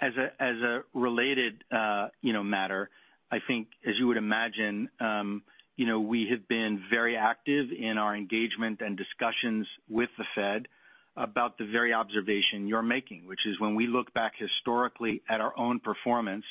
As 0.00 0.12
a 0.16 0.80
related 0.92 1.64
uh, 1.72 2.08
you 2.20 2.32
know, 2.32 2.42
matter, 2.42 2.90
I 3.30 3.38
think 3.46 3.68
as 3.86 3.94
you 3.98 4.08
would 4.08 4.18
imagine, 4.18 4.88
um, 5.00 5.42
you 5.76 5.86
know, 5.86 6.00
we 6.00 6.28
have 6.30 6.46
been 6.48 6.82
very 6.90 7.16
active 7.16 7.68
in 7.72 7.96
our 7.96 8.14
engagement 8.14 8.80
and 8.82 8.96
discussions 8.96 9.66
with 9.88 10.10
the 10.18 10.24
Fed 10.34 10.68
about 11.16 11.58
the 11.58 11.64
very 11.64 11.92
observation 11.92 12.66
you're 12.66 12.82
making, 12.82 13.26
which 13.26 13.46
is 13.46 13.58
when 13.58 13.74
we 13.74 13.86
look 13.86 14.12
back 14.12 14.32
historically 14.38 15.22
at 15.28 15.40
our 15.40 15.56
own 15.58 15.80
performance, 15.80 16.44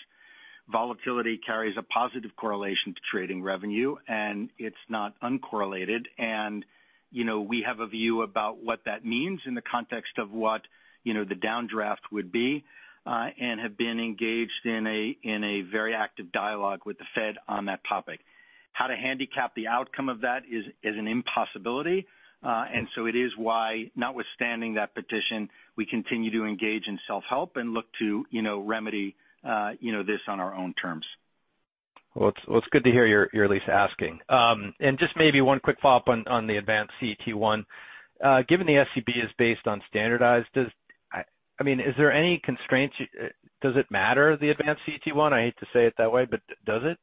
volatility 0.71 1.37
carries 1.37 1.75
a 1.77 1.83
positive 1.83 2.31
correlation 2.35 2.93
to 2.93 3.01
trading 3.11 3.41
revenue, 3.41 3.95
and 4.07 4.49
it's 4.57 4.75
not 4.89 5.13
uncorrelated. 5.21 6.05
You 7.11 7.23
know, 7.25 7.41
we 7.41 7.63
have 7.65 7.79
a 7.79 7.87
view 7.87 8.21
about 8.21 8.63
what 8.63 8.81
that 8.85 9.05
means 9.05 9.41
in 9.45 9.55
the 9.55 9.61
context 9.61 10.13
of 10.17 10.31
what 10.31 10.61
you 11.03 11.13
know, 11.13 11.23
the 11.23 11.35
downdraft 11.35 12.11
would 12.11 12.31
be, 12.31 12.63
and 13.05 13.59
have 13.59 13.77
been 13.77 13.99
engaged 13.99 14.65
in 14.65 14.85
a 14.85 15.17
in 15.23 15.43
a 15.43 15.61
very 15.71 15.95
active 15.95 16.31
dialogue 16.31 16.81
with 16.85 16.97
the 16.97 17.05
Fed 17.15 17.35
on 17.47 17.65
that 17.65 17.81
topic. 17.87 18.19
How 18.73 18.87
to 18.87 18.95
handicap 18.95 19.55
the 19.55 19.67
outcome 19.67 20.09
of 20.09 20.21
that 20.21 20.43
is 20.49 20.65
is 20.83 20.95
an 20.97 21.07
impossibility. 21.07 22.05
Uh 22.43 22.65
and 22.73 22.87
so 22.95 23.05
it 23.05 23.15
is 23.15 23.31
why, 23.37 23.91
notwithstanding 23.95 24.75
that 24.75 24.93
petition, 24.93 25.49
we 25.75 25.85
continue 25.85 26.31
to 26.31 26.45
engage 26.45 26.87
in 26.87 26.99
self-help 27.07 27.57
and 27.57 27.73
look 27.73 27.85
to 27.99 28.25
you 28.29 28.41
know, 28.41 28.59
remedy 28.59 29.15
you 29.79 29.91
know, 29.91 30.03
this 30.03 30.21
on 30.27 30.39
our 30.39 30.53
own 30.53 30.73
terms. 30.73 31.05
Well, 32.15 32.33
it's 32.49 32.67
good 32.71 32.83
to 32.83 32.91
hear 32.91 33.05
you're 33.05 33.43
at 33.43 33.49
least 33.49 33.69
asking. 33.69 34.19
Um 34.29 34.73
and 34.79 34.97
just 34.99 35.13
maybe 35.15 35.41
one 35.41 35.59
quick 35.59 35.77
follow-up 35.81 36.07
on 36.07 36.47
the 36.47 36.57
advanced 36.57 36.93
CET1. 37.01 37.65
Uh 38.23 38.41
given 38.47 38.67
the 38.67 38.83
SCB 38.85 39.23
is 39.23 39.31
based 39.37 39.67
on 39.67 39.81
standardized, 39.89 40.47
does 40.53 40.67
I 41.11 41.23
I 41.59 41.63
mean, 41.63 41.79
is 41.79 41.95
there 41.97 42.11
any 42.11 42.41
constraints? 42.43 42.95
Does 43.61 43.75
it 43.75 43.87
matter, 43.91 44.37
the 44.37 44.49
advanced 44.49 44.81
CET1? 44.87 45.33
I 45.33 45.41
hate 45.43 45.57
to 45.59 45.65
say 45.73 45.85
it 45.85 45.93
that 45.97 46.11
way, 46.11 46.25
but 46.25 46.41
does 46.65 46.81
it? 46.85 46.97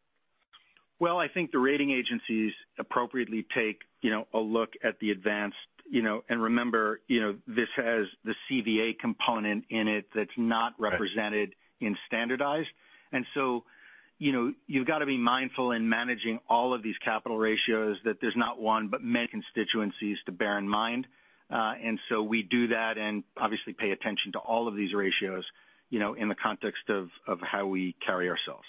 Well, 0.99 1.19
I 1.19 1.29
think 1.29 1.53
the 1.53 1.59
rating 1.59 1.91
agencies 1.91 2.53
appropriately 2.79 3.47
take 3.55 3.83
you 4.01 4.11
know, 4.11 4.27
a 4.33 4.39
look 4.39 4.71
at 4.85 4.99
the 5.01 5.11
advanced. 5.11 5.57
You 5.89 6.03
know. 6.03 6.25
And 6.29 6.43
remember, 6.43 7.01
you 7.07 7.21
know, 7.21 7.37
this 7.47 7.69
has 7.77 8.07
the 8.25 8.35
CVA 8.51 8.99
component 8.99 9.65
in 9.71 9.89
it 9.89 10.07
that's 10.15 10.31
not 10.37 10.75
represented 10.79 11.55
in 11.81 11.97
standardized. 12.07 12.69
You've 14.19 14.87
got 14.87 14.99
to 14.99 15.07
be 15.07 15.19
mindful 15.19 15.73
in 15.73 15.89
managing 15.89 16.39
all 16.49 16.75
of 16.75 16.83
these 16.83 16.97
capital 17.05 17.37
ratios 17.39 17.97
that 18.05 18.17
there's 18.21 18.37
not 18.37 18.61
one, 18.61 18.89
but 18.89 19.03
many 19.03 19.29
constituencies 19.29 20.17
to 20.27 20.33
bear 20.33 20.59
in 20.59 20.69
mind. 20.69 21.07
Uh, 21.51 21.75
and 21.85 21.99
so 22.09 22.23
we 22.23 22.43
do 22.43 22.69
that 22.69 22.99
and 22.99 23.23
obviously 23.37 23.73
pay 23.73 23.91
attention 23.91 24.33
to 24.33 24.39
all 24.39 24.67
of 24.67 24.75
these 24.75 24.93
ratios 24.95 25.45
you 25.91 25.99
know, 25.99 26.15
in 26.15 26.29
the 26.29 26.35
context 26.35 26.83
of 26.89 27.09
how 27.43 27.67
we 27.67 27.95
carry 28.05 28.29
ourselves. 28.29 28.65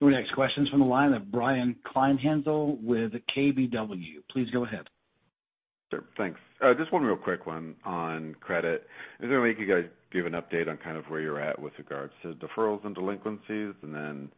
Your 0.00 0.10
next 0.10 0.34
question's 0.34 0.68
from 0.68 0.80
the 0.80 0.86
line 0.86 1.14
of 1.14 1.30
Brian 1.30 1.76
Kleinhanzl 1.86 2.82
with 2.82 3.12
KBW. 3.36 4.22
Please 4.30 4.48
go 4.52 4.64
ahead. 4.64 4.86
Sure. 5.90 6.04
Thanks. 6.18 6.38
Uh, 6.60 6.74
just 6.74 6.92
one 6.92 7.02
real 7.02 7.16
quick 7.16 7.46
one 7.46 7.76
on 7.84 8.34
credit. 8.40 8.86
Is 9.20 9.28
there 9.28 9.38
a 9.38 9.42
way 9.42 9.56
you 9.58 9.66
guys 9.66 9.88
give 10.16 10.26
an 10.26 10.32
update 10.32 10.68
on 10.68 10.78
kind 10.78 10.96
of 10.96 11.04
where 11.06 11.20
you're 11.20 11.40
at 11.40 11.60
with 11.60 11.74
regards 11.78 12.12
to 12.22 12.34
deferrals 12.34 12.84
and 12.84 12.94
delinquencies, 12.94 13.74
and 13.82 13.94
then 13.94 14.30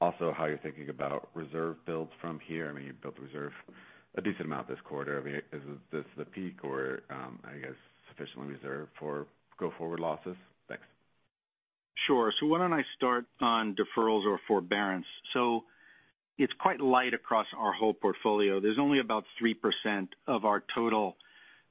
also 0.00 0.32
how 0.36 0.46
you're 0.46 0.58
thinking 0.58 0.88
about 0.88 1.28
reserve 1.34 1.76
builds 1.84 2.10
from 2.20 2.40
here? 2.46 2.68
I 2.68 2.72
mean, 2.72 2.86
you 2.86 2.92
built 3.02 3.16
reserve 3.18 3.52
a 4.16 4.22
decent 4.22 4.46
amount 4.46 4.68
this 4.68 4.78
quarter. 4.84 5.20
I 5.20 5.24
mean, 5.24 5.36
is 5.52 5.62
this 5.92 6.04
the 6.16 6.24
peak 6.24 6.64
or 6.64 7.02
um, 7.10 7.38
I 7.44 7.58
guess 7.58 7.76
sufficiently 8.08 8.54
reserved 8.54 8.90
for 8.98 9.26
go-forward 9.58 10.00
losses? 10.00 10.36
Thanks. 10.68 10.84
Sure. 12.06 12.32
So 12.40 12.46
why 12.46 12.58
don't 12.58 12.72
I 12.72 12.82
start 12.96 13.26
on 13.40 13.76
deferrals 13.76 14.24
or 14.24 14.40
forbearance. 14.48 15.06
So 15.34 15.64
it's 16.38 16.52
quite 16.58 16.80
light 16.80 17.14
across 17.14 17.46
our 17.56 17.72
whole 17.72 17.94
portfolio. 17.94 18.60
There's 18.60 18.78
only 18.78 19.00
about 19.00 19.24
3% 19.42 20.08
of 20.26 20.44
our 20.44 20.62
total 20.74 21.16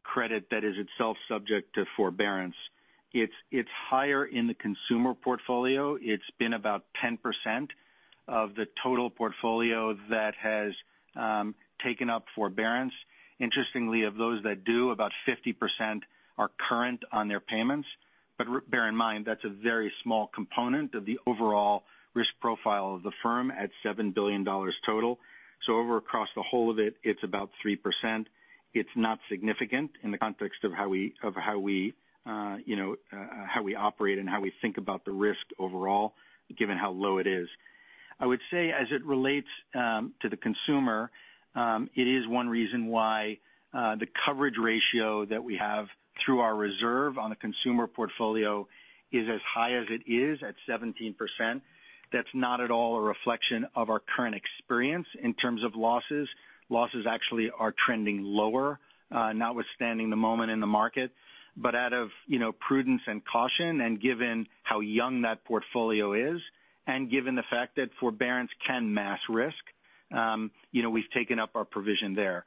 credit 0.04 0.46
that 0.52 0.64
is 0.64 0.76
itself 0.78 1.18
subject 1.28 1.74
to 1.76 1.86
forbearance. 1.98 2.56
It's 3.50 3.70
higher 3.90 4.26
in 4.26 4.48
the 4.48 4.56
consumer 4.56 5.14
portfolio. 5.14 5.98
It's 6.02 6.30
been 6.38 6.52
about 6.52 6.84
10% 7.04 7.18
of 8.28 8.56
the 8.56 8.66
total 8.84 9.10
portfolio 9.10 9.96
that 10.10 10.34
has 10.42 10.74
um, 11.16 11.56
taken 11.82 12.10
up 12.10 12.26
forbearance. 12.36 12.92
Interestingly, 13.40 14.04
of 14.04 14.16
those 14.16 14.44
that 14.44 14.66
do, 14.66 14.92
about 14.92 15.12
50% 15.28 16.02
are 16.38 16.52
current 16.68 17.04
on 17.14 17.30
their 17.30 17.40
payments. 17.40 17.88
Bear 18.70 18.90
in 18.90 18.96
mind, 18.98 19.26
that's 19.26 19.46
a 19.46 19.50
very 19.64 19.94
small 20.04 20.30
component 20.36 20.94
of 20.94 21.06
the 21.06 21.18
overall 21.26 21.84
risk 22.16 22.32
profile 22.42 22.96
of 22.96 23.04
the 23.04 23.14
firm 23.24 23.50
at 23.50 23.70
$7 23.86 24.14
billion 24.14 24.44
total. 24.86 25.20
So 25.66 25.78
over 25.78 25.96
across 25.96 26.28
the 26.36 26.44
whole 26.44 26.70
of 26.70 26.80
it 26.80 26.96
it's 27.04 27.24
about 27.24 27.50
3%. 27.66 28.26
It's 28.74 28.90
not 28.98 29.20
significant 29.30 29.92
in 30.04 30.12
the 30.12 30.18
context 30.18 30.66
of 30.66 30.74
how 30.74 30.90
we 30.90 31.14
operate 33.76 34.18
and 34.20 34.30
how 34.30 34.42
we 34.42 34.52
think 34.62 34.78
about 34.78 35.06
the 35.06 35.12
risk 35.12 35.42
overall, 35.60 36.14
given 36.58 36.78
how 36.78 36.92
low 36.92 37.18
it 37.18 37.28
is. 37.28 37.48
I 38.20 38.26
would 38.26 38.40
say 38.52 38.72
as 38.72 38.88
it 38.92 39.04
relates 39.06 39.48
um 39.74 40.14
to 40.22 40.30
the 40.30 40.38
consumer, 40.38 41.12
um, 41.56 41.90
it 41.96 42.08
is 42.08 42.28
one 42.28 42.50
reason 42.50 42.88
why 42.88 43.40
uh 43.74 43.96
the 43.96 44.08
coverage 44.26 44.56
ratio 44.62 45.26
that 45.26 45.44
we 45.44 45.58
have 45.58 45.88
through 46.26 46.40
our 46.40 46.56
reserve 46.56 47.18
on 47.18 47.30
the 47.30 47.36
consumer 47.36 47.88
portfolio 47.88 48.68
is 49.12 49.28
as 49.34 49.42
high 49.54 49.74
as 49.78 49.86
it 49.90 50.10
is 50.10 50.40
at 50.42 50.56
17%. 50.68 51.16
That's 52.14 52.28
not 52.34 52.62
at 52.62 52.72
all 52.72 52.96
a 52.96 53.02
reflection 53.02 53.66
of 53.76 53.90
our 53.90 54.02
current 54.16 54.36
experience 54.36 55.08
in 55.22 55.34
terms 55.34 55.64
of 55.64 55.76
losses. 55.76 56.28
losses 56.70 57.06
actually 57.08 57.52
are 57.58 57.74
trending 57.86 58.24
lower, 58.24 58.80
uh 59.12 59.34
notwithstanding 59.34 60.10
the 60.10 60.16
moment 60.16 60.52
in 60.52 60.60
the 60.60 60.68
market. 60.82 61.12
But 61.58 61.76
out 61.76 61.94
of 61.94 62.10
you 62.28 62.40
know, 62.40 62.52
prudence 62.52 63.02
and 63.08 63.22
caution, 63.26 63.82
and 63.82 64.02
given 64.02 64.48
how 64.64 64.82
young 64.82 65.22
that 65.22 65.44
portfolio 65.46 66.14
is, 66.14 66.42
and 66.88 67.10
given 67.10 67.36
the 67.36 67.44
fact 67.50 67.78
that 67.78 67.90
forbearance 68.00 68.52
can 68.68 68.94
mask 68.94 69.22
risk, 69.30 69.56
um, 70.14 70.52
you 70.72 70.84
know, 70.84 70.90
we've 70.90 71.10
taken 71.14 71.40
up 71.40 71.52
our 71.56 71.66
provision 71.66 72.14
there. 72.14 72.46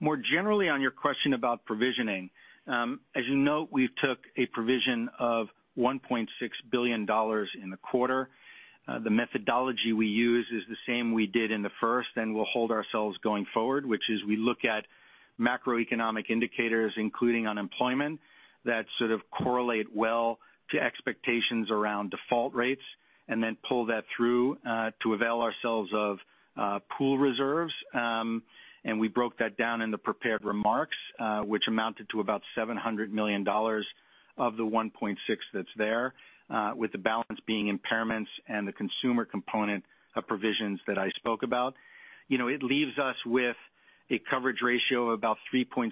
More 0.00 0.16
generally 0.16 0.68
on 0.68 0.80
your 0.80 0.90
question 0.90 1.34
about 1.34 1.64
provisioning, 1.64 2.30
um, 2.66 3.00
as 3.14 3.22
you 3.28 3.36
note, 3.36 3.68
we 3.70 3.88
took 4.02 4.18
a 4.36 4.46
provision 4.46 5.08
of 5.18 5.46
$1.6 5.78 6.26
billion 6.70 7.00
in 7.00 7.70
the 7.70 7.76
quarter. 7.76 8.28
Uh, 8.88 8.98
the 9.00 9.10
methodology 9.10 9.92
we 9.92 10.06
use 10.06 10.46
is 10.52 10.62
the 10.68 10.76
same 10.86 11.12
we 11.12 11.26
did 11.26 11.50
in 11.50 11.62
the 11.62 11.70
first, 11.80 12.08
and 12.16 12.34
we'll 12.34 12.46
hold 12.52 12.70
ourselves 12.70 13.16
going 13.22 13.46
forward, 13.52 13.86
which 13.86 14.02
is 14.08 14.20
we 14.26 14.36
look 14.36 14.58
at 14.64 14.84
macroeconomic 15.40 16.30
indicators, 16.30 16.92
including 16.96 17.46
unemployment, 17.46 18.20
that 18.66 18.86
sort 18.98 19.10
of 19.10 19.20
correlate 19.30 19.86
well 19.94 20.38
to 20.70 20.78
expectations 20.78 21.70
around 21.70 22.10
default 22.10 22.54
rates, 22.54 22.82
and 23.28 23.42
then 23.42 23.56
pull 23.68 23.86
that 23.86 24.04
through 24.16 24.58
uh, 24.68 24.90
to 25.02 25.14
avail 25.14 25.40
ourselves 25.40 25.90
of 25.94 26.18
uh, 26.56 26.78
pool 26.96 27.18
reserves. 27.18 27.72
Um 27.94 28.42
and 28.86 29.00
we 29.00 29.08
broke 29.08 29.36
that 29.38 29.56
down 29.56 29.82
in 29.82 29.90
the 29.90 29.98
prepared 29.98 30.44
remarks, 30.44 30.96
uh, 31.18 31.40
which 31.40 31.64
amounted 31.66 32.06
to 32.12 32.20
about 32.20 32.40
$700 32.56 33.10
million 33.10 33.44
of 34.38 34.56
the 34.56 34.62
$1.6 34.62 35.16
that's 35.52 35.68
there, 35.76 36.14
with 36.76 36.92
the 36.92 36.98
balance 36.98 37.40
being 37.48 37.76
impairments 37.76 38.28
and 38.48 38.66
the 38.66 38.72
consumer 38.72 39.24
component 39.24 39.84
of 40.14 40.26
provisions 40.28 40.78
that 40.86 40.98
I 40.98 41.10
spoke 41.16 41.42
about. 41.42 41.74
You 42.28 42.38
know, 42.38 42.46
it 42.46 42.62
leaves 42.62 42.96
us 42.96 43.16
with 43.26 43.56
a 44.10 44.20
coverage 44.30 44.58
ratio 44.62 45.10
of 45.10 45.18
about 45.18 45.38
3.7%, 45.52 45.90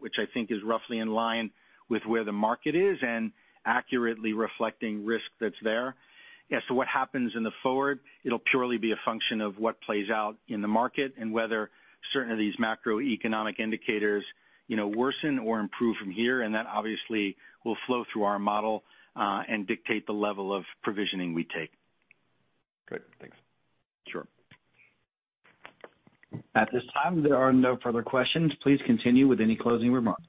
which 0.00 0.14
I 0.18 0.24
think 0.34 0.50
is 0.50 0.58
roughly 0.64 0.98
in 0.98 1.08
line 1.08 1.50
with 1.90 2.02
where 2.06 2.24
the 2.24 2.32
market 2.32 2.74
is 2.74 2.96
and 3.02 3.32
accurately 3.66 4.32
reflecting 4.32 5.04
risk 5.04 5.24
that's 5.40 5.54
there. 5.62 5.94
As 6.50 6.62
to 6.68 6.74
what 6.74 6.88
happens 6.88 7.32
in 7.36 7.42
the 7.42 7.52
forward, 7.62 8.00
it'll 8.24 8.42
purely 8.50 8.78
be 8.78 8.92
a 8.92 9.00
function 9.04 9.40
of 9.40 9.58
what 9.58 9.80
plays 9.82 10.08
out 10.10 10.36
in 10.48 10.62
the 10.62 10.68
market 10.68 11.12
and 11.20 11.32
whether 11.32 11.70
certain 12.12 12.32
of 12.32 12.38
these 12.38 12.54
macroeconomic 12.56 13.60
indicators 13.60 14.24
you 14.70 14.76
know, 14.76 14.86
worsen 14.86 15.40
or 15.40 15.58
improve 15.58 15.96
from 15.96 16.12
here, 16.12 16.42
and 16.42 16.54
that 16.54 16.64
obviously 16.66 17.36
will 17.64 17.76
flow 17.88 18.04
through 18.12 18.22
our 18.22 18.38
model, 18.38 18.84
uh, 19.16 19.42
and 19.48 19.66
dictate 19.66 20.06
the 20.06 20.12
level 20.12 20.54
of 20.54 20.62
provisioning 20.80 21.34
we 21.34 21.42
take. 21.42 21.72
Great. 22.86 23.02
Thanks. 23.20 23.36
Sure. 24.06 24.28
At 26.54 26.68
this 26.72 26.84
time, 26.94 27.24
there 27.24 27.36
are 27.36 27.52
no 27.52 27.78
further 27.82 28.04
questions. 28.04 28.52
Please 28.62 28.78
continue 28.86 29.26
with 29.26 29.40
any 29.40 29.56
closing 29.56 29.92
remarks. 29.92 30.22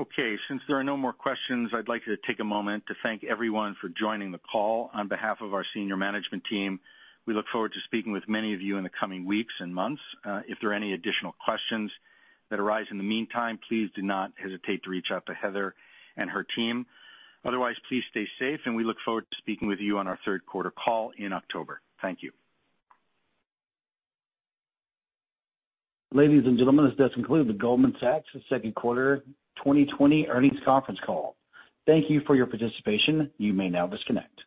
Okay. 0.00 0.34
Since 0.48 0.62
there 0.66 0.78
are 0.78 0.84
no 0.84 0.96
more 0.96 1.12
questions, 1.12 1.72
I'd 1.74 1.86
like 1.86 2.02
to 2.06 2.16
take 2.26 2.40
a 2.40 2.44
moment 2.44 2.84
to 2.88 2.94
thank 3.02 3.22
everyone 3.22 3.76
for 3.82 3.90
joining 3.90 4.32
the 4.32 4.40
call. 4.50 4.90
On 4.94 5.08
behalf 5.08 5.38
of 5.42 5.52
our 5.52 5.64
senior 5.74 5.98
management 5.98 6.42
team, 6.48 6.80
we 7.26 7.34
look 7.34 7.44
forward 7.52 7.72
to 7.74 7.78
speaking 7.84 8.10
with 8.10 8.22
many 8.26 8.54
of 8.54 8.62
you 8.62 8.78
in 8.78 8.82
the 8.82 8.90
coming 8.98 9.26
weeks 9.26 9.52
and 9.60 9.74
months. 9.74 10.00
Uh, 10.24 10.40
if 10.48 10.56
there 10.62 10.70
are 10.70 10.74
any 10.74 10.94
additional 10.94 11.34
questions 11.44 11.90
that 12.48 12.58
arise 12.58 12.86
in 12.90 12.96
the 12.96 13.04
meantime, 13.04 13.58
please 13.68 13.90
do 13.94 14.00
not 14.00 14.32
hesitate 14.42 14.82
to 14.84 14.90
reach 14.90 15.08
out 15.12 15.26
to 15.26 15.34
Heather 15.34 15.74
and 16.16 16.30
her 16.30 16.46
team. 16.56 16.86
Otherwise, 17.44 17.76
please 17.86 18.02
stay 18.10 18.24
safe, 18.38 18.60
and 18.64 18.74
we 18.74 18.84
look 18.84 18.96
forward 19.04 19.26
to 19.30 19.36
speaking 19.36 19.68
with 19.68 19.80
you 19.80 19.98
on 19.98 20.08
our 20.08 20.18
third 20.24 20.46
quarter 20.46 20.70
call 20.70 21.12
in 21.18 21.34
October. 21.34 21.82
Thank 22.00 22.22
you. 22.22 22.32
Ladies 26.12 26.42
and 26.46 26.56
gentlemen, 26.56 26.86
this 26.86 26.96
does 26.96 27.12
conclude 27.12 27.48
the 27.48 27.52
Goldman 27.52 27.94
Sachs 28.00 28.24
second 28.48 28.74
quarter 28.74 29.22
2020 29.62 30.28
earnings 30.28 30.58
conference 30.64 31.00
call. 31.04 31.36
Thank 31.86 32.10
you 32.10 32.20
for 32.26 32.36
your 32.36 32.46
participation. 32.46 33.30
You 33.38 33.52
may 33.52 33.68
now 33.68 33.86
disconnect. 33.86 34.40